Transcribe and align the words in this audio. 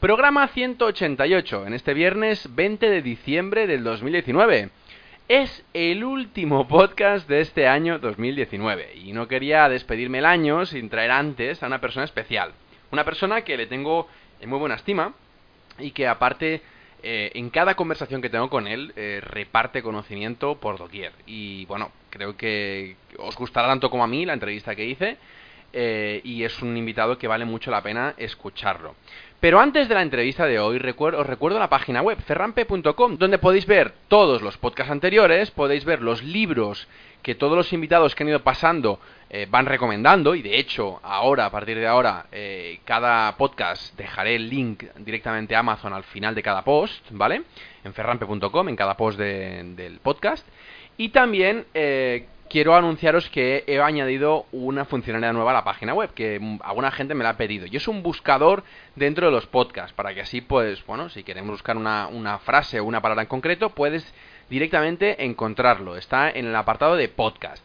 Programa 0.00 0.48
188 0.48 1.66
en 1.66 1.74
este 1.74 1.92
viernes 1.92 2.48
20 2.54 2.88
de 2.88 3.02
diciembre 3.02 3.66
del 3.66 3.84
2019. 3.84 4.70
Es 5.28 5.62
el 5.74 6.04
último 6.04 6.66
podcast 6.66 7.28
de 7.28 7.42
este 7.42 7.68
año 7.68 7.98
2019 7.98 8.94
y 8.96 9.12
no 9.12 9.28
quería 9.28 9.68
despedirme 9.68 10.20
el 10.20 10.24
año 10.24 10.64
sin 10.64 10.88
traer 10.88 11.10
antes 11.10 11.62
a 11.62 11.66
una 11.66 11.82
persona 11.82 12.06
especial. 12.06 12.52
Una 12.90 13.04
persona 13.04 13.42
que 13.42 13.58
le 13.58 13.66
tengo 13.66 14.08
en 14.40 14.48
muy 14.48 14.58
buena 14.58 14.76
estima 14.76 15.12
y 15.78 15.90
que 15.90 16.08
aparte 16.08 16.62
eh, 17.02 17.32
en 17.34 17.50
cada 17.50 17.74
conversación 17.74 18.22
que 18.22 18.30
tengo 18.30 18.48
con 18.48 18.66
él 18.66 18.94
eh, 18.96 19.20
reparte 19.22 19.82
conocimiento 19.82 20.54
por 20.54 20.78
doquier. 20.78 21.12
Y 21.26 21.66
bueno, 21.66 21.92
creo 22.08 22.38
que 22.38 22.96
os 23.18 23.36
gustará 23.36 23.68
tanto 23.68 23.90
como 23.90 24.04
a 24.04 24.08
mí 24.08 24.24
la 24.24 24.32
entrevista 24.32 24.74
que 24.74 24.86
hice. 24.86 25.18
Eh, 25.72 26.20
y 26.24 26.42
es 26.42 26.60
un 26.62 26.76
invitado 26.76 27.16
que 27.16 27.28
vale 27.28 27.44
mucho 27.44 27.70
la 27.70 27.82
pena 27.82 28.14
escucharlo. 28.16 28.96
Pero 29.40 29.58
antes 29.58 29.88
de 29.88 29.94
la 29.94 30.02
entrevista 30.02 30.44
de 30.44 30.60
hoy, 30.60 30.76
os 30.76 31.26
recuerdo 31.26 31.58
la 31.58 31.70
página 31.70 32.02
web 32.02 32.18
ferrampe.com, 32.20 33.16
donde 33.16 33.38
podéis 33.38 33.64
ver 33.64 33.94
todos 34.08 34.42
los 34.42 34.58
podcasts 34.58 34.92
anteriores, 34.92 35.50
podéis 35.50 35.86
ver 35.86 36.02
los 36.02 36.22
libros 36.22 36.86
que 37.22 37.34
todos 37.34 37.56
los 37.56 37.72
invitados 37.72 38.14
que 38.14 38.22
han 38.22 38.28
ido 38.28 38.42
pasando 38.42 39.00
eh, 39.30 39.46
van 39.48 39.64
recomendando 39.64 40.34
y 40.34 40.42
de 40.42 40.58
hecho 40.58 41.00
ahora, 41.02 41.46
a 41.46 41.50
partir 41.50 41.78
de 41.78 41.86
ahora, 41.86 42.26
eh, 42.32 42.80
cada 42.84 43.34
podcast 43.38 43.96
dejaré 43.96 44.36
el 44.36 44.50
link 44.50 44.84
directamente 44.98 45.56
a 45.56 45.60
Amazon 45.60 45.94
al 45.94 46.04
final 46.04 46.34
de 46.34 46.42
cada 46.42 46.62
post, 46.62 47.02
¿vale? 47.10 47.42
En 47.82 47.94
ferrampe.com, 47.94 48.68
en 48.68 48.76
cada 48.76 48.94
post 48.94 49.18
del 49.18 50.00
podcast. 50.02 50.46
Y 50.98 51.08
también 51.08 51.64
eh, 51.72 52.26
quiero 52.50 52.74
anunciaros 52.74 53.30
que 53.30 53.64
he 53.66 53.80
añadido 53.80 54.44
una 54.50 54.84
funcionalidad 54.84 55.32
nueva 55.32 55.52
a 55.52 55.54
la 55.54 55.64
página 55.64 55.94
web, 55.94 56.12
que 56.12 56.40
alguna 56.62 56.90
gente 56.90 57.14
me 57.14 57.22
la 57.22 57.30
ha 57.30 57.36
pedido. 57.36 57.66
Y 57.66 57.76
es 57.76 57.88
un 57.88 58.02
buscador 58.02 58.64
dentro 58.96 59.26
de 59.26 59.32
los 59.32 59.46
podcasts, 59.46 59.94
para 59.94 60.12
que 60.12 60.20
así, 60.20 60.40
pues, 60.40 60.84
bueno, 60.84 61.08
si 61.08 61.22
queremos 61.22 61.52
buscar 61.52 61.76
una, 61.76 62.38
frase 62.40 62.80
o 62.80 62.84
una 62.84 63.00
palabra 63.00 63.22
en 63.22 63.28
concreto, 63.28 63.70
puedes 63.70 64.12
directamente 64.50 65.24
encontrarlo. 65.24 65.96
Está 65.96 66.28
en 66.28 66.46
el 66.46 66.56
apartado 66.56 66.96
de 66.96 67.08
podcast. 67.08 67.64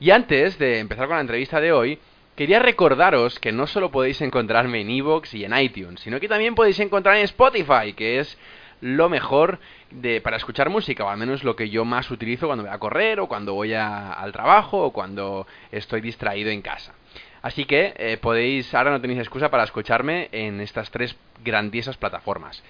Y 0.00 0.10
antes 0.10 0.58
de 0.58 0.80
empezar 0.80 1.06
con 1.06 1.16
la 1.16 1.22
entrevista 1.22 1.60
de 1.60 1.72
hoy, 1.72 2.00
quería 2.34 2.58
recordaros 2.58 3.38
que 3.38 3.52
no 3.52 3.68
solo 3.68 3.92
podéis 3.92 4.20
encontrarme 4.20 4.80
en 4.80 4.90
Evox 4.90 5.32
y 5.34 5.44
en 5.44 5.56
iTunes, 5.56 6.00
sino 6.00 6.18
que 6.18 6.28
también 6.28 6.56
podéis 6.56 6.80
encontrar 6.80 7.16
en 7.16 7.22
Spotify, 7.22 7.92
que 7.96 8.18
es 8.18 8.36
lo 8.80 9.08
mejor 9.08 9.58
de, 9.90 10.20
para 10.20 10.36
escuchar 10.36 10.70
música, 10.70 11.04
o 11.04 11.08
al 11.08 11.18
menos 11.18 11.44
lo 11.44 11.56
que 11.56 11.70
yo 11.70 11.84
más 11.84 12.10
utilizo 12.10 12.46
cuando 12.46 12.64
voy 12.64 12.72
a 12.72 12.78
correr, 12.78 13.20
o 13.20 13.26
cuando 13.26 13.54
voy 13.54 13.74
al 13.74 14.32
trabajo, 14.32 14.82
o 14.82 14.92
cuando 14.92 15.46
estoy 15.72 16.00
distraído 16.00 16.50
en 16.50 16.62
casa. 16.62 16.94
Así 17.42 17.66
que 17.66 17.94
eh, 17.96 18.16
podéis, 18.16 18.74
ahora 18.74 18.90
no 18.90 19.00
tenéis 19.00 19.20
excusa 19.20 19.50
para 19.50 19.64
escucharme 19.64 20.28
en 20.32 20.60
estas 20.60 20.90
tres 20.90 21.16
grandiosas 21.44 21.96
plataformas. 21.96 22.62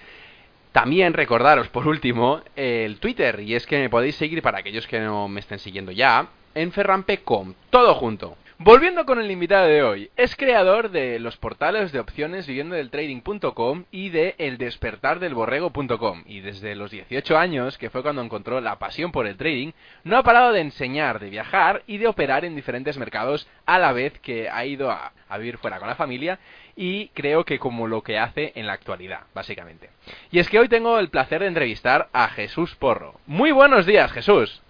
También 0.73 1.13
recordaros, 1.13 1.69
por 1.69 1.87
último, 1.87 2.41
el 2.57 2.99
Twitter, 2.99 3.39
y 3.39 3.55
es 3.55 3.65
que 3.65 3.79
me 3.79 3.89
podéis 3.89 4.17
seguir 4.17 4.41
para 4.41 4.59
aquellos 4.59 4.85
que 4.87 4.99
no 4.99 5.29
me 5.29 5.39
estén 5.39 5.59
siguiendo 5.59 5.93
ya, 5.93 6.27
en 6.53 6.73
ferrampe.com, 6.73 7.53
todo 7.69 7.95
junto. 7.95 8.37
Volviendo 8.57 9.05
con 9.05 9.19
el 9.19 9.29
invitado 9.29 9.67
de 9.67 9.83
hoy, 9.83 10.09
es 10.15 10.37
creador 10.37 10.89
de 10.89 11.19
los 11.19 11.35
portales 11.35 11.91
de 11.91 11.99
opciones 11.99 12.47
viviendo 12.47 12.77
del 12.77 12.89
trading.com 12.89 13.83
y 13.91 14.09
de 14.09 14.33
eldespertardelborrego.com 14.37 16.23
y 16.25 16.39
desde 16.39 16.73
los 16.73 16.89
18 16.89 17.37
años, 17.37 17.77
que 17.77 17.89
fue 17.89 18.01
cuando 18.01 18.21
encontró 18.21 18.61
la 18.61 18.79
pasión 18.79 19.11
por 19.11 19.27
el 19.27 19.35
trading, 19.35 19.73
no 20.05 20.15
ha 20.15 20.23
parado 20.23 20.53
de 20.53 20.61
enseñar, 20.61 21.19
de 21.19 21.29
viajar 21.29 21.83
y 21.85 21.97
de 21.97 22.07
operar 22.07 22.45
en 22.45 22.55
diferentes 22.55 22.97
mercados 22.97 23.45
a 23.65 23.77
la 23.77 23.91
vez 23.91 24.17
que 24.19 24.49
ha 24.49 24.65
ido 24.65 24.89
a, 24.89 25.11
vivir 25.37 25.57
fuera 25.57 25.79
con 25.79 25.89
la 25.89 25.95
familia 25.95 26.39
y 26.77 27.09
creo 27.09 27.43
que 27.43 27.59
como 27.59 27.87
lo 27.87 28.03
que 28.03 28.17
hace 28.17 28.53
en 28.55 28.67
la 28.67 28.73
actualidad, 28.73 29.23
básicamente. 29.33 29.89
Y 30.31 30.39
es 30.39 30.47
que 30.47 30.59
hoy 30.59 30.69
tengo 30.69 30.97
el 30.97 31.09
placer 31.09 31.41
de 31.41 31.47
entrevistar 31.47 32.07
a 32.13 32.29
Jesús 32.29 32.73
Porro. 32.75 33.19
Muy 33.27 33.51
buenos 33.51 33.85
días, 33.85 34.13
Jesús. 34.13 34.61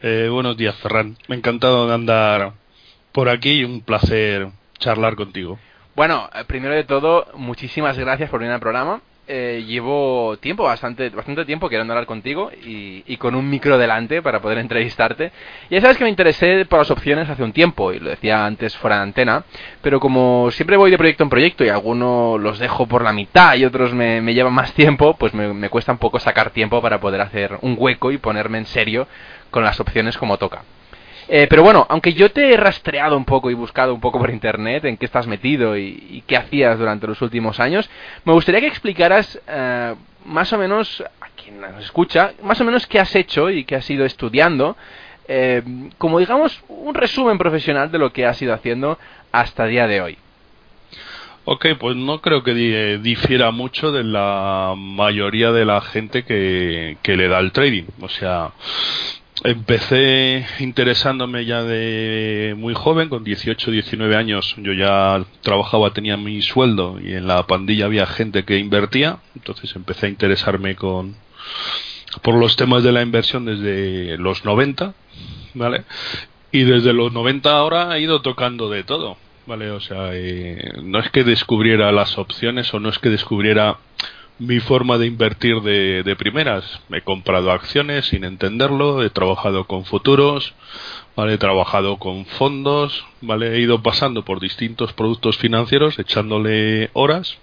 Eh, 0.00 0.28
buenos 0.32 0.56
días, 0.56 0.74
Ferran. 0.76 1.18
Me 1.28 1.36
encantado 1.36 1.86
de 1.86 1.94
andar 1.94 2.63
por 3.14 3.28
aquí 3.28 3.60
y 3.60 3.64
un 3.64 3.80
placer 3.80 4.48
charlar 4.78 5.14
contigo. 5.14 5.56
Bueno, 5.94 6.28
eh, 6.34 6.42
primero 6.48 6.74
de 6.74 6.82
todo, 6.82 7.28
muchísimas 7.36 7.96
gracias 7.96 8.28
por 8.28 8.40
venir 8.40 8.52
al 8.52 8.60
programa. 8.60 9.00
Eh, 9.28 9.64
llevo 9.66 10.36
tiempo, 10.38 10.64
bastante, 10.64 11.08
bastante 11.10 11.44
tiempo 11.46 11.68
queriendo 11.68 11.92
hablar 11.94 12.06
contigo 12.06 12.50
y, 12.52 13.16
con 13.18 13.36
un 13.36 13.48
micro 13.48 13.78
delante 13.78 14.20
para 14.20 14.42
poder 14.42 14.58
entrevistarte. 14.58 15.30
Ya 15.70 15.80
sabes 15.80 15.96
que 15.96 16.02
me 16.02 16.10
interesé 16.10 16.66
por 16.66 16.80
las 16.80 16.90
opciones 16.90 17.30
hace 17.30 17.44
un 17.44 17.52
tiempo, 17.52 17.92
y 17.92 18.00
lo 18.00 18.10
decía 18.10 18.44
antes 18.44 18.76
fuera 18.76 18.96
de 18.96 19.02
antena, 19.04 19.44
pero 19.80 20.00
como 20.00 20.50
siempre 20.50 20.76
voy 20.76 20.90
de 20.90 20.98
proyecto 20.98 21.22
en 21.22 21.30
proyecto 21.30 21.64
y 21.64 21.68
algunos 21.68 22.40
los 22.40 22.58
dejo 22.58 22.86
por 22.86 23.02
la 23.02 23.12
mitad 23.12 23.54
y 23.54 23.64
otros 23.64 23.94
me, 23.94 24.20
llevan 24.34 24.52
más 24.52 24.74
tiempo, 24.74 25.16
pues 25.16 25.32
me, 25.32 25.54
me 25.54 25.70
cuesta 25.70 25.92
un 25.92 25.98
poco 25.98 26.18
sacar 26.18 26.50
tiempo 26.50 26.82
para 26.82 27.00
poder 27.00 27.20
hacer 27.20 27.58
un 27.62 27.76
hueco 27.78 28.10
y 28.10 28.18
ponerme 28.18 28.58
en 28.58 28.66
serio 28.66 29.06
con 29.52 29.62
las 29.62 29.78
opciones 29.78 30.18
como 30.18 30.36
toca. 30.36 30.64
Eh, 31.28 31.46
pero 31.48 31.62
bueno, 31.62 31.86
aunque 31.88 32.12
yo 32.12 32.30
te 32.30 32.52
he 32.52 32.56
rastreado 32.56 33.16
un 33.16 33.24
poco 33.24 33.50
y 33.50 33.54
buscado 33.54 33.94
un 33.94 34.00
poco 34.00 34.18
por 34.18 34.30
internet 34.30 34.84
en 34.84 34.96
qué 34.96 35.06
estás 35.06 35.26
metido 35.26 35.76
y, 35.76 36.22
qué 36.26 36.36
hacías 36.36 36.78
durante 36.78 37.06
los 37.06 37.20
últimos 37.22 37.60
años, 37.60 37.88
me 38.24 38.32
gustaría 38.32 38.60
que 38.60 38.66
explicaras 38.66 39.40
eh, 39.46 39.94
más 40.24 40.52
o 40.52 40.58
menos, 40.58 41.02
a 41.20 41.28
quien 41.36 41.60
nos 41.60 41.84
escucha, 41.84 42.32
más 42.42 42.60
o 42.60 42.64
menos 42.64 42.86
qué 42.86 42.98
has 43.00 43.14
hecho 43.14 43.50
y 43.50 43.64
qué 43.64 43.76
has 43.76 43.88
ido 43.90 44.04
estudiando, 44.04 44.76
eh, 45.28 45.62
como 45.98 46.18
digamos 46.18 46.62
un 46.68 46.94
resumen 46.94 47.38
profesional 47.38 47.90
de 47.90 47.98
lo 47.98 48.12
que 48.12 48.26
has 48.26 48.40
ido 48.42 48.52
haciendo 48.52 48.98
hasta 49.32 49.66
día 49.66 49.86
de 49.86 50.00
hoy. 50.00 50.18
Ok, 51.46 51.66
pues 51.78 51.94
no 51.94 52.22
creo 52.22 52.42
que 52.42 52.54
difiera 53.02 53.50
mucho 53.50 53.92
de 53.92 54.02
la 54.02 54.74
mayoría 54.76 55.52
de 55.52 55.66
la 55.66 55.82
gente 55.82 56.24
que, 56.24 56.96
que 57.02 57.16
le 57.18 57.28
da 57.28 57.38
el 57.38 57.52
trading. 57.52 57.84
O 58.00 58.08
sea, 58.08 58.52
empecé 59.42 60.46
interesándome 60.60 61.44
ya 61.44 61.62
de 61.64 62.54
muy 62.56 62.74
joven, 62.74 63.08
con 63.08 63.24
18, 63.24 63.70
19 63.70 64.16
años. 64.16 64.54
Yo 64.58 64.72
ya 64.72 65.24
trabajaba, 65.42 65.92
tenía 65.92 66.16
mi 66.16 66.40
sueldo 66.42 66.98
y 67.02 67.14
en 67.14 67.26
la 67.26 67.46
pandilla 67.46 67.86
había 67.86 68.06
gente 68.06 68.44
que 68.44 68.58
invertía. 68.58 69.18
Entonces 69.34 69.74
empecé 69.74 70.06
a 70.06 70.10
interesarme 70.10 70.76
con 70.76 71.16
por 72.22 72.36
los 72.36 72.56
temas 72.56 72.84
de 72.84 72.92
la 72.92 73.02
inversión 73.02 73.44
desde 73.44 74.16
los 74.18 74.44
90, 74.44 74.94
¿vale? 75.54 75.84
Y 76.52 76.62
desde 76.62 76.92
los 76.92 77.12
90 77.12 77.50
ahora 77.50 77.96
he 77.96 78.00
ido 78.00 78.22
tocando 78.22 78.70
de 78.70 78.84
todo, 78.84 79.16
¿vale? 79.46 79.70
O 79.72 79.80
sea, 79.80 80.10
eh, 80.12 80.74
no 80.82 81.00
es 81.00 81.10
que 81.10 81.24
descubriera 81.24 81.90
las 81.90 82.16
opciones 82.16 82.72
o 82.72 82.78
no 82.78 82.88
es 82.88 82.98
que 83.00 83.10
descubriera 83.10 83.78
mi 84.38 84.60
forma 84.60 84.98
de 84.98 85.06
invertir 85.06 85.60
de, 85.60 86.02
de, 86.02 86.16
primeras. 86.16 86.80
He 86.90 87.02
comprado 87.02 87.52
acciones 87.52 88.06
sin 88.06 88.24
entenderlo, 88.24 89.02
he 89.02 89.10
trabajado 89.10 89.66
con 89.66 89.84
futuros, 89.84 90.54
¿vale? 91.16 91.34
he 91.34 91.38
trabajado 91.38 91.98
con 91.98 92.26
fondos, 92.26 93.04
¿vale? 93.20 93.54
he 93.54 93.60
ido 93.60 93.82
pasando 93.82 94.24
por 94.24 94.40
distintos 94.40 94.92
productos 94.92 95.38
financieros, 95.38 95.98
echándole 95.98 96.90
horas. 96.94 97.38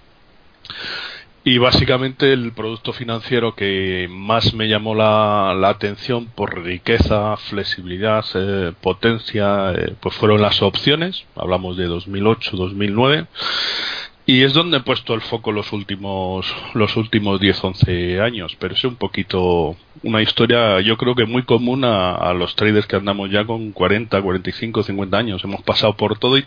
Y 1.44 1.57
básicamente 1.57 2.34
el 2.34 2.52
producto 2.52 2.94
financiero 2.94 3.55
que 3.55 4.08
más 4.11 4.53
me 4.53 4.67
llamó 4.67 4.94
la, 4.94 5.55
la 5.59 5.70
atención 5.70 6.28
por 6.28 6.61
riqueza, 6.64 7.35
flexibilidad, 7.37 8.23
eh, 8.35 8.73
potencia, 8.79 9.72
eh, 9.72 9.96
pues 9.99 10.14
fueron 10.16 10.44
las 10.44 10.61
opciones. 10.61 11.26
Hablamos 11.35 11.78
de 11.78 11.87
2008, 11.87 12.58
2009 12.58 13.26
y 14.31 14.43
es 14.43 14.53
donde 14.53 14.78
he 14.78 14.79
puesto 14.79 15.13
el 15.13 15.19
foco 15.19 15.51
los 15.51 15.73
últimos 15.73 16.55
los 16.73 16.95
últimos 16.95 17.41
10, 17.41 17.63
11 17.66 18.22
años, 18.22 18.55
pero 18.57 18.75
es 18.75 18.83
un 18.85 18.95
poquito 18.95 19.75
una 20.03 20.22
historia 20.22 20.79
yo 20.79 20.95
creo 20.95 21.16
que 21.16 21.25
muy 21.25 21.43
común 21.43 21.83
a, 21.83 22.31
los 22.33 22.55
traders 22.55 22.87
que 22.87 22.95
andamos 22.95 23.29
ya 23.29 23.43
con 23.43 23.73
40, 23.73 24.22
45, 24.22 24.83
50 24.83 25.17
años. 25.17 25.43
Hemos 25.43 25.61
pasado 25.63 25.97
por 25.97 26.17
todo 26.17 26.37
y, 26.37 26.45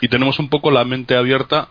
y 0.00 0.06
tenemos 0.06 0.38
un 0.38 0.48
poco 0.48 0.70
la 0.70 0.84
mente 0.84 1.16
abierta 1.16 1.70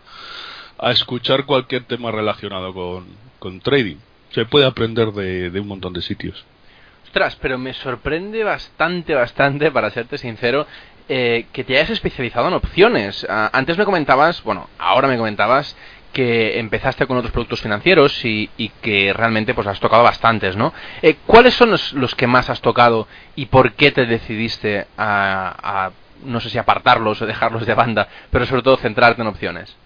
a 0.76 0.90
escuchar 0.90 1.46
cualquier 1.46 1.84
tema 1.84 2.10
relacionado 2.10 2.74
con, 2.74 3.06
con 3.38 3.60
trading. 3.60 3.96
Se 4.32 4.44
puede 4.44 4.66
aprender 4.66 5.12
de, 5.12 5.48
de 5.48 5.60
un 5.60 5.68
montón 5.68 5.94
de 5.94 6.02
sitios. 6.02 6.44
Ostras, 7.04 7.38
pero 7.40 7.56
me 7.56 7.72
sorprende 7.72 8.44
bastante, 8.44 9.14
bastante, 9.14 9.70
para 9.70 9.88
serte 9.88 10.18
sincero, 10.18 10.66
eh, 11.08 11.46
que 11.52 11.64
te 11.64 11.76
hayas 11.76 11.90
especializado 11.90 12.48
en 12.48 12.54
opciones. 12.54 13.26
Ah, 13.28 13.50
antes 13.52 13.76
me 13.76 13.84
comentabas, 13.84 14.42
bueno, 14.42 14.68
ahora 14.78 15.08
me 15.08 15.16
comentabas 15.18 15.76
que 16.14 16.58
empezaste 16.58 17.06
con 17.06 17.18
otros 17.18 17.32
productos 17.32 17.60
financieros 17.60 18.24
y, 18.24 18.48
que 18.80 19.12
realmente 19.12 19.52
pues 19.52 19.66
has 19.66 19.80
tocado 19.80 20.02
bastantes, 20.02 20.56
¿no? 20.56 20.72
Eh, 21.02 21.16
¿Cuáles 21.26 21.54
son 21.54 21.70
los, 21.70 22.14
que 22.14 22.26
más 22.26 22.48
has 22.48 22.62
tocado 22.62 23.08
y 23.36 23.46
por 23.46 23.72
qué 23.72 23.90
te 23.90 24.06
decidiste 24.06 24.86
a, 24.96 25.90
no 26.24 26.40
sé 26.40 26.48
si 26.48 26.56
apartarlos 26.56 27.20
o 27.20 27.26
dejarlos 27.26 27.66
de 27.66 27.74
banda, 27.74 28.08
pero 28.30 28.46
sobre 28.46 28.62
todo 28.62 28.76
centrarte 28.76 29.20
en 29.20 29.28
opciones? 29.28 29.76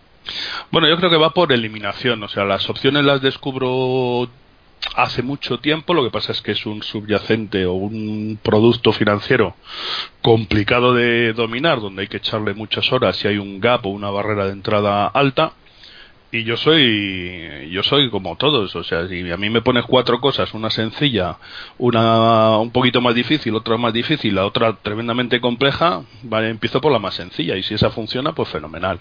Bueno, 0.71 0.87
yo 0.87 0.97
creo 0.99 1.11
que 1.11 1.17
va 1.17 1.31
por 1.31 1.51
eliminación, 1.53 2.23
o 2.23 2.29
sea, 2.29 2.45
las 2.45 2.69
opciones 2.69 3.05
las 3.05 3.23
descubro 3.23 4.29
hace 4.95 5.23
mucho 5.23 5.59
tiempo, 5.59 5.95
lo 5.95 6.05
que 6.05 6.11
pasa 6.11 6.33
es 6.33 6.43
que 6.43 6.53
es 6.53 6.67
un 6.67 6.83
subyacente 6.83 7.67
o 7.67 7.75
un 7.75 8.39
producto 8.43 8.93
financiero 8.93 9.55
complicado 10.23 10.95
de 10.95 11.33
dominar, 11.33 11.81
donde 11.81 12.03
hay 12.03 12.09
que 12.09 12.19
echarle 12.19 12.55
muchas 12.55 12.93
horas 12.93 13.17
si 13.17 13.29
hay 13.29 13.39
un 13.39 13.61
gap 13.61 13.87
o 13.87 13.91
una 13.91 14.11
barrera 14.11 14.47
de 14.47 14.53
entrada 14.53 15.07
alta. 15.07 15.53
Y 16.31 16.45
yo 16.45 16.59
soy 16.59 17.71
yo 17.71 17.83
soy 17.83 18.11
como 18.11 18.37
todos 18.37 18.77
o 18.77 18.85
sea 18.85 19.09
si 19.09 19.31
a 19.31 19.37
mí 19.39 19.49
me 19.49 19.63
pones 19.63 19.87
cuatro 19.87 20.21
cosas 20.21 20.53
una 20.53 20.69
sencilla 20.69 21.39
una 21.79 22.59
un 22.59 22.71
poquito 22.71 23.01
más 23.01 23.15
difícil 23.15 23.55
otra 23.55 23.79
más 23.79 23.95
difícil 23.95 24.35
la 24.35 24.45
otra 24.45 24.75
tremendamente 24.75 25.41
compleja 25.41 26.03
vale 26.25 26.51
empiezo 26.51 26.83
por 26.83 26.93
la 26.93 26.99
más 26.99 27.15
sencilla 27.15 27.57
y 27.57 27.63
si 27.63 27.73
esa 27.73 27.91
funciona 27.91 28.35
pues 28.35 28.51
fenomenal. 28.51 29.01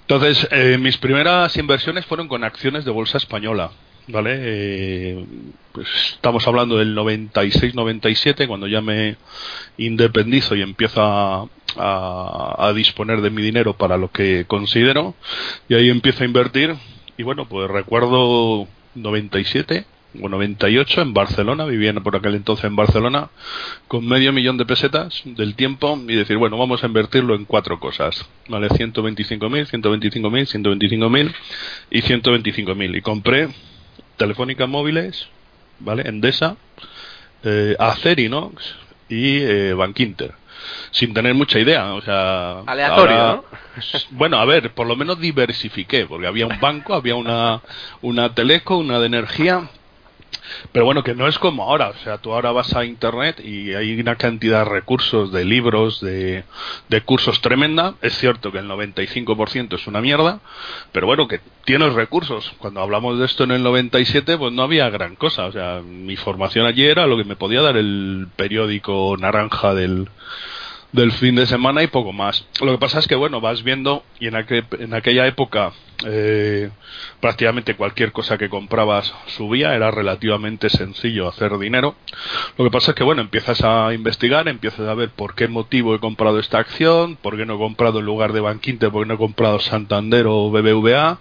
Entonces 0.00 0.48
eh, 0.50 0.78
mis 0.78 0.96
primeras 0.96 1.54
inversiones 1.58 2.06
fueron 2.06 2.26
con 2.26 2.42
acciones 2.42 2.86
de 2.86 2.90
bolsa 2.90 3.18
española 3.18 3.72
¿vale? 4.08 4.36
Eh, 4.38 5.24
pues 5.72 5.88
estamos 6.14 6.46
hablando 6.46 6.78
del 6.78 6.96
96-97, 6.96 8.46
cuando 8.46 8.66
ya 8.66 8.80
me 8.80 9.16
independizo 9.78 10.54
y 10.54 10.62
empiezo 10.62 11.02
a, 11.02 11.48
a, 11.76 12.72
disponer 12.74 13.20
de 13.20 13.30
mi 13.30 13.42
dinero 13.42 13.74
para 13.74 13.96
lo 13.96 14.10
que 14.10 14.44
considero, 14.46 15.14
y 15.68 15.74
ahí 15.74 15.90
empiezo 15.90 16.22
a 16.22 16.26
invertir, 16.26 16.74
y 17.18 17.22
bueno, 17.22 17.46
pues 17.46 17.70
recuerdo 17.70 18.66
97 18.94 19.84
o 20.22 20.28
98 20.28 21.02
en 21.02 21.12
Barcelona, 21.12 21.66
vivía 21.66 21.92
por 21.94 22.16
aquel 22.16 22.36
entonces 22.36 22.64
en 22.64 22.76
Barcelona, 22.76 23.28
con 23.88 24.06
medio 24.06 24.32
millón 24.32 24.56
de 24.56 24.64
pesetas 24.64 25.22
del 25.24 25.54
tiempo 25.54 25.98
y 26.08 26.14
decir, 26.14 26.36
bueno, 26.38 26.56
vamos 26.56 26.82
a 26.82 26.86
invertirlo 26.86 27.34
en 27.34 27.44
cuatro 27.44 27.78
cosas, 27.78 28.26
¿vale? 28.48 28.68
125.000, 28.68 29.68
125.000, 29.68 30.62
125.000 30.62 31.34
y 31.90 32.00
125.000. 32.00 32.96
Y 32.96 33.00
compré 33.02 33.48
Telefónica 34.16 34.66
Móviles, 34.66 35.28
¿vale? 35.80 36.08
Endesa, 36.08 36.56
eh, 37.44 37.76
Acerinox 37.78 38.74
y 39.08 39.38
eh, 39.42 39.74
Bankinter. 39.74 40.32
Sin 40.90 41.14
tener 41.14 41.34
mucha 41.34 41.58
idea, 41.58 41.94
o 41.94 42.00
sea... 42.00 42.60
Aleatorio, 42.66 43.16
¿no? 43.16 43.44
Bueno, 44.10 44.38
a 44.38 44.44
ver, 44.44 44.72
por 44.72 44.86
lo 44.86 44.96
menos 44.96 45.20
diversifiqué, 45.20 46.06
porque 46.06 46.26
había 46.26 46.46
un 46.46 46.58
banco, 46.58 46.94
había 46.94 47.14
una, 47.14 47.60
una 48.00 48.34
teleco, 48.34 48.78
una 48.78 48.98
de 48.98 49.06
energía, 49.06 49.68
pero 50.72 50.84
bueno, 50.84 51.02
que 51.02 51.14
no 51.14 51.28
es 51.28 51.38
como 51.38 51.64
ahora. 51.64 51.88
O 51.90 52.04
sea, 52.04 52.18
tú 52.18 52.32
ahora 52.32 52.52
vas 52.52 52.74
a 52.74 52.84
internet 52.84 53.40
y 53.44 53.74
hay 53.74 53.98
una 54.00 54.16
cantidad 54.16 54.60
de 54.60 54.70
recursos, 54.70 55.32
de 55.32 55.44
libros, 55.44 56.00
de, 56.00 56.44
cursos 57.04 57.40
tremenda. 57.40 57.94
Es 58.02 58.16
cierto 58.18 58.52
que 58.52 58.58
el 58.58 58.68
95% 58.68 59.74
es 59.74 59.86
una 59.86 60.00
mierda, 60.00 60.40
pero 60.92 61.06
bueno, 61.06 61.28
que 61.28 61.40
tienes 61.64 61.92
recursos. 61.94 62.52
Cuando 62.58 62.80
hablamos 62.80 63.18
de 63.18 63.26
esto 63.26 63.44
en 63.44 63.52
el 63.52 63.62
97, 63.62 64.38
pues 64.38 64.52
no 64.52 64.62
había 64.62 64.88
gran 64.90 65.16
cosa. 65.16 65.46
O 65.46 65.52
sea, 65.52 65.80
mi 65.82 66.16
formación 66.16 66.66
allí 66.66 66.84
era 66.84 67.06
lo 67.06 67.16
que 67.16 67.24
me 67.24 67.36
podía 67.36 67.62
dar 67.62 67.76
el 67.76 68.28
periódico 68.36 69.16
naranja 69.18 69.74
del, 69.74 70.08
del 70.96 71.12
fin 71.12 71.34
de 71.34 71.46
semana 71.46 71.82
y 71.82 71.88
poco 71.88 72.12
más. 72.12 72.46
Lo 72.60 72.72
que 72.72 72.78
pasa 72.78 72.98
es 72.98 73.06
que, 73.06 73.14
bueno, 73.14 73.42
vas 73.42 73.62
viendo, 73.62 74.02
y 74.18 74.28
en, 74.28 74.34
en 74.34 74.94
aquella 74.94 75.26
época 75.26 75.72
eh, 76.06 76.70
prácticamente 77.20 77.76
cualquier 77.76 78.12
cosa 78.12 78.38
que 78.38 78.48
comprabas 78.48 79.12
subía, 79.26 79.74
era 79.74 79.90
relativamente 79.90 80.70
sencillo 80.70 81.28
hacer 81.28 81.58
dinero. 81.58 81.96
Lo 82.56 82.64
que 82.64 82.70
pasa 82.70 82.92
es 82.92 82.94
que, 82.94 83.04
bueno, 83.04 83.20
empiezas 83.20 83.62
a 83.62 83.92
investigar, 83.92 84.48
empiezas 84.48 84.88
a 84.88 84.94
ver 84.94 85.10
por 85.10 85.34
qué 85.34 85.48
motivo 85.48 85.94
he 85.94 86.00
comprado 86.00 86.38
esta 86.38 86.58
acción, 86.58 87.16
por 87.16 87.36
qué 87.36 87.44
no 87.44 87.56
he 87.56 87.58
comprado 87.58 87.98
en 87.98 88.06
lugar 88.06 88.32
de 88.32 88.40
Banquinte, 88.40 88.90
por 88.90 89.02
qué 89.02 89.08
no 89.08 89.14
he 89.14 89.18
comprado 89.18 89.58
Santander 89.60 90.26
o 90.26 90.50
BBVA, 90.50 91.18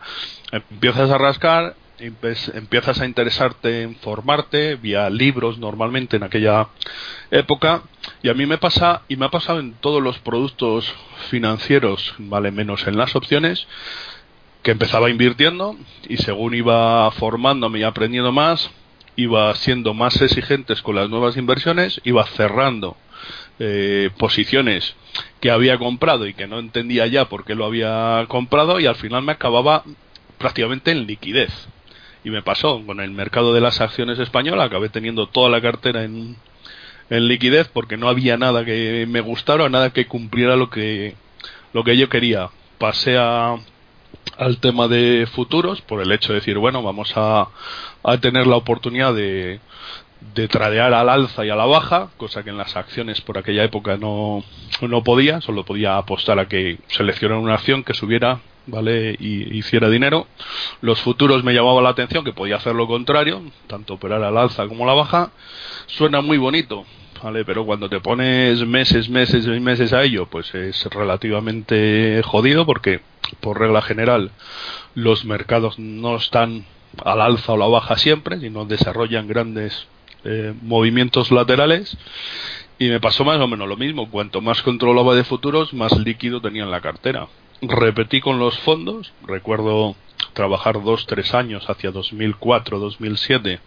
empiezas 0.53 1.09
a 1.11 1.17
rascar 1.17 1.75
empiezas 1.99 2.99
a 2.99 3.05
interesarte 3.05 3.83
en 3.83 3.95
formarte 3.95 4.75
vía 4.75 5.09
libros 5.09 5.57
normalmente 5.57 6.17
en 6.17 6.23
aquella 6.23 6.69
época. 7.31 7.83
Y 8.21 8.29
a 8.29 8.33
mí 8.33 8.45
me 8.45 8.57
pasa 8.57 9.01
y 9.07 9.15
me 9.15 9.25
ha 9.25 9.31
pasado 9.31 9.59
en 9.59 9.73
todos 9.73 10.01
los 10.01 10.19
productos 10.19 10.93
financieros 11.29 12.13
vale 12.17 12.51
menos 12.51 12.87
en 12.87 12.97
las 12.97 13.15
opciones 13.15 13.67
que 14.61 14.71
empezaba 14.71 15.09
invirtiendo 15.09 15.77
y 16.07 16.17
según 16.17 16.55
iba 16.55 17.09
formándome 17.11 17.79
y 17.79 17.83
aprendiendo 17.83 18.31
más 18.31 18.71
iba 19.15 19.53
siendo 19.55 19.93
más 19.93 20.21
exigentes 20.21 20.81
con 20.81 20.95
las 20.95 21.09
nuevas 21.09 21.37
inversiones 21.37 22.01
iba 22.03 22.25
cerrando 22.25 22.97
eh, 23.59 24.09
posiciones 24.17 24.95
que 25.39 25.51
había 25.51 25.77
comprado 25.77 26.27
y 26.27 26.33
que 26.33 26.47
no 26.47 26.59
entendía 26.59 27.07
ya 27.07 27.29
por 27.29 27.45
qué 27.45 27.55
lo 27.55 27.65
había 27.65 28.25
comprado 28.27 28.79
y 28.79 28.87
al 28.87 28.95
final 28.95 29.21
me 29.21 29.31
acababa 29.33 29.83
prácticamente 30.37 30.91
en 30.91 31.05
liquidez 31.05 31.51
y 32.25 32.31
me 32.31 32.41
pasó 32.41 32.83
con 32.85 32.99
el 32.99 33.11
mercado 33.11 33.53
de 33.53 33.61
las 33.61 33.79
acciones 33.79 34.17
españolas, 34.17 34.65
acabé 34.65 34.89
teniendo 34.89 35.27
toda 35.27 35.47
la 35.47 35.61
cartera 35.61 36.03
en, 36.03 36.35
en 37.11 37.27
liquidez 37.27 37.69
porque 37.71 37.97
no 37.97 38.09
había 38.09 38.35
nada 38.35 38.65
que 38.65 39.05
me 39.07 39.21
gustara, 39.21 39.69
nada 39.69 39.91
que 39.93 40.07
cumpliera 40.07 40.55
lo 40.55 40.71
que, 40.71 41.13
lo 41.71 41.83
que 41.83 41.95
yo 41.95 42.09
quería. 42.09 42.49
Pasé 42.79 43.15
a, 43.19 43.55
al 44.37 44.57
tema 44.57 44.87
de 44.87 45.27
futuros 45.31 45.81
por 45.81 46.01
el 46.01 46.11
hecho 46.11 46.29
de 46.33 46.39
decir, 46.39 46.57
bueno, 46.57 46.81
vamos 46.81 47.13
a, 47.15 47.49
a 48.03 48.17
tener 48.17 48.47
la 48.47 48.55
oportunidad 48.55 49.13
de, 49.13 49.59
de 50.33 50.47
tradear 50.47 50.95
al 50.95 51.09
alza 51.09 51.45
y 51.45 51.51
a 51.51 51.55
la 51.55 51.65
baja, 51.65 52.09
cosa 52.17 52.41
que 52.43 52.49
en 52.49 52.57
las 52.57 52.75
acciones 52.75 53.21
por 53.21 53.37
aquella 53.37 53.63
época 53.63 53.97
no, 53.97 54.43
no 54.81 55.03
podía, 55.03 55.41
solo 55.41 55.63
podía 55.63 55.97
apostar 55.97 56.39
a 56.39 56.47
que 56.47 56.79
seleccionara 56.87 57.39
una 57.39 57.53
acción 57.53 57.83
que 57.83 57.93
subiera 57.93 58.39
¿vale? 58.67 59.15
Y 59.19 59.57
hiciera 59.57 59.89
dinero. 59.89 60.27
Los 60.81 61.01
futuros 61.01 61.43
me 61.43 61.53
llamaba 61.53 61.81
la 61.81 61.89
atención 61.89 62.23
que 62.23 62.33
podía 62.33 62.57
hacer 62.57 62.75
lo 62.75 62.87
contrario, 62.87 63.41
tanto 63.67 63.95
operar 63.95 64.23
al 64.23 64.37
alza 64.37 64.67
como 64.67 64.83
a 64.83 64.87
la 64.87 64.93
baja. 64.93 65.31
Suena 65.87 66.21
muy 66.21 66.37
bonito, 66.37 66.85
¿vale? 67.23 67.45
Pero 67.45 67.65
cuando 67.65 67.89
te 67.89 67.99
pones 67.99 68.65
meses, 68.65 69.09
meses 69.09 69.45
y 69.45 69.59
meses 69.59 69.93
a 69.93 70.03
ello, 70.03 70.27
pues 70.27 70.53
es 70.55 70.85
relativamente 70.85 72.21
jodido 72.23 72.65
porque, 72.65 73.01
por 73.39 73.59
regla 73.59 73.81
general, 73.81 74.31
los 74.93 75.25
mercados 75.25 75.79
no 75.79 76.15
están 76.15 76.65
al 77.03 77.21
alza 77.21 77.53
o 77.53 77.57
la 77.57 77.67
baja 77.67 77.97
siempre, 77.97 78.39
sino 78.39 78.65
desarrollan 78.65 79.27
grandes 79.27 79.87
eh, 80.23 80.53
movimientos 80.61 81.31
laterales. 81.31 81.97
Y 82.77 82.89
me 82.89 82.99
pasó 82.99 83.23
más 83.23 83.39
o 83.39 83.47
menos 83.47 83.69
lo 83.69 83.77
mismo. 83.77 84.11
Cuanto 84.11 84.41
más 84.41 84.61
controlaba 84.61 85.15
de 85.15 85.23
futuros, 85.23 85.73
más 85.73 85.97
líquido 85.97 86.41
tenía 86.41 86.63
en 86.63 86.71
la 86.71 86.81
cartera 86.81 87.27
repetí 87.61 88.21
con 88.21 88.39
los 88.39 88.57
fondos, 88.59 89.11
recuerdo 89.25 89.95
trabajar 90.33 90.83
dos, 90.83 91.05
tres 91.07 91.33
años 91.33 91.69
hacia 91.69 91.91
2004, 91.91 92.79
2007, 92.79 93.59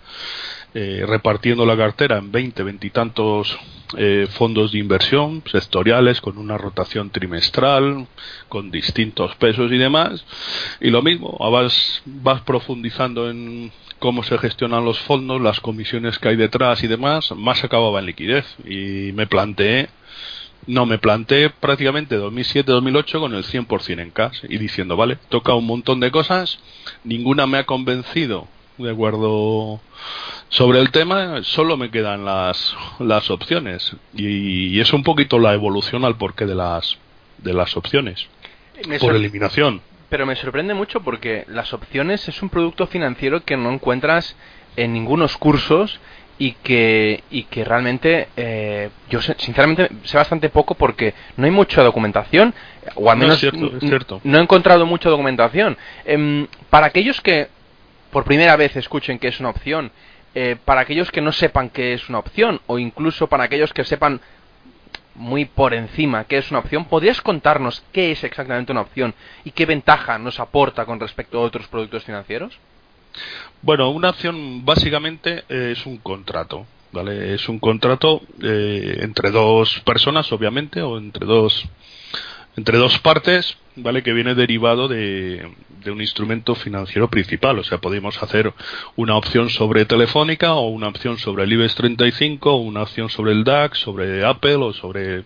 eh, 0.75 1.05
repartiendo 1.07 1.65
la 1.65 1.77
cartera 1.77 2.19
en 2.19 2.31
20, 2.31 2.63
veintitantos 2.63 3.59
eh, 3.97 4.29
fondos 4.31 4.73
de 4.73 4.79
inversión 4.79 5.43
sectoriales 5.51 6.21
con 6.21 6.37
una 6.37 6.59
rotación 6.59 7.11
trimestral, 7.11 8.07
con 8.49 8.71
distintos 8.71 9.35
pesos 9.37 9.73
y 9.73 9.79
demás. 9.79 10.25
Y 10.81 10.91
lo 10.91 11.03
mismo, 11.03 11.39
vas, 11.51 12.03
vas 12.05 12.43
profundizando 12.43 13.31
en 13.31 13.73
cómo 13.99 14.23
se 14.23 14.39
gestionan 14.39 14.85
los 14.85 14.99
fondos, 15.01 15.41
las 15.41 15.61
comisiones 15.61 16.19
que 16.19 16.29
hay 16.29 16.37
detrás 16.37 16.83
y 16.85 16.87
demás, 16.87 17.33
más 17.35 17.65
acababa 17.65 17.99
en 18.01 18.07
liquidez. 18.07 18.45
Y 18.67 19.13
me 19.15 19.27
planteé 19.27 19.89
no, 20.67 20.87
me 20.87 20.99
planté 20.99 21.51
prácticamente 21.51 22.19
2007-2008 22.19 23.21
con 23.21 23.35
el 23.35 23.45
100% 23.45 24.01
en 24.01 24.11
cash 24.11 24.41
y 24.49 24.59
diciendo, 24.59 24.97
vale, 24.97 25.17
toca 25.29 25.55
un 25.55 25.67
montón 25.67 26.01
de 26.01 26.11
cosas, 26.11 26.59
ninguna 27.05 27.47
me 27.47 27.59
ha 27.59 27.65
convencido, 27.65 28.49
de 28.77 28.91
acuerdo, 28.91 29.81
sobre 30.49 30.81
el 30.81 30.91
tema, 30.91 31.43
solo 31.43 31.77
me 31.77 31.91
quedan 31.91 32.25
las, 32.25 32.77
las 32.99 33.31
opciones 33.31 33.97
y, 34.15 34.79
es 34.81 34.93
un 34.93 35.03
poquito 35.03 35.39
la 35.39 35.55
evolución 35.55 36.05
al 36.05 36.17
porqué 36.17 36.47
de 36.47 36.55
las, 36.55 36.99
de 37.39 37.55
las 37.55 37.77
opciones, 37.77 38.27
por 39.01 39.15
eliminación. 39.15 39.81
Pero 40.09 40.27
me 40.27 40.37
sorprende 40.37 40.75
mucho 40.75 41.01
porque 41.01 41.45
las 41.49 41.73
opciones 41.75 42.29
es 42.29 42.43
un 42.43 42.49
producto 42.49 42.87
financiero 42.87 43.45
que 43.45 43.57
no 43.57 43.71
encuentras 43.71 44.37
en 44.77 44.93
ningunos 44.93 45.37
cursos 45.37 45.99
y 46.39 46.53
que, 46.53 47.25
y 47.31 47.45
que 47.45 47.65
realmente 47.65 48.29
eh, 48.37 48.91
yo 49.11 49.21
sinceramente 49.21 49.89
sé 50.05 50.17
bastante 50.17 50.49
poco 50.51 50.75
porque 50.75 51.15
no 51.37 51.45
hay 51.45 51.51
mucha 51.51 51.83
documentación 51.83 52.55
o 52.95 53.11
al 53.11 53.19
menos 53.19 53.43
no, 54.23 54.39
he 54.39 54.41
encontrado 54.41 54.87
mucha 54.87 55.11
documentación 55.11 55.77
em, 56.05 56.47
para 56.71 56.87
aquellos 56.87 57.21
que 57.21 57.49
por 58.11 58.25
primera 58.25 58.57
vez 58.57 58.77
escuchen 58.77 59.19
que 59.19 59.29
es 59.29 59.41
una 59.41 59.51
opción 59.51 59.91
eh, 60.35 60.57
para 60.65 60.83
aquellos 60.83 61.11
que 61.11 61.21
no 61.21 61.33
sepan 61.33 61.71
que 61.71 61.93
es 61.93 62.09
una 62.09 62.21
opción 62.21 62.61
o 62.67 62.79
incluso 62.79 63.27
para 63.27 63.45
aquellos 63.45 63.73
que 63.73 63.85
sepan 63.85 64.21
muy 65.17 65.45
por 65.45 65.75
encima 65.75 66.25
qué 66.25 66.39
es 66.39 66.51
una 66.53 66.61
opción, 66.61 66.85
¿podrías 66.85 67.21
contarnos 67.21 67.83
qué 67.93 68.13
es 68.13 68.23
exactamente 68.23 68.71
una 68.71 68.83
opción 68.83 69.15
y 69.45 69.51
qué 69.51 69.67
ventaja 69.67 70.17
nos 70.19 70.39
aporta 70.39 70.87
con 70.87 71.01
respecto 71.01 71.39
a 71.39 71.43
otros 71.43 71.67
productos 71.67 72.05
financieros? 72.05 72.59
Bueno, 73.63 73.91
una 73.91 74.11
opción 74.11 74.65
básicamente 74.65 75.45
es 75.49 75.85
un 75.87 75.99
contrato. 75.99 76.67
¿Vale? 76.91 77.35
Es 77.35 77.51
un 77.51 77.59
contrato 77.59 78.23
eh, 78.43 79.01
entre 79.03 79.31
dos 79.31 79.81
personas, 79.81 80.33
obviamente, 80.33 80.81
o 80.81 80.97
entre 80.97 81.27
dos 81.27 81.69
entre 82.59 82.77
dos 82.77 82.99
partes, 82.99 83.57
¿vale? 83.77 84.03
Que 84.03 84.13
viene 84.13 84.35
derivado 84.35 84.89
de, 84.89 85.49
un 85.87 86.01
instrumento 86.01 86.57
financiero 86.57 87.09
principal. 87.09 87.59
O 87.59 87.65
sea, 87.65 87.79
podemos 87.79 88.21
hacer 88.21 88.53
una 88.97 89.17
opción 89.17 89.49
sobre 89.49 89.85
Telefónica 89.85 90.55
o 90.55 90.69
una 90.69 90.89
opción 90.89 91.19
sobre 91.19 91.45
el 91.45 91.53
IBEX 91.53 91.77
35 91.77 92.53
o 92.53 92.57
una 92.57 92.83
opción 92.83 93.11
sobre 93.11 93.33
el 93.33 93.45
DAX, 93.45 93.79
sobre 93.79 94.25
Apple 94.25 94.57
o 94.57 94.73
sobre 94.73 95.23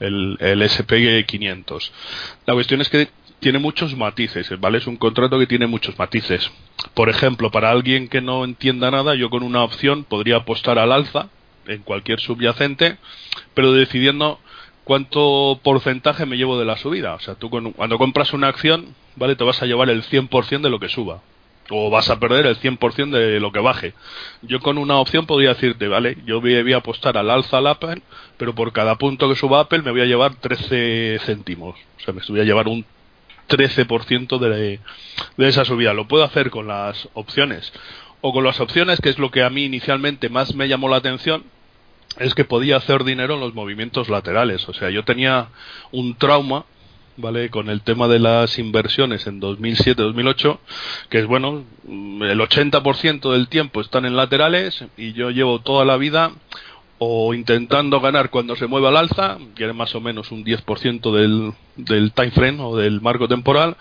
el, 0.00 0.36
el 0.38 0.62
SP 0.62 1.24
500. 1.26 1.92
La 2.44 2.52
cuestión 2.52 2.82
es 2.82 2.90
que 2.90 3.08
tiene 3.40 3.58
muchos 3.58 3.96
matices, 3.96 4.48
¿vale? 4.60 4.78
Es 4.78 4.86
un 4.86 4.96
contrato 4.96 5.38
que 5.38 5.46
tiene 5.46 5.66
muchos 5.66 5.98
matices. 5.98 6.50
Por 6.94 7.08
ejemplo, 7.08 7.50
para 7.50 7.70
alguien 7.70 8.08
que 8.08 8.20
no 8.20 8.44
entienda 8.44 8.90
nada, 8.90 9.14
yo 9.14 9.30
con 9.30 9.42
una 9.42 9.62
opción 9.62 10.04
podría 10.04 10.36
apostar 10.36 10.78
al 10.78 10.92
alza 10.92 11.28
en 11.66 11.82
cualquier 11.82 12.20
subyacente, 12.20 12.98
pero 13.54 13.72
decidiendo 13.72 14.40
cuánto 14.84 15.58
porcentaje 15.62 16.26
me 16.26 16.36
llevo 16.36 16.58
de 16.58 16.64
la 16.64 16.76
subida. 16.76 17.14
O 17.14 17.20
sea, 17.20 17.34
tú 17.34 17.50
cuando 17.50 17.98
compras 17.98 18.32
una 18.32 18.48
acción, 18.48 18.94
¿vale? 19.16 19.36
Te 19.36 19.44
vas 19.44 19.62
a 19.62 19.66
llevar 19.66 19.88
el 19.90 20.02
100% 20.02 20.60
de 20.60 20.70
lo 20.70 20.78
que 20.78 20.88
suba. 20.88 21.22
O 21.72 21.88
vas 21.88 22.10
a 22.10 22.18
perder 22.18 22.46
el 22.46 22.58
100% 22.58 23.10
de 23.10 23.38
lo 23.38 23.52
que 23.52 23.60
baje. 23.60 23.94
Yo 24.42 24.58
con 24.58 24.76
una 24.76 24.96
opción 24.96 25.26
podría 25.26 25.50
decirte, 25.50 25.86
¿vale? 25.86 26.18
Yo 26.26 26.40
voy 26.40 26.72
a 26.72 26.78
apostar 26.78 27.16
al 27.16 27.30
alza 27.30 27.58
al 27.58 27.68
Apple, 27.68 28.02
pero 28.36 28.54
por 28.54 28.72
cada 28.72 28.96
punto 28.96 29.28
que 29.28 29.36
suba 29.36 29.60
Apple 29.60 29.82
me 29.82 29.92
voy 29.92 30.00
a 30.00 30.06
llevar 30.06 30.34
13 30.34 31.20
céntimos. 31.24 31.78
O 31.98 32.00
sea, 32.04 32.12
me 32.12 32.20
voy 32.28 32.40
a 32.40 32.44
llevar 32.44 32.66
un 32.66 32.84
13% 33.50 34.38
de, 34.38 34.80
de 35.36 35.48
esa 35.48 35.64
subida. 35.66 35.92
Lo 35.92 36.08
puedo 36.08 36.24
hacer 36.24 36.50
con 36.50 36.68
las 36.68 37.08
opciones. 37.12 37.72
O 38.22 38.32
con 38.32 38.44
las 38.44 38.60
opciones, 38.60 39.00
que 39.00 39.10
es 39.10 39.18
lo 39.18 39.30
que 39.30 39.42
a 39.42 39.50
mí 39.50 39.64
inicialmente 39.64 40.28
más 40.28 40.54
me 40.54 40.68
llamó 40.68 40.88
la 40.88 40.96
atención, 40.96 41.44
es 42.18 42.34
que 42.34 42.44
podía 42.44 42.76
hacer 42.76 43.04
dinero 43.04 43.34
en 43.34 43.40
los 43.40 43.54
movimientos 43.54 44.08
laterales. 44.08 44.68
O 44.68 44.74
sea, 44.74 44.90
yo 44.90 45.04
tenía 45.04 45.48
un 45.92 46.16
trauma, 46.16 46.64
¿vale? 47.16 47.50
Con 47.50 47.70
el 47.70 47.82
tema 47.82 48.08
de 48.08 48.18
las 48.18 48.58
inversiones 48.58 49.26
en 49.26 49.40
2007-2008, 49.40 50.58
que 51.08 51.18
es 51.18 51.26
bueno, 51.26 51.64
el 51.86 52.40
80% 52.40 53.32
del 53.32 53.48
tiempo 53.48 53.80
están 53.80 54.04
en 54.06 54.16
laterales 54.16 54.84
y 54.96 55.12
yo 55.12 55.30
llevo 55.30 55.60
toda 55.60 55.84
la 55.84 55.96
vida 55.96 56.32
o 57.02 57.34
intentando 57.34 58.00
ganar 58.00 58.30
cuando 58.30 58.54
se 58.56 58.66
mueve 58.66 58.88
al 58.88 58.96
alza, 58.96 59.38
que 59.56 59.68
es 59.68 59.74
más 59.74 59.94
o 59.94 60.00
menos 60.00 60.30
un 60.30 60.44
10% 60.44 61.12
del, 61.12 61.52
del 61.76 62.12
time 62.12 62.30
frame 62.30 62.62
o 62.62 62.76
del 62.76 63.00
marco 63.00 63.26
temporal, 63.26 63.76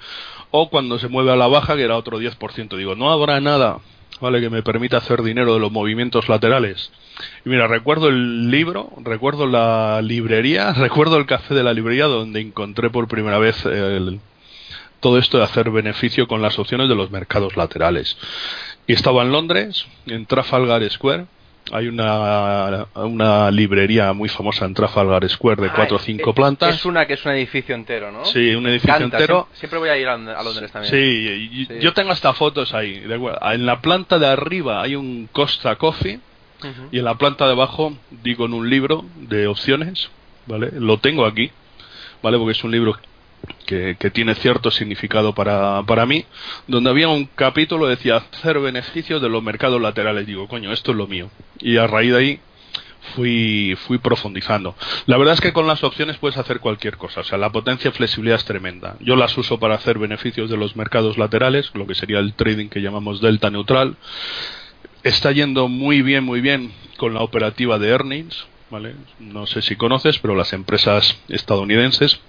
o 0.52 0.70
cuando 0.70 0.98
se 0.98 1.10
mueve 1.10 1.32
a 1.32 1.36
la 1.36 1.48
baja, 1.48 1.76
que 1.76 1.84
era 1.84 1.98
otro 1.98 2.20
10%. 2.20 2.78
Digo, 2.78 2.96
no 2.96 3.12
habrá 3.12 3.40
nada 3.42 3.80
¿vale? 4.22 4.42
Que 4.42 4.50
me 4.50 4.64
permite 4.64 4.96
hacer 4.96 5.22
dinero 5.22 5.54
de 5.54 5.60
los 5.60 5.72
movimientos 5.72 6.30
laterales. 6.30 6.92
Y 7.46 7.50
mira, 7.50 7.68
recuerdo 7.68 8.10
el 8.10 8.50
libro, 8.50 8.92
recuerdo 9.04 9.48
la 9.48 10.02
librería, 10.02 10.74
recuerdo 10.78 11.18
el 11.18 11.26
café 11.26 11.54
de 11.54 11.64
la 11.64 11.74
librería 11.74 12.06
donde 12.06 12.42
encontré 12.42 12.90
por 12.90 13.08
primera 13.08 13.40
vez 13.40 13.64
todo 15.00 15.18
esto 15.18 15.38
de 15.38 15.46
hacer 15.46 15.70
beneficio 15.70 16.28
con 16.28 16.42
las 16.42 16.60
opciones 16.60 16.90
de 16.90 16.96
los 16.96 17.12
mercados 17.12 17.56
laterales. 17.56 18.18
Y 18.88 18.94
estaba 18.94 19.22
en 19.24 19.32
Londres, 19.32 19.86
en 20.08 20.26
Trafalgar 20.26 20.90
Square, 20.90 21.26
hay 21.72 21.88
una, 21.88 22.88
una 22.96 23.52
librería 23.52 24.14
muy 24.14 24.30
famosa 24.30 24.66
en 24.66 24.74
Trafalgar 24.74 25.28
Square 25.30 25.62
de 25.62 25.70
cuatro 25.70 25.98
o 25.98 26.00
cinco 26.00 26.34
plantas. 26.34 26.76
Es 26.76 26.86
una 26.86 27.06
que 27.06 27.14
es 27.14 27.26
un 27.26 27.32
edificio 27.34 27.76
entero, 27.76 28.12
¿no? 28.12 28.26
Sí, 28.26 28.54
un 28.56 28.68
edificio 28.68 28.98
entero. 28.98 29.48
Siempre, 29.54 29.80
voy 29.80 29.90
a 29.90 29.98
ir 29.98 30.08
a, 30.08 30.18
Londres 30.18 30.72
también. 30.72 30.94
Sí, 30.94 31.68
yo 31.80 31.94
tengo 31.94 32.12
hasta 32.12 32.34
fotos 32.34 32.74
ahí. 32.74 33.04
En 33.42 33.66
la 33.66 33.82
planta 33.82 34.20
de 34.20 34.28
arriba 34.28 34.82
hay 34.82 34.96
un 34.96 35.30
Costa 35.32 35.76
Coffee 35.76 36.20
y 36.92 37.00
en 37.00 37.06
la 37.06 37.16
planta 37.16 37.46
de 37.46 37.54
abajo 37.54 37.94
digo 38.10 38.46
en 38.46 38.54
un 38.54 38.70
libro 38.70 39.06
de 39.16 39.48
opciones, 39.48 40.10
¿vale? 40.46 40.72
Lo 40.74 40.98
tengo 40.98 41.26
aquí, 41.26 41.52
¿vale? 42.22 42.38
Porque 42.38 42.52
es 42.52 42.64
un 42.64 42.72
libro 42.72 42.98
que, 43.66 43.96
tiene 44.12 44.36
cierto 44.36 44.72
significado 44.72 45.34
para, 45.34 45.84
para 45.84 46.06
mí, 46.06 46.26
donde 46.68 46.90
había 46.90 47.08
un 47.08 47.26
capítulo 47.26 47.86
que 47.86 47.92
decía 47.92 48.18
hacer 48.18 48.60
beneficios 48.60 49.22
de 49.22 49.30
los 49.30 49.44
mercados 49.44 49.80
laterales. 49.80 50.26
Digo, 50.26 50.48
coño, 50.48 50.72
esto 50.72 50.92
es 50.92 50.98
lo 50.98 51.08
mío. 51.08 51.30
Y 51.60 51.78
a 51.78 51.86
raíz 51.86 52.12
de 52.12 52.18
ahí 52.18 52.40
fui, 53.16 53.78
fui 53.88 53.98
profundizando. 53.98 54.76
La 55.06 55.18
verdad 55.18 55.36
es 55.36 55.42
que 55.42 55.54
con 55.54 55.68
las 55.68 55.84
opciones 55.84 56.18
puedes 56.18 56.38
hacer 56.38 56.60
cualquier 56.60 56.98
cosa, 56.98 57.22
o 57.22 57.24
sea, 57.24 57.38
la 57.38 57.52
potencia 57.52 57.90
y 57.90 57.92
flexibilidad 57.92 58.38
es 58.38 58.46
tremenda. 58.46 58.96
Yo 59.00 59.16
las 59.16 59.38
uso 59.38 59.60
para 59.60 59.76
hacer 59.76 60.00
beneficios 60.00 60.50
de 60.50 60.58
los 60.58 60.76
mercados 60.76 61.18
laterales, 61.18 61.72
lo 61.74 61.88
que 61.88 61.96
sería 61.96 62.20
el 62.20 62.34
trading 62.34 62.70
que 62.70 62.82
llamamos 62.82 63.22
delta 63.22 63.50
neutral. 63.50 63.98
Está 65.04 65.32
yendo 65.32 65.68
muy 65.68 66.02
bien, 66.02 66.24
muy 66.24 66.42
bien 66.42 66.72
con 66.98 67.14
la 67.14 67.22
operativa 67.22 67.80
de 67.80 67.90
earnings, 67.90 68.48
¿vale? 68.70 68.96
No 69.20 69.48
sé 69.48 69.62
si 69.62 69.76
conoces, 69.76 70.20
pero 70.20 70.36
las 70.36 70.54
empresas 70.54 71.18
estadounidenses 71.30 72.20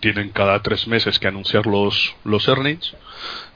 tienen 0.00 0.30
cada 0.30 0.60
tres 0.62 0.86
meses 0.86 1.18
que 1.18 1.28
anunciar 1.28 1.66
los, 1.66 2.14
los 2.24 2.48
earnings, 2.48 2.94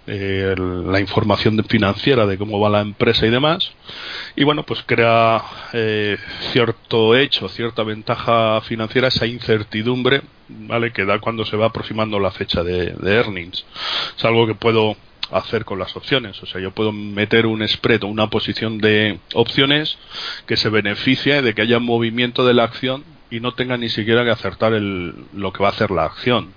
eh, 0.07 0.55
la 0.57 1.01
información 1.01 1.63
financiera 1.69 2.27
de 2.27 2.39
cómo 2.39 2.61
va 2.61 2.71
la 2.71 2.81
empresa 2.81 3.27
y 3.27 3.31
demás. 3.31 3.73
Y 4.37 4.45
bueno, 4.45 4.63
pues 4.63 4.83
crea 4.87 5.43
eh, 5.73 6.17
cierto 6.53 7.17
hecho, 7.17 7.49
cierta 7.49 7.83
ventaja 7.83 8.61
financiera, 8.61 9.09
esa 9.09 9.27
incertidumbre, 9.27 10.23
¿vale? 10.49 10.93
Que 10.93 11.05
da 11.05 11.19
cuando 11.19 11.45
se 11.45 11.57
va 11.57 11.67
aproximando 11.67 12.21
la 12.21 12.31
fecha 12.31 12.63
de, 12.63 12.91
de 12.91 13.15
earnings. 13.15 13.65
Es 14.17 14.25
algo 14.25 14.47
que 14.47 14.55
puedo 14.55 14.97
hacer 15.33 15.65
con 15.65 15.79
las 15.79 15.97
opciones. 15.97 16.41
O 16.43 16.47
sea, 16.47 16.61
yo 16.61 16.71
puedo 16.71 16.93
meter 16.93 17.47
un 17.47 17.67
spread 17.67 18.05
o 18.05 18.07
una 18.07 18.31
posición 18.31 18.79
de 18.79 19.19
opciones 19.35 19.99
que 20.47 20.57
se 20.57 20.69
beneficie 20.69 21.43
de 21.43 21.55
que 21.55 21.63
haya 21.63 21.81
movimiento 21.81 22.47
de 22.47 22.55
la 22.55 22.65
acción 22.65 23.05
y 23.31 23.41
no 23.41 23.55
tenga 23.55 23.77
ni 23.77 23.89
siquiera 23.89 24.25
que 24.25 24.31
acertar 24.31 24.73
el, 24.73 25.15
lo 25.35 25.53
que 25.53 25.63
va 25.63 25.69
a 25.69 25.73
hacer 25.73 25.91
la 25.91 26.05
acción. 26.05 26.53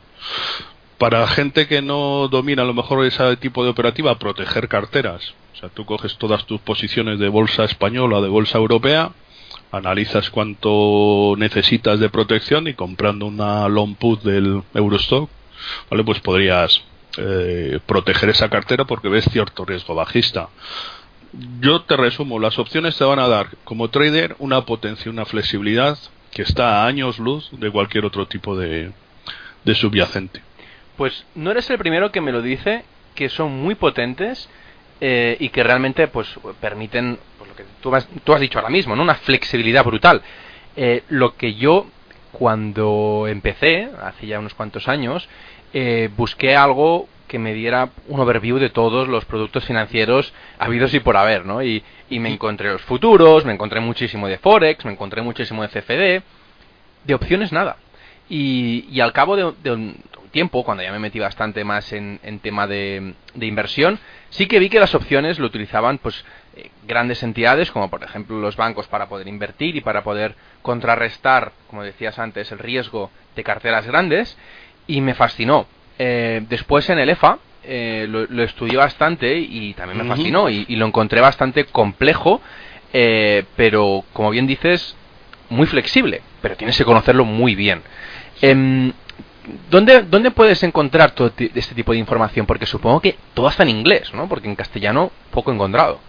Para 0.98 1.28
gente 1.28 1.68
que 1.68 1.82
no 1.82 2.28
domina 2.28 2.64
a 2.64 2.66
lo 2.66 2.74
mejor 2.74 3.06
ese 3.06 3.38
tipo 3.38 3.64
de 3.64 3.70
operativa, 3.70 4.20
proteger 4.20 4.68
carteras. 4.68 5.34
O 5.54 5.58
sea, 5.58 5.70
tú 5.70 5.86
coges 5.86 6.18
todas 6.18 6.46
tus 6.46 6.60
posiciones 6.62 7.20
de 7.20 7.30
bolsa 7.30 7.64
española, 7.64 8.22
de 8.22 8.28
bolsa 8.28 8.58
europea, 8.58 9.12
analizas 9.72 10.30
cuánto 10.30 11.36
necesitas 11.38 12.00
de 12.00 12.10
protección 12.10 12.68
y 12.68 12.74
comprando 12.74 13.26
una 13.26 13.68
long 13.68 13.96
put 13.96 14.22
del 14.24 14.64
Eurostock, 14.74 15.30
¿vale? 15.90 16.04
Pues 16.04 16.20
podrías 16.20 16.82
eh, 17.18 17.80
proteger 17.86 18.30
esa 18.30 18.50
cartera 18.50 18.86
porque 18.86 19.10
ves 19.10 19.26
cierto 19.32 19.66
riesgo 19.66 19.96
bajista. 19.96 20.50
Yo 21.60 21.82
te 21.82 21.96
resumo, 21.96 22.40
las 22.40 22.58
opciones 22.58 22.98
te 22.98 23.04
van 23.04 23.20
a 23.20 23.28
dar 23.28 23.50
como 23.64 23.90
trader 23.90 24.36
una 24.40 24.66
potencia, 24.66 25.12
una 25.12 25.26
flexibilidad 25.26 25.98
que 26.32 26.44
está 26.44 26.84
a 26.84 26.88
años 26.88 27.20
luz 27.20 27.50
de 27.52 27.72
cualquier 27.72 28.06
otro 28.06 28.28
tipo 28.28 28.56
de, 28.56 28.92
de 29.64 29.76
subyacente. 29.76 30.42
Pues 30.98 31.26
no 31.36 31.52
eres 31.52 31.70
el 31.70 31.78
primero 31.78 32.12
que 32.12 32.22
me 32.22 32.32
lo 32.32 32.42
dice, 32.42 32.84
que 33.16 33.30
son 33.30 33.52
muy 33.62 33.76
potentes 33.76 34.50
eh, 35.02 35.38
y 35.40 35.50
que 35.50 35.64
realmente 35.64 36.08
pues 36.08 36.28
permiten 36.60 37.18
pues, 37.38 37.50
lo 37.50 37.56
que 37.56 37.64
tú 37.82 37.96
has, 38.34 38.42
dicho 38.42 38.60
ahora 38.60 38.70
mismo, 38.70 38.96
¿no? 38.96 39.04
una 39.04 39.16
flexibilidad 39.16 39.84
brutal. 39.84 40.22
Eh, 40.76 41.04
lo 41.10 41.36
que 41.36 41.56
yo 41.56 41.88
cuando 42.32 43.26
empecé, 43.28 43.90
hace 44.02 44.28
ya 44.28 44.40
unos 44.40 44.54
cuantos 44.54 44.88
años, 44.88 45.28
eh, 45.74 46.10
busqué 46.16 46.56
algo 46.56 47.08
que 47.30 47.40
me 47.40 47.54
diera 47.54 47.92
un 48.10 48.20
overview 48.20 48.58
de 48.58 48.70
todos 48.70 49.08
los 49.08 49.24
productos 49.24 49.64
financieros 49.64 50.34
habidos 50.58 50.94
y 50.94 51.00
por 51.00 51.16
haber, 51.16 51.46
¿no? 51.46 51.64
Y, 51.64 51.82
y 52.10 52.20
me 52.20 52.34
encontré 52.34 52.74
los 52.74 52.82
futuros, 52.82 53.46
me 53.46 53.54
encontré 53.54 53.80
muchísimo 53.80 54.28
de 54.28 54.38
Forex, 54.38 54.84
me 54.84 54.92
encontré 54.92 55.22
muchísimo 55.22 55.62
de 55.62 55.70
CFD, 55.70 56.24
de 57.06 57.14
opciones 57.14 57.54
nada. 57.54 57.78
Y, 58.28 58.86
y 58.92 59.00
al 59.00 59.14
cabo 59.14 59.38
de, 59.38 59.72
un 59.72 59.96
tiempo, 60.32 60.64
cuando 60.64 60.84
ya 60.84 60.92
me 60.92 61.00
metí 61.00 61.20
bastante 61.20 61.64
más 61.64 61.94
en, 61.94 62.20
en 62.24 62.40
tema 62.40 62.68
de, 62.68 63.14
de, 63.34 63.46
inversión, 63.46 64.00
sí 64.30 64.48
que 64.48 64.60
vi 64.60 64.70
que 64.70 64.80
las 64.80 64.94
opciones 64.94 65.40
lo 65.40 65.48
utilizaban 65.48 65.98
pues 66.00 66.26
eh, 66.56 66.70
grandes 66.88 67.24
entidades, 67.24 67.72
como 67.72 67.90
por 67.90 68.04
ejemplo 68.04 68.40
los 68.40 68.56
bancos 68.56 68.88
para 68.88 69.08
poder 69.08 69.28
invertir 69.28 69.76
y 69.76 69.82
para 69.82 70.04
poder 70.04 70.36
contrarrestar, 70.62 71.54
como 71.70 71.84
decías 71.84 72.20
antes, 72.20 72.52
el 72.52 72.60
riesgo 72.60 73.10
de 73.36 73.44
carteras 73.44 73.88
grandes, 73.88 74.38
y 74.86 75.02
me 75.02 75.14
fascinó 75.16 75.68
eh, 76.00 76.42
después 76.48 76.90
en 76.90 76.98
el 76.98 77.10
EFA 77.10 77.40
eh, 77.62 78.08
lo, 78.10 78.44
estudié 78.44 78.78
bastante 78.78 79.38
y 79.38 79.74
también 79.74 80.02
me 80.02 80.10
fascinó 80.10 80.50
y, 80.50 80.66
lo 80.78 80.86
encontré 80.86 81.20
bastante 81.20 81.66
complejo, 81.66 82.42
eh, 82.94 83.44
pero 83.58 84.06
como 84.14 84.30
bien 84.30 84.48
dices, 84.48 84.96
muy 85.50 85.68
flexible, 85.68 86.22
pero 86.42 86.56
tienes 86.56 86.78
que 86.78 86.86
conocerlo 86.86 87.26
muy 87.26 87.54
bien. 87.54 87.82
Em, 88.42 88.94
¿dónde, 89.70 90.04
¿Dónde 90.04 90.32
puedes 90.32 90.64
encontrar 90.64 91.12
todo 91.12 91.34
este 91.38 91.76
tipo 91.76 91.92
de 91.92 91.98
información? 91.98 92.46
Porque 92.46 92.66
supongo 92.66 93.02
que 93.02 93.18
todo 93.34 93.50
está 93.50 93.64
en 93.64 93.70
inglés, 93.70 94.14
¿no? 94.14 94.30
Porque 94.30 94.48
en 94.48 94.56
castellano 94.56 95.12
poco 95.30 95.52
encontrado. 95.52 96.00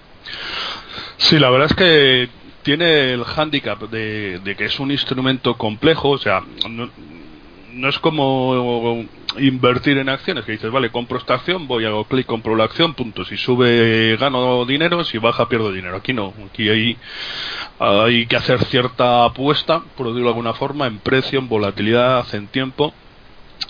Sí, 1.16 1.38
la 1.38 1.50
verdad 1.50 1.66
es 1.68 1.76
que 1.76 2.28
tiene 2.62 3.12
el 3.12 3.24
hándicap 3.24 3.80
de, 3.90 4.38
de, 4.38 4.54
que 4.54 4.66
es 4.66 4.78
un 4.78 4.92
instrumento 4.92 5.56
complejo, 5.56 6.10
o 6.10 6.18
sea, 6.18 6.42
no, 6.68 6.88
no, 7.72 7.88
es 7.88 7.98
como 7.98 9.04
invertir 9.38 9.98
en 9.98 10.08
acciones, 10.08 10.44
que 10.44 10.52
dices, 10.52 10.70
vale, 10.70 10.90
compro 10.90 11.18
esta 11.18 11.34
acción, 11.34 11.66
voy, 11.66 11.84
hago 11.84 12.04
clic, 12.04 12.26
compro 12.26 12.56
la 12.56 12.64
acción, 12.64 12.94
punto. 12.94 13.24
Si 13.24 13.36
sube, 13.36 14.16
gano 14.18 14.64
dinero, 14.64 15.04
si 15.04 15.18
baja, 15.18 15.48
pierdo 15.48 15.72
dinero. 15.72 15.96
Aquí 15.96 16.12
no, 16.12 16.34
aquí 16.48 16.68
hay, 16.68 16.96
hay 17.78 18.26
que 18.26 18.36
hacer 18.36 18.64
cierta 18.64 19.24
apuesta, 19.24 19.82
por 19.96 20.06
decirlo 20.06 20.24
de 20.24 20.30
alguna 20.30 20.54
forma, 20.54 20.86
en 20.86 20.98
precio, 20.98 21.38
en 21.38 21.48
volatilidad, 21.48 22.26
en 22.34 22.48
tiempo, 22.48 22.92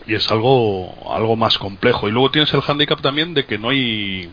y 0.06 0.14
es 0.14 0.30
algo, 0.30 0.94
algo 1.12 1.36
más 1.36 1.58
complejo. 1.58 2.08
Y 2.08 2.12
luego 2.12 2.30
tienes 2.30 2.52
el 2.54 2.62
hándicap 2.62 3.00
también 3.00 3.34
de 3.34 3.44
que 3.44 3.58
no 3.58 3.70
hay, 3.70 4.30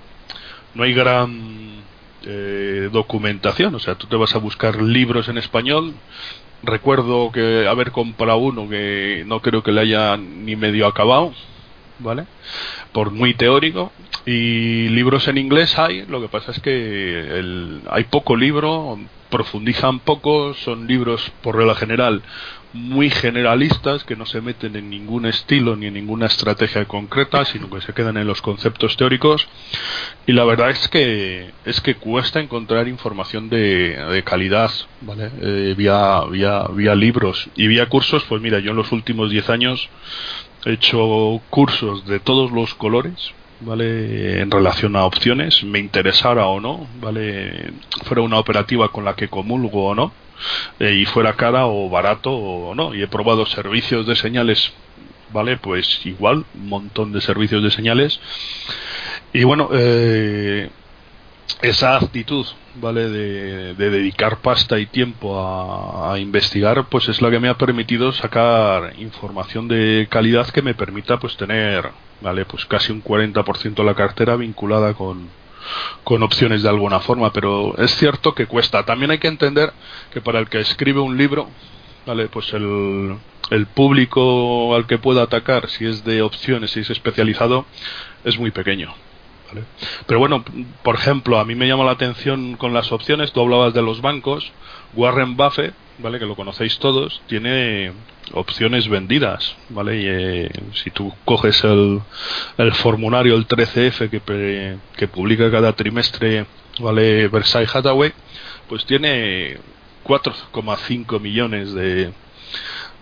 no 0.74 0.84
hay 0.84 0.94
gran 0.94 1.68
eh, 2.26 2.90
documentación, 2.92 3.76
o 3.76 3.80
sea, 3.80 3.96
tú 3.96 4.08
te 4.08 4.16
vas 4.16 4.36
a 4.36 4.40
buscar 4.40 4.82
libros 4.82 5.28
en 5.30 5.38
español. 5.38 5.94
Recuerdo 6.64 7.32
que 7.32 7.68
haber 7.68 7.92
comprado 7.92 8.40
uno 8.40 8.68
que 8.68 9.24
no 9.28 9.42
creo 9.42 9.64
que 9.64 9.72
le 9.72 9.82
haya 9.82 10.18
ni 10.18 10.56
medio 10.56 10.88
acabado, 10.88 11.34
¿vale? 12.00 12.26
Por 12.92 13.12
muy 13.12 13.34
teórico. 13.34 13.92
Y 14.26 14.90
libros 14.90 15.28
en 15.28 15.38
inglés 15.38 15.78
hay, 15.78 16.06
lo 16.08 16.20
que 16.20 16.28
pasa 16.28 16.52
es 16.52 16.60
que 16.60 17.20
el, 17.40 17.82
hay 17.90 18.06
poco 18.06 18.36
libro, 18.36 18.98
profundizan 19.30 20.00
poco, 20.00 20.54
son 20.56 20.88
libros 20.88 21.32
por 21.42 21.56
regla 21.56 21.76
general 21.76 22.22
muy 22.74 23.10
generalistas 23.10 24.04
que 24.04 24.16
no 24.16 24.26
se 24.26 24.42
meten 24.42 24.76
en 24.76 24.90
ningún 24.90 25.26
estilo 25.26 25.76
ni 25.76 25.88
en 25.88 25.94
ninguna 25.94 26.26
estrategia 26.26 26.86
concreta 26.86 27.46
sino 27.46 27.70
que 27.70 27.82
se 27.82 27.94
quedan 27.94 28.18
en 28.18 28.28
los 28.28 28.42
conceptos 28.42 28.98
teóricos 28.98 29.48
y 30.26 30.34
la 30.34 30.44
verdad 30.44 30.70
es 30.72 30.88
que 30.88 31.52
es 31.66 31.82
que 31.82 31.96
cuesta 31.96 32.40
encontrar 32.40 32.88
información 32.88 33.50
de, 33.50 34.22
calidad 34.26 34.72
vale 35.02 35.32
eh, 35.42 35.76
vía 35.78 36.22
vía 36.30 36.66
vía 36.74 36.96
libros 36.96 37.50
y 37.56 37.68
vía 37.68 37.88
cursos 37.88 38.26
pues 38.28 38.42
mira 38.42 38.60
yo 38.60 38.72
en 38.72 38.78
los 38.78 38.92
últimos 38.92 39.32
10 39.32 39.50
años 39.50 39.90
he 40.66 40.74
hecho 40.74 41.42
cursos 41.50 42.06
de 42.06 42.20
todos 42.20 42.52
los 42.52 42.74
colores 42.76 43.34
¿vale? 43.62 44.42
En 44.42 44.52
relación 44.52 44.96
a 44.96 45.06
opciones, 45.06 45.64
me 45.64 45.80
interesara 45.80 46.46
o 46.48 46.60
no, 46.60 46.88
¿vale? 47.02 47.72
Fuera 48.04 48.22
una 48.22 48.38
operativa 48.38 48.90
con 48.90 49.06
la 49.06 49.16
que 49.16 49.30
comulgo 49.30 49.88
o 49.88 49.96
no, 49.96 50.12
eh, 50.80 50.94
y 50.94 51.06
fuera 51.06 51.34
cara 51.34 51.68
o 51.68 51.90
barato 51.90 52.32
o 52.32 52.76
no. 52.76 52.94
Y 52.94 53.02
he 53.02 53.08
probado 53.08 53.46
servicios 53.46 54.06
de 54.06 54.16
señales, 54.16 54.72
¿vale? 55.32 55.58
Pues 55.58 56.06
igual, 56.06 56.46
un 56.56 56.70
montón 56.70 57.12
de 57.12 57.22
servicios 57.22 57.64
de 57.64 57.72
señales. 57.72 58.20
Y 59.34 59.44
bueno, 59.44 59.70
eh, 59.74 60.70
esa 61.62 61.98
actitud, 61.98 62.46
¿vale? 62.76 63.10
De, 63.10 63.74
de, 63.74 63.90
dedicar 63.90 64.38
pasta 64.42 64.80
y 64.80 64.86
tiempo 64.86 65.40
a, 65.40 66.14
a, 66.14 66.20
investigar, 66.20 66.86
pues 66.90 67.10
es 67.10 67.22
la 67.22 67.30
que 67.30 67.40
me 67.40 67.50
ha 67.50 67.58
permitido 67.58 68.12
sacar 68.12 68.94
información 69.00 69.68
de 69.68 70.08
calidad 70.10 70.50
que 70.50 70.62
me 70.62 70.76
permita, 70.76 71.18
pues 71.18 71.38
tener, 71.38 71.90
¿vale? 72.22 72.46
Pues 72.46 72.66
casi 72.66 72.92
un 72.92 73.04
40% 73.04 73.76
de 73.76 73.84
la 73.84 73.96
cartera 73.96 74.36
vinculada 74.36 74.94
con, 74.94 75.30
con 76.04 76.24
opciones 76.24 76.64
de 76.64 76.70
alguna 76.70 77.00
forma, 77.00 77.32
pero 77.32 77.78
es 77.78 77.96
cierto 77.96 78.34
que 78.34 78.46
cuesta. 78.46 78.84
También 78.84 79.12
hay 79.12 79.20
que 79.20 79.28
entender 79.28 79.74
que 80.12 80.22
para 80.22 80.40
el 80.40 80.50
que 80.50 80.60
escribe 80.60 81.00
un 81.00 81.18
libro, 81.18 81.50
¿vale? 82.06 82.28
Pues 82.28 82.54
el, 82.54 83.18
el 83.50 83.66
público 83.68 84.76
al 84.76 84.88
que 84.88 84.98
pueda 84.98 85.24
atacar, 85.24 85.70
si 85.70 85.86
es 85.86 86.04
de 86.04 86.22
opciones, 86.22 86.72
si 86.72 86.82
es 86.82 86.90
especializado, 86.90 87.66
es 88.24 88.38
muy 88.38 88.52
pequeño. 88.52 88.94
¿Vale? 89.48 89.64
Pero 90.06 90.20
bueno, 90.20 90.44
por 90.84 90.96
ejemplo, 90.96 91.40
a 91.40 91.46
mí 91.46 91.56
me 91.56 91.68
llama 91.68 91.86
la 91.86 91.92
atención 91.92 92.56
con 92.58 92.74
las 92.74 92.92
opciones, 92.92 93.32
tú 93.32 93.42
hablabas 93.42 93.74
de 93.74 93.82
los 93.82 94.02
bancos, 94.02 94.52
Warren 94.94 95.38
Buffett, 95.38 95.74
¿vale? 96.00 96.20
Que 96.20 96.26
lo 96.26 96.36
conocéis 96.36 96.80
todos, 96.80 97.22
tiene 97.28 97.94
opciones 98.34 98.88
vendidas, 98.90 99.56
¿vale? 99.70 100.02
Y 100.02 100.06
eh, 100.08 100.50
si 100.74 100.92
tú 100.92 101.14
coges 101.26 101.64
el, 101.64 102.02
el 102.58 102.74
formulario, 102.74 103.36
el 103.36 103.48
13F 103.48 104.10
que, 104.10 104.78
que 104.96 105.08
publica 105.08 105.50
cada 105.50 105.74
trimestre, 105.74 106.46
¿vale? 106.80 107.28
Versailles 107.30 107.74
Hathaway, 107.74 108.14
pues 108.68 108.86
tiene 108.86 109.58
4,5 110.04 111.20
millones 111.20 111.74
de, 111.74 112.12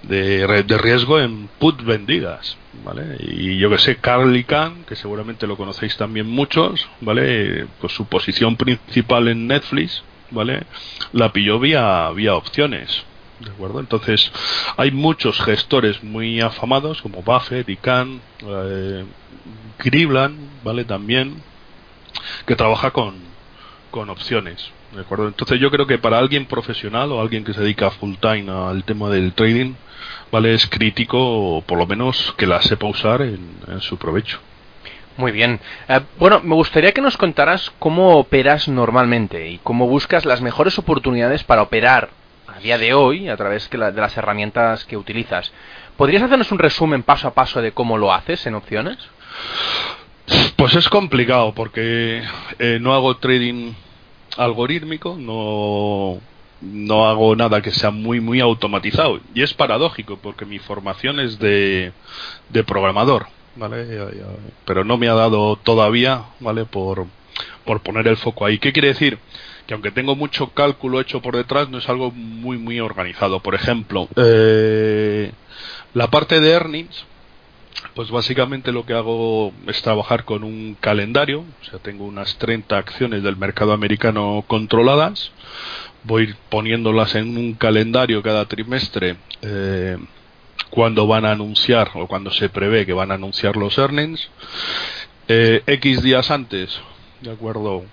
de, 0.07 0.63
de, 0.63 0.77
riesgo 0.77 1.19
en 1.19 1.49
put 1.59 1.81
vendidas, 1.83 2.57
¿vale? 2.83 3.17
Y 3.19 3.57
yo 3.57 3.69
que 3.69 3.77
sé, 3.77 3.97
Carl 3.97 4.35
Icahn, 4.35 4.85
que 4.85 4.95
seguramente 4.95 5.47
lo 5.47 5.57
conocéis 5.57 5.97
también 5.97 6.27
muchos, 6.27 6.87
¿vale? 7.01 7.67
Pues 7.79 7.93
su 7.93 8.05
posición 8.05 8.55
principal 8.55 9.27
en 9.27 9.47
Netflix, 9.47 10.03
¿vale? 10.31 10.63
La 11.13 11.31
pilló 11.31 11.59
vía, 11.59 12.09
vía 12.11 12.35
opciones, 12.35 13.03
¿de 13.39 13.51
acuerdo? 13.51 13.79
Entonces, 13.79 14.31
hay 14.77 14.91
muchos 14.91 15.39
gestores 15.41 16.03
muy 16.03 16.41
afamados, 16.41 17.01
como 17.01 17.21
Buffett, 17.21 17.67
Icahn, 17.67 18.21
eh, 18.45 19.05
Gribland, 19.83 20.63
¿vale? 20.63 20.85
También, 20.85 21.41
que 22.45 22.55
trabaja 22.55 22.91
con, 22.91 23.15
con 23.91 24.09
opciones, 24.09 24.71
¿de 24.93 25.01
acuerdo? 25.01 25.27
Entonces 25.27 25.59
yo 25.59 25.71
creo 25.71 25.87
que 25.87 25.97
para 25.97 26.17
alguien 26.17 26.45
profesional 26.45 27.11
o 27.11 27.21
alguien 27.21 27.43
que 27.43 27.53
se 27.53 27.61
dedica 27.61 27.91
full 27.91 28.15
time 28.19 28.51
al 28.51 28.83
tema 28.83 29.09
del 29.09 29.33
trading, 29.33 29.73
¿vale? 30.31 30.53
Es 30.53 30.67
crítico, 30.67 31.63
por 31.65 31.77
lo 31.77 31.85
menos, 31.85 32.33
que 32.37 32.47
la 32.47 32.61
sepa 32.61 32.87
usar 32.87 33.21
en, 33.21 33.39
en 33.67 33.81
su 33.81 33.97
provecho. 33.97 34.39
Muy 35.17 35.31
bien. 35.31 35.59
Eh, 35.87 36.01
bueno, 36.19 36.41
me 36.43 36.55
gustaría 36.55 36.91
que 36.91 37.01
nos 37.01 37.17
contaras 37.17 37.71
cómo 37.79 38.17
operas 38.17 38.67
normalmente 38.67 39.49
y 39.49 39.59
cómo 39.59 39.87
buscas 39.87 40.25
las 40.25 40.41
mejores 40.41 40.77
oportunidades 40.77 41.43
para 41.43 41.61
operar 41.61 42.09
a 42.47 42.59
día 42.59 42.77
de 42.77 42.93
hoy 42.93 43.29
a 43.29 43.37
través 43.37 43.69
de 43.69 43.77
las 43.77 44.17
herramientas 44.17 44.83
que 44.85 44.97
utilizas. 44.97 45.51
¿Podrías 45.97 46.23
hacernos 46.23 46.51
un 46.51 46.59
resumen 46.59 47.03
paso 47.03 47.27
a 47.27 47.33
paso 47.33 47.61
de 47.61 47.71
cómo 47.71 47.97
lo 47.97 48.13
haces 48.13 48.45
en 48.45 48.55
opciones? 48.55 48.97
Pues 50.57 50.75
es 50.75 50.89
complicado 50.89 51.53
porque 51.53 52.23
eh, 52.59 52.79
no 52.81 52.93
hago 52.93 53.17
trading 53.17 53.73
algorítmico, 54.37 55.15
no 55.17 56.19
no 56.61 57.07
hago 57.07 57.35
nada 57.35 57.61
que 57.61 57.71
sea 57.71 57.91
muy 57.91 58.19
muy 58.19 58.39
automatizado. 58.39 59.19
Y 59.33 59.41
es 59.41 59.53
paradójico 59.53 60.17
porque 60.17 60.45
mi 60.45 60.59
formación 60.59 61.19
es 61.19 61.39
de, 61.39 61.91
de 62.49 62.63
programador 62.63 63.27
vale 63.55 63.85
pero 64.65 64.83
no 64.83 64.97
me 64.97 65.07
ha 65.07 65.13
dado 65.13 65.55
todavía 65.55 66.25
vale 66.39 66.65
por 66.65 67.07
por 67.63 67.81
poner 67.81 68.07
el 68.07 68.17
foco 68.17 68.45
ahí. 68.45 68.59
Qué 68.59 68.71
quiere 68.71 68.89
decir 68.89 69.17
que 69.65 69.73
aunque 69.73 69.91
tengo 69.91 70.15
mucho 70.15 70.49
cálculo 70.49 71.01
hecho 71.01 71.21
por 71.21 71.35
detrás 71.35 71.69
no 71.69 71.79
es 71.79 71.89
algo 71.89 72.11
muy 72.11 72.57
muy 72.57 72.79
organizado. 72.79 73.39
Por 73.39 73.55
ejemplo 73.55 74.07
eh, 74.15 75.31
la 75.93 76.09
parte 76.09 76.39
de 76.39 76.51
earnings 76.51 77.05
pues 77.93 78.11
básicamente 78.11 78.71
lo 78.71 78.85
que 78.85 78.93
hago 78.93 79.53
es 79.67 79.81
trabajar 79.81 80.25
con 80.25 80.43
un 80.43 80.75
calendario, 80.79 81.45
o 81.61 81.65
sea, 81.65 81.79
tengo 81.79 82.05
unas 82.05 82.37
30 82.37 82.77
acciones 82.77 83.23
del 83.23 83.37
mercado 83.37 83.73
americano 83.73 84.43
controladas, 84.47 85.31
voy 86.05 86.33
poniéndolas 86.49 87.15
en 87.15 87.37
un 87.37 87.53
calendario 87.53 88.21
cada 88.21 88.45
trimestre 88.45 89.15
eh, 89.41 89.97
cuando 90.69 91.07
van 91.07 91.25
a 91.25 91.31
anunciar 91.31 91.91
o 91.95 92.07
cuando 92.07 92.31
se 92.31 92.49
prevé 92.49 92.85
que 92.85 92.93
van 92.93 93.11
a 93.11 93.15
anunciar 93.15 93.55
los 93.55 93.77
earnings. 93.77 94.29
Eh, 95.27 95.63
X 95.65 96.03
días 96.03 96.29
antes, 96.31 96.79
de 97.21 97.31
acuerdo, 97.31 97.83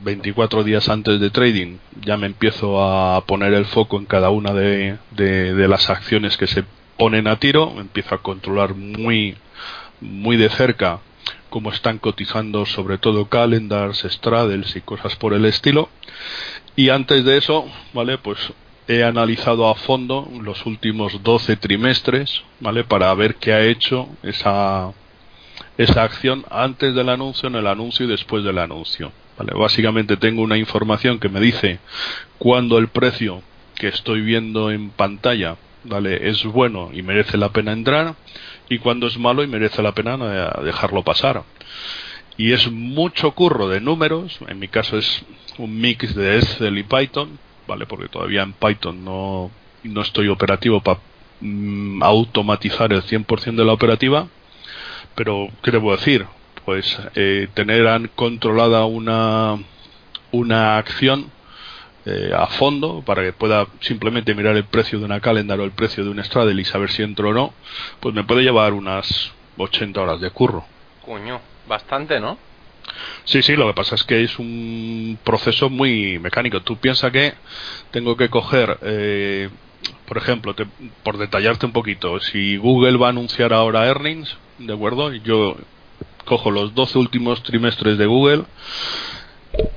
24 0.00 0.64
días 0.64 0.88
antes 0.88 1.20
de 1.20 1.30
trading, 1.30 1.78
ya 2.04 2.16
me 2.16 2.26
empiezo 2.26 2.82
a 2.82 3.24
poner 3.24 3.54
el 3.54 3.64
foco 3.64 3.98
en 3.98 4.06
cada 4.06 4.30
una 4.30 4.52
de, 4.52 4.98
de, 5.12 5.54
de 5.54 5.68
las 5.68 5.88
acciones 5.88 6.36
que 6.36 6.46
se 6.46 6.64
ponen 6.98 7.26
a 7.26 7.36
tiro, 7.36 7.72
empiezo 7.78 8.14
a 8.14 8.22
controlar 8.22 8.74
muy, 8.74 9.36
muy 10.00 10.36
de 10.36 10.50
cerca 10.50 11.00
cómo 11.52 11.70
están 11.70 11.98
cotizando 11.98 12.64
sobre 12.64 12.96
todo 12.96 13.26
calendars, 13.26 14.06
straddles 14.08 14.74
y 14.74 14.80
cosas 14.80 15.16
por 15.16 15.34
el 15.34 15.44
estilo. 15.44 15.90
Y 16.76 16.88
antes 16.88 17.24
de 17.24 17.36
eso, 17.36 17.66
¿vale? 17.92 18.18
Pues 18.18 18.38
he 18.88 19.04
analizado 19.04 19.68
a 19.68 19.74
fondo 19.74 20.28
los 20.40 20.64
últimos 20.66 21.22
12 21.22 21.56
trimestres, 21.56 22.42
¿vale? 22.60 22.84
Para 22.84 23.12
ver 23.14 23.36
qué 23.36 23.52
ha 23.52 23.64
hecho 23.64 24.08
esa, 24.22 24.92
esa 25.76 26.02
acción 26.02 26.44
antes 26.50 26.94
del 26.94 27.08
anuncio, 27.08 27.48
en 27.48 27.56
el 27.56 27.66
anuncio 27.66 28.06
y 28.06 28.08
después 28.08 28.44
del 28.44 28.58
anuncio. 28.58 29.12
¿vale? 29.38 29.52
Básicamente 29.54 30.16
tengo 30.16 30.42
una 30.42 30.56
información 30.56 31.18
que 31.18 31.28
me 31.28 31.40
dice 31.40 31.78
cuándo 32.38 32.78
el 32.78 32.88
precio 32.88 33.42
que 33.74 33.88
estoy 33.88 34.20
viendo 34.20 34.70
en 34.70 34.90
pantalla 34.90 35.56
¿vale? 35.84 36.28
es 36.28 36.44
bueno 36.44 36.90
y 36.92 37.02
merece 37.02 37.36
la 37.36 37.50
pena 37.50 37.72
entrar 37.72 38.14
y 38.68 38.78
cuando 38.78 39.06
es 39.06 39.18
malo 39.18 39.42
y 39.42 39.46
merece 39.46 39.82
la 39.82 39.92
pena 39.92 40.16
dejarlo 40.62 41.02
pasar. 41.02 41.42
Y 42.36 42.52
es 42.52 42.70
mucho 42.70 43.32
curro 43.32 43.68
de 43.68 43.80
números, 43.80 44.38
en 44.48 44.58
mi 44.58 44.68
caso 44.68 44.96
es 44.96 45.24
un 45.58 45.80
mix 45.80 46.14
de 46.14 46.38
Excel 46.38 46.78
y 46.78 46.82
Python, 46.82 47.38
¿vale? 47.66 47.86
Porque 47.86 48.08
todavía 48.08 48.42
en 48.42 48.52
Python 48.54 49.04
no, 49.04 49.50
no 49.84 50.00
estoy 50.02 50.28
operativo 50.28 50.80
para 50.80 51.00
mm, 51.40 52.02
automatizar 52.02 52.92
el 52.92 53.02
100% 53.02 53.56
de 53.56 53.64
la 53.64 53.72
operativa, 53.72 54.28
pero 55.14 55.48
¿qué 55.62 55.70
debo 55.70 55.92
decir? 55.92 56.26
Pues 56.64 56.98
eh, 57.14 57.48
tener 57.54 58.10
controlada 58.14 58.86
una, 58.86 59.58
una 60.30 60.78
acción 60.78 61.30
eh, 62.04 62.32
a 62.36 62.46
fondo 62.46 63.02
para 63.04 63.22
que 63.22 63.32
pueda 63.32 63.66
simplemente 63.80 64.34
mirar 64.34 64.56
el 64.56 64.64
precio 64.64 64.98
de 64.98 65.04
una 65.04 65.20
calendar 65.20 65.60
o 65.60 65.64
el 65.64 65.70
precio 65.70 66.02
de 66.02 66.10
un 66.10 66.22
straddle 66.24 66.60
y 66.60 66.64
saber 66.64 66.90
si 66.90 67.02
entro 67.02 67.28
o 67.28 67.32
no, 67.32 67.54
pues 68.00 68.14
me 68.14 68.24
puede 68.24 68.42
llevar 68.42 68.72
unas 68.72 69.32
80 69.56 70.00
horas 70.00 70.20
de 70.20 70.30
curro. 70.30 70.64
Coño, 71.04 71.40
bastante, 71.72 72.20
¿no? 72.20 72.36
Sí, 73.24 73.42
sí, 73.42 73.56
lo 73.56 73.66
que 73.68 73.74
pasa 73.74 73.94
es 73.94 74.04
que 74.04 74.22
es 74.22 74.38
un 74.38 75.18
proceso 75.24 75.70
muy 75.70 76.18
mecánico. 76.18 76.60
Tú 76.60 76.76
piensas 76.76 77.10
que 77.10 77.34
tengo 77.90 78.16
que 78.16 78.28
coger, 78.28 78.78
eh, 78.82 79.48
por 80.06 80.18
ejemplo, 80.18 80.54
por 81.02 81.16
detallarte 81.16 81.64
un 81.66 81.72
poquito, 81.72 82.20
si 82.20 82.56
Google 82.56 82.98
va 82.98 83.06
a 83.06 83.10
anunciar 83.10 83.52
ahora 83.52 83.86
earnings, 83.86 84.36
¿de 84.58 84.74
acuerdo? 84.74 85.12
Yo 85.14 85.56
cojo 86.26 86.50
los 86.50 86.74
12 86.74 86.98
últimos 86.98 87.42
trimestres 87.42 87.96
de 87.96 88.06
Google, 88.06 88.44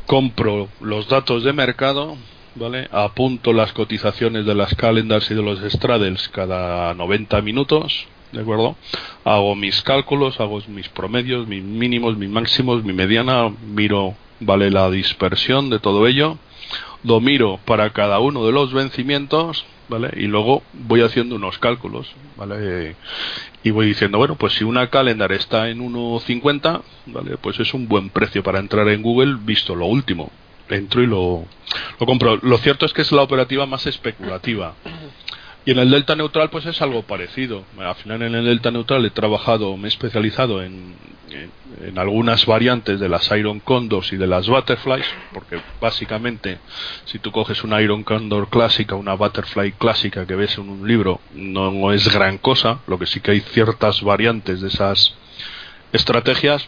compro 0.06 0.68
los 0.82 1.08
datos 1.08 1.44
de 1.44 1.54
mercado, 1.54 2.18
¿vale? 2.56 2.90
Apunto 2.92 3.54
las 3.54 3.72
cotizaciones 3.72 4.46
de 4.46 4.56
las 4.56 4.76
calendars 4.76 5.32
y 5.32 5.36
de 5.36 5.44
los 5.44 5.60
straddles 5.72 6.28
cada 6.30 6.94
90 6.94 7.42
minutos, 7.42 8.08
¿de 8.36 8.42
acuerdo? 8.42 8.76
Hago 9.24 9.56
mis 9.56 9.82
cálculos, 9.82 10.40
hago 10.40 10.62
mis 10.68 10.90
promedios, 10.90 11.48
mis 11.48 11.64
mínimos, 11.64 12.18
mis 12.18 12.30
máximos, 12.30 12.84
mi 12.84 12.94
mediana, 12.94 13.50
miro, 13.66 14.14
¿vale? 14.40 14.70
La 14.70 14.90
dispersión 14.92 15.70
de 15.70 15.80
todo 15.80 16.06
ello, 16.06 16.38
lo 17.04 17.22
miro 17.22 17.60
para 17.66 17.92
cada 17.92 18.20
uno 18.20 18.46
de 18.46 18.52
los 18.52 18.74
vencimientos, 18.74 19.66
¿vale? 19.88 20.12
Y 20.18 20.28
luego 20.28 20.64
voy 20.74 21.02
haciendo 21.02 21.36
unos 21.36 21.58
cálculos, 21.60 22.12
¿vale? 22.36 22.96
Y 23.64 23.72
voy 23.72 23.88
diciendo, 23.88 24.18
bueno, 24.18 24.36
pues 24.36 24.54
si 24.54 24.64
una 24.64 24.90
calendar 24.90 25.32
está 25.32 25.70
en 25.70 25.80
1.50, 25.80 26.82
¿vale? 27.08 27.38
Pues 27.38 27.60
es 27.60 27.74
un 27.74 27.88
buen 27.88 28.10
precio 28.10 28.44
para 28.44 28.60
entrar 28.60 28.88
en 28.90 29.02
Google 29.02 29.38
visto 29.42 29.76
lo 29.76 29.86
último. 29.86 30.30
Entro 30.68 31.04
y 31.04 31.06
lo, 31.06 31.46
lo 32.00 32.06
compro. 32.08 32.38
Lo 32.42 32.58
cierto 32.58 32.88
es 32.88 32.94
que 32.94 33.04
es 33.04 33.12
la 33.12 33.22
operativa 33.22 33.68
más 33.68 33.86
especulativa. 33.86 34.74
Y 35.66 35.72
en 35.72 35.80
el 35.80 35.90
delta 35.90 36.16
neutral 36.16 36.50
pues 36.52 36.66
es 36.68 36.82
algo 36.82 37.04
parecido. 37.04 37.64
Al 37.80 37.96
final 37.96 38.22
en 38.22 38.36
el 38.36 38.46
delta 38.46 38.70
neutral 38.70 39.06
he 39.06 39.10
trabajado, 39.10 39.76
me 39.78 39.86
he 39.86 39.88
especializado 39.88 40.62
en, 40.62 40.94
en, 41.84 41.98
algunas 41.98 42.46
variantes 42.46 43.00
de 43.00 43.10
las 43.10 43.32
Iron 43.32 43.60
Condors 43.60 44.14
y 44.14 44.18
de 44.18 44.28
las 44.28 44.48
Butterflies, 44.48 45.08
porque 45.34 45.60
básicamente 45.82 46.60
si 47.06 47.18
tú 47.18 47.32
coges 47.32 47.64
una 47.64 47.82
Iron 47.82 48.04
Condor 48.04 48.50
clásica, 48.50 48.96
una 48.96 49.16
Butterfly 49.16 49.72
clásica 49.74 50.28
que 50.28 50.36
ves 50.36 50.58
en 50.58 50.70
un 50.70 50.88
libro, 50.88 51.20
no 51.34 51.92
es 51.92 52.14
gran 52.14 52.38
cosa, 52.38 52.80
lo 52.88 53.00
que 53.00 53.08
sí 53.08 53.20
que 53.20 53.32
hay 53.32 53.40
ciertas 53.40 54.02
variantes 54.02 54.62
de 54.62 54.68
esas 54.68 55.16
estrategias 55.92 56.68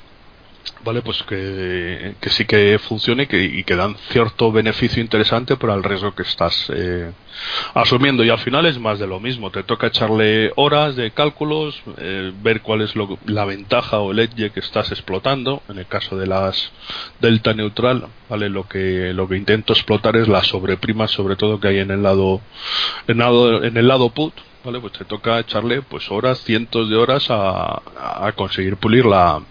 vale 0.84 1.02
pues 1.02 1.24
que, 1.24 2.16
sí 2.30 2.46
que 2.46 2.80
funcione 2.80 3.28
que, 3.28 3.44
y 3.44 3.64
que, 3.64 3.76
dan 3.76 3.96
cierto 4.10 4.52
beneficio 4.52 5.02
interesante 5.02 5.56
para 5.58 5.76
el 5.76 5.84
riesgo 5.84 6.14
que 6.16 6.24
estás 6.24 6.72
eh, 6.74 7.12
asumiendo. 7.74 8.24
Y 8.24 8.30
al 8.30 8.40
final 8.40 8.66
es 8.66 8.80
más 8.80 9.00
de 9.00 9.08
lo 9.08 9.20
mismo. 9.20 9.52
Te 9.52 9.64
toca 9.64 9.88
echarle 9.88 10.52
horas 10.56 10.96
de 10.96 11.12
cálculos 11.12 11.82
eh, 11.98 12.32
ver 12.42 12.62
cuál 12.62 12.82
es 12.82 12.94
la 13.26 13.46
ventaja 13.46 14.00
o 14.00 14.12
el 14.12 14.20
edge 14.20 14.52
que 14.52 14.60
estás 14.60 14.92
explotando. 14.92 15.62
En 15.70 15.78
el 15.80 15.88
caso 15.88 16.18
de 16.18 16.28
las 16.28 16.72
delta 17.20 17.54
neutral 17.54 18.08
vale 18.30 18.50
lo 18.50 18.68
que 18.68 19.14
lo 19.14 19.28
que 19.28 19.38
intento 19.38 19.74
explotar 19.74 20.16
es 20.18 20.28
la 20.28 20.44
sobreprima 20.44 21.08
sobre 21.08 21.36
todo 21.36 21.60
que 21.60 21.70
hay 21.70 21.80
en 21.80 21.92
el 21.92 22.04
lado 22.04 22.42
en 23.08 23.18
lado, 23.18 23.64
en 23.64 23.78
el 23.78 23.88
lado 23.88 24.10
put 24.10 24.34
vale 24.64 24.80
pues 24.80 24.94
te 24.94 25.06
toca 25.06 25.40
echarle 25.40 25.82
pues 25.82 26.12
horas 26.12 26.40
cientos 26.44 26.90
de 26.90 26.96
horas 26.96 27.28
a, 27.30 27.82
a 27.98 28.32
conseguir 28.34 28.78
pulir 28.78 29.06
la 29.06 29.42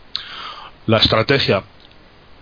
la 0.86 0.98
estrategia 0.98 1.64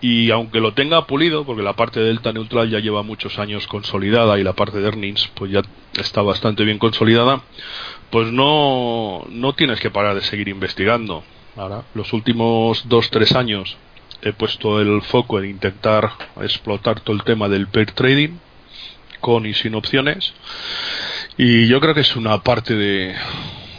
y 0.01 0.29
aunque 0.29 0.59
lo 0.59 0.73
tenga 0.73 1.07
pulido, 1.07 1.45
porque 1.45 1.63
la 1.63 1.73
parte 1.73 1.99
de 1.99 2.07
delta 2.07 2.31
neutral 2.31 2.69
ya 2.69 2.79
lleva 2.79 3.01
muchos 3.01 3.39
años 3.39 3.65
consolidada 3.65 4.37
y 4.37 4.43
la 4.43 4.53
parte 4.53 4.79
de 4.79 4.85
earnings 4.85 5.29
pues 5.33 5.51
ya 5.51 5.61
está 5.97 6.21
bastante 6.21 6.63
bien 6.63 6.77
consolidada, 6.77 7.41
pues 8.11 8.31
no, 8.31 9.25
no 9.29 9.53
tienes 9.53 9.79
que 9.79 9.89
parar 9.89 10.15
de 10.15 10.21
seguir 10.21 10.47
investigando. 10.47 11.23
Ahora, 11.55 11.83
los 11.93 12.11
últimos 12.13 12.87
dos, 12.87 13.09
tres 13.09 13.31
años 13.31 13.77
he 14.21 14.33
puesto 14.33 14.81
el 14.81 15.01
foco 15.01 15.39
en 15.39 15.49
intentar 15.49 16.11
explotar 16.41 16.99
todo 16.99 17.15
el 17.15 17.23
tema 17.23 17.47
del 17.47 17.67
pair 17.67 17.91
trading 17.91 18.37
con 19.21 19.45
y 19.45 19.53
sin 19.53 19.75
opciones 19.75 20.33
y 21.37 21.67
yo 21.67 21.79
creo 21.79 21.93
que 21.93 22.01
es 22.01 22.15
una 22.15 22.41
parte 22.43 22.75
de, 22.75 23.15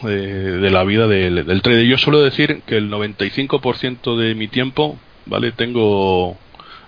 de, 0.07 0.71
la 0.71 0.85
vida 0.85 1.07
del, 1.07 1.45
del 1.45 1.63
trader. 1.63 1.85
Yo 1.87 1.99
suelo 1.99 2.23
decir 2.23 2.63
que 2.67 2.77
el 2.77 2.91
95% 2.91 4.17
de 4.17 4.35
mi 4.35 4.49
tiempo, 4.49 4.99
¿vale? 5.27 5.53
Tengo 5.53 6.39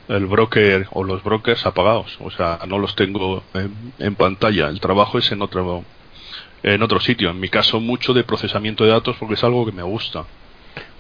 el 0.09 0.26
broker 0.26 0.87
o 0.92 1.04
los 1.04 1.22
brokers 1.22 1.66
apagados, 1.66 2.16
o 2.20 2.31
sea, 2.31 2.61
no 2.66 2.78
los 2.78 2.94
tengo 2.96 3.42
en, 3.98 4.14
pantalla. 4.14 4.68
El 4.68 4.81
trabajo 4.81 5.18
es 5.18 5.31
en 5.33 5.42
otro 5.42 5.85
en 6.62 6.83
otro 6.83 6.98
sitio. 6.98 7.31
En 7.31 7.38
mi 7.38 7.48
caso, 7.48 7.78
mucho 7.78 8.14
de 8.14 8.24
procesamiento 8.24 8.85
de 8.85 8.90
datos 8.90 9.16
porque 9.18 9.35
es 9.35 9.44
algo 9.44 9.64
que 9.66 9.72
me 9.72 9.83
gusta. 9.83 10.24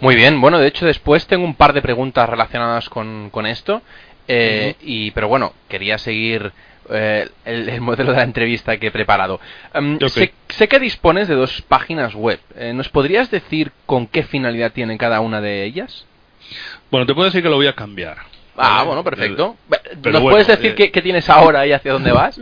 Muy 0.00 0.14
bien, 0.14 0.40
bueno, 0.40 0.58
de 0.58 0.68
hecho 0.68 0.86
después 0.86 1.26
tengo 1.26 1.44
un 1.44 1.54
par 1.54 1.72
de 1.72 1.82
preguntas 1.82 2.28
relacionadas 2.28 2.88
con, 2.88 3.30
con 3.30 3.46
esto, 3.46 3.82
eh, 4.26 4.74
y 4.80 5.10
pero 5.12 5.28
bueno, 5.28 5.54
quería 5.68 5.98
seguir 5.98 6.52
eh, 6.90 7.28
el, 7.44 7.80
modelo 7.80 8.12
de 8.12 8.18
la 8.18 8.24
entrevista 8.24 8.78
que 8.78 8.88
he 8.88 8.90
preparado. 8.90 9.40
Em, 9.74 9.98
sé, 10.08 10.68
que 10.68 10.78
dispones 10.78 11.28
de 11.28 11.34
dos 11.34 11.62
páginas 11.62 12.14
web. 12.14 12.40
Eh, 12.56 12.72
¿Nos 12.72 12.88
podrías 12.88 13.30
decir 13.30 13.72
con 13.86 14.06
qué 14.06 14.22
finalidad 14.22 14.72
tienen 14.72 14.98
cada 14.98 15.20
una 15.20 15.40
de 15.40 15.64
ellas? 15.64 16.06
Bueno, 16.90 17.06
te 17.06 17.14
puedo 17.14 17.26
decir 17.26 17.42
que 17.42 17.48
lo 17.48 17.56
voy 17.56 17.66
a 17.66 17.74
cambiar. 17.74 18.18
Ah, 18.60 18.82
bueno, 18.82 19.04
perfecto. 19.04 19.56
¿Nos 20.02 20.20
puedes 20.20 20.48
decir 20.48 20.74
eh, 20.76 20.90
qué, 20.90 21.00
tienes 21.00 21.30
ahora 21.30 21.64
y 21.64 21.72
hacia 21.72 21.92
dónde 21.92 22.10
vas? 22.10 22.40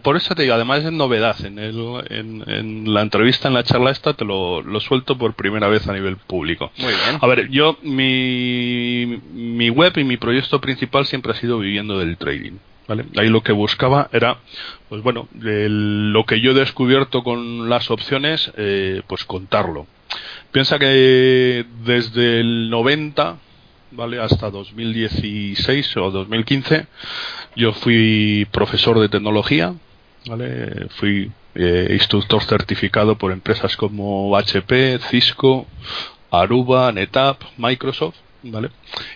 Por, 0.00 0.16
eso 0.16 0.34
te 0.36 0.42
digo, 0.42 0.54
además 0.54 0.84
es 0.84 0.92
novedad. 0.92 1.36
En, 1.44 1.58
el, 1.58 2.04
en, 2.08 2.94
la 2.94 3.02
entrevista, 3.02 3.48
en 3.48 3.54
la 3.54 3.64
charla 3.64 3.90
esta, 3.90 4.14
te 4.14 4.24
lo, 4.24 4.62
lo, 4.62 4.78
suelto 4.78 5.18
por 5.18 5.34
primera 5.34 5.66
vez 5.66 5.88
a 5.88 5.92
nivel 5.92 6.18
público. 6.18 6.70
Muy 6.78 6.92
bien. 6.92 7.18
A 7.20 7.26
ver, 7.26 7.48
yo, 7.48 7.76
mi, 7.82 9.20
mi 9.32 9.68
web 9.70 9.92
y 9.96 10.04
mi 10.04 10.16
proyecto 10.16 10.60
principal 10.60 11.04
siempre 11.04 11.32
ha 11.32 11.34
sido 11.34 11.58
viviendo 11.58 11.98
del 11.98 12.16
trading. 12.16 12.58
Ahí 12.88 13.28
lo 13.28 13.42
que 13.42 13.52
buscaba 13.52 14.08
era, 14.12 14.38
pues 14.88 15.02
bueno, 15.02 15.28
lo 15.32 16.24
que 16.24 16.40
yo 16.40 16.52
he 16.52 16.54
descubierto 16.54 17.24
con 17.24 17.68
las 17.68 17.90
opciones, 17.90 18.52
eh, 18.56 19.02
pues 19.08 19.24
contarlo. 19.24 19.86
Piensa 20.52 20.78
que 20.78 21.66
desde 21.84 22.40
el 22.40 22.70
90, 22.70 23.38
¿vale? 23.90 24.20
Hasta 24.20 24.50
2016 24.50 25.96
o 25.96 26.10
2015, 26.10 26.86
yo 27.56 27.72
fui 27.72 28.46
profesor 28.52 29.00
de 29.00 29.08
tecnología, 29.08 29.74
¿vale? 30.26 30.86
Fui 30.90 31.30
eh, 31.56 31.88
instructor 31.90 32.42
certificado 32.44 33.18
por 33.18 33.32
empresas 33.32 33.76
como 33.76 34.36
HP, 34.36 35.00
Cisco, 35.10 35.66
Aruba, 36.30 36.92
NetApp, 36.92 37.42
Microsoft, 37.56 38.16
¿vale? 38.44 38.70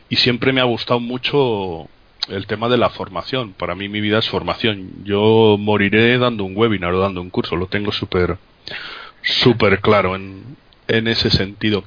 Y 0.09 0.16
siempre 0.16 0.52
me 0.52 0.61
ha 0.61 0.64
gustado 0.64 0.98
mucho 0.98 1.88
el 2.31 2.47
tema 2.47 2.69
de 2.69 2.79
la 2.79 2.90
formación. 2.90 3.53
Para 3.53 3.75
mí 3.75 3.88
mi 3.88 4.01
vida 4.01 4.19
es 4.19 4.29
formación. 4.29 5.05
Yo 5.05 5.57
moriré 5.59 6.19
dando 6.19 6.45
un 6.45 6.57
webinar 6.57 6.95
o 6.95 7.01
dando 7.01 7.21
un 7.21 7.31
curso. 7.31 7.57
Lo 7.57 7.66
tengo 7.66 7.93
súper 7.93 8.38
súper 9.23 9.81
claro 9.81 10.16
en, 10.16 10.57
en 10.88 11.09
ese 11.09 11.31
sentido. 11.31 11.85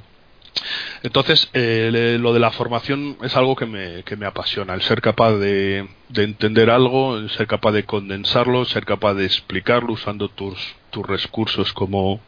Entonces, 1.02 1.50
eh, 1.54 2.18
lo 2.20 2.34
de 2.34 2.40
la 2.40 2.52
formación 2.52 3.18
es 3.24 3.36
algo 3.36 3.56
que 3.56 3.66
me, 3.66 4.04
que 4.04 4.16
me 4.16 4.26
apasiona, 4.26 4.74
el 4.74 4.82
ser 4.84 5.02
capaz 5.02 5.34
de, 5.34 5.88
de, 6.10 6.24
entender 6.24 6.70
algo, 6.70 7.18
el 7.18 7.30
ser 7.32 7.48
capaz 7.48 7.72
de 7.72 7.84
condensarlo, 7.84 8.64
ser 8.66 8.86
capaz 8.86 9.16
de 9.16 9.26
explicarlo 9.26 9.94
usando 9.94 10.30
tus, 10.30 10.76
tus 10.92 11.06
recursos 11.06 11.74
como, 11.74 12.22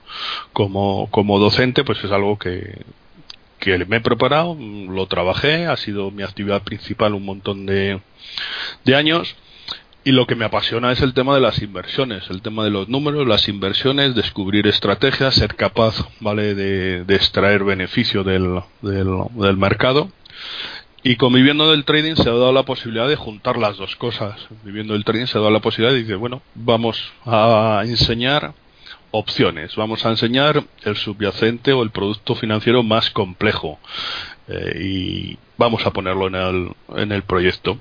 como, 0.53 1.07
como 1.11 1.39
docente, 1.39 1.83
pues 1.83 2.03
es 2.03 2.11
algo 2.11 2.37
que, 2.37 2.81
que 3.59 3.77
me 3.85 3.97
he 3.97 4.01
preparado, 4.01 4.55
lo 4.55 5.07
trabajé, 5.07 5.65
ha 5.65 5.77
sido 5.77 6.11
mi 6.11 6.23
actividad 6.23 6.63
principal 6.63 7.13
un 7.13 7.25
montón 7.25 7.65
de, 7.65 8.01
de 8.83 8.95
años. 8.95 9.35
Y 10.03 10.11
lo 10.11 10.27
que 10.27 10.35
me 10.35 10.45
apasiona 10.45 10.91
es 10.91 11.01
el 11.01 11.15
tema 11.15 11.33
de 11.33 11.41
las 11.41 11.63
inversiones, 11.63 12.29
el 12.29 12.43
tema 12.43 12.63
de 12.63 12.69
los 12.69 12.87
números, 12.87 13.27
las 13.27 13.47
inversiones, 13.47 14.13
descubrir 14.13 14.67
estrategias, 14.67 15.33
ser 15.33 15.55
capaz, 15.55 15.95
¿vale?, 16.19 16.53
de, 16.53 17.15
extraer 17.15 17.63
beneficio 17.63 18.23
del, 18.23 18.61
del, 18.83 19.57
mercado. 19.57 20.11
Y 21.01 21.15
conviviendo 21.15 21.71
del 21.71 21.85
trading 21.85 22.15
se 22.15 22.29
ha 22.29 22.33
dado 22.33 22.53
la 22.53 22.63
posibilidad 22.63 23.07
de 23.07 23.15
juntar 23.15 23.57
las 23.57 23.77
dos 23.77 23.95
cosas. 23.95 24.47
Viviendo 24.63 24.93
del 24.93 25.05
trading 25.05 25.25
se 25.25 25.39
ha 25.39 25.41
dado 25.41 25.51
la 25.51 25.59
posibilidad 25.59 25.93
de 25.93 26.01
decir, 26.01 26.17
bueno, 26.17 26.43
vamos 26.53 27.11
a 27.25 27.81
enseñar 27.83 28.53
opciones. 29.15 29.75
Vamos 29.75 30.05
a 30.05 30.09
enseñar 30.09 30.63
el 30.83 30.95
subyacente 30.95 31.73
o 31.73 31.83
el 31.83 31.91
producto 31.91 32.35
financiero 32.35 32.83
más 32.83 33.09
complejo 33.09 33.79
eh, 34.47 34.79
y 34.81 35.37
vamos 35.57 35.85
a 35.85 35.91
ponerlo 35.91 36.27
en 36.27 36.35
el, 36.35 36.71
en 36.95 37.11
el 37.11 37.23
proyecto. 37.23 37.77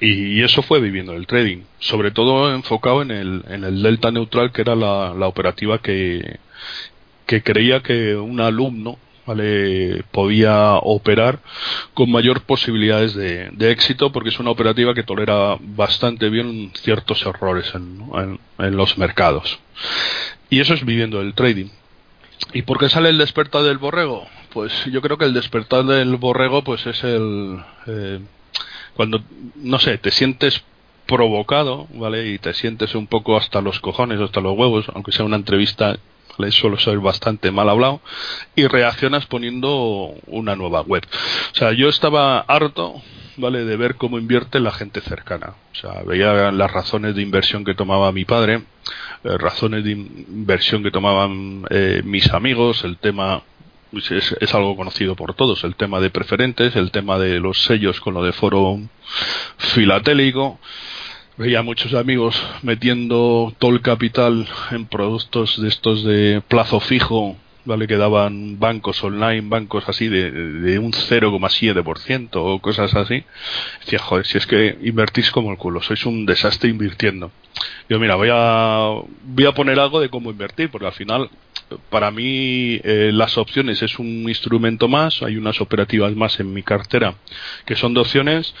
Y, 0.00 0.42
eso 0.42 0.62
fue 0.62 0.80
viviendo 0.80 1.12
el 1.12 1.26
trading, 1.26 1.62
sobre 1.78 2.10
todo 2.10 2.52
enfocado 2.52 3.02
en 3.02 3.12
el, 3.12 3.44
en 3.48 3.64
el 3.64 3.82
delta 3.82 4.10
neutral, 4.10 4.50
que 4.50 4.62
era 4.62 4.74
la, 4.74 5.26
operativa 5.28 5.78
que, 5.78 6.38
que 7.24 7.42
creía 7.42 7.80
que 7.82 8.16
un 8.16 8.40
alumno 8.40 8.98
¿vale? 9.26 10.04
podía 10.12 10.74
operar 10.76 11.40
con 11.92 12.10
mayor 12.10 12.42
posibilidades 12.42 13.14
de, 13.14 13.70
éxito 13.70 14.12
porque 14.12 14.30
es 14.30 14.38
una 14.38 14.50
operativa 14.50 14.94
que 14.94 15.02
tolera 15.02 15.56
bastante 15.60 16.30
bien 16.30 16.70
ciertos 16.74 17.24
errores 17.26 17.72
en, 17.74 18.38
los 18.76 18.96
mercados. 18.96 19.58
Y 20.50 20.60
eso 20.60 20.74
es 20.74 20.84
viviendo 20.84 21.20
el 21.20 21.34
trading. 21.34 21.68
¿Y 22.52 22.62
por 22.62 22.78
qué 22.78 22.88
sale 22.88 23.08
el 23.08 23.18
despertar 23.18 23.62
del 23.62 23.78
borrego? 23.78 24.26
Pues 24.52 24.72
yo 24.86 25.02
creo 25.02 25.18
que 25.18 25.24
el 25.24 25.34
despertar 25.34 25.84
del 25.84 26.16
borrego 26.16 26.62
pues 26.62 26.86
es 26.86 27.02
el... 27.04 27.58
Eh, 27.86 28.20
cuando, 28.94 29.22
no 29.56 29.78
sé, 29.78 29.98
te 29.98 30.10
sientes 30.10 30.62
provocado, 31.06 31.86
¿vale? 31.94 32.28
Y 32.28 32.38
te 32.38 32.54
sientes 32.54 32.94
un 32.94 33.06
poco 33.06 33.36
hasta 33.36 33.60
los 33.60 33.80
cojones, 33.80 34.20
hasta 34.20 34.40
los 34.40 34.56
huevos, 34.56 34.86
aunque 34.94 35.12
sea 35.12 35.24
una 35.24 35.36
entrevista 35.36 35.96
le 36.38 36.52
suelo 36.52 36.78
ser 36.78 36.98
bastante 36.98 37.50
mal 37.50 37.68
hablado, 37.68 38.00
y 38.54 38.66
reaccionas 38.66 39.26
poniendo 39.26 40.14
una 40.26 40.56
nueva 40.56 40.82
web. 40.82 41.06
O 41.52 41.54
sea, 41.54 41.72
yo 41.72 41.88
estaba 41.88 42.40
harto, 42.40 43.02
¿vale?, 43.36 43.64
de 43.64 43.76
ver 43.76 43.96
cómo 43.96 44.18
invierte 44.18 44.60
la 44.60 44.72
gente 44.72 45.00
cercana. 45.00 45.54
O 45.72 45.74
sea, 45.74 46.02
veía 46.02 46.50
las 46.52 46.70
razones 46.70 47.14
de 47.14 47.22
inversión 47.22 47.64
que 47.64 47.74
tomaba 47.74 48.12
mi 48.12 48.24
padre, 48.24 48.62
razones 49.38 49.84
de 49.84 49.92
inversión 49.92 50.82
que 50.82 50.90
tomaban 50.90 51.64
eh, 51.70 52.02
mis 52.04 52.32
amigos, 52.32 52.84
el 52.84 52.96
tema 52.98 53.42
pues 53.90 54.10
es, 54.10 54.36
es, 54.40 54.54
algo 54.54 54.76
conocido 54.76 55.14
por 55.14 55.34
todos, 55.34 55.64
el 55.64 55.76
tema 55.76 56.00
de 56.00 56.10
preferentes, 56.10 56.76
el 56.76 56.90
tema 56.90 57.18
de 57.18 57.40
los 57.40 57.62
sellos 57.62 58.00
con 58.00 58.14
lo 58.14 58.22
de 58.22 58.32
foro 58.32 58.80
filatélico, 59.58 60.58
veía 61.36 61.62
muchos 61.62 61.94
amigos 61.94 62.40
metiendo 62.62 63.54
todo 63.58 63.70
el 63.70 63.82
capital 63.82 64.48
en 64.70 64.86
productos 64.86 65.60
de 65.60 65.68
estos 65.68 66.04
de 66.04 66.42
plazo 66.48 66.80
fijo, 66.80 67.36
¿vale? 67.66 67.86
Que 67.86 67.96
daban 67.96 68.58
bancos 68.58 69.02
online, 69.04 69.42
bancos 69.48 69.88
así 69.88 70.08
de, 70.08 70.30
de 70.30 70.78
un 70.78 70.92
0,7% 70.92 72.30
o 72.34 72.58
cosas 72.60 72.94
así. 72.94 73.24
Decía, 73.80 73.98
joder, 73.98 74.26
si 74.26 74.38
es 74.38 74.46
que 74.46 74.78
invertís 74.82 75.30
como 75.30 75.50
el 75.50 75.58
culo, 75.58 75.82
sois 75.82 76.06
un 76.06 76.24
desastre 76.24 76.70
invirtiendo. 76.70 77.30
Yo, 77.88 77.98
mira, 77.98 78.14
voy 78.14 78.28
a, 78.32 78.92
voy 79.24 79.46
a 79.46 79.52
poner 79.52 79.78
algo 79.78 80.00
de 80.00 80.08
cómo 80.08 80.30
invertir, 80.30 80.70
porque 80.70 80.86
al 80.86 80.92
final, 80.92 81.28
para 81.90 82.10
mí, 82.10 82.80
eh, 82.84 83.10
las 83.12 83.36
opciones 83.36 83.82
es 83.82 83.98
un 83.98 84.28
instrumento 84.28 84.88
más, 84.88 85.22
hay 85.22 85.36
unas 85.36 85.60
operativas 85.60 86.14
más 86.14 86.38
en 86.40 86.52
mi 86.52 86.62
cartera 86.62 87.14
que 87.64 87.76
son 87.76 87.94
de 87.94 88.00
opciones, 88.00 88.54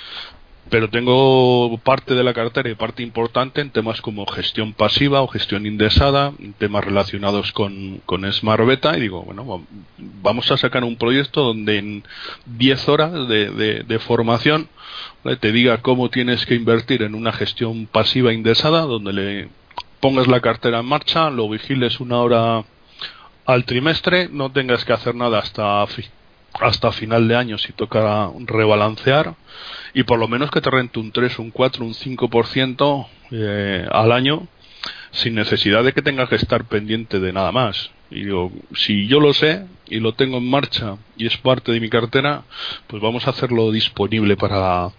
pero 0.68 0.90
tengo 0.90 1.78
parte 1.78 2.14
de 2.14 2.24
la 2.24 2.34
cartera 2.34 2.68
y 2.68 2.74
parte 2.74 3.02
importante 3.02 3.60
en 3.60 3.70
temas 3.70 4.00
como 4.00 4.26
gestión 4.26 4.72
pasiva 4.72 5.22
o 5.22 5.28
gestión 5.28 5.64
indexada, 5.64 6.32
temas 6.58 6.84
relacionados 6.84 7.52
con, 7.52 8.00
con 8.04 8.30
Smart 8.32 8.64
Beta 8.66 8.96
y 8.96 9.02
digo, 9.02 9.22
bueno, 9.22 9.64
vamos 9.98 10.50
a 10.50 10.56
sacar 10.56 10.82
un 10.82 10.96
proyecto 10.96 11.42
donde 11.42 11.78
en 11.78 12.04
10 12.46 12.88
horas 12.88 13.28
de, 13.28 13.84
de, 13.86 13.98
formación 14.00 14.68
te 15.40 15.52
diga 15.52 15.82
cómo 15.82 16.10
tienes 16.10 16.44
que 16.46 16.54
invertir 16.54 17.02
en 17.02 17.14
una 17.14 17.32
gestión 17.32 17.86
pasiva 17.86 18.32
indexada, 18.32 18.82
donde 18.82 19.12
le 19.12 19.48
pongas 20.00 20.26
la 20.26 20.40
cartera 20.40 20.80
en 20.80 20.86
marcha, 20.86 21.30
lo 21.30 21.48
vigiles 21.48 22.00
una 22.00 22.18
hora 22.18 22.64
al 23.44 23.64
trimestre, 23.64 24.28
no 24.30 24.50
tengas 24.50 24.84
que 24.84 24.92
hacer 24.92 25.14
nada 25.14 25.38
hasta 25.38 25.86
hasta 26.60 26.92
final 26.92 27.28
de 27.28 27.36
año 27.36 27.58
si 27.58 27.72
toca 27.72 28.30
rebalancear 28.38 29.34
y 29.94 30.02
por 30.02 30.18
lo 30.18 30.28
menos 30.28 30.50
que 30.50 30.60
te 30.60 30.70
rente 30.70 30.98
un 30.98 31.12
3, 31.12 31.38
un 31.38 31.50
4, 31.50 31.84
un 31.84 31.94
5% 31.94 33.06
eh, 33.32 33.86
al 33.90 34.12
año 34.12 34.46
sin 35.10 35.34
necesidad 35.34 35.84
de 35.84 35.92
que 35.92 36.02
tengas 36.02 36.28
que 36.28 36.36
estar 36.36 36.64
pendiente 36.64 37.20
de 37.20 37.32
nada 37.32 37.52
más. 37.52 37.90
Y 38.10 38.24
digo, 38.24 38.52
si 38.74 39.06
yo 39.08 39.18
lo 39.18 39.32
sé 39.32 39.66
y 39.88 40.00
lo 40.00 40.12
tengo 40.12 40.38
en 40.38 40.48
marcha 40.48 40.96
y 41.16 41.26
es 41.26 41.36
parte 41.38 41.72
de 41.72 41.80
mi 41.80 41.88
cartera, 41.88 42.42
pues 42.86 43.02
vamos 43.02 43.26
a 43.26 43.30
hacerlo 43.30 43.70
disponible 43.72 44.36
para, 44.36 44.90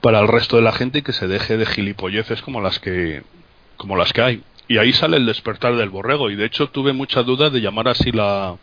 para 0.00 0.20
el 0.20 0.28
resto 0.28 0.56
de 0.56 0.62
la 0.62 0.72
gente 0.72 0.98
y 0.98 1.02
que 1.02 1.12
se 1.12 1.26
deje 1.26 1.56
de 1.56 1.66
gilipolleces 1.66 2.42
como 2.42 2.60
las 2.60 2.78
que, 2.78 3.22
como 3.76 3.96
las 3.96 4.12
que 4.12 4.22
hay. 4.22 4.42
Y 4.68 4.78
ahí 4.78 4.92
sale 4.92 5.16
el 5.16 5.26
despertar 5.26 5.76
del 5.76 5.90
borrego. 5.90 6.30
Y 6.30 6.36
de 6.36 6.44
hecho 6.44 6.68
tuve 6.68 6.92
mucha 6.92 7.22
duda 7.22 7.50
de 7.50 7.60
llamar 7.60 7.88
así 7.88 8.12
la, 8.12 8.56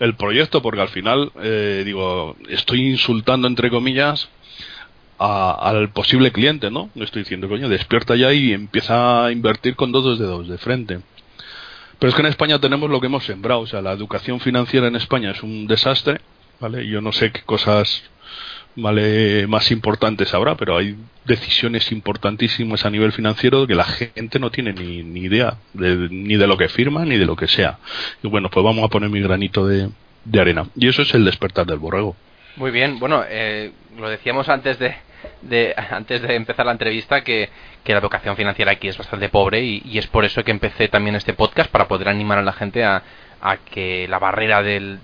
el 0.00 0.14
proyecto 0.14 0.62
porque 0.62 0.80
al 0.80 0.88
final 0.88 1.32
eh, 1.42 1.82
digo 1.84 2.36
estoy 2.48 2.90
insultando 2.90 3.46
entre 3.48 3.70
comillas 3.70 4.28
al 5.18 5.90
posible 5.90 6.32
cliente 6.32 6.70
no 6.70 6.90
no 6.94 7.04
estoy 7.04 7.22
diciendo 7.22 7.48
coño 7.48 7.68
despierta 7.68 8.16
ya 8.16 8.32
y 8.32 8.52
empieza 8.52 9.26
a 9.26 9.32
invertir 9.32 9.76
con 9.76 9.92
dos 9.92 10.18
dedos 10.18 10.48
de 10.48 10.58
frente. 10.58 11.00
Pero 11.98 12.10
es 12.10 12.14
que 12.16 12.22
en 12.22 12.26
España 12.26 12.58
tenemos 12.58 12.90
lo 12.90 13.00
que 13.00 13.06
hemos 13.06 13.24
sembrado 13.24 13.60
o 13.60 13.66
sea 13.66 13.80
la 13.80 13.92
educación 13.92 14.40
financiera 14.40 14.88
en 14.88 14.96
España 14.96 15.30
es 15.30 15.42
un 15.42 15.66
desastre 15.66 16.20
vale 16.60 16.86
yo 16.86 17.00
no 17.00 17.12
sé 17.12 17.30
qué 17.30 17.42
cosas 17.42 18.02
vale 18.76 19.46
más 19.46 19.70
importantes 19.70 20.34
habrá, 20.34 20.56
pero 20.56 20.76
hay 20.76 20.96
decisiones 21.24 21.90
importantísimas 21.92 22.84
a 22.84 22.90
nivel 22.90 23.12
financiero 23.12 23.66
que 23.66 23.74
la 23.74 23.84
gente 23.84 24.38
no 24.38 24.50
tiene 24.50 24.72
ni, 24.72 25.02
ni 25.02 25.20
idea 25.20 25.56
de, 25.72 26.08
ni 26.10 26.36
de 26.36 26.46
lo 26.46 26.56
que 26.56 26.68
firma 26.68 27.04
ni 27.04 27.16
de 27.16 27.26
lo 27.26 27.36
que 27.36 27.48
sea. 27.48 27.78
Y 28.22 28.28
bueno, 28.28 28.50
pues 28.50 28.64
vamos 28.64 28.84
a 28.84 28.88
poner 28.88 29.10
mi 29.10 29.20
granito 29.20 29.66
de, 29.66 29.88
de 30.24 30.40
arena. 30.40 30.66
Y 30.76 30.88
eso 30.88 31.02
es 31.02 31.14
el 31.14 31.24
despertar 31.24 31.66
del 31.66 31.78
borrego. 31.78 32.16
Muy 32.56 32.70
bien, 32.70 32.98
bueno, 32.98 33.24
eh, 33.28 33.72
lo 33.98 34.08
decíamos 34.08 34.48
antes 34.48 34.78
de, 34.78 34.94
de, 35.42 35.74
antes 35.90 36.22
de 36.22 36.34
empezar 36.34 36.66
la 36.66 36.72
entrevista 36.72 37.22
que, 37.22 37.48
que, 37.82 37.92
la 37.92 37.98
educación 37.98 38.36
financiera 38.36 38.72
aquí 38.72 38.88
es 38.88 38.98
bastante 38.98 39.28
pobre 39.28 39.62
y, 39.62 39.98
es 39.98 40.06
por 40.06 40.24
eso 40.24 40.44
que 40.44 40.50
empecé 40.50 40.88
también 40.88 41.16
este 41.16 41.34
podcast 41.34 41.70
para 41.70 41.88
poder 41.88 42.08
animar 42.08 42.38
a 42.38 42.42
la 42.42 42.52
gente 42.52 42.84
a, 42.84 43.02
a 43.40 43.56
que 43.56 44.06
la 44.08 44.18
barrera 44.18 44.62
del, 44.62 45.00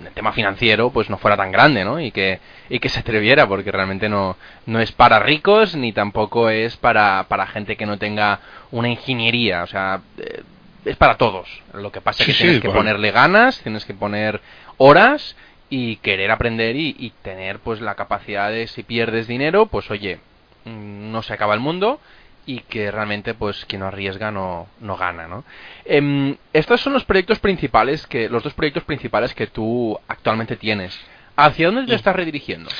el 0.00 0.12
tema 0.12 0.32
financiero 0.32 0.90
pues 0.90 1.08
no 1.10 1.18
fuera 1.18 1.36
tan 1.36 1.52
grande, 1.52 1.84
¿no? 1.84 2.00
Y 2.00 2.10
que, 2.10 2.40
y 2.68 2.78
que 2.78 2.88
se 2.88 3.00
atreviera, 3.00 3.46
porque 3.46 3.70
realmente 3.70 4.08
no, 4.08 4.36
no 4.66 4.80
es 4.80 4.92
para 4.92 5.18
ricos 5.20 5.74
ni 5.76 5.92
tampoco 5.92 6.50
es 6.50 6.76
para, 6.76 7.26
para 7.28 7.46
gente 7.46 7.76
que 7.76 7.86
no 7.86 7.98
tenga 7.98 8.40
una 8.70 8.88
ingeniería, 8.88 9.62
o 9.62 9.66
sea, 9.66 10.00
eh, 10.18 10.42
es 10.84 10.96
para 10.96 11.16
todos. 11.16 11.48
Lo 11.72 11.92
que 11.92 12.00
pasa 12.00 12.22
es 12.22 12.28
que 12.28 12.34
tienes 12.34 12.60
que 12.60 12.70
ponerle 12.70 13.10
ganas, 13.10 13.60
tienes 13.60 13.84
que 13.84 13.94
poner 13.94 14.40
horas 14.78 15.36
y 15.70 15.96
querer 15.96 16.30
aprender 16.30 16.76
y, 16.76 16.94
y 16.98 17.10
tener 17.22 17.58
pues 17.60 17.80
la 17.80 17.94
capacidad 17.94 18.50
de 18.50 18.66
si 18.66 18.82
pierdes 18.82 19.26
dinero, 19.26 19.66
pues 19.66 19.90
oye, 19.90 20.18
mm, 20.64 21.10
no 21.10 21.22
se 21.22 21.32
acaba 21.32 21.54
el 21.54 21.60
mundo 21.60 22.00
y 22.46 22.60
que 22.60 22.90
realmente 22.90 23.34
pues 23.34 23.64
quien 23.64 23.80
no 23.80 23.86
arriesga 23.86 24.30
no, 24.30 24.68
no 24.80 24.96
gana 24.96 25.26
¿no? 25.26 25.44
Em, 25.84 26.36
estos 26.52 26.80
son 26.80 26.92
los 26.92 27.04
proyectos 27.04 27.38
principales 27.38 28.06
que 28.06 28.28
los 28.28 28.42
dos 28.42 28.54
proyectos 28.54 28.84
principales 28.84 29.34
que 29.34 29.46
tú 29.46 29.98
actualmente 30.08 30.56
tienes 30.56 30.98
¿hacia 31.36 31.66
dónde 31.66 31.86
te 31.86 31.94
estás 31.94 32.16
redirigiendo? 32.16 32.70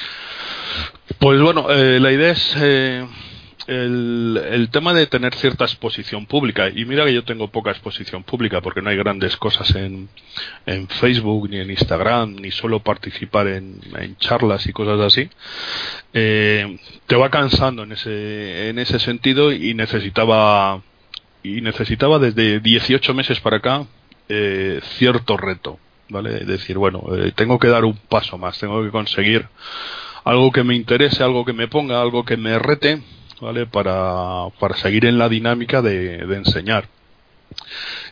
pues 1.19 1.41
bueno 1.41 1.71
eh, 1.71 1.99
la 2.01 2.13
idea 2.13 2.33
es 2.33 2.57
eh, 2.61 3.07
el, 3.67 4.41
el, 4.51 4.69
tema 4.69 4.93
de 4.93 5.07
tener 5.07 5.35
cierta 5.35 5.65
exposición 5.65 6.27
pública, 6.27 6.69
y 6.69 6.85
mira 6.85 7.05
que 7.05 7.15
yo 7.15 7.25
tengo 7.25 7.49
poca 7.49 7.71
exposición 7.71 8.23
pública 8.23 8.61
porque 8.61 8.83
no 8.83 8.91
hay 8.91 8.97
grandes 8.97 9.37
cosas 9.37 9.75
en, 9.75 10.09
en 10.67 10.89
Facebook 10.89 11.49
ni 11.49 11.59
en 11.59 11.71
Instagram, 11.71 12.37
ni 12.37 12.51
solo 12.51 12.81
participar 12.81 13.49
en, 13.49 13.81
en 13.99 14.17
charlas 14.19 14.67
y 14.67 14.73
cosas 14.73 15.01
así, 15.01 15.29
eh, 16.13 16.79
te 17.07 17.17
va 17.17 17.31
cansando 17.31 17.85
en 17.85 17.93
ese, 17.93 18.69
en 18.69 18.79
ese 18.79 18.99
sentido 18.99 19.53
y 19.53 19.75
necesitaba, 19.75 20.83
y 21.43 21.61
necesitaba 21.61 22.19
desde 22.19 22.61
18 22.61 23.15
meses 23.15 23.41
para 23.41 23.59
acá 23.59 23.87
eh, 24.29 24.81
cierto 24.97 25.37
reto, 25.37 25.79
¿vale? 26.09 26.41
Decir, 26.45 26.77
bueno, 26.79 27.03
eh, 27.17 27.33
tengo 27.35 27.59
que 27.59 27.69
dar 27.69 27.85
un 27.85 27.97
paso 27.97 28.37
más, 28.39 28.59
tengo 28.59 28.83
que 28.83 28.91
conseguir 28.91 29.47
algo 30.25 30.51
que 30.53 30.65
me 30.65 30.75
interese, 30.75 31.23
algo 31.23 31.45
que 31.45 31.53
me 31.53 31.69
ponga, 31.69 32.01
algo 32.01 32.25
que 32.25 32.37
me 32.37 32.59
rete 32.59 33.03
¿vale? 33.41 33.67
Para, 33.67 34.49
para 34.59 34.77
seguir 34.77 35.07
en 35.07 35.19
la 35.19 35.29
dinámica 35.29 35.83
de, 35.83 36.19
enseñar. 36.35 36.89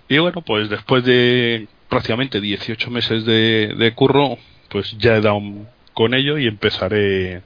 Y 0.09 0.19
bueno, 0.19 0.43
pues 0.43 0.69
después 0.69 1.05
de 1.05 1.69
prácticamente 1.89 2.41
18 2.41 2.91
meses 2.91 3.25
de, 3.25 3.93
curro, 3.95 4.39
pues 4.69 4.97
ya 4.99 5.17
he 5.17 5.21
dado 5.21 5.41
con 5.95 6.15
ello 6.15 6.39
y 6.39 6.47
empezaré 6.47 7.43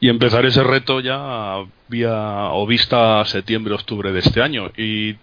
y 0.00 0.08
empezaré 0.08 0.48
ese 0.48 0.64
reto 0.64 1.00
ya 1.00 1.56
vía 1.88 2.48
o 2.52 2.66
vista 2.66 3.24
septiembre 3.24 3.74
octubre 3.74 4.10
de 4.10 4.20
este 4.20 4.42
año 4.42 4.70
y, 4.76 5.16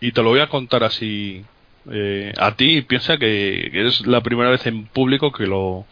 y 0.00 0.12
te 0.12 0.22
lo 0.22 0.30
voy 0.30 0.40
a 0.40 0.48
contar 0.48 0.84
así 0.84 1.44
eh, 1.90 2.32
a 2.36 2.54
ti 2.54 2.82
piensa 2.82 3.16
que, 3.16 3.70
es 3.72 4.06
la 4.06 4.20
primera 4.20 4.50
vez 4.50 4.66
en 4.66 4.86
público 4.86 5.32
que 5.32 5.46
lo 5.46 5.86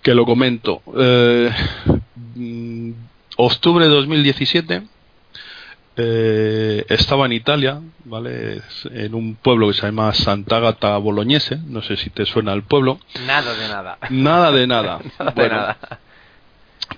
que 0.00 0.14
lo 0.14 0.24
comento 0.24 0.82
eh, 0.96 1.50
octubre 3.36 3.86
de 3.86 3.90
2017 3.90 4.82
eh, 5.98 6.84
estaba 6.88 7.24
en 7.24 7.32
Italia, 7.32 7.80
¿vale? 8.04 8.60
En 8.90 9.14
un 9.14 9.34
pueblo 9.36 9.68
que 9.68 9.74
se 9.74 9.86
llama 9.86 10.12
Sant'Agata 10.12 10.96
Bolognese, 10.98 11.58
no 11.66 11.80
sé 11.82 11.96
si 11.96 12.10
te 12.10 12.26
suena 12.26 12.52
el 12.52 12.62
pueblo. 12.62 12.98
Nada 13.26 13.54
de 13.54 13.68
nada. 13.68 13.98
Nada 14.10 14.52
de 14.52 14.66
nada. 14.66 15.00
de 15.34 15.48
nada. 15.48 15.78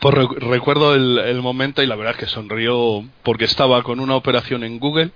Pues 0.01 0.14
recuerdo 0.14 0.94
el, 0.94 1.18
el, 1.18 1.40
momento 1.42 1.83
y 1.83 1.87
la 1.87 1.96
verdad 1.96 2.14
es 2.14 2.20
que 2.20 2.27
sonrió 2.27 3.05
porque 3.22 3.44
estaba 3.44 3.83
con 3.83 4.01
una 4.01 4.16
operación 4.16 4.64
en 4.64 4.79
Google, 4.79 5.11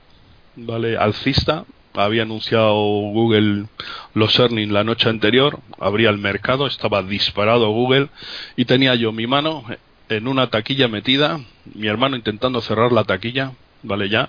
¿vale? 0.56 0.96
Alcista, 0.96 1.64
había 1.94 2.22
anunciado 2.22 2.74
Google 2.74 3.66
los 4.14 4.38
earnings 4.38 4.72
la 4.72 4.84
noche 4.84 5.08
anterior, 5.08 5.58
abría 5.78 6.10
el 6.10 6.18
mercado, 6.18 6.66
estaba 6.66 7.02
disparado 7.02 7.70
Google 7.70 8.08
y 8.56 8.64
tenía 8.64 8.94
yo 8.94 9.12
mi 9.12 9.26
mano 9.26 9.64
en 10.16 10.28
una 10.28 10.48
taquilla 10.48 10.88
metida, 10.88 11.40
mi 11.74 11.86
hermano 11.86 12.16
intentando 12.16 12.60
cerrar 12.60 12.92
la 12.92 13.04
taquilla, 13.04 13.52
¿vale? 13.82 14.08
Ya, 14.08 14.28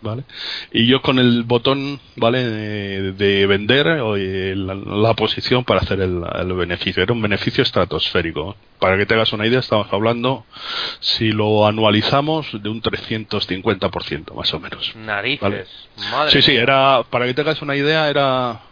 ¿vale? 0.00 0.24
Y 0.72 0.86
yo 0.86 1.02
con 1.02 1.18
el 1.18 1.42
botón, 1.44 2.00
¿vale? 2.16 2.44
De, 3.12 3.46
vender 3.46 3.86
eh, 4.16 4.54
la, 4.56 5.14
posición 5.14 5.64
para 5.64 5.80
hacer 5.80 6.00
el, 6.00 6.52
beneficio. 6.54 7.02
Era 7.02 7.12
un 7.12 7.22
beneficio 7.22 7.62
estratosférico. 7.62 8.56
Para 8.78 8.96
que 8.96 9.06
te 9.06 9.14
hagas 9.14 9.32
una 9.32 9.46
idea, 9.46 9.60
estamos 9.60 9.88
hablando, 9.92 10.44
si 11.00 11.32
lo 11.32 11.66
anualizamos, 11.66 12.46
de 12.62 12.68
un 12.68 12.80
350% 12.80 14.34
más 14.34 14.54
o 14.54 14.60
menos. 14.60 14.94
Narices. 14.96 15.68
sí, 16.28 16.42
sí, 16.42 16.54
era, 16.54 17.02
para 17.10 17.26
que 17.26 17.34
te 17.34 17.40
hagas 17.40 17.60
una 17.62 17.76
idea, 17.76 18.08
era 18.08 18.67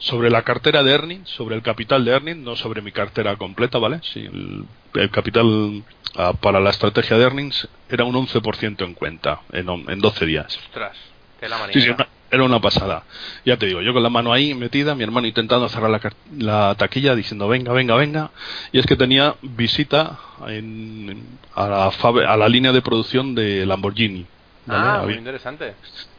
sobre 0.00 0.30
la 0.30 0.42
cartera 0.42 0.82
de 0.82 0.92
earnings, 0.92 1.28
sobre 1.28 1.54
el 1.54 1.62
capital 1.62 2.04
de 2.04 2.10
earnings, 2.12 2.40
no 2.40 2.56
sobre 2.56 2.82
mi 2.82 2.90
cartera 2.90 3.36
completa, 3.36 3.78
¿vale? 3.78 4.00
Sí, 4.02 4.20
el, 4.24 5.10
capital 5.10 5.84
ah, 6.16 6.32
para 6.32 6.58
la 6.58 6.70
estrategia 6.70 7.16
de 7.16 7.22
earnings 7.22 7.68
era 7.88 8.04
un 8.04 8.14
11% 8.14 8.84
en 8.84 8.94
cuenta 8.94 9.42
en, 9.52 9.68
en 9.68 10.00
12 10.00 10.26
días. 10.26 10.58
Ostras, 10.66 10.96
qué 11.38 11.48
la 11.48 11.68
sí, 11.72 11.82
sí, 11.82 11.90
era 12.30 12.44
una 12.44 12.60
pasada. 12.60 13.02
Ya 13.44 13.56
te 13.56 13.66
digo, 13.66 13.82
yo 13.82 13.92
con 13.92 14.02
la 14.02 14.08
mano 14.08 14.32
ahí 14.32 14.54
metida, 14.54 14.94
mi 14.94 15.04
hermano 15.04 15.26
intentando 15.26 15.68
cerrar 15.68 15.90
la, 15.90 16.00
la 16.38 16.74
taquilla, 16.76 17.14
diciendo 17.14 17.46
venga, 17.46 17.72
venga, 17.72 17.94
venga. 17.94 18.30
Y 18.72 18.78
es 18.78 18.86
que 18.86 18.96
tenía 18.96 19.34
visita 19.42 20.18
en, 20.46 21.26
a, 21.54 21.68
la, 21.68 21.86
a 22.26 22.36
la 22.36 22.48
línea 22.48 22.72
de 22.72 22.80
producción 22.80 23.34
de 23.34 23.66
Lamborghini. 23.66 24.26
Ah, 24.66 25.02
muy 25.04 25.14
interesante. 25.14 25.74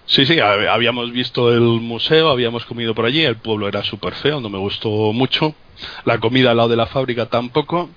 Sí, 0.05 0.25
sí, 0.25 0.39
habíamos 0.39 1.11
visto 1.11 1.53
el 1.53 1.61
museo, 1.61 2.29
habíamos 2.29 2.65
comido 2.65 2.93
por 2.93 3.05
allí, 3.05 3.21
el 3.21 3.37
pueblo 3.37 3.67
era 3.67 3.83
súper 3.83 4.13
feo, 4.15 4.41
no 4.41 4.49
me 4.49 4.57
gustó 4.57 4.89
mucho, 5.13 5.55
la 6.03 6.19
comida 6.19 6.51
al 6.51 6.57
lado 6.57 6.69
de 6.69 6.75
la 6.75 6.87
fábrica 6.87 7.27
tampoco, 7.27 7.89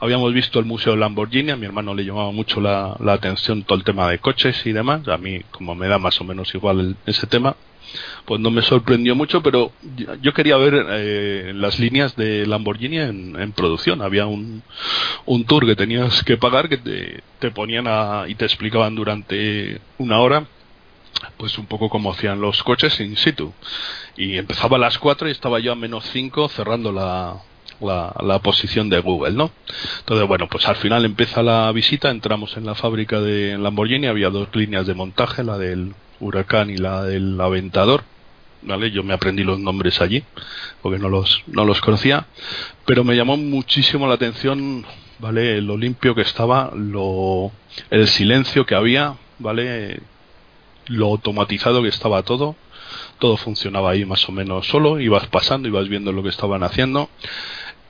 habíamos 0.00 0.32
visto 0.32 0.58
el 0.58 0.64
museo 0.64 0.96
Lamborghini, 0.96 1.52
a 1.52 1.56
mi 1.56 1.66
hermano 1.66 1.94
le 1.94 2.04
llamaba 2.04 2.32
mucho 2.32 2.60
la, 2.60 2.96
atención 3.06 3.62
todo 3.62 3.78
el 3.78 3.84
tema 3.84 4.10
de 4.10 4.18
coches 4.18 4.66
y 4.66 4.72
demás, 4.72 5.06
a 5.06 5.16
mí 5.16 5.42
como 5.50 5.74
me 5.76 5.86
da 5.86 5.98
más 5.98 6.20
o 6.20 6.24
menos 6.24 6.52
igual 6.54 6.96
ese 7.06 7.26
tema, 7.28 7.54
pues 8.24 8.40
no 8.40 8.50
me 8.50 8.62
sorprendió 8.62 9.14
mucho, 9.14 9.42
pero 9.42 9.72
yo 10.22 10.32
quería 10.32 10.56
ver 10.56 10.86
eh, 10.90 11.52
las 11.54 11.78
líneas 11.78 12.16
de 12.16 12.46
Lamborghini 12.46 12.98
en, 12.98 13.52
producción. 13.52 14.00
Había 14.00 14.26
un, 14.26 14.62
un, 15.26 15.44
tour 15.44 15.66
que 15.66 15.74
tenías 15.74 16.22
que 16.22 16.36
pagar 16.36 16.68
que 16.68 16.76
te, 16.76 17.20
te 17.40 17.50
ponían 17.50 17.88
a, 17.88 18.26
y 18.28 18.36
te 18.36 18.44
explicaban 18.44 18.94
durante 18.94 19.80
una 19.98 20.20
hora 20.20 20.46
pues 21.36 21.58
un 21.58 21.66
poco 21.66 21.88
como 21.88 22.12
hacían 22.12 22.40
los 22.40 22.62
coches 22.62 23.00
in 23.00 23.16
situ. 23.16 23.52
Y 24.16 24.36
empezaba 24.36 24.76
a 24.76 24.80
las 24.80 24.98
4 24.98 25.28
y 25.28 25.32
estaba 25.32 25.58
yo 25.60 25.72
a 25.72 25.76
menos 25.76 26.04
5 26.12 26.48
cerrando 26.48 26.92
la, 26.92 27.40
la, 27.80 28.38
posición 28.40 28.88
de 28.88 29.00
Google, 29.00 29.32
¿no? 29.32 29.50
Entonces, 30.00 30.26
bueno, 30.28 30.48
pues 30.48 30.66
al 30.68 30.76
final 30.76 31.04
empieza 31.04 31.42
la 31.42 31.70
visita, 31.72 32.10
entramos 32.10 32.56
en 32.56 32.66
la 32.66 32.74
fábrica 32.74 33.20
de 33.20 33.56
Lamborghini, 33.58 34.06
había 34.06 34.30
dos 34.30 34.48
líneas 34.54 34.86
de 34.86 34.94
montaje, 34.94 35.42
la 35.44 35.58
del 35.58 35.94
Huracán 36.20 36.70
y 36.70 36.76
la 36.76 37.04
del 37.04 37.40
Aventador. 37.40 38.04
¿Vale? 38.62 38.90
Yo 38.90 39.02
me 39.02 39.14
aprendí 39.14 39.42
los 39.42 39.58
nombres 39.58 40.02
allí, 40.02 40.22
porque 40.82 40.98
no 40.98 41.08
los, 41.08 41.42
no 41.46 41.64
los 41.64 41.80
conocía, 41.80 42.26
pero 42.84 43.04
me 43.04 43.16
llamó 43.16 43.38
muchísimo 43.38 44.06
la 44.06 44.14
atención, 44.14 44.84
¿vale? 45.18 45.62
Lo 45.62 45.78
limpio 45.78 46.14
que 46.14 46.20
estaba, 46.20 46.70
lo, 46.76 47.52
el 47.88 48.06
silencio 48.06 48.66
que 48.66 48.74
había, 48.74 49.14
¿vale? 49.38 50.00
Lo 50.90 51.06
automatizado 51.06 51.82
que 51.82 51.88
estaba 51.88 52.22
todo, 52.22 52.56
todo 53.18 53.36
funcionaba 53.36 53.92
ahí 53.92 54.04
más 54.04 54.28
o 54.28 54.32
menos 54.32 54.66
solo, 54.66 55.00
ibas 55.00 55.26
pasando, 55.28 55.68
ibas 55.68 55.88
viendo 55.88 56.12
lo 56.12 56.22
que 56.22 56.28
estaban 56.28 56.62
haciendo 56.62 57.08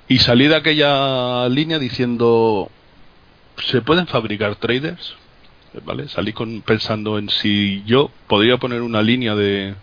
y 0.08 0.18
salí 0.18 0.48
de 0.48 0.56
aquella 0.56 1.48
línea 1.48 1.78
diciendo 1.78 2.70
¿se 3.64 3.82
pueden 3.82 4.06
fabricar 4.06 4.56
traders? 4.56 5.14
¿Vale? 5.84 6.08
Salí 6.08 6.32
con, 6.32 6.62
pensando 6.62 7.18
en 7.18 7.28
si 7.28 7.82
yo 7.86 8.10
podría 8.26 8.56
poner 8.56 8.82
una 8.82 9.02
línea 9.02 9.36
de, 9.36 9.74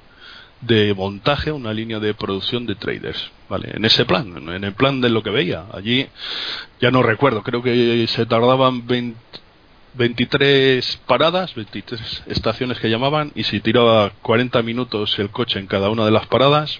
de 0.61 0.93
montaje, 0.93 1.51
una 1.51 1.73
línea 1.73 1.99
de 1.99 2.13
producción 2.13 2.65
de 2.65 2.75
traders, 2.75 3.31
¿vale? 3.47 3.71
En 3.73 3.85
ese 3.85 4.03
plan, 4.03 4.49
en 4.49 4.63
el 4.63 4.73
plan 4.73 4.99
de 4.99 5.09
lo 5.09 5.23
que 5.23 5.29
veía. 5.29 5.65
Allí, 5.71 6.07
ya 6.81 6.91
no 6.91 7.03
recuerdo, 7.03 7.41
creo 7.41 7.63
que 7.63 8.05
se 8.07 8.25
tardaban 8.25 8.85
20, 8.85 9.17
23 9.97 10.99
paradas, 11.05 11.55
23 11.55 12.23
estaciones 12.27 12.79
que 12.79 12.89
llamaban, 12.89 13.31
y 13.35 13.43
si 13.43 13.59
tiraba 13.59 14.11
40 14.21 14.61
minutos 14.61 15.17
el 15.19 15.29
coche 15.29 15.59
en 15.59 15.67
cada 15.67 15.89
una 15.89 16.05
de 16.05 16.11
las 16.11 16.27
paradas, 16.27 16.79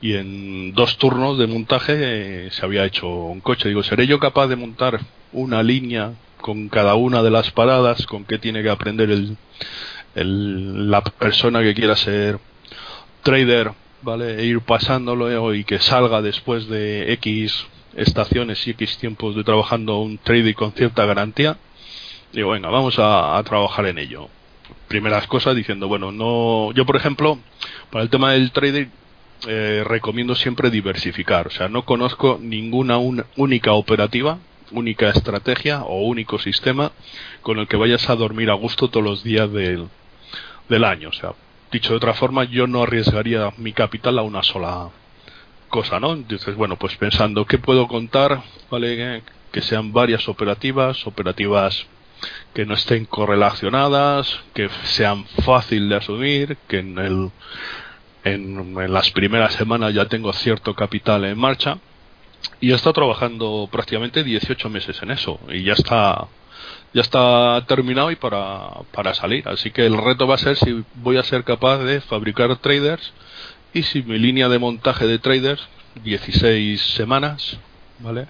y 0.00 0.14
en 0.14 0.74
dos 0.74 0.98
turnos 0.98 1.38
de 1.38 1.46
montaje 1.46 1.94
eh, 1.96 2.50
se 2.50 2.64
había 2.64 2.84
hecho 2.84 3.08
un 3.08 3.40
coche. 3.40 3.68
Digo, 3.68 3.84
¿seré 3.84 4.06
yo 4.08 4.18
capaz 4.18 4.48
de 4.48 4.56
montar 4.56 5.00
una 5.32 5.62
línea 5.62 6.14
con 6.38 6.68
cada 6.68 6.96
una 6.96 7.22
de 7.22 7.30
las 7.30 7.52
paradas? 7.52 8.04
¿Con 8.06 8.24
qué 8.24 8.38
tiene 8.38 8.64
que 8.64 8.70
aprender 8.70 9.10
el, 9.10 9.36
la 10.90 11.02
persona 11.02 11.62
que 11.62 11.72
quiera 11.72 11.94
ser 11.94 12.40
trader? 13.22 13.70
¿Vale? 14.02 14.40
E 14.40 14.46
ir 14.46 14.60
pasándolo 14.62 15.54
y 15.54 15.62
que 15.62 15.78
salga 15.78 16.20
después 16.20 16.66
de 16.66 17.12
X 17.12 17.64
estaciones 17.94 18.66
y 18.66 18.70
X 18.70 18.98
tiempos 18.98 19.36
de 19.36 19.44
trabajando 19.44 19.98
un 19.98 20.18
trading 20.18 20.54
con 20.54 20.72
cierta 20.72 21.06
garantía 21.06 21.56
Digo, 22.32 22.50
venga, 22.50 22.70
vamos 22.70 22.98
a, 22.98 23.40
trabajar 23.44 23.86
en 23.86 23.98
ello. 23.98 24.28
Primeras 24.88 25.26
cosas 25.26 25.54
diciendo, 25.54 25.86
bueno, 25.86 26.12
no. 26.12 26.72
Yo, 26.72 26.86
por 26.86 26.96
ejemplo, 26.96 27.38
para 27.90 28.02
el 28.02 28.10
tema 28.10 28.32
del 28.32 28.52
trading, 28.52 28.86
eh, 29.46 29.84
recomiendo 29.86 30.34
siempre 30.34 30.70
diversificar. 30.70 31.48
O 31.48 31.50
sea, 31.50 31.68
no 31.68 31.84
conozco 31.84 32.38
ninguna 32.40 32.96
única 33.36 33.72
operativa, 33.72 34.38
única 34.70 35.10
estrategia 35.10 35.82
o 35.82 36.02
único 36.02 36.38
sistema 36.38 36.92
con 37.42 37.58
el 37.58 37.68
que 37.68 37.76
vayas 37.76 38.08
a 38.08 38.16
dormir 38.16 38.50
a 38.50 38.54
gusto 38.54 38.88
todos 38.88 39.04
los 39.04 39.22
días 39.22 39.52
del, 39.52 39.88
del 40.70 40.84
año. 40.84 41.10
O 41.10 41.12
sea, 41.12 41.32
dicho 41.70 41.90
de 41.90 41.96
otra 41.96 42.14
forma, 42.14 42.44
yo 42.44 42.66
no 42.66 42.84
arriesgaría 42.84 43.50
mi 43.58 43.74
capital 43.74 44.18
a 44.18 44.22
una 44.22 44.42
sola 44.42 44.88
cosa, 45.68 46.00
¿no? 46.00 46.12
Entonces, 46.14 46.54
bueno, 46.54 46.76
pues 46.76 46.96
pensando 46.96 47.44
qué 47.44 47.58
puedo 47.58 47.88
contar, 47.88 48.42
¿vale? 48.70 49.22
Que 49.50 49.60
sean 49.60 49.92
varias 49.92 50.28
operativas, 50.28 51.06
operativas 51.06 51.86
que 52.54 52.66
no 52.66 52.74
estén 52.74 53.04
correlacionadas, 53.06 54.40
que 54.54 54.68
sean 54.84 55.24
fácil 55.44 55.88
de 55.88 55.96
asumir, 55.96 56.56
que 56.68 56.78
en, 56.78 56.98
el, 56.98 57.30
en, 58.24 58.92
las 58.92 59.10
primeras 59.10 59.54
semanas 59.54 59.94
ya 59.94 60.06
tengo 60.06 60.32
cierto 60.32 60.74
capital 60.74 61.24
en 61.24 61.38
marcha 61.38 61.78
y 62.60 62.72
he 62.72 62.74
estado 62.74 62.94
trabajando 62.94 63.68
prácticamente 63.70 64.24
18 64.24 64.68
meses 64.68 65.02
en 65.02 65.10
eso 65.10 65.40
y 65.48 65.62
ya 65.64 65.74
está 65.74 66.28
ya 66.94 67.00
está 67.00 67.64
terminado 67.66 68.10
y 68.10 68.16
para, 68.16 68.68
para 68.92 69.14
salir. 69.14 69.48
Así 69.48 69.70
que 69.70 69.86
el 69.86 69.96
reto 69.96 70.26
va 70.26 70.34
a 70.34 70.38
ser 70.38 70.56
si 70.56 70.84
voy 70.96 71.16
a 71.16 71.22
ser 71.22 71.42
capaz 71.42 71.78
de 71.78 72.00
fabricar 72.02 72.54
traders 72.56 73.12
y 73.72 73.82
si 73.82 74.02
mi 74.02 74.18
línea 74.18 74.48
de 74.48 74.58
montaje 74.58 75.06
de 75.06 75.18
traders, 75.18 75.66
16 76.04 76.80
semanas, 76.80 77.58
¿vale? 77.98 78.28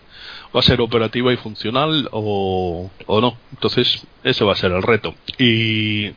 Va 0.55 0.61
a 0.61 0.63
ser 0.63 0.81
operativa 0.81 1.33
y 1.33 1.37
funcional 1.37 2.09
o, 2.13 2.91
o 3.07 3.21
no. 3.21 3.37
Entonces, 3.53 4.07
ese 4.23 4.45
va 4.45 4.53
a 4.53 4.57
ser 4.57 4.73
el 4.73 4.83
reto. 4.83 5.15
Y, 5.39 6.11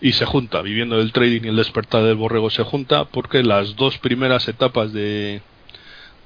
y 0.00 0.12
se 0.12 0.24
junta, 0.24 0.62
viviendo 0.62 1.00
el 1.00 1.12
trading 1.12 1.42
y 1.44 1.48
el 1.48 1.56
despertar 1.56 2.04
del 2.04 2.16
borrego 2.16 2.50
se 2.50 2.62
junta 2.62 3.04
porque 3.06 3.42
las 3.42 3.76
dos 3.76 3.98
primeras 3.98 4.48
etapas 4.48 4.92
de, 4.92 5.42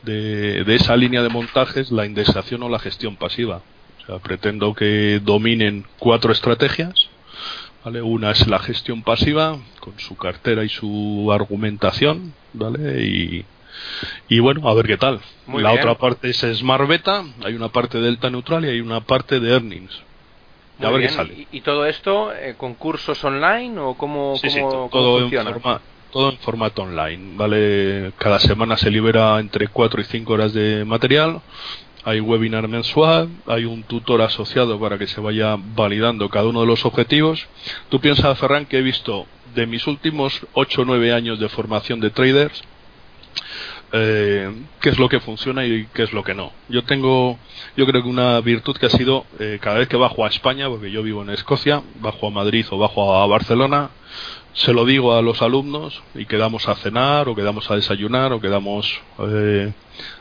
de, 0.03 0.65
de 0.65 0.75
esa 0.75 0.97
línea 0.97 1.23
de 1.23 1.29
montajes, 1.29 1.91
la 1.91 2.07
indexación 2.07 2.63
o 2.63 2.69
la 2.69 2.79
gestión 2.79 3.17
pasiva. 3.17 3.63
O 4.03 4.07
sea, 4.07 4.19
pretendo 4.19 4.75
que 4.75 5.21
dominen 5.25 5.85
cuatro 5.99 6.33
estrategias. 6.33 7.09
¿Vale? 7.85 8.03
Una 8.03 8.33
es 8.33 8.49
la 8.49 8.59
gestión 8.59 9.05
pasiva, 9.05 9.59
con 9.79 9.97
su 10.01 10.17
cartera 10.17 10.65
y 10.65 10.69
su 10.69 11.31
argumentación, 11.33 12.35
¿vale? 12.53 13.05
Y, 13.05 13.45
y 14.29 14.39
bueno, 14.39 14.69
a 14.69 14.75
ver 14.75 14.87
qué 14.87 14.97
tal. 14.97 15.21
la 15.49 15.73
otra 15.73 15.97
parte 15.97 16.31
es 16.31 16.39
Smart 16.39 16.87
Beta, 16.89 17.25
hay 17.45 17.55
una 17.55 17.69
parte 17.69 17.99
Delta 17.99 18.31
Neutral 18.31 18.65
y 18.65 18.69
hay 18.69 18.81
una 18.81 19.01
parte 19.01 19.41
de 19.41 19.53
Earnings. 19.53 20.03
a 20.81 20.91
ver 20.91 21.03
qué 21.03 21.09
sale. 21.09 21.47
¿Y, 21.51 21.61
todo 21.61 21.87
esto 21.87 22.33
eh, 22.33 22.55
con 22.57 22.75
cursos 22.75 23.23
online 23.25 23.79
o 23.79 23.95
cómo, 23.95 24.35
todo, 24.91 25.19
En 25.21 25.81
todo 26.11 26.31
en 26.31 26.39
formato 26.39 26.83
online, 26.83 27.37
¿vale? 27.37 28.13
Cada 28.19 28.39
semana 28.39 28.77
se 28.77 28.91
libera 28.91 29.39
entre 29.39 29.69
4 29.69 30.01
y 30.01 30.05
5 30.05 30.33
horas 30.33 30.53
de 30.53 30.85
material. 30.85 31.41
Hay 32.05 32.21
webinar 32.21 32.69
mensual, 32.69 33.29
hay 33.47 33.65
un 33.65 33.83
tutor 33.83 34.23
asociado 34.23 34.79
para 34.79 34.97
que 34.97 35.09
se 35.09 35.21
vaya 35.21 35.57
validando 35.59 36.29
cada 36.29 36.47
uno 36.47 36.61
de 36.61 36.67
los 36.67 36.85
objetivos. 36.85 37.47
Tú 37.89 38.01
piensas, 38.01 38.39
Ferran, 38.39 38.65
que 38.65 38.79
he 38.79 38.83
visto 38.83 39.27
de 39.57 39.67
mis 39.67 39.87
últimos 39.87 40.47
8 40.53 40.83
o 40.83 40.85
9 40.85 41.13
años 41.13 41.41
de 41.41 41.49
formación 41.49 41.99
de 41.99 42.11
traders, 42.11 42.63
eh, 43.93 44.53
qué 44.81 44.89
es 44.91 44.99
lo 44.99 45.09
que 45.09 45.21
funciona 45.21 45.65
y 45.65 45.87
qué 45.95 46.03
es 46.03 46.13
lo 46.13 46.23
que 46.25 46.35
no. 46.35 46.53
Yo 46.69 46.85
tengo, 46.85 47.39
yo 47.77 47.87
creo 47.87 48.03
que 48.03 48.09
una 48.09 48.41
virtud 48.41 48.77
que 48.77 48.87
ha 48.87 48.91
sido 48.91 49.25
eh, 49.39 49.59
cada 49.61 49.79
vez 49.79 49.89
que 49.89 49.97
bajo 49.97 50.25
a 50.25 50.29
España, 50.29 50.69
porque 50.69 50.91
yo 50.91 51.03
vivo 51.03 51.23
en 51.23 51.31
Escocia, 51.31 51.83
bajo 52.01 52.29
a 52.29 52.31
Madrid 52.31 52.67
o 52.71 52.79
bajo 52.79 53.15
a 53.17 53.27
Barcelona, 53.27 53.91
se 54.57 54.73
lo 54.73 54.87
digo 54.87 55.15
a 55.15 55.21
los 55.21 55.43
alumnos 55.43 56.03
y 56.15 56.25
quedamos 56.25 56.67
a 56.67 56.75
cenar 56.77 57.29
o 57.29 57.35
quedamos 57.35 57.71
a 57.71 57.77
desayunar 57.77 58.33
o 58.33 58.41
quedamos 58.41 59.01
eh, 59.19 59.71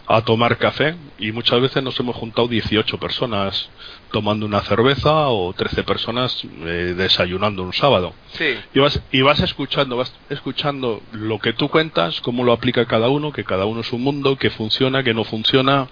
a 0.08 0.22
tomar 0.22 0.58
café 0.58 0.96
y 1.18 1.32
muchas 1.32 1.62
veces 1.62 1.82
nos 1.82 1.98
hemos 2.02 2.18
juntado 2.18 2.50
18 2.50 3.00
personas 3.00 3.70
tomando 4.16 4.46
una 4.46 4.62
cerveza 4.62 5.28
o 5.28 5.52
13 5.52 5.84
personas 5.84 6.42
eh, 6.64 6.94
desayunando 6.96 7.64
un 7.64 7.74
sábado. 7.74 8.14
Sí. 8.32 8.56
Y 8.74 8.80
vas, 8.80 9.02
y 9.12 9.22
vas 9.22 9.42
escuchando, 9.42 9.98
vas 9.98 10.14
escuchando 10.30 11.02
lo 11.12 11.38
que 11.40 11.52
tú 11.52 11.68
cuentas, 11.68 12.22
cómo 12.22 12.46
lo 12.46 12.54
aplica 12.54 12.86
cada 12.86 13.10
uno, 13.10 13.34
que 13.34 13.44
cada 13.44 13.66
uno 13.66 13.82
es 13.82 13.92
un 13.92 14.04
mundo, 14.04 14.38
que 14.38 14.52
funciona, 14.52 15.04
que 15.04 15.14
no 15.14 15.26
funciona. 15.26 15.90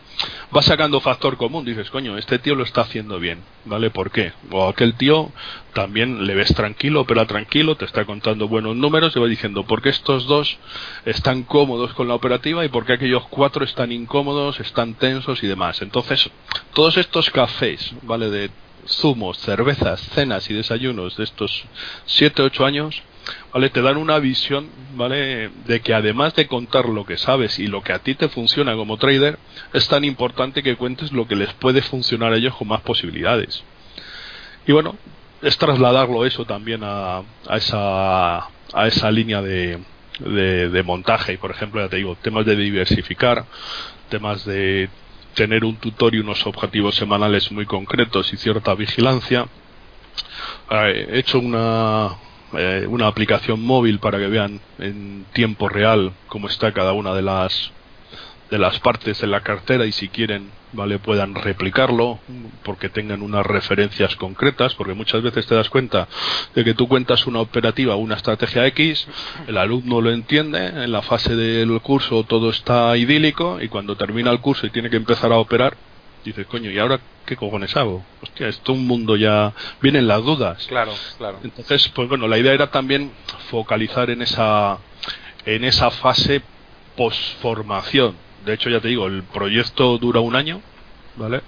Vas 0.52 0.64
sacando 0.64 1.02
factor 1.02 1.36
común, 1.36 1.66
dices, 1.66 1.90
coño, 1.90 2.18
este 2.18 2.40
tío 2.40 2.56
lo 2.56 2.64
está 2.64 2.80
haciendo 2.80 3.20
bien, 3.20 3.40
¿vale? 3.66 3.90
¿Por 3.90 4.10
qué? 4.10 4.32
O 4.52 4.70
aquel 4.70 4.94
tío 4.94 5.30
también 5.74 6.26
le 6.26 6.36
ves 6.36 6.54
tranquilo, 6.54 7.02
opera 7.02 7.26
tranquilo, 7.26 7.76
te 7.76 7.86
está 7.86 8.06
contando 8.06 8.48
buenos 8.48 8.76
números 8.76 9.16
y 9.16 9.20
va 9.20 9.28
diciendo, 9.28 9.66
¿por 9.66 9.82
qué 9.82 9.90
estos 9.90 10.26
dos 10.28 10.58
están 11.06 11.44
cómodos 11.44 11.94
con 11.94 12.08
la 12.08 12.16
operativa 12.16 12.64
y 12.64 12.70
por 12.70 12.86
qué 12.86 12.94
aquellos 12.94 13.26
cuatro 13.30 13.66
están 13.66 13.92
incómodos, 13.92 14.60
están 14.60 14.94
tensos 14.96 15.44
y 15.44 15.48
demás? 15.48 15.82
Entonces, 15.82 16.30
todos 16.74 16.98
estos 16.98 17.30
cafés, 17.30 17.94
¿vale? 18.04 18.30
De 18.30 18.50
zumos, 18.88 19.38
cervezas, 19.38 20.02
cenas 20.14 20.50
y 20.50 20.54
desayunos 20.54 21.18
de 21.18 21.24
estos 21.24 21.64
7, 22.06 22.42
8 22.42 22.66
años, 22.66 23.02
¿vale? 23.54 23.70
Te 23.70 23.82
dan 23.82 23.98
una 23.98 24.20
visión, 24.20 24.70
¿vale? 24.96 25.50
De 25.66 25.82
que 25.82 25.94
además 25.94 26.36
de 26.36 26.48
contar 26.48 26.90
lo 26.90 27.06
que 27.06 27.18
sabes 27.18 27.60
y 27.60 27.68
lo 27.68 27.82
que 27.82 27.94
a 27.94 28.00
ti 28.00 28.16
te 28.16 28.30
funciona 28.30 28.76
como 28.76 28.98
trader, 28.98 29.40
es 29.74 29.88
tan 29.88 30.04
importante 30.04 30.64
que 30.64 30.76
cuentes 30.76 31.12
lo 31.12 31.28
que 31.28 31.36
les 31.36 31.54
puede 31.54 31.82
funcionar 31.82 32.34
a 32.34 32.38
ellos 32.38 32.56
con 32.56 32.68
más 32.68 32.82
posibilidades. 32.82 33.64
Y 34.66 34.72
bueno, 34.72 34.96
es 35.44 35.58
trasladarlo 35.58 36.26
eso 36.26 36.46
también 36.46 36.82
a, 36.84 37.18
a 37.18 37.58
esa, 37.58 38.38
a 38.38 38.88
esa 38.88 39.12
línea 39.12 39.42
de, 39.42 39.80
de, 40.20 40.84
montaje. 40.84 41.34
Y 41.34 41.38
por 41.38 41.52
ejemplo, 41.52 41.82
ya 41.82 41.90
te 41.90 41.98
digo, 41.98 42.16
temas 42.22 42.46
de 42.46 42.56
diversificar, 42.56 43.46
temas 44.10 44.46
de 44.46 44.90
tener 45.34 45.66
un 45.66 45.76
tutor 45.76 46.16
y 46.16 46.20
unos 46.20 46.46
objetivos 46.48 46.96
semanales 46.96 47.52
muy 47.52 47.66
concretos 47.66 48.32
y 48.34 48.38
cierta 48.38 48.74
vigilancia. 48.74 49.48
He 50.72 51.20
hecho 51.20 51.40
una, 51.40 52.16
eh, 52.54 52.86
una 52.88 53.08
aplicación 53.08 53.62
móvil 53.62 54.00
para 54.00 54.20
que 54.20 54.28
vean 54.28 54.62
en 54.80 55.26
tiempo 55.34 55.68
real 55.68 56.14
cómo 56.28 56.48
está 56.48 56.72
cada 56.72 56.94
una 56.94 57.14
de 57.14 57.22
las 57.22 57.72
de 58.54 58.60
las 58.60 58.80
partes 58.82 59.20
de 59.20 59.26
la 59.26 59.42
cartera 59.42 59.84
y 59.88 59.92
si 59.92 60.10
quieren 60.10 60.52
vale 60.74 61.00
puedan 61.00 61.34
replicarlo 61.34 62.20
porque 62.64 62.88
tengan 62.88 63.24
unas 63.24 63.44
referencias 63.44 64.16
concretas 64.16 64.76
porque 64.76 64.94
muchas 64.94 65.24
veces 65.24 65.48
te 65.48 65.56
das 65.56 65.72
cuenta 65.72 66.08
de 66.54 66.64
que 66.64 66.76
tú 66.76 66.88
cuentas 66.88 67.26
una 67.26 67.40
operativa 67.40 67.96
una 67.96 68.14
estrategia 68.14 68.68
X 68.68 69.08
el 69.48 69.58
alumno 69.58 70.02
lo 70.02 70.12
entiende 70.12 70.68
en 70.68 70.92
la 70.92 71.02
fase 71.02 71.36
del 71.36 71.82
curso 71.82 72.26
todo 72.26 72.52
está 72.52 72.96
idílico 72.96 73.60
y 73.60 73.70
cuando 73.70 73.96
termina 73.96 74.30
el 74.30 74.40
curso 74.40 74.68
y 74.68 74.70
tiene 74.70 74.92
que 74.92 74.98
empezar 74.98 75.32
a 75.32 75.38
operar 75.38 75.76
dices 76.24 76.46
coño 76.46 76.70
y 76.70 76.78
ahora 76.78 77.00
qué 77.26 77.36
cojones 77.36 77.76
hago 77.76 78.06
hostia 78.22 78.50
esto 78.50 78.74
es 78.74 78.78
un 78.78 78.86
mundo 78.86 79.16
ya 79.16 79.52
vienen 79.82 80.08
las 80.08 80.24
dudas 80.24 80.64
Claro, 80.68 80.94
claro. 81.18 81.40
entonces, 81.44 81.88
pues 81.90 82.08
bueno, 82.08 82.28
la 82.28 82.38
idea 82.38 82.54
era 82.54 82.70
también 82.70 83.10
focalizar 83.50 84.12
en 84.12 84.22
esa 84.22 84.78
en 85.44 85.64
esa 85.64 85.90
fase 85.90 86.44
posformación. 86.96 88.16
De 88.46 88.54
hecho, 88.54 88.70
ya 88.70 88.80
te 88.80 88.90
digo, 88.90 89.08
el 89.08 89.24
proyecto 89.24 89.98
dura 89.98 90.20
un 90.20 90.36
año, 90.36 90.62
¿vale? 91.16 91.42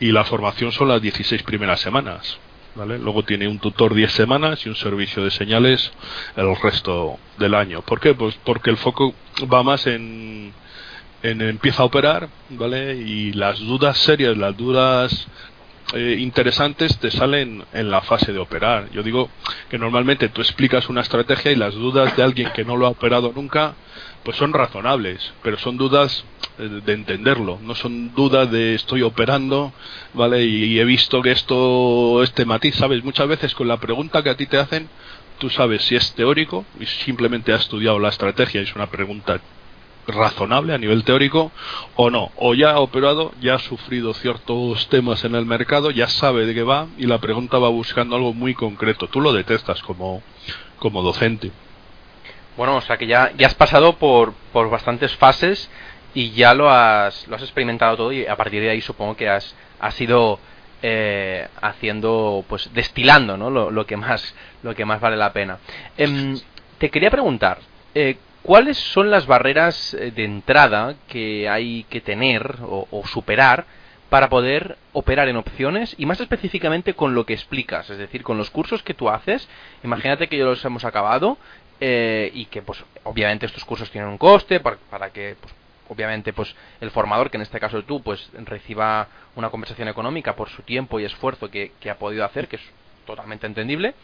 Y 0.00 0.12
la 0.12 0.24
formación 0.24 0.72
son 0.72 0.88
las 0.88 1.02
16 1.02 1.42
primeras 1.42 1.80
semanas, 1.80 2.38
¿vale? 2.74 2.98
Luego 2.98 3.24
tiene 3.24 3.48
un 3.48 3.58
tutor 3.58 3.94
10 3.94 4.12
semanas 4.12 4.64
y 4.64 4.68
un 4.68 4.76
servicio 4.76 5.24
de 5.24 5.30
señales 5.30 5.92
el 6.36 6.54
resto 6.56 7.18
del 7.38 7.54
año. 7.54 7.82
¿Por 7.82 8.00
qué? 8.00 8.14
Pues 8.14 8.38
porque 8.44 8.70
el 8.70 8.76
foco 8.76 9.14
va 9.52 9.62
más 9.62 9.86
en 9.86 10.52
en 11.22 11.40
empieza 11.42 11.82
a 11.82 11.86
operar, 11.86 12.28
¿vale? 12.50 12.94
Y 12.94 13.32
las 13.32 13.58
dudas 13.58 13.98
serias, 13.98 14.36
las 14.36 14.56
dudas 14.56 15.26
eh, 15.94 16.16
interesantes 16.18 16.98
te 16.98 17.10
salen 17.10 17.64
en 17.72 17.90
la 17.90 18.02
fase 18.02 18.32
de 18.32 18.38
operar. 18.38 18.90
Yo 18.92 19.02
digo 19.02 19.30
que 19.68 19.78
normalmente 19.78 20.28
tú 20.28 20.40
explicas 20.40 20.88
una 20.88 21.00
estrategia 21.00 21.50
y 21.50 21.56
las 21.56 21.74
dudas 21.74 22.16
de 22.16 22.22
alguien 22.22 22.50
que 22.54 22.64
no 22.64 22.76
lo 22.76 22.86
ha 22.86 22.90
operado 22.90 23.32
nunca, 23.34 23.74
pues 24.22 24.36
son 24.36 24.52
razonables, 24.52 25.32
pero 25.42 25.58
son 25.58 25.76
dudas 25.76 26.24
eh, 26.58 26.80
de 26.84 26.92
entenderlo, 26.92 27.58
no 27.62 27.74
son 27.74 28.14
dudas 28.14 28.50
de 28.50 28.74
estoy 28.74 29.02
operando, 29.02 29.72
¿vale? 30.14 30.44
Y 30.44 30.78
he 30.78 30.84
visto 30.84 31.22
que 31.22 31.32
esto, 31.32 32.22
este 32.22 32.44
matiz, 32.44 32.74
¿sabes? 32.76 33.04
Muchas 33.04 33.28
veces 33.28 33.54
con 33.54 33.68
la 33.68 33.78
pregunta 33.78 34.22
que 34.22 34.30
a 34.30 34.36
ti 34.36 34.46
te 34.46 34.58
hacen, 34.58 34.88
tú 35.38 35.50
sabes 35.50 35.82
si 35.82 35.96
es 35.96 36.12
teórico 36.14 36.64
y 36.80 36.86
simplemente 36.86 37.52
has 37.52 37.62
estudiado 37.62 37.98
la 37.98 38.08
estrategia, 38.08 38.60
es 38.60 38.74
una 38.74 38.90
pregunta 38.90 39.40
razonable 40.08 40.74
a 40.74 40.78
nivel 40.78 41.04
teórico 41.04 41.52
o 41.94 42.10
no, 42.10 42.32
o 42.36 42.54
ya 42.54 42.72
ha 42.72 42.80
operado, 42.80 43.32
ya 43.40 43.54
ha 43.54 43.58
sufrido 43.58 44.14
ciertos 44.14 44.88
temas 44.88 45.24
en 45.24 45.34
el 45.34 45.44
mercado, 45.46 45.90
ya 45.90 46.08
sabe 46.08 46.46
de 46.46 46.54
qué 46.54 46.62
va 46.62 46.86
y 46.96 47.06
la 47.06 47.18
pregunta 47.18 47.58
va 47.58 47.68
buscando 47.68 48.16
algo 48.16 48.32
muy 48.32 48.54
concreto. 48.54 49.06
Tú 49.08 49.20
lo 49.20 49.32
detectas 49.32 49.82
como, 49.82 50.22
como 50.78 51.02
docente. 51.02 51.52
Bueno, 52.58 52.74
o 52.74 52.80
sea 52.80 52.96
que 52.96 53.06
ya, 53.06 53.30
ya 53.36 53.46
has 53.46 53.54
pasado 53.54 53.98
por, 53.98 54.34
por 54.52 54.68
bastantes 54.68 55.14
fases 55.14 55.70
y 56.12 56.32
ya 56.32 56.54
lo 56.54 56.68
has, 56.68 57.28
lo 57.28 57.36
has 57.36 57.42
experimentado 57.42 57.96
todo 57.96 58.12
y 58.12 58.26
a 58.26 58.34
partir 58.34 58.60
de 58.60 58.70
ahí 58.70 58.80
supongo 58.80 59.16
que 59.16 59.28
has, 59.28 59.54
has 59.78 60.00
ido 60.00 60.40
eh, 60.82 61.46
haciendo, 61.62 62.44
pues 62.48 62.68
destilando, 62.74 63.36
¿no? 63.36 63.48
Lo, 63.48 63.70
lo, 63.70 63.86
que 63.86 63.96
más, 63.96 64.34
lo 64.64 64.74
que 64.74 64.84
más 64.84 65.00
vale 65.00 65.16
la 65.16 65.32
pena. 65.32 65.58
Em, 65.96 66.36
te 66.78 66.90
quería 66.90 67.12
preguntar, 67.12 67.58
eh, 67.94 68.16
¿cuáles 68.42 68.76
son 68.76 69.08
las 69.08 69.28
barreras 69.28 69.94
eh, 69.94 70.10
de 70.10 70.24
entrada 70.24 70.96
que 71.06 71.48
hay 71.48 71.84
que 71.88 72.00
tener 72.00 72.56
o, 72.62 72.88
o 72.90 73.06
superar 73.06 73.66
para 74.10 74.28
poder 74.28 74.78
operar 74.94 75.28
en 75.28 75.36
opciones 75.36 75.94
y 75.96 76.06
más 76.06 76.20
específicamente 76.20 76.94
con 76.94 77.14
lo 77.14 77.24
que 77.24 77.34
explicas, 77.34 77.88
es 77.90 77.98
decir, 77.98 78.24
con 78.24 78.36
los 78.36 78.50
cursos 78.50 78.82
que 78.82 78.94
tú 78.94 79.10
haces. 79.10 79.48
Imagínate 79.84 80.28
que 80.28 80.38
ya 80.38 80.44
los 80.44 80.64
hemos 80.64 80.84
acabado 80.84 81.38
eh, 81.80 82.30
y 82.34 82.46
que, 82.46 82.62
pues, 82.62 82.84
obviamente 83.04 83.46
estos 83.46 83.64
cursos 83.64 83.90
tienen 83.90 84.10
un 84.10 84.18
coste 84.18 84.60
para, 84.60 84.76
para 84.90 85.10
que, 85.10 85.36
pues, 85.40 85.54
obviamente, 85.88 86.32
pues, 86.32 86.54
el 86.80 86.90
formador, 86.90 87.30
que 87.30 87.36
en 87.36 87.42
este 87.42 87.60
caso 87.60 87.82
tú, 87.84 88.02
pues, 88.02 88.30
reciba 88.44 89.08
una 89.36 89.50
compensación 89.50 89.88
económica 89.88 90.34
por 90.36 90.48
su 90.48 90.62
tiempo 90.62 91.00
y 91.00 91.04
esfuerzo 91.04 91.50
que, 91.50 91.72
que 91.80 91.90
ha 91.90 91.98
podido 91.98 92.24
hacer, 92.24 92.48
que 92.48 92.56
es 92.56 92.62
totalmente 93.06 93.46
entendible. 93.46 93.94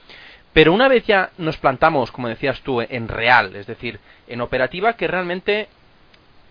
Pero 0.52 0.72
una 0.72 0.88
vez 0.88 1.04
ya 1.04 1.30
nos 1.36 1.56
plantamos, 1.56 2.12
como 2.12 2.28
decías 2.28 2.60
tú, 2.60 2.80
en 2.80 3.08
real, 3.08 3.56
es 3.56 3.66
decir, 3.66 3.98
en 4.28 4.40
operativa, 4.40 4.92
que 4.94 5.08
realmente 5.08 5.68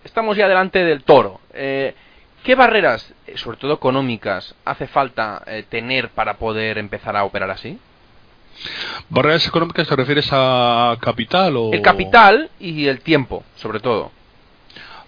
estamos 0.04 0.36
ya 0.36 0.46
delante 0.46 0.84
del 0.84 1.02
toro. 1.04 1.40
Eh, 1.54 1.94
¿Qué 2.44 2.54
barreras, 2.54 3.14
eh, 3.26 3.38
sobre 3.38 3.56
todo 3.56 3.72
económicas, 3.72 4.54
hace 4.66 4.86
falta 4.86 5.42
eh, 5.46 5.64
tener 5.66 6.10
para 6.10 6.34
poder 6.34 6.76
empezar 6.76 7.16
a 7.16 7.24
operar 7.24 7.50
así? 7.50 7.78
¿Barreras 9.08 9.46
económicas 9.46 9.86
te 9.88 9.96
refieres 9.96 10.28
a 10.32 10.96
capital 11.00 11.56
o...? 11.56 11.72
El 11.72 11.82
capital 11.82 12.50
y 12.60 12.86
el 12.86 13.00
tiempo, 13.00 13.44
sobre 13.56 13.80
todo. 13.80 14.10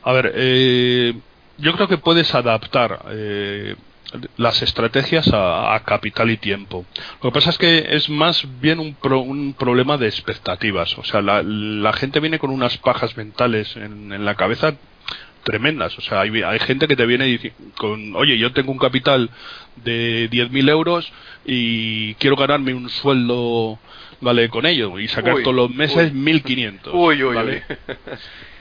A 0.03 0.13
ver, 0.13 0.33
eh, 0.37 1.15
yo 1.59 1.73
creo 1.73 1.89
que 1.89 1.99
puedes 1.99 2.35
adaptar 2.35 3.07
eh, 3.11 3.75
las 4.37 4.63
estrategias 4.63 5.33
a, 5.33 5.75
a, 5.75 5.81
capital 5.81 6.31
y 6.31 6.37
tiempo. 6.37 6.85
Lo 7.23 7.31
que 7.31 7.35
pasa 7.35 7.51
es 7.51 7.59
que 7.59 7.87
es 7.91 8.09
más 8.09 8.45
bien 8.61 8.79
un, 8.79 8.95
pro, 8.95 9.21
un 9.21 9.55
problema 9.55 9.97
de 9.97 10.07
expectativas. 10.07 10.97
O 10.99 11.05
sea, 11.05 11.23
la, 11.23 11.43
la, 11.43 11.93
gente 11.93 12.21
viene 12.21 12.39
con 12.39 12.51
unas 12.51 12.77
pajas 12.79 13.17
mentales 13.17 13.77
en, 13.77 14.13
en 14.13 14.25
la 14.25 14.35
cabeza 14.35 14.75
tremendas. 15.47 15.97
O 15.97 16.03
sea, 16.03 16.21
hay, 16.23 16.43
hay 16.43 16.59
gente 16.59 16.87
que 16.87 16.97
te 16.97 17.07
viene 17.07 17.53
con, 17.77 18.15
oye, 18.17 18.37
yo 18.37 18.53
tengo 18.53 18.73
un 18.73 18.79
capital 18.79 19.31
de 19.77 20.29
10.000 20.29 20.69
euros 20.69 21.11
y 21.47 22.15
quiero 22.15 22.37
ganarme 22.37 22.75
un 22.75 22.91
sueldo, 22.91 23.79
¿vale? 24.21 24.51
Con 24.51 24.67
ello 24.67 24.99
y 24.99 25.09
sacar 25.09 25.35
uy, 25.35 25.43
todos 25.43 25.57
los 25.57 25.71
meses 25.71 26.13
1.500. 26.13 26.91
Uy, 26.93 27.23
uy, 27.23 27.35
¿vale? 27.35 27.63
uy. 27.69 27.77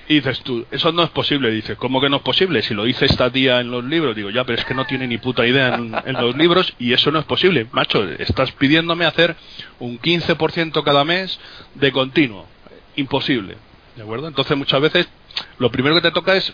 Y 0.08 0.14
dices 0.18 0.42
tú, 0.42 0.64
eso 0.70 0.92
no 0.92 1.02
es 1.02 1.10
posible. 1.10 1.50
Dices, 1.50 1.78
¿cómo 1.80 2.00
que 2.00 2.10
no 2.10 2.18
es 2.18 2.22
posible? 2.22 2.62
Si 2.62 2.76
lo 2.76 2.84
dice 2.84 3.06
esta 3.06 3.32
tía 3.32 3.60
en 3.60 3.72
los 3.72 3.84
libros, 3.84 4.16
digo, 4.16 4.30
ya, 4.30 4.44
pero 4.44 4.60
es 4.60 4.64
que 4.64 4.76
no 4.76 4.86
tiene 4.86 5.08
ni 5.08 5.18
puta 5.18 5.48
idea 5.48 5.74
en, 5.74 5.96
en 6.06 6.14
los 6.14 6.38
libros 6.38 6.76
y 6.78 6.94
eso 6.94 7.10
no 7.10 7.18
es 7.18 7.26
posible. 7.26 7.66
Macho, 7.72 8.08
estás 8.20 8.52
pidiéndome 8.52 9.06
hacer 9.06 9.36
un 9.80 10.00
15% 10.00 10.84
cada 10.84 11.04
mes 11.06 11.40
de 11.74 11.92
continuo. 11.92 12.46
Imposible. 12.96 13.56
¿De 13.96 14.04
acuerdo? 14.04 14.28
Entonces 14.28 14.58
muchas 14.58 14.82
veces 14.82 15.08
lo 15.58 15.72
primero 15.72 15.96
que 15.96 16.02
te 16.02 16.12
toca 16.12 16.36
es 16.36 16.54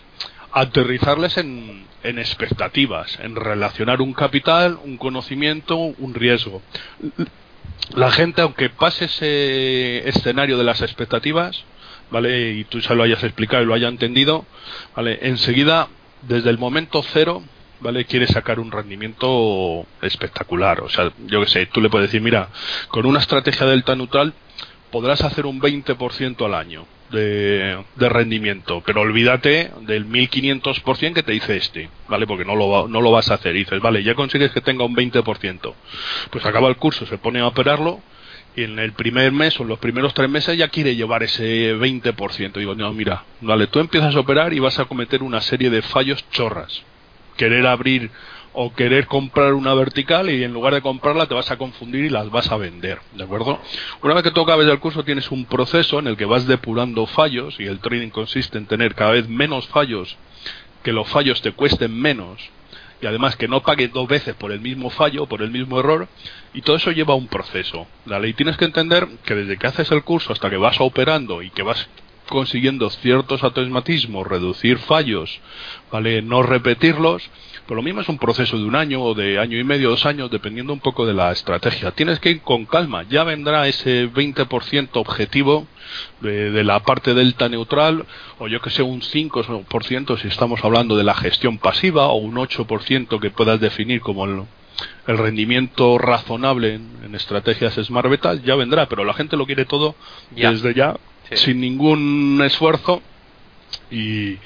aterrizarles 0.52 1.38
en, 1.38 1.86
en 2.02 2.18
expectativas, 2.18 3.18
en 3.20 3.34
relacionar 3.36 4.00
un 4.00 4.12
capital, 4.12 4.78
un 4.84 4.96
conocimiento, 4.96 5.76
un 5.76 6.14
riesgo. 6.14 6.62
La 7.94 8.10
gente, 8.10 8.42
aunque 8.42 8.70
pase 8.70 9.06
ese 9.06 10.08
escenario 10.08 10.56
de 10.56 10.64
las 10.64 10.82
expectativas, 10.82 11.64
¿vale? 12.10 12.52
Y 12.52 12.64
tú 12.64 12.80
se 12.80 12.94
lo 12.94 13.02
hayas 13.02 13.24
explicado 13.24 13.62
y 13.62 13.66
lo 13.66 13.74
haya 13.74 13.88
entendido, 13.88 14.44
¿vale? 14.94 15.18
Enseguida, 15.22 15.88
desde 16.22 16.50
el 16.50 16.58
momento 16.58 17.02
cero, 17.02 17.42
¿vale? 17.80 18.04
Quiere 18.04 18.28
sacar 18.28 18.60
un 18.60 18.70
rendimiento 18.70 19.84
espectacular. 20.00 20.80
O 20.82 20.88
sea, 20.88 21.10
yo 21.26 21.40
que 21.40 21.48
sé, 21.48 21.66
tú 21.66 21.80
le 21.80 21.90
puedes 21.90 22.08
decir, 22.08 22.20
mira, 22.20 22.50
con 22.88 23.04
una 23.04 23.18
estrategia 23.18 23.66
delta 23.66 23.96
neutral 23.96 24.32
podrás 24.92 25.22
hacer 25.22 25.46
un 25.46 25.60
20% 25.60 26.44
al 26.44 26.54
año 26.54 26.86
de, 27.12 28.08
rendimiento, 28.08 28.82
pero 28.84 29.02
olvídate 29.02 29.70
del 29.82 30.06
1500% 30.06 31.14
que 31.14 31.22
te 31.22 31.32
dice 31.32 31.56
este, 31.56 31.88
¿vale? 32.08 32.26
Porque 32.26 32.44
no 32.44 32.56
lo, 32.56 32.88
no 32.88 33.00
lo 33.00 33.10
vas 33.10 33.30
a 33.30 33.34
hacer. 33.34 33.54
Dices, 33.54 33.80
vale, 33.80 34.02
ya 34.02 34.14
consigues 34.14 34.50
que 34.50 34.60
tenga 34.60 34.84
un 34.84 34.96
20%. 34.96 35.74
Pues 36.30 36.44
acaba 36.44 36.68
el 36.68 36.76
curso, 36.76 37.06
se 37.06 37.18
pone 37.18 37.40
a 37.40 37.46
operarlo 37.46 38.00
y 38.54 38.64
en 38.64 38.78
el 38.78 38.92
primer 38.92 39.32
mes 39.32 39.58
o 39.58 39.62
en 39.62 39.68
los 39.68 39.78
primeros 39.78 40.12
tres 40.14 40.28
meses 40.28 40.56
ya 40.56 40.68
quiere 40.68 40.96
llevar 40.96 41.22
ese 41.22 41.74
20%. 41.74 42.52
Digo, 42.54 42.74
no, 42.74 42.92
mira, 42.92 43.24
vale, 43.40 43.66
tú 43.66 43.78
empiezas 43.78 44.14
a 44.14 44.20
operar 44.20 44.52
y 44.52 44.58
vas 44.58 44.78
a 44.78 44.84
cometer 44.84 45.22
una 45.22 45.40
serie 45.40 45.70
de 45.70 45.82
fallos 45.82 46.24
chorras. 46.30 46.82
Querer 47.36 47.66
abrir 47.66 48.10
o 48.54 48.74
querer 48.74 49.06
comprar 49.06 49.54
una 49.54 49.74
vertical 49.74 50.30
y 50.30 50.44
en 50.44 50.52
lugar 50.52 50.74
de 50.74 50.82
comprarla 50.82 51.26
te 51.26 51.34
vas 51.34 51.50
a 51.50 51.56
confundir 51.56 52.04
y 52.04 52.10
las 52.10 52.30
vas 52.30 52.50
a 52.50 52.56
vender, 52.56 53.00
¿de 53.14 53.24
acuerdo? 53.24 53.58
Una 54.02 54.14
vez 54.14 54.22
que 54.22 54.30
tú 54.30 54.42
acabes 54.42 54.68
el 54.68 54.78
curso 54.78 55.04
tienes 55.04 55.30
un 55.30 55.46
proceso 55.46 55.98
en 55.98 56.06
el 56.06 56.16
que 56.16 56.24
vas 56.24 56.46
depurando 56.46 57.06
fallos 57.06 57.58
y 57.58 57.66
el 57.66 57.80
trading 57.80 58.10
consiste 58.10 58.58
en 58.58 58.66
tener 58.66 58.94
cada 58.94 59.12
vez 59.12 59.28
menos 59.28 59.66
fallos, 59.68 60.16
que 60.82 60.92
los 60.92 61.08
fallos 61.08 61.40
te 61.40 61.52
cuesten 61.52 61.98
menos 61.98 62.50
y 63.02 63.06
además 63.06 63.36
que 63.36 63.48
no 63.48 63.62
pague 63.62 63.88
dos 63.88 64.06
veces 64.06 64.34
por 64.36 64.52
el 64.52 64.60
mismo 64.60 64.88
fallo, 64.88 65.26
por 65.26 65.42
el 65.42 65.50
mismo 65.50 65.80
error, 65.80 66.06
y 66.54 66.62
todo 66.62 66.76
eso 66.76 66.92
lleva 66.92 67.14
a 67.14 67.16
un 67.16 67.26
proceso. 67.26 67.88
La 68.06 68.20
ley 68.20 68.32
tienes 68.32 68.56
que 68.56 68.64
entender 68.64 69.08
que 69.24 69.34
desde 69.34 69.58
que 69.58 69.66
haces 69.66 69.90
el 69.90 70.04
curso 70.04 70.32
hasta 70.32 70.48
que 70.48 70.56
vas 70.56 70.80
operando 70.80 71.42
y 71.42 71.50
que 71.50 71.64
vas 71.64 71.88
consiguiendo 72.28 72.88
ciertos 72.90 73.42
automatismos, 73.42 74.26
reducir 74.26 74.78
fallos, 74.78 75.40
¿vale? 75.90 76.22
No 76.22 76.44
repetirlos, 76.44 77.28
lo 77.74 77.82
mismo 77.82 78.00
es 78.00 78.08
un 78.08 78.18
proceso 78.18 78.56
de 78.56 78.64
un 78.64 78.74
año 78.74 79.02
o 79.02 79.14
de 79.14 79.38
año 79.38 79.58
y 79.58 79.64
medio, 79.64 79.90
dos 79.90 80.06
años, 80.06 80.30
dependiendo 80.30 80.72
un 80.72 80.80
poco 80.80 81.06
de 81.06 81.14
la 81.14 81.32
estrategia. 81.32 81.90
Tienes 81.92 82.18
que 82.20 82.30
ir 82.30 82.40
con 82.42 82.66
calma. 82.66 83.04
Ya 83.08 83.24
vendrá 83.24 83.68
ese 83.68 84.10
20% 84.10 84.88
objetivo 84.94 85.66
de, 86.20 86.50
de, 86.50 86.64
la 86.64 86.80
parte 86.80 87.14
delta 87.14 87.48
neutral, 87.48 88.04
o 88.38 88.48
yo 88.48 88.60
que 88.60 88.70
sé, 88.70 88.82
un 88.82 89.00
5% 89.00 90.18
si 90.20 90.28
estamos 90.28 90.64
hablando 90.64 90.96
de 90.96 91.04
la 91.04 91.14
gestión 91.14 91.58
pasiva, 91.58 92.06
o 92.06 92.16
un 92.16 92.34
8% 92.34 93.20
que 93.20 93.30
puedas 93.30 93.60
definir 93.60 94.00
como 94.00 94.24
el, 94.24 94.42
el 95.06 95.18
rendimiento 95.18 95.98
razonable 95.98 96.74
en, 96.74 96.90
en, 97.04 97.14
estrategias 97.14 97.74
Smart 97.74 98.08
Beta, 98.08 98.34
ya 98.34 98.54
vendrá, 98.54 98.86
pero 98.86 99.04
la 99.04 99.14
gente 99.14 99.36
lo 99.36 99.46
quiere 99.46 99.64
todo 99.64 99.94
ya. 100.34 100.50
desde 100.50 100.74
ya, 100.74 100.96
sí. 101.28 101.36
sin 101.36 101.60
ningún 101.60 102.40
esfuerzo. 102.44 103.02
Y, 103.90 104.38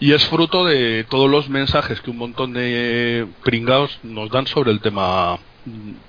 y 0.00 0.12
es 0.12 0.24
fruto 0.26 0.64
de 0.64 1.04
todos 1.08 1.30
los 1.30 1.48
mensajes 1.48 2.00
que 2.00 2.10
un 2.10 2.18
montón 2.18 2.52
de 2.52 3.26
pringados 3.44 3.98
nos 4.02 4.30
dan 4.30 4.46
sobre 4.46 4.72
el 4.72 4.80
tema 4.80 5.38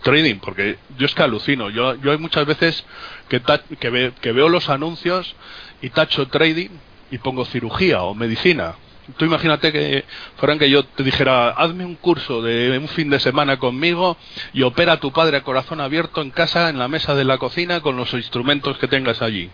trading, 0.01 0.35
porque 0.35 0.77
yo 0.97 1.05
es 1.05 1.13
que 1.13 1.23
alucino. 1.23 1.69
Yo, 1.69 1.95
yo 1.95 2.11
hay 2.11 2.17
muchas 2.17 2.45
veces 2.45 2.83
que, 3.29 3.41
que, 3.79 3.89
ve, 3.89 4.13
que 4.21 4.31
veo 4.31 4.49
los 4.49 4.69
anuncios 4.69 5.35
y 5.81 5.89
tacho 5.89 6.27
trading 6.27 6.69
y 7.11 7.17
pongo 7.19 7.45
cirugía 7.45 8.01
o 8.03 8.15
medicina. 8.15 8.75
Tú 9.17 9.25
imagínate 9.25 9.71
que, 9.71 10.05
fueran 10.37 10.57
que 10.57 10.69
yo 10.69 10.85
te 10.85 11.03
dijera, 11.03 11.49
hazme 11.49 11.85
un 11.85 11.95
curso 11.95 12.41
de 12.41 12.77
un 12.77 12.87
fin 12.87 13.09
de 13.09 13.19
semana 13.19 13.59
conmigo 13.59 14.17
y 14.53 14.63
opera 14.63 14.93
a 14.93 14.99
tu 14.99 15.11
padre 15.11 15.37
a 15.37 15.43
corazón 15.43 15.81
abierto 15.81 16.21
en 16.21 16.31
casa, 16.31 16.69
en 16.69 16.79
la 16.79 16.87
mesa 16.87 17.13
de 17.13 17.25
la 17.25 17.37
cocina, 17.37 17.81
con 17.81 17.97
los 17.97 18.13
instrumentos 18.13 18.77
que 18.77 18.87
tengas 18.87 19.21
allí. 19.21 19.49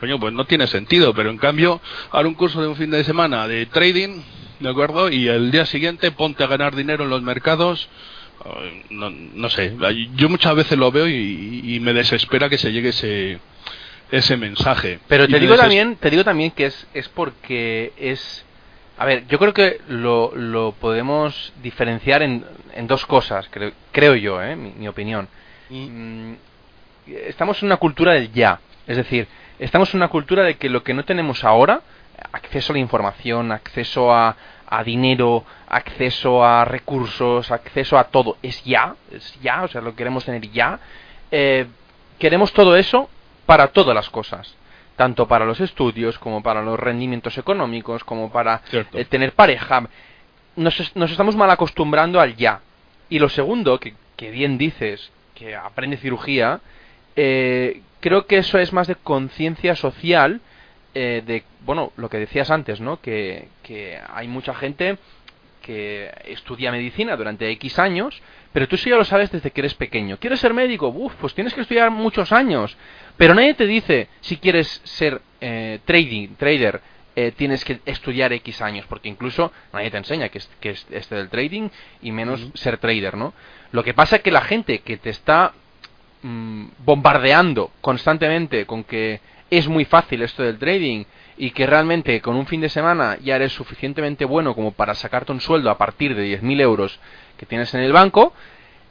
Coño, 0.00 0.18
pues 0.20 0.32
no 0.32 0.44
tiene 0.44 0.66
sentido, 0.66 1.12
pero 1.14 1.30
en 1.30 1.38
cambio, 1.38 1.80
ahora 2.10 2.28
un 2.28 2.34
curso 2.34 2.60
de 2.60 2.68
un 2.68 2.76
fin 2.76 2.90
de 2.90 3.02
semana 3.04 3.48
de 3.48 3.66
trading, 3.66 4.20
¿de 4.60 4.68
acuerdo? 4.68 5.10
Y 5.10 5.28
el 5.28 5.50
día 5.50 5.66
siguiente 5.66 6.12
ponte 6.12 6.44
a 6.44 6.46
ganar 6.46 6.76
dinero 6.76 7.04
en 7.04 7.10
los 7.10 7.22
mercados. 7.22 7.88
No, 8.90 9.10
no 9.10 9.50
sé, 9.50 9.74
yo 10.14 10.28
muchas 10.28 10.54
veces 10.54 10.78
lo 10.78 10.92
veo 10.92 11.08
y, 11.08 11.62
y, 11.64 11.80
me 11.80 11.92
desespera 11.92 12.48
que 12.48 12.56
se 12.56 12.72
llegue 12.72 12.90
ese 12.90 13.40
ese 14.12 14.36
mensaje. 14.36 15.00
Pero 15.08 15.26
te 15.26 15.40
digo 15.40 15.56
también, 15.56 15.96
te 15.96 16.08
digo 16.08 16.22
también 16.22 16.52
que 16.52 16.66
es 16.66 16.86
es 16.94 17.08
porque 17.08 17.92
es 17.98 18.44
a 18.98 19.04
ver, 19.04 19.26
yo 19.28 19.38
creo 19.38 19.54
que 19.54 19.80
lo, 19.88 20.32
lo 20.34 20.72
podemos 20.72 21.52
diferenciar 21.62 22.22
en, 22.22 22.44
en 22.74 22.86
dos 22.88 23.06
cosas, 23.06 23.48
creo, 23.50 23.72
creo 23.92 24.16
yo, 24.16 24.42
¿eh? 24.42 24.56
mi, 24.56 24.72
mi 24.72 24.88
opinión. 24.88 25.28
Mm. 25.70 26.32
Estamos 27.06 27.62
en 27.62 27.66
una 27.66 27.76
cultura 27.76 28.14
del 28.14 28.32
ya, 28.32 28.60
es 28.88 28.96
decir, 28.96 29.28
estamos 29.58 29.92
en 29.92 29.98
una 29.98 30.08
cultura 30.08 30.44
de 30.44 30.56
que 30.56 30.68
lo 30.68 30.82
que 30.82 30.94
no 30.94 31.04
tenemos 31.04 31.44
ahora, 31.44 31.80
acceso 32.32 32.72
a 32.72 32.74
la 32.74 32.80
información, 32.80 33.52
acceso 33.52 34.12
a, 34.12 34.36
a 34.66 34.84
dinero, 34.84 35.44
acceso 35.68 36.44
a 36.44 36.64
recursos, 36.64 37.50
acceso 37.50 37.98
a 37.98 38.04
todo, 38.04 38.36
es 38.42 38.62
ya, 38.64 38.94
es 39.10 39.38
ya, 39.40 39.62
o 39.62 39.68
sea, 39.68 39.80
lo 39.80 39.94
queremos 39.94 40.24
tener 40.24 40.50
ya. 40.50 40.78
Eh, 41.30 41.66
queremos 42.18 42.52
todo 42.52 42.76
eso 42.76 43.08
para 43.46 43.68
todas 43.68 43.94
las 43.94 44.10
cosas, 44.10 44.54
tanto 44.96 45.26
para 45.26 45.44
los 45.44 45.60
estudios 45.60 46.18
como 46.18 46.42
para 46.42 46.62
los 46.62 46.78
rendimientos 46.78 47.38
económicos, 47.38 48.04
como 48.04 48.30
para 48.30 48.62
eh, 48.72 49.04
tener 49.06 49.32
pareja. 49.32 49.88
Nos, 50.56 50.96
nos, 50.96 51.10
estamos 51.10 51.36
mal 51.36 51.50
acostumbrando 51.50 52.20
al 52.20 52.36
ya. 52.36 52.60
Y 53.08 53.18
lo 53.18 53.28
segundo, 53.28 53.78
que, 53.78 53.94
que 54.16 54.30
bien 54.30 54.58
dices, 54.58 55.10
que 55.34 55.56
aprende 55.56 55.96
cirugía, 55.96 56.60
eh, 57.16 57.80
creo 58.00 58.26
que 58.26 58.38
eso 58.38 58.58
es 58.58 58.72
más 58.72 58.86
de 58.86 58.96
conciencia 58.96 59.74
social, 59.74 60.40
eh, 60.94 61.22
de, 61.26 61.44
bueno, 61.60 61.92
lo 61.96 62.08
que 62.08 62.18
decías 62.18 62.50
antes, 62.50 62.80
¿no? 62.80 63.00
Que, 63.00 63.48
que 63.62 63.98
hay 64.08 64.28
mucha 64.28 64.54
gente 64.54 64.98
que 65.62 66.10
estudia 66.24 66.72
medicina 66.72 67.14
durante 67.16 67.50
X 67.50 67.78
años, 67.78 68.22
pero 68.52 68.66
tú 68.66 68.78
sí 68.78 68.88
ya 68.88 68.96
lo 68.96 69.04
sabes 69.04 69.30
desde 69.30 69.50
que 69.50 69.60
eres 69.60 69.74
pequeño. 69.74 70.16
¿Quieres 70.18 70.40
ser 70.40 70.54
médico? 70.54 70.88
Uf, 70.88 71.14
pues 71.20 71.34
tienes 71.34 71.52
que 71.52 71.60
estudiar 71.60 71.90
muchos 71.90 72.32
años. 72.32 72.76
Pero 73.18 73.34
nadie 73.34 73.52
te 73.54 73.66
dice 73.66 74.08
si 74.20 74.38
quieres 74.38 74.80
ser 74.84 75.20
eh, 75.42 75.80
trading, 75.84 76.36
trader, 76.36 76.80
eh, 77.16 77.32
tienes 77.36 77.64
que 77.64 77.80
estudiar 77.84 78.32
X 78.32 78.62
años, 78.62 78.86
porque 78.88 79.08
incluso 79.08 79.52
nadie 79.72 79.90
te 79.90 79.98
enseña 79.98 80.30
que 80.30 80.38
es, 80.38 80.48
que 80.60 80.70
es 80.70 80.86
este 80.90 81.16
del 81.16 81.28
trading 81.28 81.68
y 82.00 82.12
menos 82.12 82.40
uh 82.40 82.46
-huh. 82.46 82.56
ser 82.56 82.78
trader, 82.78 83.16
¿no? 83.16 83.34
Lo 83.72 83.84
que 83.84 83.92
pasa 83.92 84.16
es 84.16 84.22
que 84.22 84.30
la 84.30 84.40
gente 84.42 84.78
que 84.78 84.96
te 84.96 85.10
está 85.10 85.52
mmm, 86.22 86.66
bombardeando 86.84 87.70
constantemente 87.80 88.66
con 88.66 88.84
que 88.84 89.20
es 89.50 89.68
muy 89.68 89.84
fácil 89.84 90.22
esto 90.22 90.42
del 90.42 90.58
trading 90.58 91.04
y 91.36 91.50
que 91.50 91.66
realmente 91.66 92.20
con 92.20 92.36
un 92.36 92.46
fin 92.46 92.60
de 92.60 92.68
semana 92.68 93.16
ya 93.22 93.36
eres 93.36 93.52
suficientemente 93.52 94.24
bueno 94.24 94.54
como 94.54 94.72
para 94.72 94.94
sacarte 94.94 95.32
un 95.32 95.40
sueldo 95.40 95.70
a 95.70 95.78
partir 95.78 96.14
de 96.14 96.40
10.000 96.40 96.60
euros 96.60 96.98
que 97.36 97.46
tienes 97.46 97.72
en 97.74 97.80
el 97.80 97.92
banco, 97.92 98.32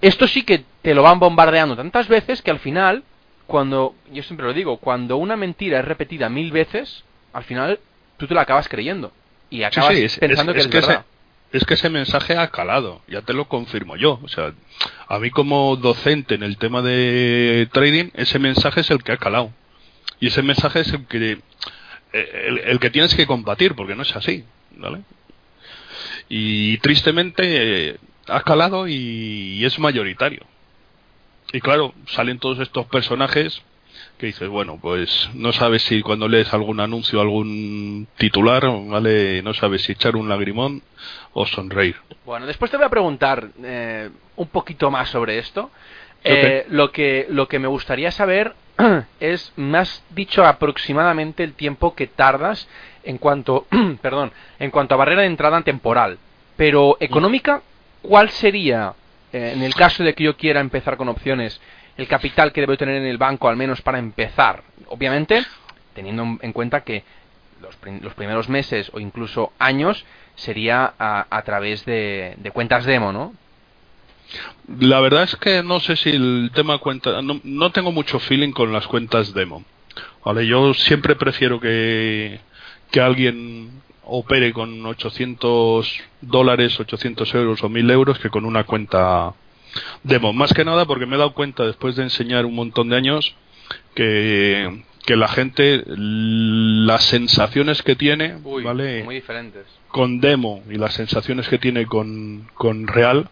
esto 0.02 0.28
sí 0.28 0.44
que 0.44 0.64
te 0.82 0.94
lo 0.94 1.04
van 1.04 1.20
bombardeando 1.20 1.76
tantas 1.76 2.08
veces 2.08 2.42
que 2.42 2.52
al 2.52 2.60
final, 2.60 3.04
cuando, 3.46 3.96
yo 4.12 4.24
siempre 4.24 4.46
lo 4.46 4.54
digo, 4.54 4.78
cuando 4.78 5.18
una 5.18 5.36
mentira 5.36 5.80
es 5.80 5.86
repetida 5.86 6.30
mil 6.30 6.52
veces, 6.52 7.04
al 7.34 7.44
final 7.44 7.80
tú 8.18 8.28
te 8.28 8.34
la 8.34 8.42
acabas 8.42 8.70
creyendo 8.70 9.12
y 9.50 9.64
acabas 9.64 9.96
sí, 9.96 9.98
sí, 9.98 10.06
es, 10.06 10.20
pensando 10.20 10.54
es, 10.54 10.56
que 10.56 10.60
es, 10.60 10.66
es 10.66 10.72
que 10.72 10.88
verdad. 10.88 11.06
Es 11.52 11.64
que 11.66 11.76
ese 11.76 11.90
mensaje 11.90 12.38
ha 12.38 12.50
calado, 12.50 13.02
ya 13.08 13.22
te 13.22 13.34
lo 13.34 13.48
confirmo 13.48 13.96
yo. 13.96 14.20
O 14.22 14.28
sea, 14.28 14.54
a 15.08 15.20
mí 15.20 15.30
como 15.30 15.76
docente 15.78 16.36
en 16.36 16.44
el 16.44 16.58
tema 16.58 16.82
de 16.82 17.70
trading, 17.72 18.10
ese 18.16 18.38
mensaje 18.38 18.82
es 18.82 18.92
el 18.92 19.04
que 19.04 19.14
ha 19.14 19.18
calado. 19.18 19.52
Y 20.20 20.28
ese 20.28 20.42
mensaje 20.42 20.82
es 20.82 20.92
el 20.92 21.06
que 21.06 21.40
el, 22.12 22.58
el, 22.60 22.80
que 22.80 22.90
tienes 22.90 23.16
que 23.16 23.28
combatir, 23.28 23.76
porque 23.76 23.96
no 23.96 24.02
es 24.02 24.16
así, 24.16 24.44
¿vale? 24.76 25.02
Y 26.30 26.78
tristemente 26.80 27.90
eh, 27.90 27.98
ha 28.28 28.42
calado 28.42 28.88
y, 28.88 29.64
es 29.64 29.80
mayoritario. 29.80 30.42
Y 31.54 31.62
claro, 31.62 31.94
salen 32.08 32.40
todos 32.40 32.60
estos 32.60 32.86
personajes 32.88 33.62
que 34.18 34.26
dices, 34.28 34.50
bueno, 34.50 34.80
pues 34.82 35.30
no 35.36 35.52
sabes 35.52 35.84
si 35.84 36.02
cuando 36.02 36.28
lees 36.28 36.52
algún 36.54 36.80
anuncio, 36.80 37.22
algún 37.22 38.08
titular, 38.18 38.64
¿vale? 38.88 39.42
No 39.44 39.54
sabes 39.54 39.84
si 39.84 39.92
echar 39.92 40.16
un 40.16 40.28
lagrimón 40.28 40.82
o 41.34 41.46
sonreír. 41.46 41.96
Bueno, 42.26 42.48
después 42.48 42.72
te 42.72 42.78
voy 42.78 42.88
a 42.88 42.90
preguntar 42.90 43.50
eh, 43.64 44.10
un 44.36 44.48
poquito 44.48 44.90
más 44.90 45.10
sobre 45.10 45.38
esto. 45.38 45.70
Eh, 46.24 46.64
okay. 46.66 46.76
lo, 46.76 46.92
que, 46.92 47.28
lo 47.30 47.48
que 47.48 47.60
me 47.60 47.68
gustaría 47.68 48.10
saber 48.12 48.56
es, 49.20 49.54
me 49.56 49.78
has 49.78 50.04
dicho 50.10 50.44
aproximadamente 50.44 51.44
el 51.44 51.54
tiempo 51.54 51.94
que 51.94 52.08
tardas 52.08 52.68
en 53.04 53.20
cuanto, 53.20 53.68
perdón, 54.02 54.32
en 54.58 54.72
cuanto 54.72 54.96
a 54.96 54.98
barrera 54.98 55.22
de 55.22 55.28
entrada 55.28 55.62
temporal. 55.62 56.18
Pero 56.56 56.98
económica, 57.00 57.62
¿cuál 58.02 58.32
sería, 58.32 58.96
eh, 59.32 59.52
en 59.54 59.62
el 59.62 59.76
caso 59.76 60.04
de 60.04 60.16
que 60.16 60.24
yo 60.24 60.36
quiera 60.36 60.60
empezar 60.60 60.98
con 60.98 61.08
opciones, 61.08 61.62
el 61.98 62.08
capital 62.08 62.52
que 62.52 62.62
debo 62.62 62.78
tener 62.78 62.96
en 62.96 63.08
el 63.08 63.18
banco 63.18 63.50
al 63.50 63.58
menos 63.58 63.82
para 63.82 64.00
empezar? 64.00 64.64
Obviamente, 64.88 65.44
teniendo 65.94 66.38
en 66.42 66.54
cuenta 66.54 66.82
que 66.82 67.04
los, 67.62 67.76
los 68.02 68.14
primeros 68.14 68.50
meses 68.50 68.90
o 68.94 69.00
incluso 69.00 69.52
años 69.60 70.06
sería 70.36 70.94
a, 71.00 71.26
a 71.30 71.42
través 71.42 71.86
de, 71.86 72.36
de 72.38 72.52
cuentas 72.52 72.86
demo, 72.86 73.12
¿no? 73.12 73.34
La 74.80 75.00
verdad 75.00 75.24
es 75.24 75.36
que 75.38 75.64
no 75.64 75.80
sé 75.80 75.96
si 75.96 76.10
el 76.10 76.52
tema 76.54 76.78
cuenta, 76.80 77.22
no, 77.22 77.40
no 77.44 77.72
tengo 77.72 77.92
mucho 77.92 78.20
feeling 78.20 78.52
con 78.52 78.74
las 78.74 78.86
cuentas 78.88 79.34
demo. 79.34 79.64
Vale, 80.24 80.46
yo 80.46 80.74
siempre 80.74 81.16
prefiero 81.16 81.60
que, 81.60 82.40
que 82.92 83.00
alguien 83.00 83.82
opere 84.04 84.52
con 84.54 84.86
800 84.86 86.00
dólares, 86.22 86.80
800 86.80 87.34
euros 87.36 87.64
o 87.64 87.70
1000 87.70 87.92
euros 87.92 88.20
que 88.20 88.30
con 88.30 88.46
una 88.46 88.66
cuenta 88.66 89.34
demo. 90.04 90.34
Más 90.34 90.54
que 90.54 90.66
nada 90.66 90.86
porque 90.86 91.06
me 91.06 91.16
he 91.16 91.20
dado 91.20 91.34
cuenta 91.34 91.66
después 91.66 91.96
de 91.96 92.04
enseñar 92.04 92.46
un 92.46 92.56
montón 92.56 92.90
de 92.90 92.98
años 92.98 93.36
que, 93.96 94.84
que 95.06 95.16
la 95.16 95.28
gente, 95.28 95.84
las 95.88 97.04
sensaciones 97.04 97.82
que 97.82 97.96
tiene, 97.96 98.36
¿vale? 98.64 99.04
Muy 99.04 99.16
diferentes. 99.16 99.66
Con 99.90 100.20
demo 100.20 100.64
y 100.70 100.76
las 100.76 100.94
sensaciones 100.94 101.48
que 101.48 101.58
tiene 101.58 101.86
con, 101.86 102.50
con 102.56 102.88
real 102.88 103.30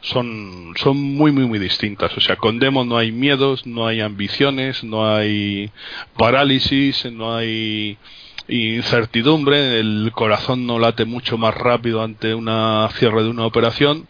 son, 0.00 0.72
son 0.76 0.96
muy, 0.96 1.32
muy, 1.32 1.46
muy 1.46 1.58
distintas. 1.58 2.16
O 2.16 2.20
sea, 2.20 2.36
con 2.36 2.58
demo 2.58 2.84
no 2.84 2.96
hay 2.96 3.12
miedos, 3.12 3.66
no 3.66 3.86
hay 3.86 4.00
ambiciones, 4.00 4.84
no 4.84 5.14
hay 5.14 5.70
parálisis, 6.16 7.10
no 7.10 7.34
hay 7.34 7.98
incertidumbre, 8.48 9.80
el 9.80 10.10
corazón 10.14 10.66
no 10.66 10.78
late 10.78 11.04
mucho 11.04 11.36
más 11.36 11.54
rápido 11.54 12.02
ante 12.02 12.34
una 12.34 12.88
cierre 12.94 13.24
de 13.24 13.30
una 13.30 13.44
operación 13.44 14.06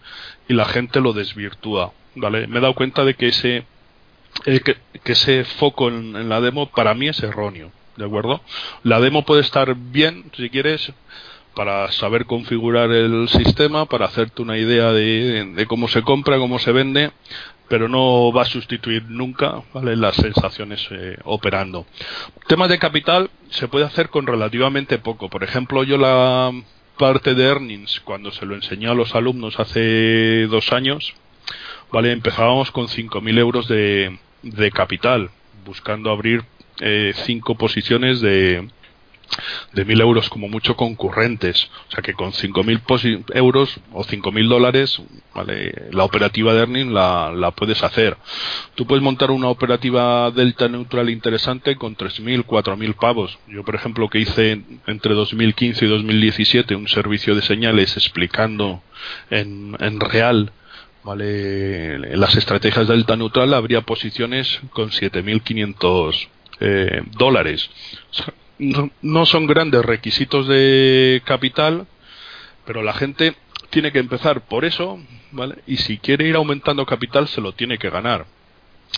y 0.48 0.54
la 0.54 0.64
gente 0.66 1.00
lo 1.00 1.12
desvirtúa. 1.12 1.92
¿vale? 2.14 2.46
Me 2.46 2.58
he 2.58 2.60
dado 2.60 2.74
cuenta 2.74 3.04
de 3.04 3.14
que 3.14 3.28
ese, 3.28 3.64
eh, 4.44 4.60
que, 4.60 4.76
ese 5.04 5.44
foco 5.44 5.88
en, 5.88 6.28
la 6.28 6.40
demo 6.40 6.66
para 6.66 6.94
mí 6.94 7.08
es 7.08 7.22
erróneo. 7.22 7.70
¿De 7.96 8.04
acuerdo? 8.04 8.42
La 8.82 9.00
demo 9.00 9.24
puede 9.24 9.40
estar 9.40 9.74
bien, 9.74 10.30
si 10.36 10.50
quieres, 10.50 10.92
para 11.54 11.90
saber 11.92 12.26
configurar 12.26 12.90
el 12.90 13.28
sistema, 13.30 13.86
para 13.86 14.04
hacerte 14.04 14.42
una 14.42 14.58
idea 14.58 14.92
de, 14.92 15.64
cómo 15.66 15.88
se 15.88 16.02
compra, 16.02 16.36
cómo 16.36 16.58
se 16.58 16.72
vende, 16.72 17.12
pero 17.68 17.88
no 17.88 18.30
va 18.32 18.42
a 18.42 18.46
sustituir 18.46 19.04
nunca 19.08 19.62
¿vale? 19.72 19.96
las 19.96 20.16
sensaciones 20.16 20.86
eh, 20.90 21.16
operando. 21.24 21.86
Temas 22.46 22.68
de 22.68 22.78
capital 22.78 23.30
se 23.48 23.68
puede 23.68 23.86
hacer 23.86 24.10
con 24.10 24.26
relativamente 24.26 24.98
poco. 24.98 25.30
Por 25.30 25.42
ejemplo, 25.42 25.82
yo 25.82 25.96
la 25.96 26.52
parte 26.98 27.34
de 27.34 27.44
earnings, 27.44 28.00
cuando 28.00 28.30
se 28.30 28.46
lo 28.46 28.54
enseñé 28.54 28.88
a 28.88 28.94
los 28.94 29.14
alumnos 29.14 29.58
hace 29.60 30.46
dos 30.46 30.72
años, 30.72 31.14
vale, 31.92 32.12
empezábamos 32.12 32.70
con 32.70 32.88
5.000 32.88 33.38
euros 33.38 33.68
de, 33.68 34.18
de 34.42 34.70
capital, 34.70 35.30
buscando 35.64 36.10
abrir 36.10 36.44
eh, 36.80 37.12
cinco 37.24 37.54
posiciones 37.56 38.20
de, 38.20 38.68
de 39.72 39.84
mil 39.84 40.00
euros 40.00 40.28
como 40.28 40.48
mucho 40.48 40.76
concurrentes. 40.76 41.68
O 41.88 41.92
sea 41.92 42.02
que 42.02 42.14
con 42.14 42.32
cinco 42.32 42.62
mil 42.62 42.80
euros 43.34 43.78
o 43.92 44.04
cinco 44.04 44.32
mil 44.32 44.48
dólares, 44.48 45.00
¿vale? 45.34 45.88
la 45.92 46.04
operativa 46.04 46.54
de 46.54 46.60
earning 46.60 46.94
la, 46.94 47.32
la, 47.32 47.50
puedes 47.50 47.82
hacer. 47.82 48.16
Tú 48.74 48.86
puedes 48.86 49.02
montar 49.02 49.30
una 49.30 49.48
operativa 49.48 50.30
delta 50.30 50.68
neutral 50.68 51.10
interesante 51.10 51.76
con 51.76 51.94
tres 51.94 52.20
mil, 52.20 52.44
cuatro 52.44 52.76
mil 52.76 52.94
pavos. 52.94 53.38
Yo, 53.48 53.64
por 53.64 53.74
ejemplo, 53.74 54.08
que 54.08 54.20
hice 54.20 54.62
entre 54.86 55.14
2015 55.14 55.84
y 55.84 55.88
2017 55.88 56.74
un 56.74 56.88
servicio 56.88 57.34
de 57.34 57.42
señales 57.42 57.96
explicando 57.96 58.82
en, 59.30 59.76
en 59.80 60.00
real 60.00 60.52
¿vale? 61.04 62.16
las 62.16 62.34
estrategias 62.36 62.88
delta 62.88 63.16
neutral 63.16 63.54
habría 63.54 63.82
posiciones 63.82 64.60
con 64.70 64.90
7.500 64.90 66.28
eh, 66.58 67.02
dólares 67.16 67.70
no, 68.58 69.26
son 69.26 69.46
grandes 69.46 69.84
requisitos 69.84 70.48
de 70.48 71.22
capital, 71.24 71.86
pero 72.64 72.82
la 72.82 72.94
gente 72.94 73.34
tiene 73.70 73.92
que 73.92 73.98
empezar 73.98 74.42
por 74.46 74.64
eso, 74.64 74.98
¿vale? 75.32 75.56
Y 75.66 75.76
si 75.76 75.98
quiere 75.98 76.26
ir 76.26 76.36
aumentando 76.36 76.86
capital, 76.86 77.28
se 77.28 77.40
lo 77.40 77.52
tiene 77.52 77.78
que 77.78 77.90
ganar. 77.90 78.26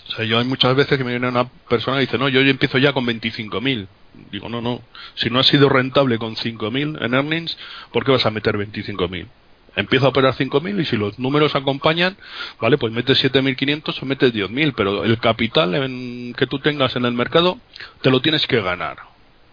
O 0.07 0.11
sea, 0.15 0.25
yo 0.25 0.39
hay 0.39 0.45
muchas 0.45 0.75
veces 0.75 0.97
que 0.97 1.03
me 1.03 1.11
viene 1.11 1.27
una 1.27 1.49
persona 1.67 1.97
y 1.97 2.01
dice, 2.01 2.17
no, 2.17 2.29
yo, 2.29 2.41
yo 2.41 2.49
empiezo 2.49 2.77
ya 2.77 2.93
con 2.93 3.05
25.000. 3.05 3.87
Digo, 4.31 4.49
no, 4.49 4.61
no. 4.61 4.81
Si 5.15 5.29
no 5.29 5.39
has 5.39 5.47
sido 5.47 5.69
rentable 5.69 6.17
con 6.17 6.35
5.000 6.35 7.03
en 7.03 7.13
earnings, 7.13 7.57
¿por 7.91 8.05
qué 8.05 8.11
vas 8.11 8.25
a 8.25 8.31
meter 8.31 8.55
25.000? 8.55 9.27
Empieza 9.75 10.05
a 10.05 10.09
operar 10.09 10.35
5.000 10.35 10.81
y 10.81 10.85
si 10.85 10.97
los 10.97 11.19
números 11.19 11.55
acompañan, 11.55 12.17
vale, 12.59 12.77
pues 12.77 12.91
metes 12.93 13.23
7.500 13.23 14.01
o 14.01 14.05
metes 14.05 14.33
10.000, 14.33 14.73
pero 14.75 15.03
el 15.03 15.19
capital 15.19 15.75
en, 15.75 16.33
que 16.33 16.47
tú 16.47 16.59
tengas 16.59 16.95
en 16.95 17.05
el 17.05 17.13
mercado 17.13 17.59
te 18.01 18.09
lo 18.09 18.21
tienes 18.21 18.45
que 18.47 18.61
ganar. 18.61 18.97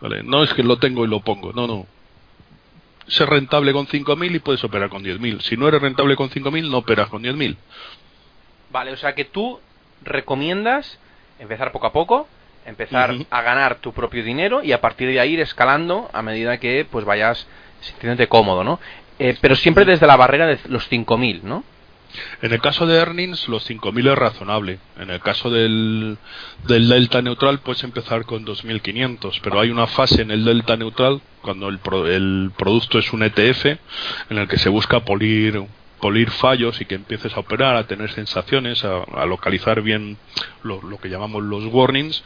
No 0.00 0.42
es 0.42 0.52
que 0.54 0.62
lo 0.62 0.78
tengo 0.78 1.04
y 1.04 1.08
lo 1.08 1.20
pongo, 1.20 1.52
no, 1.52 1.66
no. 1.66 1.86
Ser 3.08 3.28
rentable 3.28 3.72
con 3.72 3.86
5.000 3.86 4.34
y 4.34 4.38
puedes 4.40 4.62
operar 4.64 4.88
con 4.88 5.04
10.000. 5.04 5.40
Si 5.40 5.56
no 5.56 5.68
eres 5.68 5.80
rentable 5.80 6.16
con 6.16 6.28
5.000, 6.28 6.70
no 6.70 6.78
operas 6.78 7.08
con 7.08 7.22
10.000. 7.22 7.56
Vale, 8.70 8.92
o 8.92 8.96
sea 8.96 9.14
que 9.14 9.24
tú 9.24 9.60
recomiendas 10.02 10.98
empezar 11.38 11.72
poco 11.72 11.86
a 11.86 11.92
poco, 11.92 12.28
empezar 12.66 13.14
a 13.30 13.42
ganar 13.42 13.76
tu 13.76 13.92
propio 13.92 14.24
dinero 14.24 14.62
y 14.62 14.72
a 14.72 14.80
partir 14.80 15.08
de 15.08 15.20
ahí 15.20 15.34
ir 15.34 15.40
escalando 15.40 16.10
a 16.12 16.22
medida 16.22 16.58
que 16.58 16.84
pues 16.90 17.04
vayas 17.04 17.46
sintiéndote 17.80 18.28
cómodo, 18.28 18.64
¿no? 18.64 18.80
Eh, 19.18 19.36
pero 19.40 19.54
siempre 19.54 19.84
desde 19.84 20.06
la 20.06 20.16
barrera 20.16 20.46
de 20.46 20.58
los 20.68 20.90
5.000, 20.90 21.42
¿no? 21.42 21.64
En 22.42 22.52
el 22.52 22.60
caso 22.60 22.86
de 22.86 22.96
earnings, 22.96 23.48
los 23.48 23.68
5.000 23.68 24.12
es 24.12 24.18
razonable. 24.18 24.78
En 24.98 25.10
el 25.10 25.20
caso 25.20 25.50
del, 25.50 26.18
del 26.66 26.88
delta 26.88 27.22
neutral, 27.22 27.60
puedes 27.60 27.84
empezar 27.84 28.24
con 28.24 28.44
2.500, 28.44 29.40
pero 29.42 29.60
hay 29.60 29.70
una 29.70 29.86
fase 29.86 30.22
en 30.22 30.30
el 30.30 30.44
delta 30.44 30.76
neutral, 30.76 31.20
cuando 31.42 31.68
el, 31.68 31.78
el 32.10 32.50
producto 32.56 32.98
es 32.98 33.12
un 33.12 33.22
ETF, 33.22 33.66
en 34.30 34.38
el 34.38 34.48
que 34.48 34.58
se 34.58 34.68
busca 34.68 35.00
polir 35.00 35.66
polir 36.00 36.30
fallos 36.30 36.80
y 36.80 36.84
que 36.84 36.94
empieces 36.94 37.34
a 37.36 37.40
operar, 37.40 37.76
a 37.76 37.86
tener 37.86 38.10
sensaciones, 38.12 38.84
a, 38.84 39.26
localizar 39.26 39.82
bien 39.82 40.18
lo, 40.62 40.82
lo, 40.82 40.98
que 40.98 41.08
llamamos 41.08 41.42
los 41.42 41.64
warnings, 41.66 42.22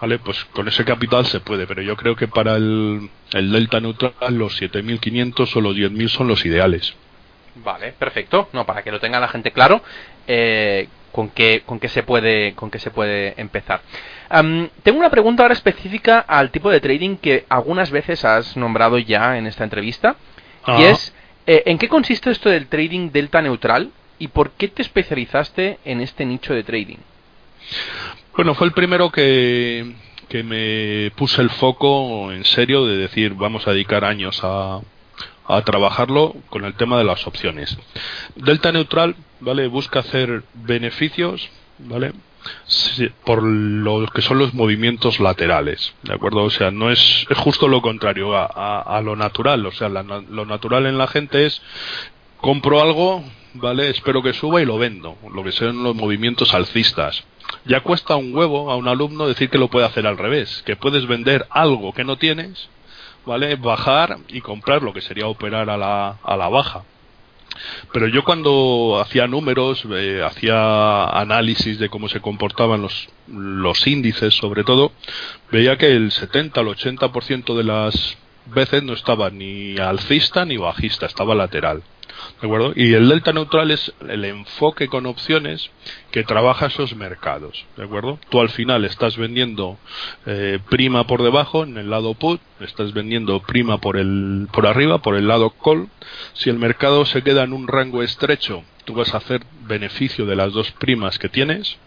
¿vale? 0.00 0.18
Pues 0.18 0.44
con 0.52 0.68
ese 0.68 0.84
capital 0.84 1.26
se 1.26 1.40
puede, 1.40 1.66
pero 1.66 1.82
yo 1.82 1.96
creo 1.96 2.16
que 2.16 2.28
para 2.28 2.56
el, 2.56 3.08
el 3.32 3.52
delta 3.52 3.80
neutral 3.80 4.12
los 4.30 4.60
7.500 4.60 5.56
o 5.56 5.60
los 5.60 5.76
10.000 5.76 6.08
son 6.08 6.28
los 6.28 6.44
ideales. 6.44 6.94
Vale, 7.56 7.92
perfecto. 7.92 8.48
No, 8.52 8.66
para 8.66 8.82
que 8.82 8.90
lo 8.90 9.00
tenga 9.00 9.20
la 9.20 9.28
gente 9.28 9.52
claro, 9.52 9.82
eh, 10.26 10.88
con 11.14 11.28
qué 11.28 11.62
con 11.64 11.78
qué 11.78 11.88
se 11.88 12.02
puede 12.02 12.54
con 12.54 12.70
qué 12.70 12.80
se 12.80 12.90
puede 12.90 13.40
empezar. 13.40 13.82
tengo 14.82 14.98
una 14.98 15.10
pregunta 15.10 15.44
ahora 15.44 15.54
específica 15.54 16.18
al 16.18 16.50
tipo 16.50 16.70
de 16.70 16.80
trading 16.80 17.16
que 17.16 17.44
algunas 17.48 17.92
veces 17.92 18.24
has 18.24 18.56
nombrado 18.56 18.98
ya 18.98 19.38
en 19.38 19.46
esta 19.46 19.62
entrevista 19.62 20.16
y 20.66 20.82
es 20.82 21.14
eh, 21.46 21.62
¿en 21.66 21.78
qué 21.78 21.88
consiste 21.88 22.30
esto 22.30 22.50
del 22.50 22.66
trading 22.66 23.12
delta 23.12 23.40
neutral 23.40 23.92
y 24.18 24.28
por 24.28 24.50
qué 24.52 24.66
te 24.66 24.82
especializaste 24.82 25.78
en 25.84 26.00
este 26.00 26.24
nicho 26.24 26.52
de 26.52 26.64
trading? 26.64 26.98
Bueno, 28.34 28.54
fue 28.54 28.66
el 28.66 28.72
primero 28.72 29.10
que 29.10 29.94
que 30.28 30.42
me 30.42 31.12
puse 31.12 31.42
el 31.42 31.50
foco 31.50 32.32
en 32.32 32.44
serio 32.44 32.86
de 32.86 32.96
decir 32.96 33.34
vamos 33.34 33.68
a 33.68 33.72
dedicar 33.72 34.04
años 34.04 34.40
a, 34.42 34.80
a 35.46 35.62
trabajarlo 35.62 36.34
con 36.50 36.64
el 36.64 36.74
tema 36.74 36.98
de 36.98 37.04
las 37.04 37.26
opciones. 37.26 37.76
Delta 38.36 38.72
neutral, 38.72 39.16
¿vale? 39.40 39.68
Busca 39.68 40.00
hacer 40.00 40.42
beneficios, 40.54 41.48
¿vale? 41.78 42.12
por 43.24 43.42
lo 43.42 44.06
que 44.08 44.22
son 44.22 44.38
los 44.38 44.54
movimientos 44.54 45.18
laterales, 45.20 45.94
¿de 46.02 46.14
acuerdo? 46.14 46.42
O 46.42 46.50
sea, 46.50 46.70
no 46.70 46.90
es, 46.90 47.26
es 47.30 47.38
justo 47.38 47.68
lo 47.68 47.80
contrario 47.80 48.36
a, 48.36 48.80
a, 48.80 49.00
lo 49.00 49.16
natural, 49.16 49.64
o 49.64 49.72
sea, 49.72 49.88
lo 49.88 50.44
natural 50.44 50.86
en 50.86 50.98
la 50.98 51.06
gente 51.06 51.46
es 51.46 51.62
compro 52.38 52.82
algo, 52.82 53.24
¿vale? 53.54 53.88
Espero 53.88 54.22
que 54.22 54.34
suba 54.34 54.60
y 54.60 54.66
lo 54.66 54.78
vendo, 54.78 55.16
lo 55.32 55.42
que 55.42 55.52
son 55.52 55.82
los 55.82 55.94
movimientos 55.94 56.52
alcistas. 56.54 57.24
Ya 57.64 57.80
cuesta 57.80 58.16
un 58.16 58.34
huevo 58.34 58.70
a 58.70 58.76
un 58.76 58.88
alumno 58.88 59.26
decir 59.26 59.48
que 59.48 59.58
lo 59.58 59.68
puede 59.68 59.86
hacer 59.86 60.06
al 60.06 60.18
revés, 60.18 60.62
que 60.66 60.76
puedes 60.76 61.06
vender 61.06 61.46
algo 61.50 61.92
que 61.92 62.04
no 62.04 62.16
tienes 62.16 62.68
¿vale? 63.26 63.56
Bajar 63.56 64.18
y 64.28 64.40
comprar 64.40 64.82
lo 64.82 64.92
que 64.92 65.00
sería 65.00 65.26
operar 65.26 65.70
a 65.70 65.76
la, 65.76 66.18
a 66.22 66.36
la 66.36 66.48
baja. 66.48 66.84
Pero 67.92 68.08
yo 68.08 68.24
cuando 68.24 69.00
hacía 69.00 69.26
números, 69.26 69.84
eh, 69.90 70.22
hacía 70.24 71.04
análisis 71.06 71.78
de 71.78 71.88
cómo 71.88 72.08
se 72.08 72.20
comportaban 72.20 72.82
los, 72.82 73.08
los 73.28 73.86
índices 73.86 74.34
sobre 74.34 74.64
todo, 74.64 74.92
veía 75.52 75.78
que 75.78 75.94
el 75.94 76.10
70 76.10 76.60
al 76.60 76.66
80% 76.66 77.56
de 77.56 77.64
las 77.64 78.16
veces 78.46 78.82
no 78.82 78.92
estaba 78.92 79.30
ni 79.30 79.78
alcista 79.78 80.44
ni 80.44 80.56
bajista, 80.56 81.06
estaba 81.06 81.34
lateral. 81.34 81.82
¿De 82.40 82.46
acuerdo? 82.46 82.72
Y 82.74 82.94
el 82.94 83.08
delta 83.08 83.32
neutral 83.32 83.70
es 83.70 83.92
el 84.08 84.24
enfoque 84.24 84.88
con 84.88 85.06
opciones 85.06 85.70
que 86.10 86.24
trabaja 86.24 86.66
esos 86.66 86.94
mercados. 86.94 87.64
¿De 87.76 87.84
acuerdo? 87.84 88.18
Tú 88.28 88.40
al 88.40 88.50
final 88.50 88.84
estás 88.84 89.16
vendiendo 89.16 89.78
eh, 90.26 90.58
prima 90.68 91.06
por 91.06 91.22
debajo 91.22 91.64
en 91.64 91.78
el 91.78 91.90
lado 91.90 92.14
put, 92.14 92.40
estás 92.60 92.92
vendiendo 92.92 93.40
prima 93.40 93.78
por, 93.78 93.96
el, 93.96 94.48
por 94.52 94.66
arriba, 94.66 94.98
por 94.98 95.16
el 95.16 95.28
lado 95.28 95.50
call. 95.50 95.88
Si 96.34 96.50
el 96.50 96.58
mercado 96.58 97.04
se 97.04 97.22
queda 97.22 97.44
en 97.44 97.52
un 97.52 97.68
rango 97.68 98.02
estrecho, 98.02 98.64
tú 98.84 98.94
vas 98.94 99.14
a 99.14 99.18
hacer 99.18 99.42
beneficio 99.66 100.26
de 100.26 100.36
las 100.36 100.52
dos 100.52 100.70
primas 100.72 101.18
que 101.18 101.28
tienes. 101.28 101.78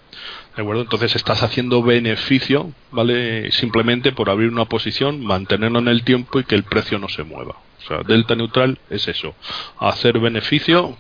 ¿De 0.56 0.64
acuerdo? 0.64 0.82
Entonces 0.82 1.16
estás 1.16 1.44
haciendo 1.44 1.84
beneficio, 1.84 2.72
¿vale? 2.92 3.52
Simplemente 3.52 4.12
por 4.12 4.30
abrir 4.30 4.50
una 4.50 4.66
posición, 4.66 5.24
mantenerlo 5.24 5.80
en 5.80 5.88
el 5.88 6.04
tiempo 6.04 6.40
y 6.40 6.46
que 6.46 6.56
el 6.56 6.64
precio 6.64 6.98
no 6.98 7.10
se 7.10 7.24
mueva. 7.24 7.56
O 7.88 7.90
sea, 7.90 8.04
delta 8.04 8.36
neutral 8.36 8.78
es 8.90 9.08
eso, 9.08 9.34
hacer 9.80 10.20
beneficio 10.20 10.98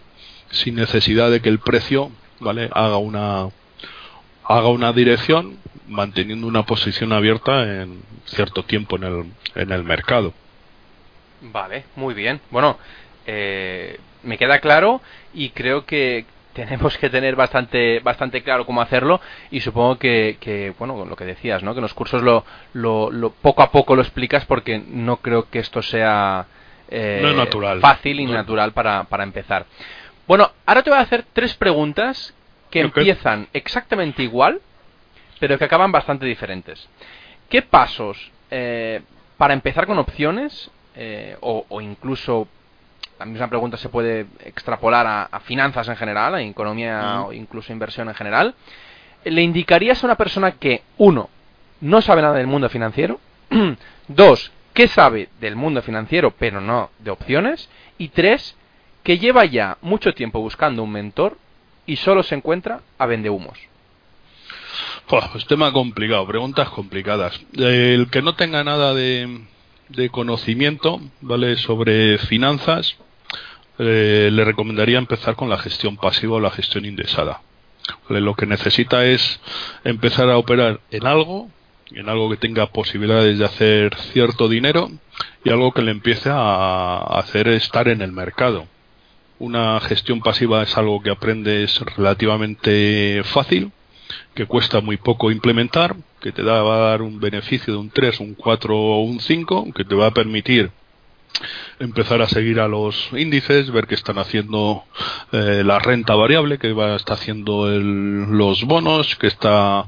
sin 0.52 0.76
necesidad 0.76 1.30
de 1.30 1.42
que 1.42 1.50
el 1.50 1.60
precio, 1.60 2.12
¿vale? 2.40 2.70
haga 2.72 2.98
una 2.98 3.50
haga 4.46 4.70
una 4.70 4.94
dirección 4.94 5.58
manteniendo 5.88 6.48
una 6.48 6.64
posición 6.64 7.12
abierta 7.12 7.82
en 7.82 8.02
cierto 8.26 8.64
tiempo 8.64 8.96
en 8.96 9.04
el, 9.04 9.26
en 9.56 9.72
el 9.74 9.84
mercado. 9.84 10.34
Vale, 11.42 11.84
muy 11.98 12.14
bien. 12.14 12.40
Bueno, 12.50 12.78
eh, 13.26 14.00
me 14.24 14.38
queda 14.38 14.60
claro 14.60 15.02
y 15.34 15.50
creo 15.50 15.86
que 15.86 16.26
tenemos 16.54 16.98
que 16.98 17.10
tener 17.10 17.36
bastante 17.36 18.00
bastante 18.00 18.42
claro 18.42 18.66
cómo 18.66 18.82
hacerlo 18.82 19.22
y 19.52 19.60
supongo 19.60 20.00
que, 20.00 20.38
que 20.40 20.74
bueno 20.80 21.06
lo 21.06 21.16
que 21.16 21.26
decías 21.26 21.62
no 21.62 21.74
que 21.74 21.80
en 21.80 21.84
los 21.84 21.94
cursos 21.94 22.24
lo, 22.24 22.46
lo, 22.74 23.30
poco 23.44 23.62
a 23.62 23.70
poco 23.70 23.96
lo 23.96 24.02
explicas 24.02 24.44
porque 24.46 24.80
no 24.80 25.18
creo 25.18 25.52
que 25.52 25.60
esto 25.60 25.84
sea 25.84 26.48
eh, 26.90 27.34
natural. 27.36 27.82
fácil 27.82 28.20
y 28.20 28.26
natural 28.26 28.72
para, 28.74 29.04
para 29.06 29.24
empezar 29.24 29.66
bueno 30.28 30.52
ahora 30.66 30.84
te 30.84 30.90
voy 30.90 31.00
a 31.00 31.04
hacer 31.04 31.26
tres 31.34 31.54
preguntas 31.56 32.34
que 32.70 32.82
empiezan 32.82 33.48
exactamente 33.54 34.24
igual 34.24 34.62
pero 35.40 35.58
que 35.58 35.66
acaban 35.66 35.92
bastante 35.92 36.26
diferentes 36.26 36.88
qué 37.50 37.62
pasos 37.62 38.32
eh, 38.52 39.02
para 39.38 39.54
empezar 39.54 39.86
con 39.86 40.00
opciones 40.00 40.72
eh, 40.96 41.38
o, 41.42 41.66
o 41.70 41.82
incluso 41.82 42.48
la 43.20 43.26
misma 43.26 43.48
pregunta 43.48 43.78
se 43.78 43.90
puede 43.90 44.28
extrapolar 44.46 45.28
a, 45.32 45.40
finanzas 45.42 45.88
en 45.88 45.96
general, 45.96 46.36
a 46.36 46.42
economía 46.42 47.24
o 47.26 47.34
incluso 47.34 47.74
inversión 47.74 48.08
en 48.10 48.16
general. 48.16 48.54
¿Le 49.24 49.42
indicarías 49.42 50.04
a 50.04 50.08
una 50.08 50.16
persona 50.16 50.52
que, 50.52 50.84
uno, 50.98 51.30
no 51.82 52.02
sabe 52.02 52.22
nada 52.22 52.36
del 52.36 52.48
mundo 52.48 52.70
financiero? 52.70 53.20
dos, 54.08 54.52
que 54.78 54.88
sabe 54.88 55.30
del 55.42 55.56
mundo 55.56 55.82
financiero 55.82 56.30
pero 56.38 56.62
no 56.62 56.92
de 57.00 57.10
opciones? 57.10 57.68
Y 57.98 58.10
tres, 58.10 58.56
que 59.02 59.18
lleva 59.18 59.44
ya 59.44 59.80
mucho 59.82 60.14
tiempo 60.14 60.40
buscando 60.40 60.84
un 60.84 60.92
mentor 60.92 61.36
y 61.88 61.96
solo 61.96 62.22
se 62.22 62.36
encuentra 62.36 62.82
a 63.00 63.08
vendehumos. 63.08 63.58
Pues 65.08 65.48
tema 65.48 65.74
complicado, 65.74 66.28
preguntas 66.28 66.70
complicadas. 66.70 67.42
El 67.54 68.08
que 68.12 68.22
no 68.22 68.36
tenga 68.36 68.64
nada 68.64 68.94
de, 68.94 69.40
de 69.90 70.10
conocimiento, 70.10 71.02
¿vale? 71.22 71.56
Sobre 71.56 72.20
finanzas, 72.20 72.98
eh, 73.80 74.30
le 74.32 74.46
recomendaría 74.46 75.00
empezar 75.00 75.36
con 75.36 75.50
la 75.50 75.58
gestión 75.58 75.98
pasiva 75.98 76.36
o 76.36 76.40
la 76.40 76.52
gestión 76.52 76.86
indexada. 76.86 77.42
Lo 78.10 78.36
que 78.36 78.46
necesita 78.46 79.06
es 79.06 79.40
empezar 79.84 80.30
a 80.30 80.38
operar 80.38 80.82
en 80.92 81.08
algo, 81.08 81.50
en 81.92 82.10
algo 82.10 82.30
que 82.30 82.38
tenga 82.38 82.68
posibilidades 82.68 83.38
de 83.38 83.46
hacer 83.46 83.96
cierto 84.14 84.48
dinero 84.48 84.90
y 85.44 85.50
algo 85.50 85.72
que 85.72 85.82
le 85.82 85.92
empiece 85.92 86.30
a 86.32 86.98
hacer 87.20 87.48
estar 87.48 87.88
en 87.88 88.02
el 88.02 88.12
mercado. 88.12 88.66
Una 89.40 89.80
gestión 89.82 90.20
pasiva 90.22 90.64
es 90.64 90.76
algo 90.78 91.02
que 91.02 91.12
aprendes 91.12 91.80
relativamente 91.96 93.22
fácil, 93.26 93.72
que 94.34 94.46
cuesta 94.46 94.82
muy 94.82 94.98
poco 94.98 95.32
implementar, 95.32 95.96
que 96.20 96.32
te 96.32 96.44
da, 96.44 96.64
va 96.64 96.76
a 96.76 96.90
dar 96.90 97.02
un 97.02 97.20
beneficio 97.20 97.74
de 97.74 97.80
un 97.80 97.90
3, 97.90 98.20
un 98.20 98.34
4 98.34 98.76
o 98.76 99.02
un 99.04 99.20
5, 99.20 99.74
que 99.76 99.86
te 99.86 99.96
va 99.96 100.08
a 100.08 100.12
permitir 100.12 100.72
empezar 101.80 102.22
a 102.22 102.28
seguir 102.28 102.60
a 102.60 102.68
los 102.68 103.10
índices, 103.14 103.70
ver 103.72 103.86
qué 103.86 103.96
están 103.96 104.18
haciendo 104.18 104.84
eh, 105.32 105.62
la 105.64 105.78
renta 105.80 106.16
variable, 106.16 106.58
que 106.58 106.74
va, 106.74 106.96
está 106.96 107.14
haciendo 107.14 107.68
los 107.68 108.64
bonos, 108.64 109.16
que 109.18 109.28
está 109.28 109.86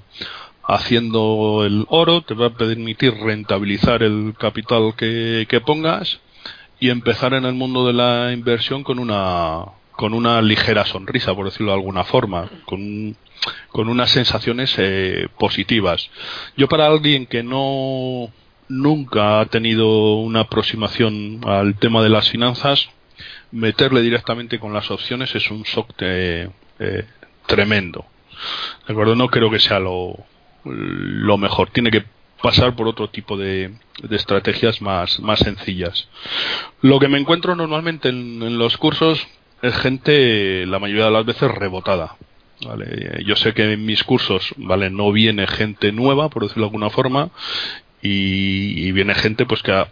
haciendo 0.70 1.64
el 1.66 1.86
oro, 1.90 2.22
te 2.22 2.36
va 2.36 2.48
a 2.48 2.54
permitir 2.54 3.16
rentabilizar 3.16 4.04
el 4.04 4.36
capital 4.38 4.94
que, 4.96 5.62
pongas 5.66 6.20
y 6.80 6.92
empezar 6.92 7.34
en 7.34 7.46
el 7.46 7.56
mundo 7.56 7.88
de 7.88 7.94
la 7.94 8.32
inversión 8.32 8.84
con 8.84 9.00
una 9.00 9.66
con 9.92 10.14
una 10.14 10.42
ligera 10.42 10.86
sonrisa, 10.86 11.36
por 11.36 11.44
decirlo 11.44 11.74
de 11.74 11.80
alguna 11.80 12.06
forma, 12.06 12.50
con, 12.66 13.18
con 13.68 13.90
unas 13.90 14.10
sensaciones 14.12 14.74
eh, 14.78 15.28
positivas. 15.38 16.10
Yo 16.56 16.70
para 16.70 16.86
alguien 16.86 17.26
que 17.26 17.44
no 17.44 18.32
nunca 18.70 19.42
ha 19.42 19.46
tenido 19.48 20.16
una 20.16 20.42
aproximación 20.42 21.42
al 21.46 21.76
tema 21.80 22.02
de 22.02 22.10
las 22.10 22.30
finanzas, 22.30 22.90
meterle 23.52 24.02
directamente 24.02 24.58
con 24.58 24.74
las 24.74 24.90
opciones 24.90 25.36
es 25.36 25.52
un 25.52 25.64
shock 25.64 25.90
eh, 26.00 26.48
tremendo. 27.46 28.06
¿De 28.88 28.94
acuerdo? 28.94 29.18
No 29.18 29.28
creo 29.28 29.52
que 29.52 29.60
sea 29.60 29.80
lo, 29.80 30.16
lo 30.64 31.38
mejor. 31.38 31.70
Tiene 31.72 31.92
que 31.92 32.04
pasar 32.42 32.76
por 32.76 32.88
otro 32.88 33.10
tipo 33.10 33.38
de, 33.38 33.72
estrategias 34.10 34.82
más, 34.82 35.20
más 35.20 35.40
sencillas. 35.40 36.08
Lo 36.82 37.00
que 37.00 37.08
me 37.08 37.20
encuentro 37.20 37.56
normalmente 37.56 38.10
en, 38.10 38.42
en, 38.42 38.58
los 38.58 38.78
cursos 38.78 39.28
es 39.62 39.76
gente, 39.78 40.66
la 40.66 40.80
mayoría 40.80 41.06
de 41.06 41.12
las 41.12 41.26
veces, 41.26 41.52
rebotada. 41.52 42.16
¿vale? 42.66 43.24
Yo 43.26 43.36
sé 43.36 43.54
que 43.54 43.74
en 43.74 43.86
mis 43.86 44.04
cursos 44.04 44.54
¿vale? 44.58 44.90
no 44.90 45.12
viene 45.12 45.48
gente 45.48 45.92
nueva, 45.92 46.30
por 46.30 46.44
decirlo 46.44 46.64
de 46.64 46.68
alguna 46.68 46.90
forma, 46.90 47.30
y, 48.02 48.92
viene 48.92 49.14
gente 49.16 49.46
pues 49.46 49.62
que 49.62 49.72
ha 49.72 49.90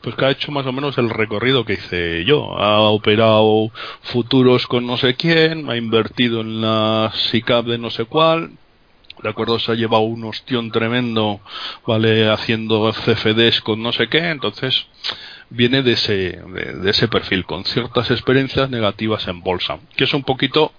pues 0.00 0.16
que 0.16 0.24
ha 0.24 0.30
hecho 0.30 0.50
más 0.50 0.66
o 0.66 0.72
menos 0.72 0.96
el 0.98 1.10
recorrido 1.10 1.64
que 1.64 1.74
hice 1.74 2.24
yo. 2.24 2.58
Ha 2.58 2.80
operado 2.80 3.70
futuros 4.02 4.66
con 4.66 4.86
no 4.86 4.96
sé 4.96 5.14
quién, 5.14 5.70
ha 5.70 5.76
invertido 5.76 6.40
en 6.40 6.60
la 6.60 7.10
SICAP 7.14 7.66
de 7.66 7.78
no 7.78 7.90
sé 7.90 8.04
cuál, 8.04 8.52
de 9.24 9.30
acuerdo, 9.30 9.58
se 9.58 9.72
ha 9.72 9.74
llevado 9.74 10.02
un 10.02 10.22
ostión 10.24 10.70
tremendo, 10.70 11.40
vale, 11.86 12.28
haciendo 12.28 12.92
CFDs 12.92 13.62
con 13.62 13.82
no 13.82 13.90
sé 13.90 14.08
qué, 14.08 14.18
entonces 14.18 14.86
viene 15.48 15.82
de 15.82 15.92
ese, 15.92 16.42
de 16.42 16.90
ese 16.90 17.08
perfil, 17.08 17.46
con 17.46 17.64
ciertas 17.64 18.10
experiencias 18.10 18.68
negativas 18.68 19.26
en 19.26 19.40
bolsa, 19.40 19.78
que 19.96 20.04
es 20.04 20.12
un 20.12 20.24
poquito 20.24 20.74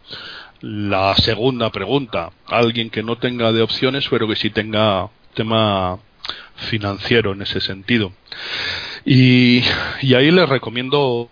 la 0.62 1.16
segunda 1.16 1.72
pregunta. 1.72 2.34
Alguien 2.46 2.92
que 2.92 3.02
no 3.02 3.18
tenga 3.18 3.52
de 3.52 3.64
opciones, 3.64 4.06
pero 4.12 4.28
que 4.28 4.36
sí 4.36 4.52
tenga 4.52 5.10
tema 5.34 5.98
financiero 6.56 7.32
en 7.32 7.42
ese 7.42 7.60
sentido. 7.60 8.14
Y, 9.06 9.64
y 10.04 10.14
ahí 10.14 10.30
les 10.30 10.48
recomiendo, 10.48 11.28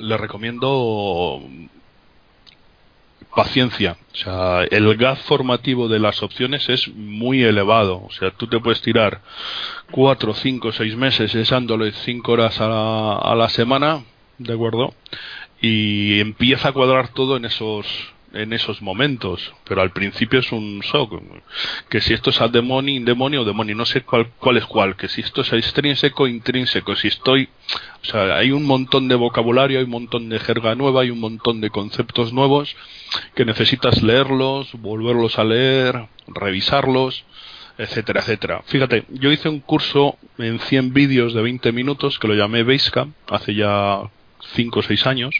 les 0.00 0.20
recomiendo 0.20 1.40
paciencia. 3.34 3.96
O 4.12 4.16
sea, 4.16 4.64
el 4.70 4.96
gas 4.96 5.20
formativo 5.20 5.88
de 5.88 5.98
las 5.98 6.22
opciones 6.22 6.68
es 6.68 6.88
muy 6.88 7.42
elevado. 7.42 8.02
O 8.04 8.10
sea, 8.10 8.30
tú 8.30 8.46
te 8.46 8.60
puedes 8.60 8.80
tirar 8.80 9.20
cuatro, 9.90 10.34
cinco, 10.34 10.72
seis 10.72 10.96
meses 10.96 11.34
echándole 11.34 11.92
cinco 11.92 12.32
horas 12.32 12.60
a 12.60 12.68
la, 12.68 13.16
a 13.16 13.34
la 13.34 13.48
semana, 13.48 14.04
¿de 14.38 14.54
acuerdo? 14.54 14.94
Y 15.60 16.20
empieza 16.20 16.68
a 16.68 16.72
cuadrar 16.72 17.08
todo 17.08 17.36
en 17.36 17.44
esos 17.44 18.13
en 18.34 18.52
esos 18.52 18.82
momentos, 18.82 19.52
pero 19.64 19.80
al 19.80 19.90
principio 19.90 20.40
es 20.40 20.52
un 20.52 20.80
shock. 20.80 21.22
Que 21.88 22.00
si 22.00 22.12
esto 22.12 22.30
es 22.30 22.40
a 22.40 22.48
demonio, 22.48 23.00
demonio 23.04 23.44
demonio, 23.44 23.76
no 23.76 23.86
sé 23.86 24.02
cuál, 24.02 24.30
cuál 24.38 24.56
es 24.56 24.66
cuál. 24.66 24.96
Que 24.96 25.08
si 25.08 25.20
esto 25.20 25.40
es 25.42 25.52
extrínseco, 25.52 26.26
intrínseco. 26.26 26.94
Si 26.96 27.08
estoy. 27.08 27.48
O 28.02 28.04
sea, 28.04 28.36
hay 28.36 28.50
un 28.50 28.64
montón 28.64 29.08
de 29.08 29.14
vocabulario, 29.14 29.78
hay 29.78 29.84
un 29.84 29.90
montón 29.90 30.28
de 30.28 30.38
jerga 30.38 30.74
nueva, 30.74 31.02
hay 31.02 31.10
un 31.10 31.20
montón 31.20 31.60
de 31.60 31.70
conceptos 31.70 32.32
nuevos 32.32 32.76
que 33.34 33.44
necesitas 33.44 34.02
leerlos, 34.02 34.72
volverlos 34.72 35.38
a 35.38 35.44
leer, 35.44 36.06
revisarlos 36.26 37.24
etcétera, 37.76 38.20
etcétera. 38.20 38.62
Fíjate, 38.66 39.04
yo 39.08 39.32
hice 39.32 39.48
un 39.48 39.60
curso 39.60 40.16
en 40.38 40.60
100 40.60 40.92
vídeos 40.92 41.34
de 41.34 41.42
20 41.42 41.72
minutos 41.72 42.18
que 42.20 42.28
lo 42.28 42.34
llamé 42.34 42.62
Basecamp 42.62 43.14
hace 43.28 43.54
ya 43.54 43.98
5 44.54 44.78
o 44.78 44.82
6 44.82 45.06
años 45.06 45.34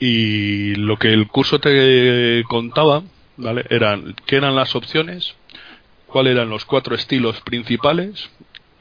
y 0.00 0.74
lo 0.74 0.98
que 0.98 1.12
el 1.12 1.28
curso 1.28 1.58
te 1.58 2.42
contaba, 2.48 3.02
¿vale? 3.36 3.64
Eran 3.70 4.14
qué 4.26 4.36
eran 4.36 4.54
las 4.54 4.74
opciones, 4.74 5.34
cuáles 6.06 6.34
eran 6.34 6.50
los 6.50 6.64
cuatro 6.64 6.94
estilos 6.94 7.40
principales 7.40 8.30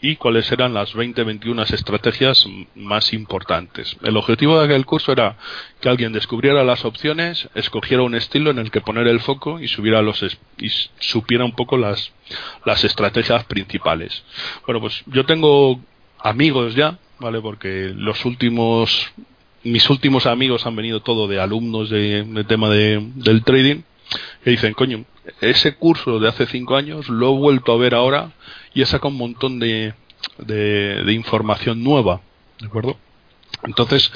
y 0.03 0.17
cuáles 0.17 0.51
eran 0.51 0.73
las 0.73 0.93
20-21 0.95 1.71
estrategias 1.71 2.45
más 2.75 3.13
importantes. 3.13 3.95
El 4.03 4.17
objetivo 4.17 4.59
de 4.59 4.65
aquel 4.65 4.85
curso 4.85 5.13
era 5.13 5.37
que 5.79 5.87
alguien 5.87 6.11
descubriera 6.11 6.65
las 6.65 6.83
opciones, 6.83 7.47
escogiera 7.55 8.03
un 8.03 8.13
estilo 8.13 8.51
en 8.51 8.59
el 8.59 8.69
que 8.69 8.81
poner 8.81 9.07
el 9.07 9.21
foco 9.21 9.61
y, 9.61 9.69
subiera 9.69 10.01
los 10.01 10.21
y 10.57 10.69
supiera 10.99 11.45
un 11.45 11.55
poco 11.55 11.77
las, 11.77 12.11
las 12.65 12.83
estrategias 12.83 13.45
principales. 13.45 14.25
Bueno, 14.65 14.81
pues 14.81 15.03
yo 15.05 15.25
tengo 15.25 15.79
amigos 16.19 16.75
ya, 16.75 16.99
¿vale? 17.19 17.39
Porque 17.39 17.93
los 17.95 18.25
últimos 18.25 19.09
mis 19.63 19.89
últimos 19.89 20.25
amigos 20.25 20.65
han 20.65 20.75
venido 20.75 21.01
todo 21.01 21.27
de 21.27 21.39
alumnos 21.39 21.89
de, 21.89 22.45
tema 22.47 22.69
de, 22.69 23.01
del 23.15 23.43
trading 23.43 23.81
que 24.43 24.51
dicen, 24.51 24.73
coño, 24.73 25.05
ese 25.41 25.75
curso 25.75 26.19
de 26.19 26.27
hace 26.27 26.45
cinco 26.45 26.75
años 26.75 27.09
lo 27.09 27.33
he 27.33 27.37
vuelto 27.37 27.71
a 27.71 27.77
ver 27.77 27.95
ahora 27.95 28.31
y 28.73 28.81
he 28.81 28.85
sacado 28.85 29.09
un 29.09 29.17
montón 29.17 29.59
de, 29.59 29.93
de, 30.37 31.13
información 31.13 31.83
nueva, 31.83 32.21
¿de 32.59 32.67
acuerdo? 32.67 32.97
Entonces, 33.63 34.11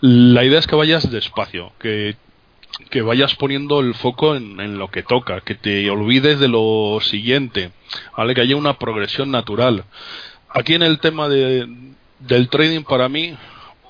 la 0.00 0.44
idea 0.44 0.58
es 0.58 0.66
que 0.66 0.74
vayas 0.74 1.10
despacio, 1.10 1.72
que, 1.78 2.16
que 2.90 3.02
vayas 3.02 3.36
poniendo 3.36 3.80
el 3.80 3.94
foco 3.94 4.34
en, 4.34 4.60
en, 4.60 4.78
lo 4.78 4.90
que 4.90 5.04
toca, 5.04 5.40
que 5.42 5.54
te 5.54 5.88
olvides 5.90 6.40
de 6.40 6.48
lo 6.48 6.98
siguiente, 7.00 7.70
¿vale? 8.16 8.34
Que 8.34 8.40
haya 8.40 8.56
una 8.56 8.78
progresión 8.78 9.30
natural. 9.30 9.84
Aquí 10.48 10.74
en 10.74 10.82
el 10.82 10.98
tema 10.98 11.28
de, 11.28 11.68
del 12.18 12.48
trading, 12.48 12.82
para 12.82 13.08
mí, 13.08 13.36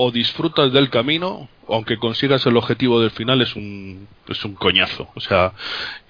o 0.00 0.12
disfrutas 0.12 0.72
del 0.72 0.90
camino, 0.90 1.48
aunque 1.68 1.98
consigas 1.98 2.46
el 2.46 2.56
objetivo 2.56 3.00
del 3.00 3.10
final 3.10 3.42
es 3.42 3.56
un, 3.56 4.06
es 4.28 4.44
un 4.44 4.54
coñazo. 4.54 5.08
O 5.16 5.20
sea, 5.20 5.52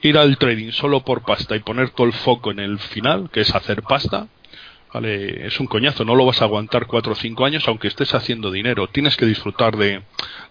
ir 0.03 0.18
al 0.18 0.36
trading 0.36 0.72
solo 0.72 1.01
por 1.01 1.22
pasta 1.24 1.57
y 1.57 1.61
poner 1.61 1.91
todo 1.91 2.07
el 2.07 2.12
foco 2.12 2.51
en 2.51 2.59
el 2.61 2.78
final, 2.78 3.30
que 3.32 3.41
es 3.41 3.55
hacer 3.55 3.82
pasta, 3.82 4.28
vale, 4.93 5.47
es 5.47 5.59
un 5.59 5.66
coñazo. 5.66 6.05
No 6.05 6.14
lo 6.14 6.26
vas 6.26 6.43
a 6.43 6.45
aguantar 6.45 6.86
cuatro 6.86 7.12
o 7.12 7.16
cinco 7.16 7.47
años 7.47 7.66
aunque 7.66 7.89
estés 7.89 8.12
haciendo 8.14 8.51
dinero. 8.51 8.89
Tienes 8.89 9.16
que 9.16 9.24
disfrutar 9.24 9.76
de, 9.78 10.03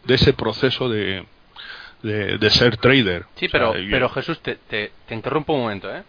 de 0.05 0.15
ese 0.15 0.33
proceso 0.33 0.89
de, 0.89 1.23
de, 2.01 2.39
de 2.39 2.49
ser 2.49 2.77
trader. 2.77 3.25
Sí, 3.35 3.45
O 3.45 3.49
sea, 3.49 3.59
pero, 3.59 3.77
yo- 3.77 3.91
pero 3.91 4.09
Jesús, 4.09 4.39
te, 4.41 4.55
te, 4.55 4.91
te 5.07 5.13
interrumpo 5.13 5.53
un 5.53 5.61
momento, 5.61 5.95
¿eh? 5.95 6.01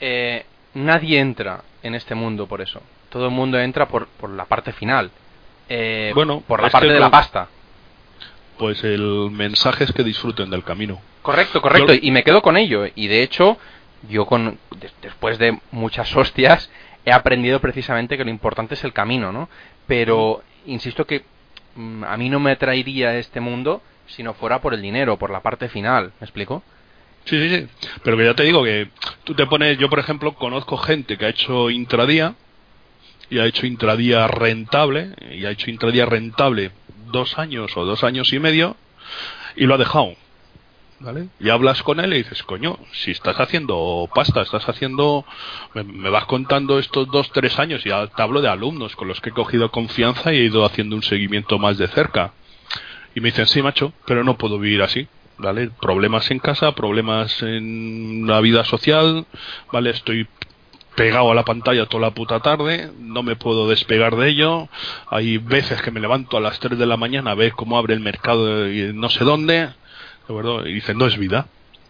Eh, 0.00 0.46
Nadie 0.74 1.20
entra 1.20 1.62
en 1.82 1.94
este 1.94 2.14
mundo 2.14 2.46
por 2.48 2.60
eso. 2.62 2.80
Todo 3.10 3.26
el 3.26 3.30
mundo 3.32 3.60
entra 3.60 3.86
por, 3.86 4.08
por 4.08 4.30
la 4.30 4.46
parte 4.46 4.72
final. 4.72 5.10
Eh, 5.68 6.12
Bueno, 6.14 6.42
por 6.46 6.60
la 6.60 6.66
es 6.68 6.72
parte 6.72 6.88
de 6.92 7.00
la 7.00 7.10
pasta. 7.10 7.48
Pues 8.58 8.84
el 8.84 9.30
mensaje 9.32 9.84
es 9.84 9.92
que 9.92 10.04
disfruten 10.04 10.50
del 10.50 10.62
camino. 10.62 11.00
Correcto, 11.22 11.60
correcto. 11.60 11.92
Yo- 11.94 12.00
Y 12.02 12.10
me 12.10 12.22
quedo 12.22 12.42
con 12.42 12.56
ello. 12.56 12.84
Y 12.94 13.06
de 13.08 13.22
hecho, 13.22 13.56
yo 14.08 14.26
con 14.26 14.58
des- 14.78 14.94
después 15.02 15.38
de 15.38 15.58
muchas 15.72 16.14
hostias 16.14 16.70
he 17.04 17.12
aprendido 17.12 17.60
precisamente 17.60 18.16
que 18.16 18.24
lo 18.24 18.30
importante 18.30 18.74
es 18.74 18.84
el 18.84 18.92
camino, 18.92 19.32
¿no? 19.32 19.48
Pero 19.86 20.42
insisto 20.66 21.06
que 21.06 21.24
mm, 21.74 22.04
a 22.04 22.16
mí 22.16 22.28
no 22.30 22.38
me 22.40 22.52
atraería 22.52 23.16
este 23.18 23.40
mundo 23.40 23.82
si 24.06 24.22
no 24.22 24.34
fuera 24.34 24.60
por 24.60 24.74
el 24.74 24.82
dinero, 24.82 25.16
por 25.18 25.30
la 25.30 25.40
parte 25.40 25.68
final. 25.68 26.12
¿Me 26.20 26.24
explico? 26.26 26.62
Sí, 27.24 27.36
sí, 27.48 27.56
sí. 27.56 27.66
Pero 28.04 28.16
que 28.18 28.24
ya 28.26 28.34
te 28.34 28.44
digo 28.44 28.62
que 28.62 28.88
tú 29.24 29.34
te 29.34 29.46
pones, 29.46 29.78
yo 29.78 29.88
por 29.88 29.98
ejemplo 29.98 30.34
conozco 30.34 30.76
gente 30.76 31.16
que 31.18 31.24
ha 31.24 31.30
hecho 31.30 31.70
intradía 31.70 32.34
y 33.34 33.40
ha 33.40 33.46
hecho 33.46 33.66
intradía 33.66 34.28
rentable 34.28 35.12
y 35.32 35.44
ha 35.44 35.50
hecho 35.50 35.68
intradía 35.68 36.06
rentable 36.06 36.70
dos 37.10 37.36
años 37.36 37.76
o 37.76 37.84
dos 37.84 38.04
años 38.04 38.32
y 38.32 38.38
medio 38.38 38.76
y 39.56 39.66
lo 39.66 39.74
ha 39.74 39.78
dejado. 39.78 40.14
¿Vale? 41.00 41.28
Y 41.40 41.50
hablas 41.50 41.82
con 41.82 41.98
él 41.98 42.14
y 42.14 42.18
dices, 42.18 42.44
coño, 42.44 42.78
si 42.92 43.10
estás 43.10 43.40
haciendo 43.40 44.08
pasta, 44.14 44.40
estás 44.40 44.68
haciendo, 44.68 45.26
me, 45.74 45.82
me 45.82 46.10
vas 46.10 46.26
contando 46.26 46.78
estos 46.78 47.10
dos, 47.10 47.30
tres 47.32 47.58
años, 47.58 47.84
y 47.84 47.90
te 47.90 48.22
hablo 48.22 48.40
de 48.40 48.48
alumnos 48.48 48.94
con 48.94 49.08
los 49.08 49.20
que 49.20 49.30
he 49.30 49.32
cogido 49.32 49.70
confianza 49.72 50.32
y 50.32 50.38
he 50.38 50.44
ido 50.44 50.64
haciendo 50.64 50.94
un 50.94 51.02
seguimiento 51.02 51.58
más 51.58 51.76
de 51.76 51.88
cerca. 51.88 52.32
Y 53.16 53.20
me 53.20 53.30
dicen, 53.30 53.48
sí, 53.48 53.60
macho, 53.60 53.92
pero 54.06 54.22
no 54.22 54.38
puedo 54.38 54.58
vivir 54.58 54.82
así. 54.82 55.08
¿Vale? 55.36 55.70
Problemas 55.80 56.30
en 56.30 56.38
casa, 56.38 56.72
problemas 56.76 57.42
en 57.42 58.24
la 58.28 58.40
vida 58.40 58.64
social, 58.64 59.26
¿vale? 59.72 59.90
Estoy 59.90 60.28
pegado 60.94 61.30
a 61.30 61.34
la 61.34 61.44
pantalla 61.44 61.86
toda 61.86 62.02
la 62.08 62.10
puta 62.14 62.40
tarde, 62.40 62.90
no 62.98 63.22
me 63.22 63.36
puedo 63.36 63.68
despegar 63.68 64.16
de 64.16 64.28
ello. 64.28 64.68
Hay 65.08 65.38
veces 65.38 65.82
que 65.82 65.90
me 65.90 66.00
levanto 66.00 66.36
a 66.36 66.40
las 66.40 66.58
3 66.60 66.78
de 66.78 66.86
la 66.86 66.96
mañana 66.96 67.32
a 67.32 67.34
ver 67.34 67.52
cómo 67.52 67.78
abre 67.78 67.94
el 67.94 68.00
mercado 68.00 68.70
y 68.70 68.92
no 68.92 69.08
sé 69.10 69.24
dónde, 69.24 69.54
¿de 69.54 69.72
acuerdo? 70.24 70.66
Y 70.66 70.72
dicen, 70.74 70.96
no 70.98 71.06
es 71.06 71.18
vida, 71.18 71.46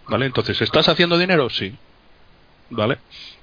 ¿vale? 0.08 0.26
Entonces, 0.26 0.60
¿estás 0.62 0.88
haciendo 0.88 1.18
dinero? 1.18 1.50
Sí, 1.50 1.74
¿vale? 2.70 2.98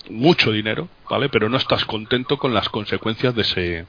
Mucho 0.09 0.51
dinero, 0.51 0.87
¿vale? 1.09 1.29
Pero 1.29 1.47
no 1.49 1.57
estás 1.57 1.85
contento 1.85 2.37
con 2.37 2.53
las 2.53 2.69
consecuencias 2.69 3.35
de 3.35 3.41
ese 3.41 3.85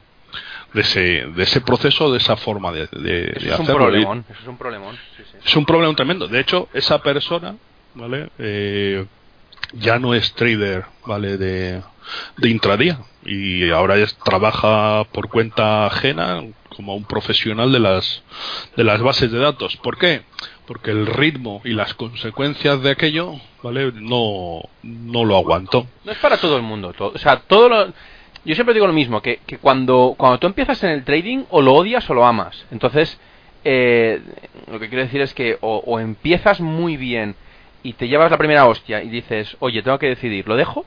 de 0.72 0.80
ese, 0.80 1.00
de 1.00 1.42
ese 1.42 1.60
proceso, 1.60 2.10
de 2.10 2.16
esa 2.16 2.36
forma 2.36 2.72
de, 2.72 2.86
de, 2.92 3.32
Eso 3.36 3.40
de 3.40 3.50
es 3.52 3.58
un 3.58 3.62
hacerlo. 3.64 3.74
problemón. 3.84 4.24
Eso 4.30 4.40
es 4.40 4.48
un 4.48 4.56
problemón. 4.56 4.96
Sí, 5.16 5.22
sí. 5.30 5.38
Es 5.44 5.56
un 5.56 5.66
problema 5.66 5.94
tremendo. 5.94 6.26
De 6.28 6.40
hecho, 6.40 6.68
esa 6.72 7.02
persona, 7.02 7.56
¿vale? 7.94 8.30
Eh, 8.38 9.04
ya 9.72 9.98
no 9.98 10.14
es 10.14 10.32
trader, 10.34 10.84
¿vale? 11.06 11.36
De, 11.36 11.82
de 12.36 12.50
intradía. 12.50 12.98
Y 13.24 13.70
ahora 13.70 13.96
trabaja 14.24 15.04
por 15.12 15.28
cuenta 15.28 15.86
ajena 15.86 16.42
como 16.74 16.94
un 16.94 17.04
profesional 17.04 17.70
de 17.70 17.80
las, 17.80 18.22
de 18.76 18.84
las 18.84 19.00
bases 19.00 19.30
de 19.30 19.38
datos. 19.38 19.76
¿Por 19.76 19.98
qué? 19.98 20.22
Porque 20.66 20.90
el 20.90 21.06
ritmo 21.06 21.60
y 21.64 21.70
las 21.70 21.94
consecuencias 21.94 22.82
de 22.82 22.90
aquello, 22.90 23.34
¿vale? 23.62 23.92
No, 23.94 24.60
no 24.82 25.24
lo 25.24 25.36
aguantó. 25.36 25.86
No 26.04 26.12
es 26.12 26.18
para 26.18 26.38
todo 26.38 26.56
el 26.56 26.62
mundo. 26.62 26.94
o 26.98 27.18
sea, 27.18 27.40
todo 27.40 27.68
lo... 27.68 27.92
Yo 28.44 28.56
siempre 28.56 28.74
digo 28.74 28.88
lo 28.88 28.92
mismo, 28.92 29.22
que, 29.22 29.38
que 29.46 29.58
cuando, 29.58 30.16
cuando 30.18 30.38
tú 30.38 30.48
empiezas 30.48 30.82
en 30.82 30.90
el 30.90 31.04
trading 31.04 31.44
o 31.50 31.62
lo 31.62 31.74
odias 31.74 32.08
o 32.10 32.14
lo 32.14 32.26
amas. 32.26 32.64
Entonces, 32.72 33.16
eh, 33.62 34.20
lo 34.68 34.80
que 34.80 34.88
quiero 34.88 35.04
decir 35.04 35.20
es 35.20 35.32
que 35.32 35.58
o 35.60 36.00
empiezas 36.00 36.60
muy 36.60 36.96
bien 36.96 37.36
y 37.82 37.94
te 37.94 38.08
llevas 38.08 38.30
la 38.30 38.38
primera 38.38 38.66
hostia 38.66 39.02
y 39.02 39.08
dices, 39.08 39.56
oye, 39.60 39.82
tengo 39.82 39.98
que 39.98 40.08
decidir, 40.08 40.46
¿lo 40.48 40.56
dejo? 40.56 40.84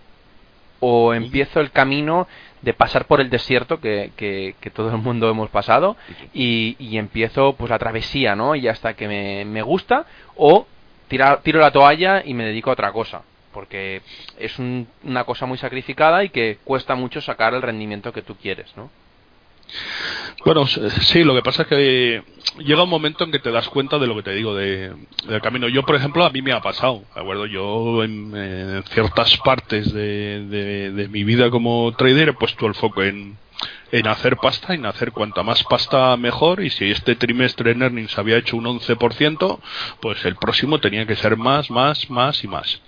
O 0.80 1.14
empiezo 1.14 1.60
el 1.62 1.72
camino 1.72 2.28
de 2.62 2.74
pasar 2.74 3.06
por 3.06 3.22
el 3.22 3.30
desierto 3.30 3.80
que, 3.80 4.12
que, 4.18 4.56
que 4.60 4.70
todo 4.70 4.89
el 4.89 4.98
mundo 4.98 5.30
hemos 5.30 5.50
pasado 5.50 5.96
y, 6.34 6.76
y 6.80 6.98
empiezo 6.98 7.54
pues 7.54 7.70
la 7.70 7.80
travesía, 7.80 8.36
¿no? 8.36 8.56
Y 8.56 8.68
hasta 8.68 8.93
que 8.96 9.08
me, 9.08 9.46
me 9.46 9.62
gusta 9.62 10.06
o 10.36 10.68
tira- 11.08 11.41
tiro 11.41 11.60
la 11.60 11.72
toalla 11.72 12.24
y 12.26 12.34
me 12.34 12.46
dedico 12.46 12.70
a 12.70 12.74
otra 12.74 12.91
cosa 12.91 13.22
porque 13.54 14.02
es 14.38 14.60
un- 14.60 14.86
una 15.04 15.24
cosa 15.24 15.46
muy 15.46 15.58
sacrificada 15.58 16.24
y 16.26 16.30
que 16.30 16.58
cuesta 16.66 16.93
mucho 16.96 17.22
sacar 17.22 17.54
el 17.54 17.62
rendimiento 17.62 18.12
que 18.12 18.22
tú 18.22 18.36
quieres, 18.36 18.76
¿no? 18.76 18.89
Bueno, 20.45 20.68
sí, 20.68 21.24
lo 21.24 21.34
que 21.34 21.41
pasa 21.41 21.63
es 21.63 21.68
que 21.68 22.24
llega 22.59 22.84
un 22.84 22.89
momento 22.89 23.24
en 23.24 23.32
que 23.32 23.39
te 23.39 23.51
das 23.51 23.68
cuenta 23.70 23.97
de 23.97 24.07
lo 24.07 24.16
que 24.16 24.24
te 24.24 24.36
digo 24.36 24.53
de, 24.53 24.93
del 25.28 25.41
camino. 25.41 25.68
Yo, 25.68 25.84
por 25.84 25.95
ejemplo, 25.95 26.24
a 26.24 26.30
mí 26.30 26.41
me 26.41 26.51
ha 26.51 26.61
pasado, 26.61 27.03
¿de 27.16 27.22
acuerdo? 27.22 27.45
Yo 27.47 28.03
en, 28.03 28.84
ciertas 28.91 29.38
partes 29.38 29.91
de 29.91 31.07
mi 31.11 31.24
vida 31.24 31.49
como 31.49 31.93
trader 31.97 32.30
he 32.30 32.34
puesto 32.34 32.68
el 32.68 32.76
foco 32.76 33.03
en, 33.03 33.38
en 33.91 34.07
hacer 34.07 34.38
pasta, 34.38 34.74
en 34.74 34.86
hacer 34.86 35.11
cuanta 35.11 35.43
más 35.43 35.63
pasta 35.63 36.16
mejor 36.18 36.63
y 36.63 36.70
si 36.70 36.91
este 36.91 37.16
trimestre 37.16 37.72
en 37.72 37.82
earnings 37.82 38.18
había 38.18 38.38
hecho 38.38 38.57
un 38.57 38.66
11%, 38.66 39.59
pues 40.01 40.26
el 40.26 40.36
próximo 40.36 40.80
tenía 40.80 41.05
que 41.05 41.16
ser 41.16 41.38
más, 41.38 41.70
más, 41.70 42.09
más 42.09 42.43
y 42.43 42.47
más. 42.47 42.82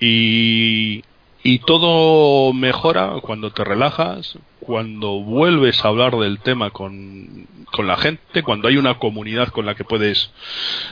Y, 0.00 1.02
y 1.46 1.60
todo 1.60 2.52
mejora 2.52 3.20
cuando 3.22 3.52
te 3.52 3.62
relajas, 3.62 4.36
cuando 4.58 5.20
vuelves 5.20 5.84
a 5.84 5.88
hablar 5.88 6.16
del 6.16 6.40
tema 6.40 6.70
con, 6.70 7.46
con 7.70 7.86
la 7.86 7.96
gente, 7.96 8.42
cuando 8.42 8.66
hay 8.66 8.78
una 8.78 8.98
comunidad 8.98 9.50
con 9.50 9.64
la 9.64 9.76
que 9.76 9.84
puedes 9.84 10.32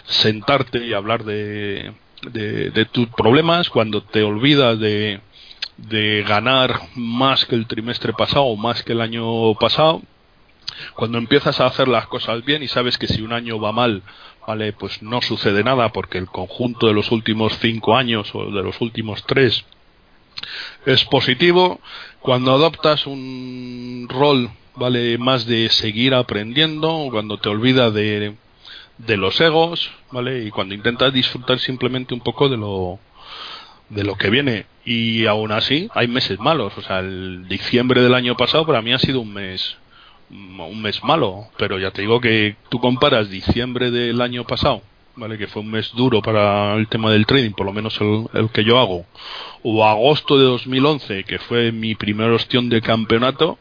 sentarte 0.05 0.87
y 0.87 0.93
hablar 0.93 1.25
de, 1.25 1.93
de, 2.31 2.89
tus 2.93 3.09
problemas, 3.09 3.69
cuando 3.69 4.05
te 4.05 4.23
olvidas 4.23 4.79
de, 4.79 5.21
de 5.77 6.23
ganar 6.23 6.83
más 6.95 7.47
que 7.47 7.57
el 7.57 7.67
trimestre 7.67 8.13
pasado 8.13 8.45
o 8.45 8.55
más 8.55 8.85
que 8.85 8.93
el 8.93 9.01
año 9.01 9.55
pasado, 9.55 10.03
cuando 10.95 11.19
empiezas 11.19 11.59
a 11.59 11.67
hacer 11.67 11.89
las 11.89 12.07
cosas 12.07 12.45
bien 12.45 12.63
y 12.63 12.69
sabes 12.69 12.97
que 12.97 13.09
si 13.09 13.23
un 13.23 13.33
año 13.33 13.59
va 13.59 13.73
mal, 13.73 14.03
vale, 14.47 14.73
pues 14.73 15.03
no 15.03 15.21
sucede 15.21 15.65
nada 15.65 15.89
porque 15.89 16.19
el 16.19 16.29
conjunto 16.29 16.87
de 16.87 16.95
los 16.95 17.11
últimos 17.11 17.59
cinco 17.59 17.97
años 17.97 18.31
o 18.37 18.53
de 18.53 18.63
los 18.63 18.81
últimos 18.81 19.25
tres 19.27 19.65
es 20.87 21.05
positivo. 21.05 21.81
Cuando 22.21 22.53
adoptas 22.53 23.07
un 23.07 24.07
rol, 24.09 24.51
vale, 24.77 25.19
más 25.19 25.47
de 25.47 25.69
seguir 25.69 26.15
aprendiendo, 26.15 27.09
cuando 27.11 27.39
te 27.39 27.49
olvidas 27.49 27.93
de, 27.93 28.35
los 28.99 29.41
egos, 29.41 29.91
vale, 30.11 30.45
y 30.45 30.51
cuando 30.51 30.75
intentas 30.75 31.13
disfrutar 31.13 31.59
simplemente 31.59 32.15
un 32.15 32.21
poco 32.21 32.49
de 32.49 32.57
lo 32.57 32.99
de 33.91 34.03
lo 34.03 34.17
que 34.17 34.31
viene 34.31 34.65
y 34.87 35.27
aún 35.27 35.53
así 35.53 35.91
hay 35.95 36.09
meses 36.09 36.41
malos 36.41 36.73
o 36.79 36.81
sea 36.81 37.01
el 37.01 37.47
diciembre 37.49 38.01
del 38.01 38.15
año 38.15 38.35
pasado 38.35 38.65
para 38.65 38.81
mí 38.81 38.95
ha 38.95 38.99
sido 38.99 39.21
un 39.21 39.35
mes 39.35 39.77
un 40.31 40.83
mes 40.83 41.03
malo, 41.05 41.49
pero 41.57 41.79
ya 41.79 41.91
te 41.91 42.03
digo 42.03 42.21
que 42.21 42.57
tú 42.69 42.81
comparas 42.81 43.31
diciembre 43.31 43.91
del 43.91 44.21
año 44.21 44.45
pasado, 44.45 44.83
¿vale? 45.17 45.39
Que 45.39 45.47
fue 45.47 45.63
un 45.63 45.71
mes 45.71 45.93
duro 45.95 46.23
para 46.23 46.75
el 46.75 46.89
tema 46.89 47.11
del 47.11 47.27
trading, 47.27 47.53
por 47.53 47.67
lo 47.67 47.73
menos 47.73 47.99
el, 48.01 48.51
que 48.51 48.65
yo 48.65 48.79
hago, 48.79 49.07
o 49.63 49.85
agosto 49.85 50.39
de 50.39 50.45
2011, 50.45 51.25
que 51.25 51.39
fue 51.39 51.73
mi 51.73 51.95
primer 51.95 52.31
ostión 52.31 52.69
de 52.69 52.81
campeonato, 52.81 53.59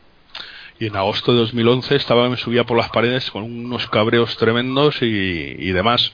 y 0.79 0.87
en 0.87 0.95
agosto 0.95 1.33
de 1.33 1.39
2011 1.39 1.95
estaba, 1.95 2.29
me 2.29 2.37
subía 2.37 2.63
por 2.63 2.77
las 2.77 2.89
paredes 2.89 3.29
con 3.31 3.43
unos 3.43 3.87
cabreos 3.87 4.35
tremendos 4.37 5.01
y, 5.01 5.05
y 5.05 5.71
demás. 5.71 6.13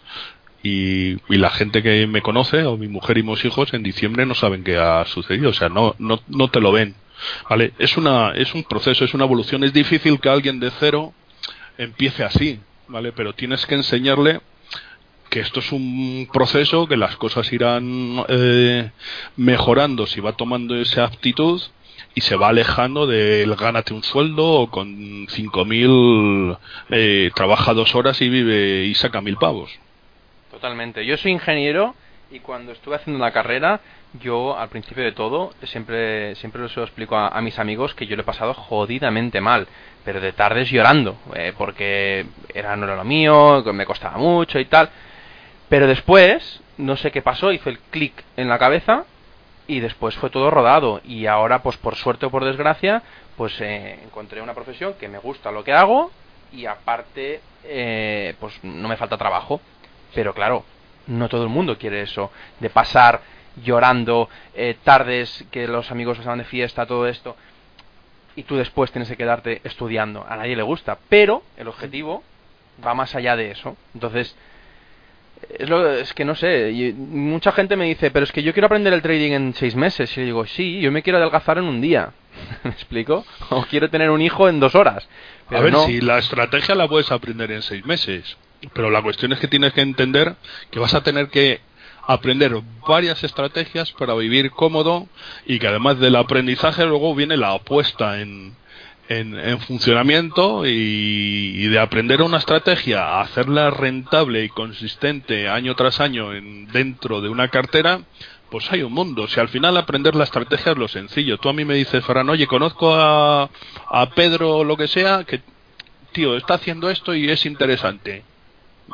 Y, 0.61 1.13
y 1.33 1.37
la 1.37 1.49
gente 1.49 1.81
que 1.81 2.05
me 2.05 2.21
conoce, 2.21 2.65
o 2.65 2.75
mi 2.75 2.89
mujer 2.89 3.17
y 3.17 3.23
mis 3.23 3.43
hijos, 3.45 3.73
en 3.73 3.81
diciembre 3.81 4.25
no 4.25 4.35
saben 4.35 4.65
qué 4.65 4.77
ha 4.77 5.05
sucedido, 5.05 5.51
o 5.51 5.53
sea, 5.53 5.69
no, 5.69 5.95
no, 5.99 6.19
no 6.27 6.49
te 6.49 6.59
lo 6.59 6.73
ven. 6.73 6.95
¿Vale? 7.49 7.73
Es, 7.79 7.97
una, 7.97 8.31
es 8.31 8.53
un 8.53 8.63
proceso, 8.63 9.05
es 9.05 9.13
una 9.13 9.25
evolución. 9.25 9.63
Es 9.63 9.73
difícil 9.73 10.19
que 10.19 10.29
alguien 10.29 10.59
de 10.59 10.71
cero 10.79 11.13
empiece 11.77 12.23
así, 12.23 12.59
¿vale? 12.87 13.11
Pero 13.11 13.33
tienes 13.33 13.65
que 13.65 13.75
enseñarle 13.75 14.41
que 15.29 15.39
esto 15.39 15.59
es 15.59 15.71
un 15.71 16.27
proceso, 16.31 16.87
que 16.87 16.97
las 16.97 17.15
cosas 17.17 17.51
irán 17.53 18.25
eh, 18.27 18.91
mejorando 19.37 20.07
si 20.07 20.19
va 20.21 20.33
tomando 20.33 20.75
esa 20.75 21.05
aptitud 21.05 21.61
y 22.15 22.21
se 22.21 22.35
va 22.35 22.49
alejando 22.49 23.05
del 23.07 23.55
gánate 23.55 23.93
un 23.93 24.03
sueldo 24.03 24.67
con 24.71 25.27
5.000 25.27 26.57
eh, 26.89 27.31
trabaja 27.35 27.73
dos 27.73 27.95
horas 27.95 28.19
y 28.21 28.29
vive 28.29 28.85
y 28.85 28.95
saca 28.95 29.21
mil 29.21 29.37
pavos. 29.37 29.71
Totalmente. 30.51 31.05
Yo 31.05 31.15
soy 31.17 31.31
ingeniero 31.31 31.95
y 32.31 32.39
cuando 32.39 32.71
estuve 32.71 32.95
haciendo 32.95 33.23
la 33.23 33.31
carrera, 33.31 33.79
yo 34.21 34.57
al 34.57 34.69
principio 34.69 35.03
de 35.03 35.11
todo 35.11 35.51
siempre 35.63 36.35
siempre 36.35 36.61
lo 36.61 36.67
explico 36.83 37.15
a, 37.15 37.27
a, 37.27 37.41
mis 37.41 37.59
amigos 37.59 37.93
que 37.93 38.07
yo 38.07 38.15
lo 38.15 38.23
he 38.23 38.25
pasado 38.25 38.53
jodidamente 38.55 39.39
mal, 39.39 39.67
pero 40.03 40.19
de 40.19 40.33
tardes 40.33 40.69
llorando, 40.71 41.15
eh, 41.35 41.53
porque 41.55 42.25
era 42.53 42.75
no 42.75 42.85
era 42.85 42.95
lo 42.95 43.03
mío, 43.03 43.63
me 43.73 43.85
costaba 43.85 44.17
mucho 44.17 44.59
y 44.59 44.65
tal. 44.65 44.89
Pero 45.69 45.87
después, 45.87 46.61
no 46.77 46.97
sé 46.97 47.11
qué 47.11 47.21
pasó, 47.21 47.51
hizo 47.51 47.69
el 47.69 47.79
clic 47.79 48.23
en 48.37 48.49
la 48.49 48.59
cabeza 48.59 49.05
y 49.67 49.79
después 49.79 50.15
fue 50.15 50.29
todo 50.29 50.49
rodado 50.49 50.99
y 51.05 51.27
ahora 51.27 51.61
pues 51.61 51.77
por 51.77 51.95
suerte 51.95 52.25
o 52.25 52.31
por 52.31 52.43
desgracia 52.43 53.03
pues 53.37 53.61
eh, 53.61 53.99
encontré 54.03 54.41
una 54.41 54.55
profesión 54.55 54.95
que 54.99 55.07
me 55.07 55.19
gusta 55.19 55.51
lo 55.51 55.63
que 55.63 55.73
hago 55.73 56.11
y 56.51 56.65
aparte 56.65 57.39
eh, 57.63 58.33
pues 58.39 58.63
no 58.63 58.87
me 58.87 58.97
falta 58.97 59.15
trabajo 59.15 59.61
pero 60.15 60.33
claro 60.33 60.65
no 61.09 61.27
todo 61.27 61.43
el 61.43 61.49
mundo 61.49 61.77
quiere 61.77 62.01
eso, 62.01 62.31
de 62.59 62.69
pasar 62.69 63.21
llorando, 63.63 64.29
eh, 64.53 64.77
tardes 64.83 65.45
que 65.51 65.67
los 65.67 65.91
amigos 65.91 66.17
estaban 66.17 66.39
de 66.39 66.45
fiesta, 66.45 66.85
todo 66.85 67.07
esto, 67.07 67.35
y 68.35 68.43
tú 68.43 68.55
después 68.55 68.91
tienes 68.91 69.09
que 69.09 69.17
quedarte 69.17 69.59
estudiando. 69.63 70.25
A 70.27 70.37
nadie 70.37 70.55
le 70.55 70.63
gusta, 70.63 70.97
pero 71.09 71.43
el 71.57 71.67
objetivo 71.67 72.23
va 72.85 72.93
más 72.93 73.15
allá 73.15 73.35
de 73.35 73.51
eso. 73.51 73.75
Entonces, 73.93 74.35
es, 75.57 75.69
lo, 75.69 75.91
es 75.91 76.13
que 76.13 76.25
no 76.25 76.35
sé, 76.35 76.71
y 76.71 76.93
mucha 76.93 77.51
gente 77.51 77.75
me 77.75 77.85
dice, 77.85 78.11
pero 78.11 78.23
es 78.23 78.31
que 78.31 78.43
yo 78.43 78.53
quiero 78.53 78.67
aprender 78.67 78.93
el 78.93 79.01
trading 79.01 79.31
en 79.31 79.53
seis 79.53 79.75
meses. 79.75 80.11
Y 80.11 80.21
yo 80.21 80.25
digo, 80.25 80.45
sí, 80.45 80.79
yo 80.79 80.91
me 80.91 81.01
quiero 81.01 81.17
adelgazar 81.17 81.57
en 81.57 81.65
un 81.65 81.81
día. 81.81 82.11
¿Me 82.63 82.71
explico? 82.71 83.25
O 83.49 83.63
quiero 83.65 83.89
tener 83.89 84.09
un 84.09 84.21
hijo 84.21 84.49
en 84.49 84.59
dos 84.59 84.75
horas. 84.75 85.07
a 85.49 85.59
ver, 85.59 85.75
si 85.85 86.01
la 86.01 86.19
estrategia 86.19 86.75
la 86.75 86.87
puedes 86.87 87.11
aprender 87.11 87.51
en 87.51 87.61
seis 87.61 87.85
meses, 87.85 88.37
pero 88.73 88.89
la 88.89 89.01
cuestión 89.01 89.33
es 89.33 89.39
que 89.39 89.47
tienes 89.47 89.73
que 89.73 89.81
entender 89.81 90.35
que 90.71 90.79
vas 90.79 90.93
a 90.93 91.01
tener 91.01 91.29
que 91.29 91.61
aprender 92.07 92.59
varias 92.87 93.23
estrategias 93.23 93.91
para 93.91 94.15
vivir 94.15 94.51
cómodo 94.51 95.07
y 95.45 95.59
que 95.59 95.67
además 95.67 95.99
del 95.99 96.15
aprendizaje 96.15 96.85
luego 96.85 97.13
viene 97.13 97.37
la 97.37 97.53
apuesta 97.53 98.19
en, 98.19 98.55
en, 99.09 99.59
funcionamiento 99.61 100.65
y, 100.65 101.67
de 101.67 101.79
aprender 101.79 102.21
una 102.21 102.37
estrategia 102.37 103.19
hacerla 103.21 103.71
rentable 103.71 104.43
y 104.43 104.49
consistente 104.49 105.49
año 105.49 105.75
tras 105.75 105.99
año 105.99 106.33
en, 106.33 106.67
dentro 106.67 107.19
de 107.19 107.29
una 107.29 107.47
cartera, 107.47 108.01
pues 108.51 108.71
hay 108.71 108.83
un 108.83 108.93
mundo. 108.93 109.27
Si 109.27 109.39
al 109.39 109.49
final 109.49 109.77
aprender 109.77 110.15
la 110.15 110.23
estrategia 110.25 110.73
es 110.73 110.77
lo 110.77 110.87
sencillo. 110.87 111.39
Tú 111.39 111.49
a 111.49 111.53
mí 111.53 111.65
me 111.65 111.73
dices, 111.73 112.05
Ferran, 112.05 112.29
oye, 112.29 112.45
conozco 112.45 112.93
a, 112.93 113.49
a 113.87 114.09
Pedro 114.11 114.57
o 114.57 114.63
lo 114.63 114.77
que 114.77 114.87
sea, 114.87 115.23
que, 115.23 115.41
tío, 116.11 116.37
está 116.37 116.55
haciendo 116.55 116.89
esto 116.89 117.15
y 117.15 117.29
es 117.29 117.45
interesante. 117.47 118.23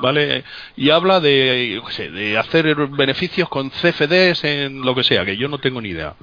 ¿Vale? 0.02 0.44
Y 0.78 0.90
habla 0.90 1.20
de, 1.20 1.82
de 1.98 2.38
hacer 2.38 2.76
beneficios 2.88 3.50
con 3.50 3.70
CFDs 3.70 4.44
en 4.44 4.82
lo 4.82 4.96
que 4.96 5.04
sea, 5.04 5.26
que 5.26 5.38
yo 5.38 5.48
no 5.48 5.58
tengo 5.60 5.82
ni 5.82 5.90
idea. 5.90 6.16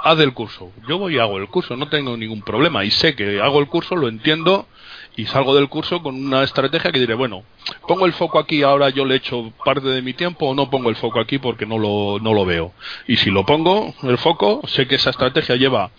Haz 0.00 0.18
el 0.20 0.32
curso. 0.32 0.72
Yo 0.88 0.98
voy 0.98 1.16
y 1.16 1.18
hago 1.18 1.38
el 1.38 1.48
curso, 1.48 1.76
no 1.76 1.88
tengo 1.88 2.16
ningún 2.16 2.42
problema. 2.42 2.84
Y 2.84 2.90
sé 2.90 3.14
que 3.14 3.40
hago 3.40 3.60
el 3.60 3.68
curso, 3.68 3.96
lo 3.96 4.08
entiendo 4.08 4.66
y 5.16 5.24
salgo 5.26 5.54
del 5.54 5.68
curso 5.68 6.02
con 6.02 6.14
una 6.14 6.42
estrategia 6.42 6.92
que 6.92 7.00
diré, 7.00 7.14
bueno, 7.14 7.42
pongo 7.88 8.04
el 8.04 8.12
foco 8.12 8.38
aquí, 8.38 8.62
ahora 8.62 8.90
yo 8.90 9.06
le 9.06 9.16
echo 9.16 9.50
parte 9.64 9.88
de 9.88 10.02
mi 10.02 10.12
tiempo 10.12 10.46
o 10.46 10.54
no 10.54 10.68
pongo 10.68 10.90
el 10.90 10.96
foco 10.96 11.18
aquí 11.20 11.38
porque 11.38 11.64
no 11.64 11.78
lo, 11.78 12.18
no 12.20 12.34
lo 12.34 12.44
veo. 12.44 12.72
Y 13.08 13.16
si 13.16 13.30
lo 13.30 13.46
pongo, 13.46 13.94
el 14.02 14.18
foco, 14.18 14.60
sé 14.66 14.86
que 14.86 14.96
esa 14.96 15.10
estrategia 15.10 15.56
lleva 15.56 15.90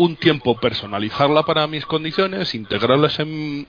un 0.00 0.16
tiempo 0.16 0.56
personalizarla 0.58 1.42
para 1.42 1.66
mis 1.66 1.84
condiciones, 1.84 2.54
integrarlas 2.54 3.18
en, 3.20 3.66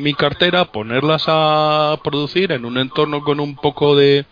mi 0.00 0.14
cartera, 0.14 0.66
ponerlas 0.66 1.24
a 1.26 1.98
producir 2.04 2.52
en 2.52 2.64
un 2.64 2.78
entorno 2.78 3.22
con 3.22 3.40
un 3.40 3.56
poco 3.56 3.96
de, 3.96 4.26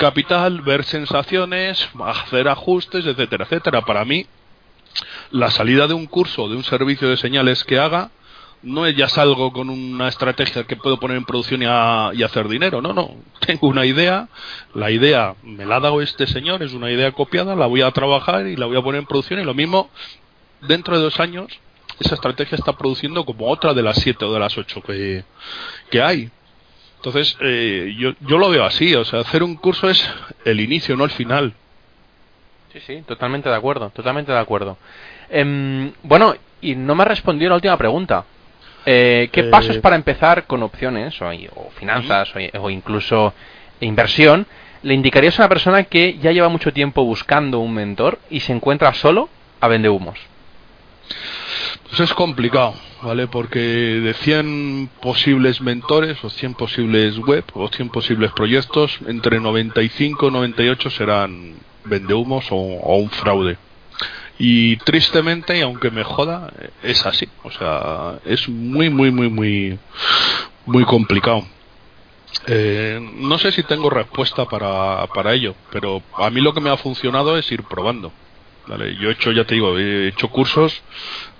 capital, 0.00 0.62
ver 0.62 0.82
sensaciones, 0.82 1.88
hacer 2.04 2.48
ajustes, 2.48 3.06
etcétera, 3.06 3.44
etcétera. 3.44 3.82
Para 3.82 4.04
mí, 4.04 4.26
la 5.30 5.48
salida 5.52 5.86
de 5.86 5.94
un 5.94 6.06
curso, 6.06 6.48
de 6.48 6.56
un 6.56 6.64
servicio 6.64 7.08
de 7.08 7.16
señales 7.16 7.62
que 7.62 7.78
haga, 7.78 8.10
no 8.60 8.84
es 8.84 8.96
ya 8.96 9.08
salgo 9.08 9.52
con 9.52 9.70
una 9.70 10.08
estrategia 10.08 10.64
que 10.64 10.74
puedo 10.74 10.98
poner 10.98 11.18
en 11.18 11.24
producción 11.24 11.62
y, 11.62 11.66
y, 11.66 12.22
hacer 12.24 12.48
dinero. 12.48 12.82
No, 12.82 12.92
no. 12.92 13.14
Tengo 13.46 13.68
una 13.68 13.86
idea. 13.86 14.28
La 14.74 14.90
idea 14.90 15.36
me 15.44 15.64
la 15.64 15.76
ha 15.76 15.80
dado 15.80 16.02
este 16.02 16.26
señor, 16.26 16.64
es 16.64 16.72
una 16.72 16.90
idea 16.90 17.12
copiada, 17.12 17.54
la 17.54 17.66
voy 17.66 17.82
a 17.82 17.92
trabajar 17.92 18.48
y 18.48 18.56
la 18.56 18.66
voy 18.66 18.76
a 18.76 18.82
poner 18.82 19.02
en 19.02 19.06
producción. 19.06 19.38
Y 19.38 19.44
lo 19.44 19.54
mismo 19.54 19.88
dentro 20.62 20.96
de 20.96 21.02
dos 21.02 21.20
años 21.20 21.58
esa 22.00 22.14
estrategia 22.14 22.56
está 22.56 22.74
produciendo 22.74 23.24
como 23.24 23.48
otra 23.48 23.74
de 23.74 23.82
las 23.82 23.96
siete 23.98 24.24
o 24.24 24.32
de 24.32 24.38
las 24.38 24.56
ocho 24.56 24.80
que, 24.82 25.24
que 25.90 26.00
hay. 26.00 26.30
Entonces, 26.96 27.36
eh, 27.40 27.94
yo, 27.98 28.12
yo 28.20 28.38
lo 28.38 28.50
veo 28.50 28.64
así, 28.64 28.94
o 28.94 29.04
sea, 29.04 29.20
hacer 29.20 29.42
un 29.42 29.56
curso 29.56 29.88
es 29.88 30.08
el 30.44 30.60
inicio, 30.60 30.96
no 30.96 31.04
el 31.04 31.10
final. 31.10 31.54
Sí, 32.72 32.80
sí, 32.80 33.02
totalmente 33.06 33.48
de 33.48 33.54
acuerdo, 33.54 33.90
totalmente 33.90 34.32
de 34.32 34.38
acuerdo. 34.38 34.76
Em, 35.30 35.92
bueno, 36.02 36.34
y 36.60 36.74
no 36.74 36.94
me 36.94 37.02
ha 37.02 37.06
respondido 37.06 37.50
la 37.50 37.56
última 37.56 37.76
pregunta. 37.76 38.24
Eh, 38.84 39.28
¿Qué 39.32 39.40
eh, 39.40 39.44
pasos 39.44 39.78
para 39.78 39.96
empezar 39.96 40.46
con 40.46 40.62
opciones 40.62 41.20
o, 41.20 41.26
o 41.26 41.70
finanzas 41.70 42.32
o, 42.34 42.62
o, 42.62 42.70
incluso 42.70 43.34
inversión 43.80 44.46
le 44.82 44.94
indicarías 44.94 45.38
a 45.38 45.42
una 45.42 45.48
persona 45.48 45.84
que 45.84 46.16
ya 46.18 46.32
lleva 46.32 46.48
mucho 46.48 46.72
tiempo 46.72 47.04
buscando 47.04 47.58
un 47.58 47.74
mentor 47.74 48.18
y 48.30 48.40
se 48.40 48.52
encuentra 48.52 48.94
solo 48.94 49.28
a 49.60 49.68
vende 49.68 49.88
humos? 49.88 50.18
Pues 51.88 52.00
es 52.00 52.14
complicado, 52.14 52.74
¿vale? 53.02 53.26
Porque 53.26 53.58
de 53.58 54.14
100 54.14 54.90
posibles 55.00 55.60
mentores 55.60 56.22
o 56.22 56.30
100 56.30 56.54
posibles 56.54 57.18
web 57.18 57.44
o 57.54 57.68
100 57.68 57.88
posibles 57.90 58.32
proyectos, 58.32 58.98
entre 59.06 59.40
95 59.40 60.28
y 60.28 60.30
98 60.30 60.90
serán 60.90 61.54
vendehumos 61.84 62.46
o, 62.50 62.56
o 62.56 62.96
un 62.96 63.10
fraude. 63.10 63.56
Y 64.38 64.76
tristemente, 64.78 65.58
y 65.58 65.62
aunque 65.62 65.90
me 65.90 66.04
joda, 66.04 66.52
es 66.82 67.04
así. 67.06 67.28
O 67.42 67.50
sea, 67.50 68.20
es 68.24 68.48
muy, 68.48 68.88
muy, 68.88 69.10
muy, 69.10 69.28
muy, 69.28 69.78
muy 70.64 70.84
complicado. 70.84 71.44
Eh, 72.46 73.00
no 73.16 73.38
sé 73.38 73.50
si 73.52 73.62
tengo 73.64 73.90
respuesta 73.90 74.44
para, 74.44 75.06
para 75.08 75.32
ello, 75.34 75.54
pero 75.72 76.02
a 76.16 76.30
mí 76.30 76.40
lo 76.40 76.54
que 76.54 76.60
me 76.60 76.70
ha 76.70 76.76
funcionado 76.76 77.36
es 77.36 77.50
ir 77.50 77.64
probando. 77.64 78.12
Yo 79.00 79.08
he 79.08 79.12
hecho, 79.12 79.32
ya 79.32 79.44
te 79.44 79.54
digo, 79.54 79.78
he 79.78 80.08
hecho 80.08 80.28
cursos. 80.28 80.82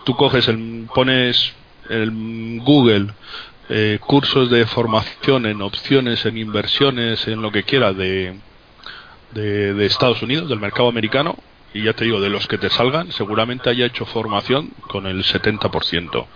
Tú 0.04 0.16
coges, 0.16 0.48
el, 0.48 0.86
pones 0.94 1.52
en 1.90 2.58
Google 2.58 3.08
eh, 3.68 3.98
cursos 4.00 4.50
de 4.50 4.64
formación 4.66 5.46
en 5.46 5.60
opciones, 5.60 6.24
en 6.24 6.38
inversiones, 6.38 7.26
en 7.28 7.42
lo 7.42 7.52
que 7.52 7.64
quiera 7.64 7.92
de, 7.92 8.34
de, 9.32 9.86
Estados 9.86 10.22
Unidos, 10.22 10.48
del 10.48 10.58
mercado 10.58 10.88
americano, 10.88 11.36
y 11.74 11.82
ya 11.82 11.92
te 11.92 12.04
digo, 12.04 12.20
de 12.20 12.30
los 12.30 12.46
que 12.46 12.56
te 12.56 12.70
salgan, 12.70 13.12
seguramente 13.12 13.68
haya 13.68 13.84
hecho 13.84 14.06
formación 14.06 14.70
con 14.88 15.06
el 15.06 15.22
70%. 15.22 16.26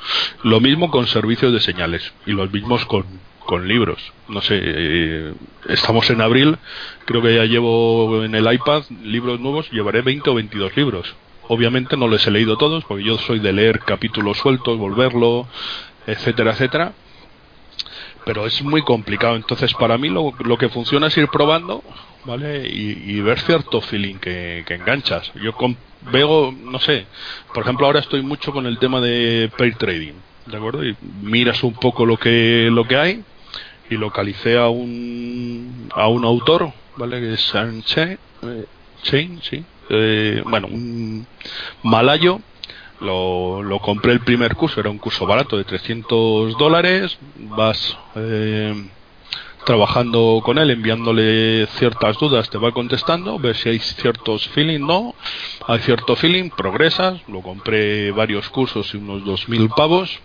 Lo 0.43 0.61
mismo 0.61 0.91
con 0.91 1.07
servicios 1.07 1.53
de 1.55 1.61
señales 1.61 2.13
y 2.27 2.33
los 2.33 2.53
mismos 2.53 2.85
con, 2.85 3.07
con 3.47 3.69
libros. 3.69 4.13
No 4.29 4.41
sé, 4.41 4.59
eh, 4.63 5.35
estamos 5.69 6.09
en 6.11 6.21
abril, 6.21 6.59
creo 7.05 7.23
que 7.23 7.35
ya 7.35 7.45
llevo 7.45 8.25
en 8.25 8.35
el 8.35 8.53
iPad 8.53 8.85
libros 9.03 9.41
nuevos, 9.41 9.71
llevaré 9.71 10.03
20 10.03 10.31
o 10.31 10.35
22 10.35 10.77
libros. 10.77 11.15
Obviamente 11.49 11.97
no 11.97 12.09
los 12.09 12.27
he 12.27 12.31
leído 12.31 12.57
todos, 12.57 12.85
porque 12.85 13.05
yo 13.05 13.19
soy 13.19 13.41
de 13.41 13.53
leer 13.53 13.81
capítulos 13.81 14.39
sueltos, 14.39 14.79
volverlo, 14.79 15.47
etcétera, 16.07 16.53
etcétera. 16.53 16.93
Pero 18.25 18.47
es 18.47 18.63
muy 18.63 18.83
complicado. 18.83 19.35
Entonces, 19.35 19.75
para 19.75 19.99
mí 19.99 20.09
lo, 20.09 20.33
lo 20.45 20.57
que 20.57 20.69
funciona 20.69 21.09
es 21.09 21.19
ir 21.19 21.27
probando, 21.29 21.83
¿vale? 22.25 22.69
Y, 22.69 23.21
ver 23.21 23.41
cierto 23.41 23.81
feeling 23.81 24.17
que, 24.17 24.65
que 24.67 24.75
enganchas. 24.75 25.33
Yo 25.43 25.53
veo, 26.13 26.53
no 26.53 26.79
sé, 26.79 27.07
por 27.53 27.65
ejemplo, 27.65 27.87
ahora 27.87 28.01
estoy 28.01 28.23
mucho 28.23 28.53
con 28.53 28.67
el 28.67 28.79
tema 28.79 29.01
de 29.01 29.51
pair 29.57 29.75
trading. 29.75 30.15
¿De 30.47 30.57
acuerdo? 30.57 30.85
Y 30.85 30.97
miras 31.23 31.63
un 31.63 31.75
poco 31.75 32.05
lo 32.05 32.17
que, 32.17 32.69
lo 32.71 32.87
que 32.87 32.97
hay 32.97 33.25
y 33.93 33.97
localicé 33.97 34.59
a 34.59 34.69
un, 34.69 35.89
a 35.95 36.09
un 36.09 36.25
autor, 36.25 36.73
¿vale? 36.97 37.21
Que 37.21 37.35
es 37.35 37.41
Sanche, 37.41 38.19
eh, 38.43 38.67
sí. 39.03 39.65
Eh, 39.91 40.43
bueno, 40.47 40.69
un 40.69 41.27
malayo. 41.83 42.41
Lo, 43.01 43.65
lo 43.65 43.81
compré 43.81 44.13
el 44.13 44.21
primer 44.21 44.55
curso, 44.55 44.79
era 44.79 44.89
un 44.89 44.99
curso 44.99 45.27
barato 45.27 45.57
de 45.57 45.65
300 45.65 46.57
dólares. 46.57 47.19
Vas 47.37 47.99
eh, 48.15 48.75
trabajando 49.65 50.41
con 50.45 50.59
él, 50.59 50.71
enviándole 50.71 51.67
ciertas 51.79 52.19
dudas, 52.19 52.49
te 52.51 52.59
va 52.59 52.73
contestando, 52.73 53.39
ver 53.39 53.57
si 53.57 53.69
hay 53.69 53.79
ciertos 53.79 54.49
feeling, 54.49 54.81
no, 54.81 55.15
hay 55.67 55.81
cierto 55.81 56.17
feeling, 56.17 56.51
progresas, 56.51 57.21
lo 57.29 57.43
compré 57.43 58.11
varios 58.11 58.49
cursos 58.51 58.93
y 58.95 58.99
unos 58.99 59.23
2.000 59.23 59.75
pavos, 59.75 60.21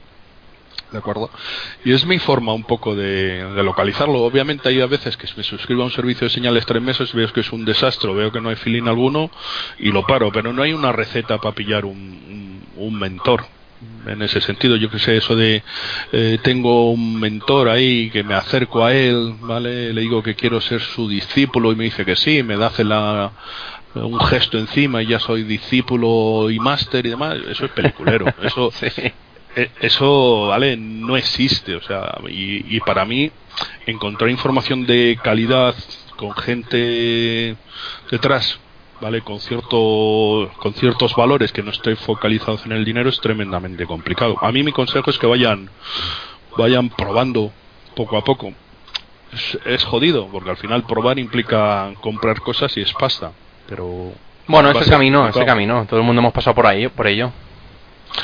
¿de 0.91 0.97
acuerdo? 0.97 1.29
Y 1.83 1.93
es 1.93 2.05
mi 2.05 2.19
forma 2.19 2.53
un 2.53 2.63
poco 2.63 2.95
de, 2.95 3.43
localizarlo. 3.63 4.23
Obviamente 4.23 4.69
hay 4.69 4.81
a 4.81 4.85
veces 4.85 5.17
que 5.17 5.27
me 5.35 5.43
suscribo 5.43 5.81
a 5.81 5.85
un 5.85 5.91
servicio 5.91 6.27
de 6.27 6.33
señales 6.33 6.65
tres 6.65 6.81
meses, 6.81 7.13
veo 7.13 7.31
que 7.31 7.41
es 7.41 7.51
un 7.51 7.65
desastre, 7.65 8.13
veo 8.13 8.31
que 8.31 8.41
no 8.41 8.49
hay 8.49 8.55
feeling 8.55 8.87
alguno 8.87 9.29
y 9.79 9.91
lo 9.91 10.05
paro, 10.05 10.31
pero 10.31 10.53
no 10.53 10.63
hay 10.63 10.73
una 10.73 10.91
receta 10.91 11.37
para 11.37 11.55
pillar 11.55 11.85
un, 11.85 12.61
un, 12.75 12.99
mentor. 12.99 13.45
En 14.07 14.23
ese 14.23 14.41
sentido, 14.41 14.75
yo 14.75 14.89
que 14.89 14.97
sé, 14.97 15.17
eso 15.17 15.35
de 15.35 15.61
eh, 16.11 16.39
tengo 16.41 16.89
un 16.89 17.19
mentor 17.19 17.69
ahí 17.69 18.09
que 18.09 18.23
me 18.23 18.33
acerco 18.33 18.83
a 18.83 18.93
él, 18.93 19.35
¿vale? 19.41 19.93
Le 19.93 20.01
digo 20.01 20.23
que 20.23 20.33
quiero 20.33 20.59
ser 20.61 20.81
su 20.81 21.07
discípulo 21.07 21.71
y 21.71 21.75
me 21.75 21.83
dice 21.83 22.03
que 22.03 22.15
sí, 22.15 22.41
me 22.41 22.57
da 22.57 22.71
la, 22.79 23.31
un 23.93 24.19
gesto 24.19 24.57
encima 24.57 25.03
y 25.03 25.07
ya 25.07 25.19
soy 25.19 25.43
discípulo 25.43 26.49
y 26.49 26.59
máster 26.59 27.05
y 27.05 27.09
demás, 27.09 27.37
eso 27.49 27.65
es 27.65 27.71
peliculero. 27.71 28.25
Eso, 28.41 28.71
eso, 29.81 30.47
¿vale? 30.47 30.77
No 30.77 31.17
existe, 31.17 31.75
o 31.75 31.81
sea, 31.81 32.19
y, 32.29 32.79
para 32.81 33.05
mí 33.05 33.31
encontrar 33.85 34.29
información 34.29 34.85
de 34.85 35.17
calidad 35.23 35.73
con 36.15 36.33
gente 36.33 37.55
detrás, 38.11 38.59
¿vale? 39.01 39.21
Con, 39.21 39.39
cierto, 39.39 40.51
con 40.57 40.73
ciertos 40.73 41.15
valores 41.15 41.51
que 41.51 41.63
no 41.63 41.71
estoy 41.71 41.95
focalizados 41.95 42.65
en 42.65 42.73
el 42.73 42.85
dinero 42.85 43.09
es 43.09 43.19
tremendamente 43.19 43.85
complicado. 43.85 44.37
A 44.41 44.51
mí 44.51 44.63
mi 44.63 44.71
consejo 44.71 45.09
es 45.09 45.17
que 45.17 45.27
vayan, 45.27 45.69
vayan 46.57 46.89
probando 46.89 47.51
poco 47.95 48.17
a 48.17 48.23
poco. 48.23 48.53
es, 49.33 49.57
es 49.65 49.83
jodido, 49.83 50.27
porque 50.27 50.51
al 50.51 50.57
final 50.57 50.83
probar 50.83 51.17
implica 51.17 51.91
comprar 52.01 52.41
cosas 52.41 52.75
y 52.77 52.81
es 52.81 52.93
pasta. 52.93 53.31
Pero 53.67 54.13
Bueno, 54.47 54.69
ese 54.71 54.89
camino, 54.89 55.27
ese 55.27 55.45
camino. 55.45 55.85
Todo 55.87 55.99
el 55.99 56.05
mundo 56.05 56.21
hemos 56.21 56.33
pasado 56.33 56.55
por 56.55 56.67
ahí, 56.67 56.87
por 56.89 57.07
ello. 57.07 57.31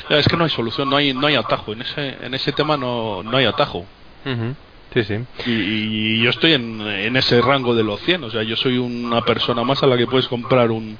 Ya, 0.10 0.18
Es 0.18 0.28
que 0.28 0.38
no 0.38 0.44
hay 0.44 0.50
solución, 0.50 0.90
no 0.90 0.96
hay, 0.96 1.14
no 1.14 1.28
hay 1.28 1.36
atajo. 1.36 1.74
En 1.74 1.82
ese, 1.82 2.18
en 2.26 2.34
ese 2.34 2.52
tema 2.52 2.78
no, 2.78 3.24
no 3.24 3.38
hay 3.38 3.46
atajo. 3.46 3.86
Ujú. 4.26 4.56
Sí, 4.94 5.04
sí. 5.06 5.16
Y, 5.48 5.52
y 5.52 6.22
yo 6.22 6.30
estoy 6.30 6.54
en, 6.54 6.80
en 6.82 7.16
ese 7.18 7.42
rango 7.42 7.74
de 7.74 7.84
los 7.84 8.00
100. 8.02 8.24
O 8.26 8.30
sea, 8.30 8.44
yo 8.44 8.56
soy 8.56 8.78
una 8.78 9.22
persona 9.22 9.64
más 9.64 9.82
a 9.82 9.88
la 9.88 9.98
que 9.98 10.06
puedes 10.06 10.28
comprar 10.28 10.70
un, 10.72 10.98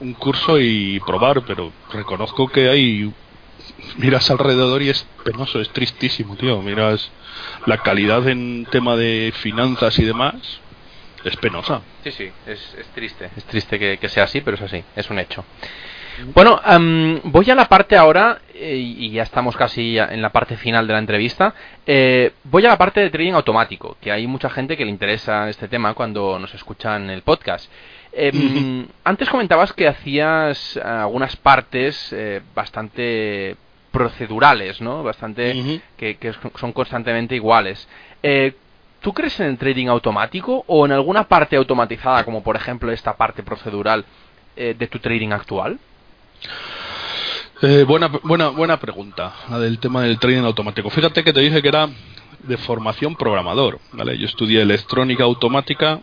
un 0.00 0.14
curso 0.14 0.58
y 0.58 0.98
probar, 1.00 1.42
pero 1.46 1.72
reconozco 1.92 2.48
que 2.48 2.68
hay. 2.68 3.12
Miras 3.98 4.30
alrededor 4.30 4.82
y 4.82 4.88
es 4.90 5.06
penoso, 5.24 5.60
es 5.60 5.68
tristísimo, 5.70 6.36
tío. 6.36 6.60
Miras 6.62 7.10
la 7.66 7.78
calidad 7.78 8.26
en 8.28 8.66
tema 8.70 8.96
de 8.96 9.32
finanzas 9.36 9.98
y 9.98 10.04
demás, 10.04 10.34
es 11.24 11.36
penosa. 11.36 11.82
Sí, 12.02 12.12
sí, 12.12 12.30
es, 12.46 12.74
es 12.78 12.86
triste. 12.94 13.30
Es 13.36 13.44
triste 13.44 13.78
que, 13.78 13.98
que 13.98 14.08
sea 14.08 14.24
así, 14.24 14.40
pero 14.40 14.56
es 14.56 14.62
así, 14.62 14.82
es 14.96 15.08
un 15.10 15.18
hecho. 15.18 15.44
Bueno, 16.34 16.60
am, 16.62 17.20
voy 17.24 17.50
a 17.50 17.54
la 17.54 17.68
parte 17.68 17.96
ahora, 17.96 18.40
eh, 18.54 18.76
y 18.76 19.10
ya 19.10 19.22
estamos 19.22 19.56
casi 19.56 19.98
en 19.98 20.22
la 20.22 20.30
parte 20.30 20.56
final 20.56 20.86
de 20.86 20.92
la 20.92 20.98
entrevista. 20.98 21.54
Eh, 21.86 22.32
voy 22.44 22.64
a 22.66 22.68
la 22.68 22.78
parte 22.78 23.00
de 23.00 23.10
trading 23.10 23.32
automático, 23.32 23.96
que 24.00 24.12
hay 24.12 24.26
mucha 24.26 24.50
gente 24.50 24.76
que 24.76 24.84
le 24.84 24.90
interesa 24.90 25.48
este 25.48 25.68
tema 25.68 25.94
cuando 25.94 26.38
nos 26.38 26.54
escuchan 26.54 27.10
el 27.10 27.22
podcast. 27.22 27.70
Em. 28.12 28.86
Antes 29.02 29.28
comentabas 29.28 29.72
que 29.72 29.88
hacías 29.88 30.76
algunas 30.76 31.34
partes 31.36 32.12
eh, 32.12 32.40
bastante 32.54 33.56
procedurales, 33.90 34.80
¿no? 34.80 35.02
Bastante 35.02 35.80
que, 35.96 36.16
que 36.16 36.32
son 36.56 36.72
constantemente 36.72 37.34
iguales. 37.34 37.88
Eh, 38.22 38.54
¿Tú 39.00 39.12
crees 39.12 39.38
en 39.40 39.46
el 39.46 39.58
trading 39.58 39.88
automático 39.88 40.64
o 40.66 40.86
en 40.86 40.92
alguna 40.92 41.24
parte 41.28 41.56
automatizada, 41.56 42.24
como 42.24 42.42
por 42.42 42.56
ejemplo 42.56 42.90
esta 42.90 43.16
parte 43.16 43.42
procedural 43.42 44.04
eh, 44.56 44.74
de 44.76 44.86
tu 44.86 44.98
trading 44.98 45.30
actual? 45.30 45.78
Eh, 47.62 47.84
buena, 47.84 48.08
buena, 48.08 48.48
buena 48.48 48.78
pregunta, 48.78 49.32
la 49.48 49.58
del 49.58 49.78
tema 49.78 50.02
del 50.02 50.18
trading 50.18 50.42
automático. 50.42 50.90
Fíjate 50.90 51.24
que 51.24 51.32
te 51.32 51.40
dije 51.40 51.62
que 51.62 51.68
era 51.68 51.88
de 52.42 52.56
formación 52.58 53.16
programador, 53.16 53.78
¿vale? 53.92 54.18
Yo 54.18 54.26
estudié 54.26 54.60
electrónica 54.60 55.24
automática, 55.24 56.00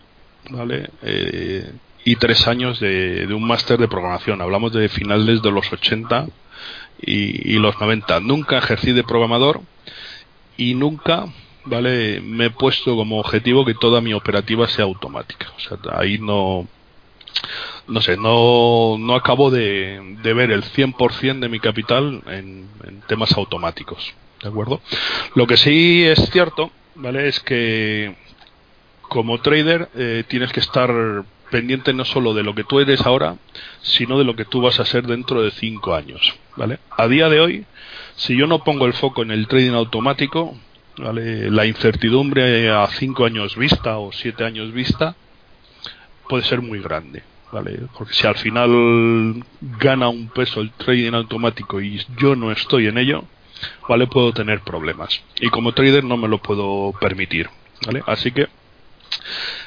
¿vale? 0.50 0.90
Eh, 1.02 1.72
y 2.04 2.16
tres 2.16 2.48
años 2.48 2.80
de, 2.80 3.28
un 3.32 3.46
máster 3.46 3.78
de 3.78 3.86
programación. 3.86 4.40
Hablamos 4.40 4.72
de 4.72 4.88
finales 4.88 5.40
de 5.40 5.52
los 5.52 5.72
80 5.72 6.26
y, 7.00 7.52
y 7.54 7.58
los 7.58 7.78
90. 7.80 8.20
Nunca 8.20 8.58
ejercí 8.58 8.92
de 8.92 9.04
programador 9.04 9.60
y 10.56 10.74
nunca, 10.74 11.26
¿vale? 11.64 12.20
Me 12.20 12.46
he 12.46 12.50
puesto 12.50 12.96
como 12.96 13.20
objetivo 13.20 13.64
que 13.64 13.74
toda 13.74 14.00
mi 14.00 14.14
operativa 14.14 14.66
sea 14.66 14.84
automática. 14.84 15.46
O 15.56 15.60
sea, 15.60 15.78
ahí 15.96 16.18
no, 16.18 16.66
no 17.88 18.00
sé, 18.00 18.16
no, 18.16 18.96
no 18.98 19.14
acabo 19.14 19.50
de, 19.50 20.16
de 20.22 20.34
ver 20.34 20.50
el 20.50 20.62
100% 20.62 21.40
de 21.40 21.48
mi 21.48 21.60
capital 21.60 22.22
en, 22.26 22.68
temas 23.08 23.32
automáticos, 23.36 24.14
¿de 24.42 24.48
acuerdo? 24.48 24.80
Lo 25.34 25.46
que 25.46 25.56
sí 25.56 26.04
es 26.04 26.30
cierto, 26.30 26.70
¿vale? 26.94 27.28
Es 27.28 27.40
que 27.40 28.14
como 29.02 29.40
trader 29.40 29.90
eh, 29.94 30.24
tienes 30.28 30.52
que 30.52 30.60
estar 30.60 31.24
pendiente 31.50 31.92
no 31.92 32.04
solo 32.04 32.32
de 32.32 32.42
lo 32.42 32.54
que 32.54 32.64
tú 32.64 32.80
eres 32.80 33.04
ahora, 33.04 33.36
sino 33.82 34.18
de 34.18 34.24
lo 34.24 34.34
que 34.34 34.46
tú 34.46 34.62
vas 34.62 34.80
a 34.80 34.86
ser 34.86 35.06
dentro 35.06 35.42
de 35.42 35.50
cinco 35.50 35.94
años, 35.94 36.34
¿vale? 36.56 36.78
A 36.96 37.08
día 37.08 37.28
de 37.28 37.40
hoy, 37.40 37.66
si 38.16 38.36
yo 38.36 38.46
no 38.46 38.64
pongo 38.64 38.86
el 38.86 38.94
foco 38.94 39.22
en 39.22 39.32
el 39.32 39.48
trading 39.48 39.72
automático, 39.72 40.56
¿vale? 40.96 41.50
La 41.50 41.66
incertidumbre 41.66 42.70
a 42.70 42.86
cinco 42.86 43.26
años 43.26 43.56
vista 43.56 43.98
o 43.98 44.12
siete 44.12 44.44
años 44.44 44.72
vista 44.72 45.16
puede 46.32 46.44
ser 46.44 46.62
muy 46.62 46.80
grande, 46.80 47.22
¿vale? 47.52 47.78
Porque 47.98 48.14
si 48.14 48.26
al 48.26 48.36
final 48.36 49.44
gana 49.60 50.08
un 50.08 50.28
peso 50.28 50.62
el 50.62 50.70
trading 50.70 51.12
automático 51.12 51.78
y 51.78 52.02
yo 52.16 52.34
no 52.34 52.50
estoy 52.50 52.86
en 52.86 52.96
ello, 52.96 53.24
¿vale? 53.86 54.06
Puedo 54.06 54.32
tener 54.32 54.60
problemas. 54.60 55.20
Y 55.40 55.50
como 55.50 55.72
trader 55.72 56.04
no 56.04 56.16
me 56.16 56.28
lo 56.28 56.38
puedo 56.38 56.94
permitir, 56.98 57.50
¿vale? 57.84 58.02
Así 58.06 58.32
que 58.32 58.48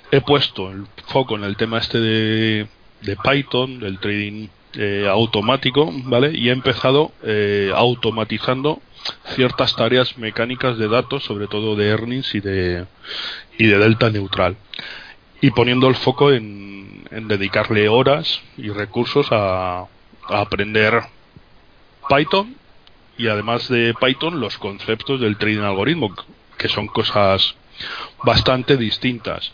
he 0.09 0.21
puesto 0.21 0.71
el 0.71 0.87
foco 1.05 1.35
en 1.35 1.43
el 1.43 1.55
tema 1.55 1.77
este 1.77 1.99
de, 1.99 2.67
Python, 3.23 3.79
del 3.79 3.99
trading 3.99 4.47
eh, 4.73 5.07
automático, 5.07 5.91
¿vale? 6.05 6.31
Y 6.35 6.49
he 6.49 6.51
empezado 6.51 7.11
eh, 7.21 7.71
automatizando 7.75 8.81
ciertas 9.35 9.75
tareas 9.75 10.17
mecánicas 10.17 10.79
de 10.79 10.87
datos, 10.87 11.25
sobre 11.25 11.45
todo 11.45 11.75
de 11.75 11.89
earnings 11.89 12.33
y 12.33 12.39
de, 12.39 12.87
y 13.59 13.67
de 13.67 13.77
delta 13.77 14.09
neutral. 14.09 14.57
Y 15.45 15.51
poniendo 15.51 15.87
el 15.87 15.93
foco 15.93 16.31
en, 16.31 17.05
dedicarle 17.27 17.87
horas 17.87 18.41
y 18.57 18.69
recursos 18.69 19.27
a, 19.31 19.81
a 19.81 19.87
aprender 20.41 21.03
Python 22.09 22.55
y 23.15 23.27
además 23.27 23.69
de 23.69 23.93
Python 23.93 24.39
los 24.39 24.57
conceptos 24.57 25.21
del 25.21 25.37
trading 25.37 25.59
algoritmo, 25.59 26.15
que 26.57 26.67
son 26.67 26.87
cosas 26.87 27.53
bastante 28.23 28.75
distintas. 28.75 29.51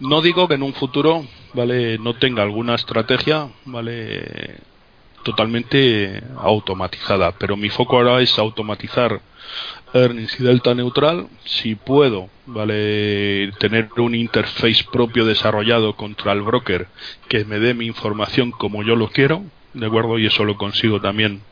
No 0.00 0.20
digo 0.20 0.48
que 0.48 0.56
en 0.56 0.64
un 0.64 0.74
futuro, 0.74 1.26
vale, 1.54 1.96
no 1.96 2.12
tenga 2.12 2.42
alguna 2.42 2.74
estrategia, 2.74 3.48
vale, 3.64 4.58
totalmente 5.22 6.22
automatizada, 6.38 7.32
pero 7.32 7.56
mi 7.56 7.68
foco 7.68 7.96
ahora 7.96 8.20
es 8.20 8.38
automatizar 8.38 9.20
earnings 9.94 10.38
y 10.40 10.42
delta 10.42 10.74
neutral. 10.74 11.28
Si 11.44 11.74
puedo, 11.74 12.28
vale, 12.46 13.52
tener 13.58 13.88
un 13.96 14.14
interface 14.14 14.84
propio 14.90 15.24
desarrollado 15.24 15.94
contra 15.94 16.32
el 16.32 16.42
broker 16.42 16.88
que 17.28 17.44
me 17.44 17.58
dé 17.58 17.74
mi 17.74 17.86
información 17.86 18.50
como 18.50 18.82
yo 18.82 18.96
lo 18.96 19.08
quiero, 19.08 19.42
de 19.74 19.86
acuerdo, 19.86 20.18
y 20.18 20.26
eso 20.26 20.44
lo 20.44 20.56
consigo 20.56 21.00
también 21.00 21.42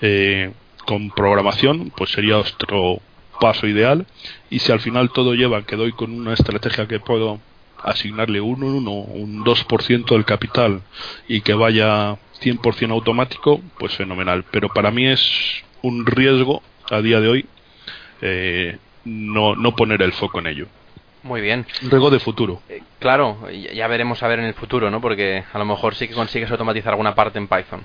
eh, 0.00 0.52
con 0.86 1.10
programación, 1.10 1.92
pues 1.96 2.10
sería 2.10 2.38
otro 2.38 3.00
paso 3.40 3.66
ideal. 3.66 4.06
Y 4.50 4.58
si 4.60 4.72
al 4.72 4.80
final 4.80 5.10
todo 5.10 5.34
lleva 5.34 5.64
que 5.64 5.76
doy 5.76 5.92
con 5.92 6.12
una 6.12 6.34
estrategia 6.34 6.86
que 6.86 7.00
puedo 7.00 7.40
asignarle 7.84 8.40
un 8.40 8.62
1, 8.62 8.90
un 8.90 9.44
2% 9.44 10.06
del 10.06 10.24
capital 10.24 10.82
y 11.28 11.40
que 11.42 11.54
vaya 11.54 12.16
100% 12.40 12.90
automático, 12.90 13.60
pues 13.78 13.94
fenomenal. 13.94 14.44
Pero 14.50 14.68
para 14.68 14.90
mí 14.90 15.06
es 15.06 15.62
un 15.82 16.06
riesgo 16.06 16.62
a 16.90 17.00
día 17.00 17.20
de 17.20 17.28
hoy 17.28 17.46
eh, 18.22 18.78
no, 19.04 19.54
no 19.54 19.76
poner 19.76 20.02
el 20.02 20.12
foco 20.12 20.38
en 20.40 20.46
ello. 20.46 20.66
Muy 21.22 21.40
bien. 21.40 21.66
Riesgo 21.80 22.10
de 22.10 22.20
futuro. 22.20 22.62
Eh, 22.68 22.82
claro, 22.98 23.48
ya 23.50 23.86
veremos 23.88 24.22
a 24.22 24.28
ver 24.28 24.40
en 24.40 24.44
el 24.46 24.54
futuro, 24.54 24.90
¿no? 24.90 25.00
Porque 25.00 25.44
a 25.52 25.58
lo 25.58 25.64
mejor 25.64 25.94
sí 25.94 26.06
que 26.06 26.14
consigues 26.14 26.50
automatizar 26.50 26.92
alguna 26.92 27.14
parte 27.14 27.38
en 27.38 27.48
Python. 27.48 27.82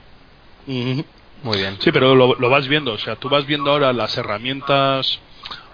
Muy 1.44 1.58
bien. 1.58 1.78
Sí, 1.80 1.92
pero 1.92 2.16
lo, 2.16 2.36
lo 2.36 2.50
vas 2.50 2.68
viendo, 2.68 2.94
o 2.94 2.98
sea, 2.98 3.16
tú 3.16 3.30
vas 3.30 3.46
viendo 3.46 3.72
ahora 3.72 3.94
las 3.94 4.18
herramientas 4.18 5.20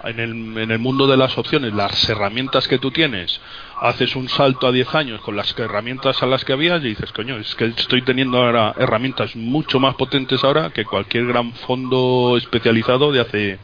en 0.03 0.19
el, 0.19 0.57
en 0.57 0.71
el 0.71 0.79
mundo 0.79 1.07
de 1.07 1.17
las 1.17 1.37
opciones, 1.37 1.73
las 1.73 2.07
herramientas 2.09 2.67
que 2.67 2.77
tú 2.77 2.91
tienes, 2.91 3.41
haces 3.81 4.15
un 4.15 4.29
salto 4.29 4.67
a 4.67 4.71
10 4.71 4.95
años 4.95 5.21
con 5.21 5.35
las 5.35 5.57
herramientas 5.57 6.21
a 6.23 6.25
las 6.25 6.45
que 6.45 6.53
habías 6.53 6.81
y 6.83 6.89
dices, 6.89 7.11
coño, 7.11 7.37
es 7.37 7.55
que 7.55 7.65
estoy 7.65 8.01
teniendo 8.01 8.37
ahora 8.37 8.73
herramientas 8.77 9.35
mucho 9.35 9.79
más 9.79 9.95
potentes 9.95 10.43
ahora 10.43 10.69
que 10.69 10.85
cualquier 10.85 11.27
gran 11.27 11.51
fondo 11.53 12.35
especializado 12.37 13.11
de 13.11 13.19
hace 13.21 13.59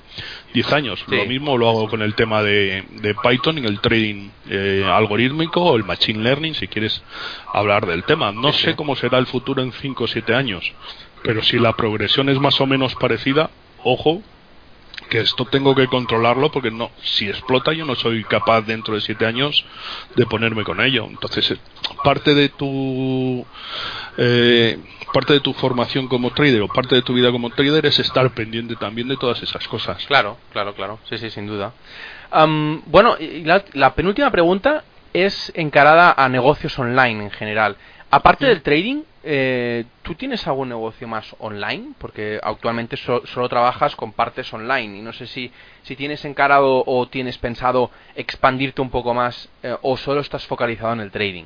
10 0.53 0.73
años. 0.73 1.03
Sí. 1.09 1.15
Lo 1.15 1.25
mismo 1.25 1.57
lo 1.57 1.69
hago 1.69 1.89
con 1.89 2.01
el 2.01 2.13
tema 2.15 2.43
de, 2.43 2.83
de 3.01 3.15
Python 3.15 3.57
en 3.57 3.65
el 3.65 3.79
trading 3.79 4.29
eh, 4.49 4.83
algorítmico 4.85 5.61
o 5.61 5.75
el 5.77 5.83
machine 5.83 6.23
learning, 6.23 6.55
si 6.55 6.67
quieres 6.67 7.01
hablar 7.53 7.85
del 7.85 8.03
tema. 8.03 8.31
No 8.31 8.51
Sí, 8.51 8.63
sé 8.65 8.75
cómo 8.75 8.95
será 8.95 9.17
el 9.17 9.27
futuro 9.27 9.61
en 9.61 9.71
5 9.71 10.03
o 10.03 10.07
7 10.07 10.35
años, 10.35 10.73
pero 11.23 11.41
si 11.41 11.57
la 11.57 11.73
progresión 11.73 12.27
es 12.29 12.39
más 12.39 12.59
o 12.59 12.65
menos 12.67 12.95
parecida, 12.95 13.49
ojo, 13.83 14.21
que 15.11 15.19
esto 15.19 15.43
tengo 15.45 15.75
que 15.75 15.87
controlarlo 15.87 16.51
porque 16.51 16.71
no 16.71 16.89
si 17.03 17.27
explota 17.27 17.73
yo 17.73 17.85
no 17.85 17.95
soy 17.95 18.23
capaz 18.23 18.61
dentro 18.61 18.95
de 18.95 19.01
siete 19.01 19.25
años 19.25 19.65
de 20.15 20.25
ponerme 20.25 20.63
con 20.63 20.79
ello 20.79 21.05
entonces 21.07 21.51
eh, 21.51 21.57
parte 22.03 22.33
de 22.33 22.47
tu 22.47 23.45
eh, 24.17 24.79
parte 25.13 25.33
de 25.33 25.41
tu 25.41 25.53
formación 25.53 26.07
como 26.07 26.31
trader 26.31 26.61
o 26.61 26.69
parte 26.69 26.95
de 26.95 27.01
tu 27.01 27.13
vida 27.13 27.29
como 27.29 27.49
trader 27.49 27.85
es 27.85 27.99
estar 27.99 28.33
pendiente 28.33 28.77
también 28.77 29.09
de 29.09 29.17
todas 29.17 29.43
esas 29.43 29.67
cosas 29.67 30.03
Claro, 30.07 30.37
claro, 30.51 30.73
claro. 30.73 30.99
Sí, 31.09 31.17
sí, 31.17 31.29
sin 31.29 31.47
duda. 31.47 31.73
Am, 32.31 32.81
bueno, 32.85 33.17
y 33.19 33.43
la, 33.43 33.63
la 33.73 33.93
penúltima 33.93 34.31
pregunta 34.31 34.83
es 35.13 35.51
encarada 35.55 36.13
a 36.17 36.29
negocios 36.29 36.77
online 36.79 37.25
en 37.25 37.31
general. 37.31 37.75
Aparte 38.09 38.45
del 38.45 38.61
trading, 38.61 39.03
eh, 39.23 39.85
¿tú 40.01 40.15
tienes 40.15 40.47
algún 40.47 40.69
negocio 40.69 41.07
más 41.07 41.35
online? 41.39 41.93
Porque 41.97 42.39
actualmente 42.41 42.97
so- 42.97 43.25
solo 43.27 43.49
trabajas 43.49 43.95
con 43.95 44.13
partes 44.13 44.51
online 44.53 44.99
y 44.99 45.01
no 45.01 45.13
sé 45.13 45.27
si, 45.27 45.51
si 45.83 45.95
tienes 45.95 46.25
encarado 46.25 46.83
o 46.85 47.07
tienes 47.07 47.37
pensado 47.37 47.91
expandirte 48.15 48.81
un 48.81 48.89
poco 48.89 49.13
más 49.13 49.49
eh, 49.63 49.75
o 49.81 49.97
solo 49.97 50.21
estás 50.21 50.45
focalizado 50.47 50.93
en 50.93 51.01
el 51.01 51.11
trading. 51.11 51.45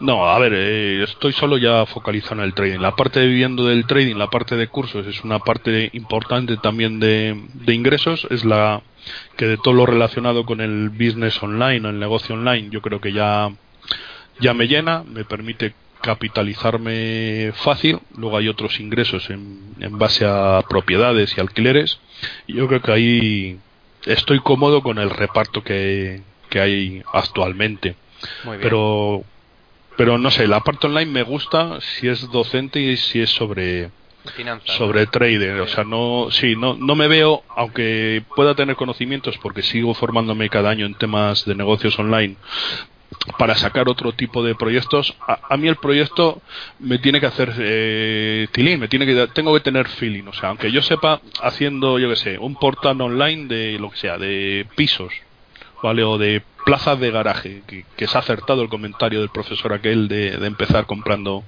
No, 0.00 0.28
a 0.28 0.38
ver, 0.38 0.52
eh, 0.54 1.02
estoy 1.04 1.32
solo 1.32 1.58
ya 1.58 1.86
focalizado 1.86 2.36
en 2.36 2.46
el 2.46 2.54
trading. 2.54 2.80
La 2.80 2.96
parte 2.96 3.20
de 3.20 3.26
viviendo 3.26 3.66
del 3.66 3.86
trading, 3.86 4.16
la 4.16 4.28
parte 4.28 4.56
de 4.56 4.66
cursos 4.66 5.06
es 5.06 5.22
una 5.22 5.38
parte 5.38 5.90
importante 5.92 6.56
también 6.56 6.98
de, 6.98 7.36
ingresos. 7.68 8.26
Es 8.30 8.44
la 8.44 8.82
que 9.36 9.46
de 9.46 9.56
todo 9.58 9.74
lo 9.74 9.86
relacionado 9.86 10.44
con 10.44 10.60
el 10.60 10.88
business 10.88 11.40
online, 11.42 11.88
el 11.88 12.00
negocio 12.00 12.34
online, 12.34 12.70
yo 12.70 12.80
creo 12.80 13.00
que 13.00 13.12
ya, 13.12 13.50
ya 14.40 14.54
me 14.54 14.66
llena, 14.66 15.04
me 15.04 15.24
permite 15.24 15.74
capitalizarme 16.02 17.52
fácil. 17.54 18.00
Luego 18.16 18.36
hay 18.36 18.48
otros 18.48 18.80
ingresos 18.80 19.30
en, 19.30 19.74
en 19.80 19.98
base 19.98 20.26
a 20.26 20.62
propiedades 20.68 21.36
y 21.36 21.40
alquileres. 21.40 21.98
Y 22.46 22.54
yo 22.54 22.68
creo 22.68 22.82
que 22.82 22.92
ahí 22.92 23.58
estoy 24.04 24.40
cómodo 24.40 24.82
con 24.82 24.98
el 24.98 25.10
reparto 25.10 25.62
que, 25.62 26.20
que 26.50 26.60
hay 26.60 27.02
actualmente. 27.12 27.96
Muy 28.44 28.58
bien. 28.58 28.62
Pero 28.62 29.24
pero 29.96 30.18
no 30.18 30.30
sé, 30.30 30.46
la 30.46 30.60
parte 30.60 30.86
online 30.86 31.10
me 31.10 31.22
gusta 31.22 31.80
si 31.80 32.08
es 32.08 32.30
docente 32.30 32.80
y 32.80 32.96
si 32.96 33.20
es 33.20 33.30
sobre 33.30 33.90
Finanzas. 34.36 34.76
sobre 34.76 35.06
trader, 35.06 35.60
o 35.60 35.66
sea, 35.66 35.84
no 35.84 36.28
sí, 36.30 36.54
no 36.56 36.74
no 36.74 36.94
me 36.94 37.08
veo 37.08 37.42
aunque 37.56 38.22
pueda 38.34 38.54
tener 38.54 38.76
conocimientos 38.76 39.36
porque 39.38 39.62
sigo 39.62 39.94
formándome 39.94 40.48
cada 40.48 40.70
año 40.70 40.86
en 40.86 40.94
temas 40.94 41.44
de 41.44 41.54
negocios 41.54 41.98
online 41.98 42.36
para 43.38 43.54
sacar 43.54 43.88
otro 43.88 44.12
tipo 44.12 44.42
de 44.42 44.54
proyectos, 44.54 45.14
a, 45.26 45.38
a 45.50 45.56
mí 45.56 45.68
el 45.68 45.76
proyecto 45.76 46.40
me 46.78 46.98
tiene 46.98 47.20
que 47.20 47.26
hacer 47.26 47.54
eh, 47.58 48.48
tilín, 48.52 48.80
me 48.80 48.88
tiene 48.88 49.06
que 49.06 49.28
tengo 49.28 49.54
que 49.54 49.60
tener 49.60 49.88
feeling, 49.88 50.24
o 50.26 50.32
sea, 50.32 50.50
aunque 50.50 50.70
yo 50.70 50.82
sepa 50.82 51.20
haciendo, 51.40 51.98
yo 51.98 52.08
que 52.08 52.16
sé, 52.16 52.38
un 52.38 52.54
portal 52.54 53.00
online 53.00 53.46
de 53.46 53.78
lo 53.78 53.90
que 53.90 53.96
sea, 53.96 54.18
de 54.18 54.66
pisos, 54.76 55.12
¿vale? 55.82 56.04
O 56.04 56.18
de 56.18 56.42
plazas 56.64 56.98
de 57.00 57.10
garaje, 57.10 57.62
que, 57.66 58.06
se 58.06 58.16
ha 58.16 58.20
acertado 58.20 58.62
el 58.62 58.68
comentario 58.68 59.20
del 59.20 59.30
profesor 59.30 59.72
aquel 59.72 60.08
de, 60.08 60.34
empezar 60.46 60.86
comprando 60.86 61.44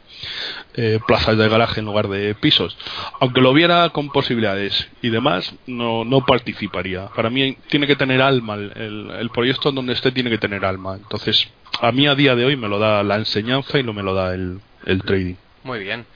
eh, 0.74 0.98
plazas 1.06 1.36
de 1.36 1.48
garaje 1.48 1.80
en 1.80 1.86
lugar 1.86 2.08
de 2.08 2.34
pisos. 2.34 2.76
Aunque 3.20 3.40
lo 3.40 3.52
viera 3.52 3.88
con 3.90 4.10
posibilidades 4.10 4.88
y 5.02 5.10
demás, 5.10 5.54
no, 5.66 6.04
no 6.04 6.24
participaría. 6.26 7.06
Para 7.08 7.30
mí 7.30 7.56
tiene 7.68 7.86
que 7.86 7.96
tener 7.96 8.20
alma, 8.20 8.54
el, 8.54 9.10
el, 9.18 9.30
proyecto 9.30 9.70
donde 9.70 9.92
esté 9.92 10.10
tiene 10.10 10.30
que 10.30 10.38
tener 10.38 10.64
alma. 10.64 10.96
Entonces, 10.96 11.48
a 11.80 11.92
mí 11.92 12.06
a 12.06 12.14
día 12.14 12.34
de 12.34 12.44
hoy 12.44 12.56
me 12.56 12.68
lo 12.68 12.78
da 12.78 13.02
la 13.02 13.16
enseñanza 13.16 13.78
y 13.78 13.82
no 13.82 13.92
me 13.92 14.02
lo 14.02 14.14
da 14.14 14.34
el, 14.34 14.60
el 14.86 15.02
trading. 15.02 15.36
Muy 15.62 15.78
bien. 15.78 16.06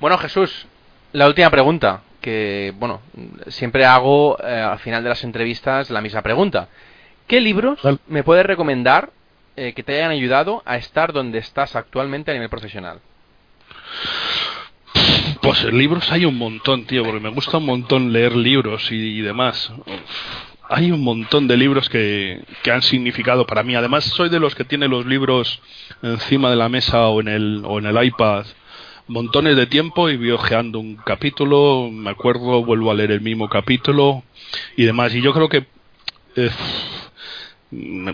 Bueno, 0.00 0.18
Jesús, 0.18 0.66
la 1.12 1.26
última 1.26 1.50
pregunta, 1.50 2.02
que, 2.20 2.72
bueno, 2.76 3.02
siempre 3.48 3.84
hago 3.84 4.38
eh, 4.42 4.52
al 4.52 4.78
final 4.78 5.02
de 5.02 5.10
las 5.10 5.22
entrevistas 5.24 5.90
la 5.90 6.00
misma 6.00 6.22
pregunta. 6.22 6.68
¿Qué 7.26 7.40
libros 7.40 7.78
me 8.08 8.22
puedes 8.22 8.44
recomendar 8.44 9.10
eh, 9.56 9.72
que 9.74 9.82
te 9.82 9.96
hayan 9.96 10.10
ayudado 10.10 10.62
a 10.64 10.76
estar 10.76 11.12
donde 11.12 11.38
estás 11.38 11.76
actualmente 11.76 12.30
a 12.30 12.34
nivel 12.34 12.48
profesional? 12.48 13.00
Pues 15.40 15.64
libros 15.64 16.10
hay 16.12 16.24
un 16.24 16.36
montón, 16.38 16.84
tío, 16.84 17.04
porque 17.04 17.20
me 17.20 17.30
gusta 17.30 17.58
un 17.58 17.66
montón 17.66 18.12
leer 18.12 18.36
libros 18.36 18.92
y, 18.92 18.96
y 18.96 19.20
demás. 19.22 19.72
Uf, 19.78 19.86
Hay 20.68 20.92
un 20.92 21.02
montón 21.02 21.48
de 21.48 21.56
libros 21.56 21.88
que, 21.88 22.42
que 22.62 22.70
han 22.70 22.82
significado 22.82 23.44
para 23.46 23.62
mí. 23.62 23.74
Además, 23.74 24.04
soy 24.04 24.28
de 24.28 24.38
los 24.38 24.54
que 24.54 24.64
tiene 24.64 24.86
los 24.88 25.04
libros 25.04 25.60
encima 26.02 26.48
de 26.50 26.56
la 26.56 26.68
mesa 26.68 27.08
o 27.08 27.20
en 27.20 27.28
el, 27.28 27.62
o 27.64 27.78
en 27.78 27.86
el 27.86 28.04
iPad 28.04 28.46
montones 29.08 29.56
de 29.56 29.66
tiempo 29.66 30.08
y 30.08 30.16
voy 30.16 30.30
ojeando 30.30 30.78
un 30.78 30.94
capítulo, 30.96 31.90
me 31.92 32.08
acuerdo, 32.10 32.64
vuelvo 32.64 32.90
a 32.90 32.94
leer 32.94 33.10
el 33.10 33.20
mismo 33.20 33.48
capítulo 33.48 34.22
y 34.76 34.84
demás. 34.84 35.14
Y 35.14 35.20
yo 35.20 35.32
creo 35.34 35.48
que... 35.48 35.66
eh, 36.36 36.50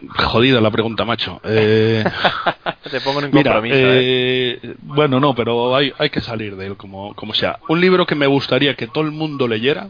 jodida 0.09 0.61
la 0.61 0.71
pregunta, 0.71 1.05
macho. 1.05 1.41
Eh, 1.45 2.05
te 2.91 3.01
pongo 3.01 3.21
en 3.21 3.27
un 3.27 3.31
Mira, 3.33 3.53
compromiso. 3.55 3.77
¿eh? 3.77 4.61
eh, 4.63 4.75
bueno, 4.83 5.19
no, 5.19 5.35
pero 5.35 5.75
hay, 5.75 5.93
hay 5.99 6.11
que 6.11 6.21
salir 6.21 6.57
de 6.57 6.67
él 6.67 6.77
como, 6.77 7.15
como 7.15 7.35
sea. 7.35 7.59
Un 7.69 7.81
libro 7.81 8.07
que 8.07 8.15
me 8.15 8.27
gustaría 8.27 8.75
que 8.75 8.87
todo 8.87 9.05
el 9.05 9.11
mundo 9.11 9.49
leyera, 9.49 9.89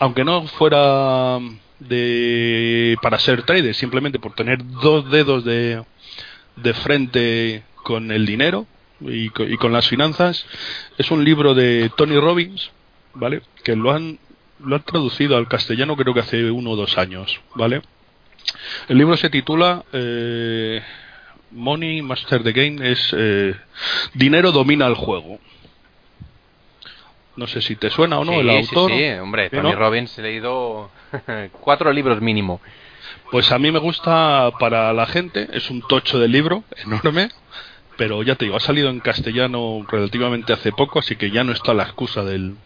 aunque 0.00 0.24
no 0.24 0.46
fuera 0.46 1.38
de 1.78 2.96
para 3.00 3.18
ser 3.18 3.42
trader, 3.44 3.74
simplemente 3.74 4.18
por 4.18 4.34
tener 4.34 4.58
dos 4.82 5.10
dedos 5.10 5.44
de, 5.44 5.82
de 6.56 6.74
frente 6.74 7.62
con 7.82 8.10
el 8.10 8.26
dinero 8.26 8.66
y, 9.00 9.26
y 9.26 9.56
con 9.56 9.72
las 9.72 9.86
finanzas, 9.86 10.44
es 10.98 11.10
un 11.10 11.24
libro 11.24 11.54
de 11.54 11.90
Tony 11.96 12.18
Robbins, 12.18 12.70
¿vale? 13.14 13.42
Que 13.64 13.74
lo 13.74 13.92
han 13.92 14.18
lo 14.60 14.76
han 14.76 14.82
traducido 14.82 15.36
al 15.36 15.48
castellano 15.48 15.96
creo 15.96 16.14
que 16.14 16.20
hace 16.20 16.50
uno 16.50 16.70
o 16.70 16.76
dos 16.76 16.98
años, 16.98 17.40
¿vale? 17.54 17.82
El 18.88 18.98
libro 18.98 19.16
se 19.16 19.30
titula 19.30 19.84
eh, 19.92 20.82
Money 21.50 22.02
Master 22.02 22.42
the 22.42 22.52
Game, 22.52 22.90
es 22.90 23.14
eh, 23.16 23.54
Dinero 24.14 24.52
domina 24.52 24.86
el 24.86 24.94
juego. 24.94 25.38
No 27.36 27.46
sé 27.46 27.60
si 27.62 27.76
te 27.76 27.90
suena 27.90 28.18
o 28.18 28.24
no 28.24 28.32
sí, 28.32 28.38
el 28.38 28.50
autor. 28.50 28.90
sí, 28.90 29.04
hombre, 29.20 29.48
¿Sí, 29.48 29.56
Tony 29.56 29.70
no? 29.70 29.76
Robbins 29.76 30.18
he 30.18 30.22
leído 30.22 30.90
cuatro 31.60 31.92
libros 31.92 32.20
mínimo. 32.20 32.60
Pues 33.30 33.52
a 33.52 33.58
mí 33.58 33.70
me 33.70 33.78
gusta 33.78 34.50
para 34.58 34.92
la 34.92 35.06
gente, 35.06 35.48
es 35.52 35.70
un 35.70 35.82
tocho 35.82 36.18
de 36.18 36.28
libro 36.28 36.64
enorme, 36.84 37.28
pero 37.96 38.22
ya 38.22 38.34
te 38.34 38.46
digo, 38.46 38.56
ha 38.56 38.60
salido 38.60 38.88
en 38.90 39.00
castellano 39.00 39.86
relativamente 39.88 40.52
hace 40.52 40.72
poco, 40.72 40.98
así 40.98 41.16
que 41.16 41.30
ya 41.30 41.44
no 41.44 41.52
está 41.52 41.74
la 41.74 41.84
excusa 41.84 42.24
del, 42.24 42.56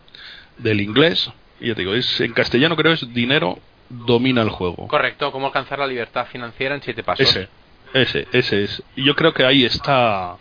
del 0.59 0.81
inglés. 0.81 1.31
Y 1.63 1.69
ya 1.69 1.75
te 1.77 1.83
digo, 1.83 1.95
es, 1.95 2.21
en 2.21 2.33
castellano 2.33 2.77
creo 2.77 2.93
es 2.93 3.15
dinero 3.15 3.59
domina 3.89 4.43
el 4.43 4.49
juego. 4.49 4.89
Correcto, 4.89 5.31
cómo 5.31 5.47
alcanzar 5.47 5.79
la 5.79 5.87
libertad 5.87 6.27
financiera 6.27 6.75
en 6.75 6.83
siete 6.83 7.05
pasos. 7.05 7.29
Ese, 7.29 7.49
ese, 7.95 8.27
ese 8.33 8.65
es. 8.65 8.83
Y 8.97 9.05
yo 9.05 9.15
creo 9.15 9.33
que 9.33 9.45
ahí 9.45 9.65
está, 9.65 10.37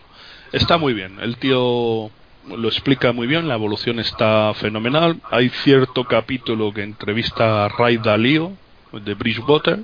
está 0.52 0.80
muy 0.80 0.94
bien. 0.94 1.20
El 1.22 1.38
tío 1.38 2.10
lo 2.48 2.68
explica 2.68 3.12
muy 3.12 3.28
bien, 3.28 3.48
la 3.48 3.54
evolución 3.54 4.00
está 4.00 4.52
fenomenal. 4.56 5.18
Hay 5.30 5.50
cierto 5.50 6.06
capítulo 6.06 6.74
que 6.74 6.82
entrevista 6.82 7.66
a 7.66 7.70
Ray 7.70 7.98
Dalio 7.98 8.54
de 8.92 9.14
Bridgewater, 9.14 9.82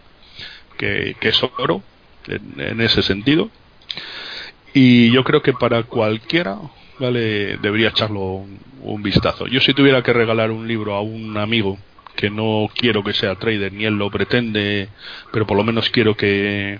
que, 0.75 1.15
que 1.19 1.29
es 1.29 1.43
oro 1.59 1.83
en, 2.25 2.59
en 2.59 2.81
ese 2.81 3.03
sentido. 3.03 3.51
Y 4.73 5.11
yo 5.11 5.23
creo 5.23 5.43
que 5.43 5.53
para 5.53 5.83
cualquiera, 5.83 6.57
vale, 6.99 7.57
debería 7.57 7.89
echarlo 7.89 8.19
un, 8.19 8.59
un 8.81 9.03
vistazo. 9.03 9.47
Yo 9.47 9.59
si 9.61 9.73
tuviera 9.73 10.01
que 10.03 10.13
regalar 10.13 10.51
un 10.51 10.67
libro 10.67 10.95
a 10.95 11.01
un 11.01 11.37
amigo 11.37 11.77
que 12.15 12.29
no 12.29 12.69
quiero 12.75 13.03
que 13.03 13.13
sea 13.13 13.35
trader 13.35 13.71
ni 13.73 13.85
él 13.85 13.93
lo 13.95 14.09
pretende, 14.09 14.89
pero 15.31 15.45
por 15.45 15.55
lo 15.57 15.63
menos 15.63 15.89
quiero 15.89 16.15
que 16.15 16.79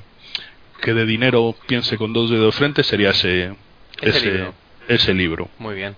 que 0.82 0.94
de 0.94 1.06
dinero 1.08 1.56
piense 1.68 1.98
con 1.98 2.14
dos 2.14 2.30
dedos 2.30 2.56
frente 2.56 2.84
sería 2.84 3.10
ese 3.10 3.56
Ese 4.02 4.18
ese, 4.18 4.32
libro. 4.32 4.54
ese 4.88 5.14
libro. 5.14 5.50
Muy 5.60 5.76
bien. 5.76 5.96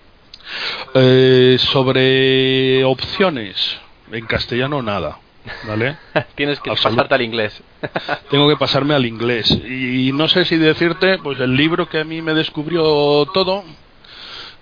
Eh, 0.94 1.56
sobre 1.58 2.82
opciones 2.84 3.78
en 4.10 4.26
castellano 4.26 4.82
nada, 4.82 5.18
¿vale? 5.66 5.96
Tienes 6.34 6.58
que 6.60 6.70
Absolut- 6.70 6.96
pasarte 6.96 7.14
al 7.14 7.22
inglés. 7.22 7.62
Tengo 8.30 8.48
que 8.48 8.56
pasarme 8.56 8.94
al 8.94 9.06
inglés 9.06 9.50
y 9.50 10.10
no 10.12 10.28
sé 10.28 10.44
si 10.44 10.56
decirte 10.56 11.18
pues 11.18 11.38
el 11.40 11.54
libro 11.56 11.88
que 11.88 11.98
a 12.00 12.04
mí 12.04 12.20
me 12.22 12.34
descubrió 12.34 13.26
todo, 13.32 13.62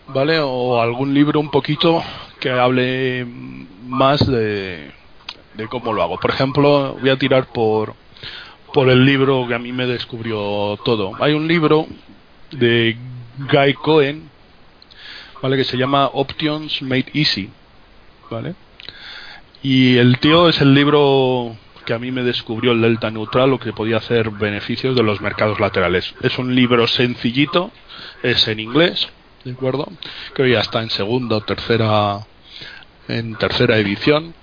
¿vale? 0.09 0.39
O 0.41 0.81
algún 0.81 1.15
libro 1.15 1.41
un 1.41 1.51
poquito 1.51 2.03
que 2.41 2.51
hable 2.51 3.27
más 3.87 4.27
de 4.27 4.93
de 5.59 5.67
cómo 5.67 5.93
lo 5.93 6.03
hago. 6.03 6.19
Por 6.19 6.31
ejemplo, 6.31 6.97
voy 7.01 7.11
a 7.11 7.19
tirar 7.19 7.47
por 7.49 7.95
por 8.73 8.89
el 8.89 9.05
libro 9.05 9.47
que 9.49 9.55
a 9.55 9.59
mí 9.59 9.73
me 9.73 9.87
descubrió 9.87 10.79
todo. 10.85 11.13
Hay 11.21 11.33
un 11.33 11.49
libro 11.49 11.87
de 12.53 12.97
Guy 13.51 13.75
Cohen, 13.75 14.31
¿vale? 15.43 15.57
Que 15.57 15.65
se 15.65 15.77
llama 15.77 16.11
Options 16.13 16.83
Made 16.83 17.11
Easy, 17.15 17.51
¿vale? 18.31 18.55
Y 19.63 19.97
el 19.97 20.19
tío 20.19 20.49
es 20.49 20.61
el 20.61 20.75
libro 20.75 21.57
que 21.85 21.95
a 21.95 21.99
mí 21.99 22.11
me 22.13 22.23
descubrió 22.23 22.73
el 22.73 22.83
delta 22.83 23.11
neutral, 23.11 23.51
lo 23.51 23.59
que 23.59 23.73
podía 23.73 23.97
hacer 23.97 24.31
beneficios 24.31 24.95
de 24.95 25.03
los 25.03 25.21
mercados 25.21 25.59
laterales. 25.59 26.15
Es 26.23 26.39
un 26.39 26.55
libro 26.55 26.87
sencillito, 26.87 27.73
es 28.23 28.47
en 28.47 28.61
inglés, 28.61 29.09
¿de 29.45 29.53
acuerdo? 29.53 29.89
Que 30.35 30.51
ya 30.51 30.61
está 30.61 30.83
en 30.83 30.91
segunda 30.91 31.37
o 31.37 31.41
tercera, 31.41 32.27
en 33.09 33.37
tercera 33.37 33.79
edición 33.79 34.35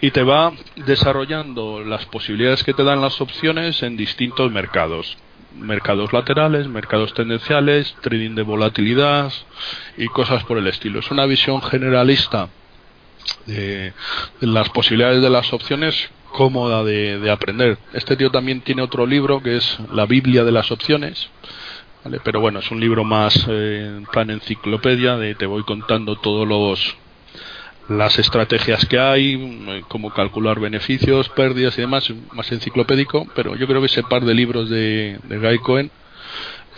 y 0.00 0.10
te 0.10 0.24
va 0.24 0.52
desarrollando 0.74 1.84
las 1.84 2.06
posibilidades 2.06 2.64
que 2.64 2.74
te 2.74 2.82
dan 2.82 3.00
las 3.00 3.20
opciones 3.20 3.82
en 3.82 3.96
distintos 3.96 4.50
mercados. 4.50 5.16
Mercados 5.54 6.12
laterales, 6.12 6.66
mercados 6.66 7.14
tendenciales, 7.14 7.94
trading 8.00 8.34
de 8.34 8.42
volatilidad 8.42 9.32
y 9.96 10.08
cosas 10.08 10.42
por 10.44 10.58
el 10.58 10.66
estilo. 10.66 10.98
Es 10.98 11.10
una 11.10 11.24
visión 11.26 11.62
generalista 11.62 12.48
de, 13.46 13.92
las 14.40 14.70
posibilidades 14.70 15.22
de 15.22 15.30
las 15.30 15.52
opciones 15.52 16.10
cómoda 16.32 16.82
de 16.82 17.30
aprender. 17.30 17.78
Este 17.92 18.16
tío 18.16 18.30
también 18.30 18.62
tiene 18.62 18.82
otro 18.82 19.06
libro 19.06 19.40
que 19.40 19.58
es 19.58 19.78
La 19.92 20.06
Biblia 20.06 20.42
de 20.42 20.52
las 20.52 20.72
opciones. 20.72 21.28
¿Vale? 22.04 22.20
Pero 22.22 22.40
bueno, 22.40 22.60
es 22.60 22.70
un 22.70 22.80
libro 22.80 23.04
más 23.04 23.46
eh, 23.48 23.94
en 23.98 24.06
plan 24.06 24.30
enciclopedia 24.30 25.16
de 25.16 25.34
te 25.34 25.46
voy 25.46 25.62
contando 25.62 26.16
todos 26.16 26.46
los 26.46 26.96
las 27.88 28.18
estrategias 28.18 28.86
que 28.86 28.98
hay, 28.98 29.34
eh, 29.68 29.82
cómo 29.88 30.10
calcular 30.10 30.60
beneficios, 30.60 31.28
pérdidas 31.30 31.76
y 31.78 31.82
demás, 31.82 32.12
más 32.32 32.50
enciclopédico, 32.52 33.26
pero 33.34 33.56
yo 33.56 33.66
creo 33.66 33.80
que 33.80 33.86
ese 33.86 34.02
par 34.04 34.24
de 34.24 34.34
libros 34.34 34.70
de, 34.70 35.18
de 35.24 35.38
Guy 35.38 35.58
Cohen 35.58 35.90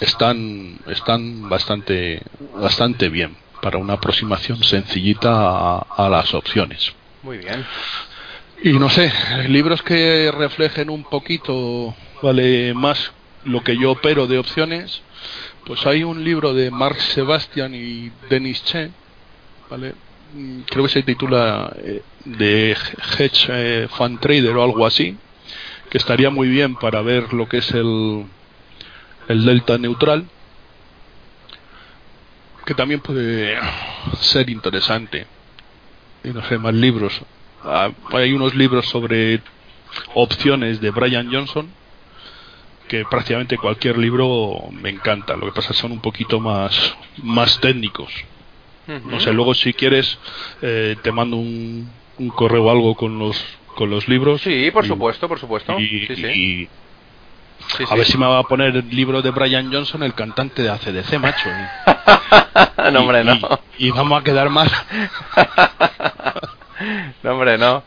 están, 0.01 0.79
están 0.87 1.49
bastante, 1.49 2.23
bastante 2.57 3.09
bien 3.09 3.37
para 3.61 3.79
una 3.79 3.95
aproximación 3.95 4.63
sencillita 4.65 5.31
a, 5.31 5.87
a 5.97 6.09
las 6.09 6.35
opciones. 6.35 6.93
Muy 7.23 7.39
bien. 7.39 7.65
Y 8.63 8.73
no 8.73 8.89
sé, 8.89 9.13
libros 9.49 9.83
que 9.83 10.33
reflejen 10.37 10.89
un 10.91 11.05
poquito, 11.05 11.95
vale, 12.23 12.73
más 12.75 13.13
lo 13.45 13.63
que 13.63 13.77
yo 13.77 13.93
opero 13.93 14.27
de 14.27 14.39
opciones, 14.39 15.03
pues 15.67 15.85
hay 15.87 16.05
un 16.05 16.23
libro 16.23 16.53
de 16.53 16.71
Mark 16.71 17.01
Sebastian 17.01 17.75
y 17.75 18.11
Denis 18.29 18.63
Che, 18.65 18.91
¿vale? 19.71 19.95
Mm, 20.35 20.61
Creo 20.63 20.85
que 20.85 20.91
se 20.91 21.03
titula 21.03 21.75
eh, 21.79 22.03
Hedge 23.19 23.47
eh, 23.49 23.89
Fund 23.91 24.21
Trader 24.21 24.57
o 24.57 24.63
algo 24.63 24.87
así, 24.87 25.17
que 25.91 25.99
estaría 25.99 26.31
muy 26.31 26.49
bien 26.49 26.77
para 26.77 27.01
ver 27.03 27.33
lo 27.33 27.49
que 27.49 27.59
es 27.59 27.71
el, 27.73 28.27
el 29.29 29.45
delta 29.45 29.79
neutral, 29.79 30.27
que 32.67 32.75
también 32.75 33.01
puede 33.01 33.59
ser 34.21 34.51
interesante. 34.51 35.27
Y 36.23 36.29
no 36.29 36.43
sé, 36.47 36.59
más 36.59 36.75
libros. 36.75 37.21
Ah, 37.63 37.91
hay 38.13 38.33
unos 38.33 38.55
libros 38.55 38.87
sobre 38.89 39.41
opciones 40.15 40.81
de 40.81 40.91
Brian 40.91 41.31
Johnson 41.33 41.69
que 42.95 43.05
prácticamente 43.07 43.59
cualquier 43.59 43.99
libro 43.99 44.69
me 44.71 44.89
encanta. 44.91 45.35
Lo 45.35 45.47
que 45.47 45.53
pasa 45.53 45.71
es 45.73 45.77
que 45.77 45.83
son 45.83 45.91
un 45.91 46.01
poquito 46.01 46.39
más, 46.39 46.95
más 47.25 47.59
técnicos. 47.61 48.13
No 48.87 49.19
sé, 49.19 49.33
luego 49.33 49.53
si 49.55 49.73
quieres 49.73 50.17
eh, 50.63 50.95
te 51.03 51.11
mando 51.11 51.37
un, 51.37 51.91
un 52.19 52.29
correo 52.31 52.65
o 52.67 52.71
algo 52.71 52.95
con 52.95 53.19
los 53.19 53.43
con 53.75 53.91
los 53.91 54.07
libros. 54.07 54.43
Sí, 54.43 54.71
por 54.71 54.85
y- 54.85 54.89
supuesto, 54.89 55.27
por 55.27 55.41
supuesto. 55.41 55.77
y- 55.81 56.07
sí, 56.07 56.15
sí. 56.17 56.27
y 56.27 56.69
Sí, 57.77 57.83
a 57.83 57.87
sí. 57.89 57.95
ver 57.97 58.07
si 58.07 58.17
me 58.19 58.27
va 58.27 58.39
a 58.39 58.43
poner 58.45 58.77
el 58.77 58.89
libro 58.91 59.23
de 59.23 59.31
Brian 59.31 59.73
Johnson, 59.73 60.03
el 60.05 60.15
cantante 60.15 60.63
de 60.63 60.71
ACDC, 60.71 61.19
macho. 61.19 61.49
y- 61.49 62.91
no, 62.93 63.01
hombre, 63.01 63.23
y- 63.23 63.25
no. 63.25 63.35
Y, 63.79 63.89
y 63.89 63.91
vamos 63.91 64.21
a 64.21 64.25
quedar 64.25 64.51
mal. 64.51 64.71
no, 67.25 67.33
hombre, 67.33 67.59
no. 67.59 67.83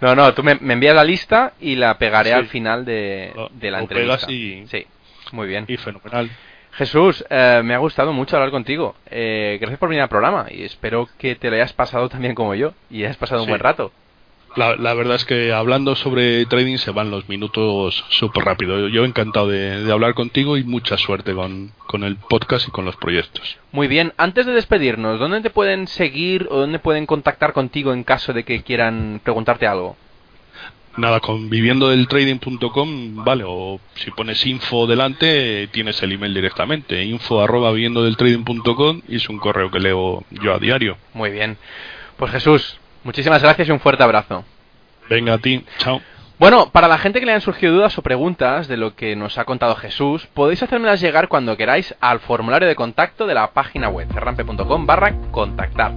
No, 0.00 0.14
no, 0.14 0.34
tú 0.34 0.42
me, 0.42 0.56
me 0.56 0.74
envías 0.74 0.94
la 0.94 1.04
lista 1.04 1.52
y 1.60 1.76
la 1.76 1.96
pegaré 1.98 2.30
Sí. 2.30 2.36
al 2.36 2.46
final 2.46 2.84
de, 2.84 3.32
Lo- 3.34 3.48
de 3.52 3.70
la 3.70 3.78
lo 3.78 3.82
entrevista. 3.84 4.26
pegas 4.26 4.30
y- 4.30 4.66
Sí, 4.68 4.86
muy 5.32 5.46
bien. 5.48 5.64
Y 5.68 5.76
fenomenal. 5.76 6.30
Jesús, 6.72 7.24
eh, 7.30 7.62
me 7.64 7.74
ha 7.74 7.78
gustado 7.78 8.12
mucho 8.12 8.36
hablar 8.36 8.50
contigo. 8.50 8.94
Eh, 9.10 9.56
gracias 9.60 9.78
por 9.78 9.88
venir 9.88 10.02
al 10.02 10.10
programa 10.10 10.46
y 10.50 10.62
espero 10.64 11.08
que 11.18 11.34
te 11.34 11.48
lo 11.48 11.56
hayas 11.56 11.72
pasado 11.72 12.08
también 12.10 12.34
como 12.34 12.54
yo 12.54 12.74
y 12.90 13.04
hayas 13.04 13.16
pasado 13.16 13.42
un 13.42 13.48
buen 13.48 13.60
rato. 13.60 13.92
La, 14.56 14.74
la 14.76 14.94
verdad 14.94 15.16
es 15.16 15.26
que 15.26 15.52
hablando 15.52 15.94
sobre 15.94 16.46
trading 16.46 16.78
se 16.78 16.90
van 16.90 17.10
los 17.10 17.28
minutos 17.28 18.04
súper 18.08 18.44
rápido. 18.44 18.88
Yo 18.88 19.04
encantado 19.04 19.48
de, 19.48 19.84
de 19.84 19.92
hablar 19.92 20.14
contigo 20.14 20.56
y 20.56 20.64
mucha 20.64 20.96
suerte 20.96 21.34
con, 21.34 21.72
con 21.86 22.04
el 22.04 22.16
podcast 22.16 22.66
y 22.66 22.70
con 22.70 22.86
los 22.86 22.96
proyectos. 22.96 23.58
Muy 23.72 23.86
bien, 23.86 24.14
antes 24.16 24.46
de 24.46 24.52
despedirnos, 24.52 25.20
¿dónde 25.20 25.42
te 25.42 25.50
pueden 25.50 25.86
seguir 25.86 26.48
o 26.50 26.60
dónde 26.60 26.78
pueden 26.78 27.04
contactar 27.04 27.52
contigo 27.52 27.92
en 27.92 28.02
caso 28.02 28.32
de 28.32 28.44
que 28.44 28.62
quieran 28.62 29.20
preguntarte 29.22 29.66
algo? 29.66 29.96
Nada, 30.96 31.20
con 31.20 31.50
viviendodeltrading.com, 31.50 33.22
vale, 33.22 33.44
o 33.46 33.78
si 33.96 34.10
pones 34.12 34.46
info 34.46 34.86
delante, 34.86 35.68
tienes 35.70 36.02
el 36.02 36.12
email 36.12 36.32
directamente. 36.32 37.04
Info 37.04 37.42
arroba 37.42 37.70
viviendodeltrading.com 37.72 39.02
y 39.06 39.16
es 39.16 39.28
un 39.28 39.38
correo 39.38 39.70
que 39.70 39.80
leo 39.80 40.24
yo 40.30 40.54
a 40.54 40.58
diario. 40.58 40.96
Muy 41.12 41.30
bien. 41.30 41.58
Pues 42.16 42.32
Jesús, 42.32 42.78
muchísimas 43.06 43.42
gracias 43.42 43.68
y 43.68 43.72
un 43.72 43.80
fuerte 43.80 44.02
abrazo. 44.02 44.44
Venga 45.08 45.34
a 45.34 45.38
ti, 45.38 45.64
chao. 45.78 46.02
Bueno, 46.38 46.68
para 46.70 46.86
la 46.86 46.98
gente 46.98 47.18
que 47.18 47.24
le 47.24 47.32
han 47.32 47.40
surgido 47.40 47.72
dudas 47.72 47.96
o 47.96 48.02
preguntas 48.02 48.68
de 48.68 48.76
lo 48.76 48.94
que 48.94 49.16
nos 49.16 49.38
ha 49.38 49.46
contado 49.46 49.74
Jesús, 49.74 50.26
podéis 50.34 50.62
hacérmelas 50.62 51.00
llegar 51.00 51.28
cuando 51.28 51.56
queráis 51.56 51.94
al 51.98 52.20
formulario 52.20 52.68
de 52.68 52.74
contacto 52.74 53.26
de 53.26 53.32
la 53.32 53.52
página 53.52 53.88
web 53.88 54.06
ferrampe.com 54.12 54.84
barra 54.84 55.14
contactar. 55.30 55.92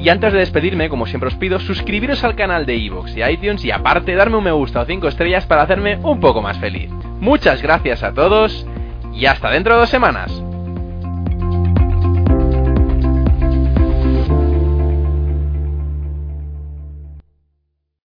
Y 0.00 0.08
antes 0.08 0.32
de 0.32 0.40
despedirme, 0.40 0.88
como 0.88 1.06
siempre 1.06 1.28
os 1.28 1.36
pido, 1.36 1.60
suscribiros 1.60 2.24
al 2.24 2.34
canal 2.34 2.66
de 2.66 2.74
iVoox 2.74 3.16
y 3.16 3.22
iTunes 3.22 3.64
y 3.64 3.70
aparte 3.70 4.16
darme 4.16 4.38
un 4.38 4.44
me 4.44 4.50
gusta 4.50 4.80
o 4.80 4.86
5 4.86 5.06
estrellas 5.06 5.46
para 5.46 5.62
hacerme 5.62 5.98
un 6.02 6.18
poco 6.18 6.42
más 6.42 6.58
feliz. 6.58 6.90
Muchas 7.20 7.62
gracias 7.62 8.02
a 8.02 8.12
todos 8.12 8.66
y 9.12 9.26
hasta 9.26 9.50
dentro 9.50 9.74
de 9.74 9.80
dos 9.80 9.88
semanas. 9.88 10.32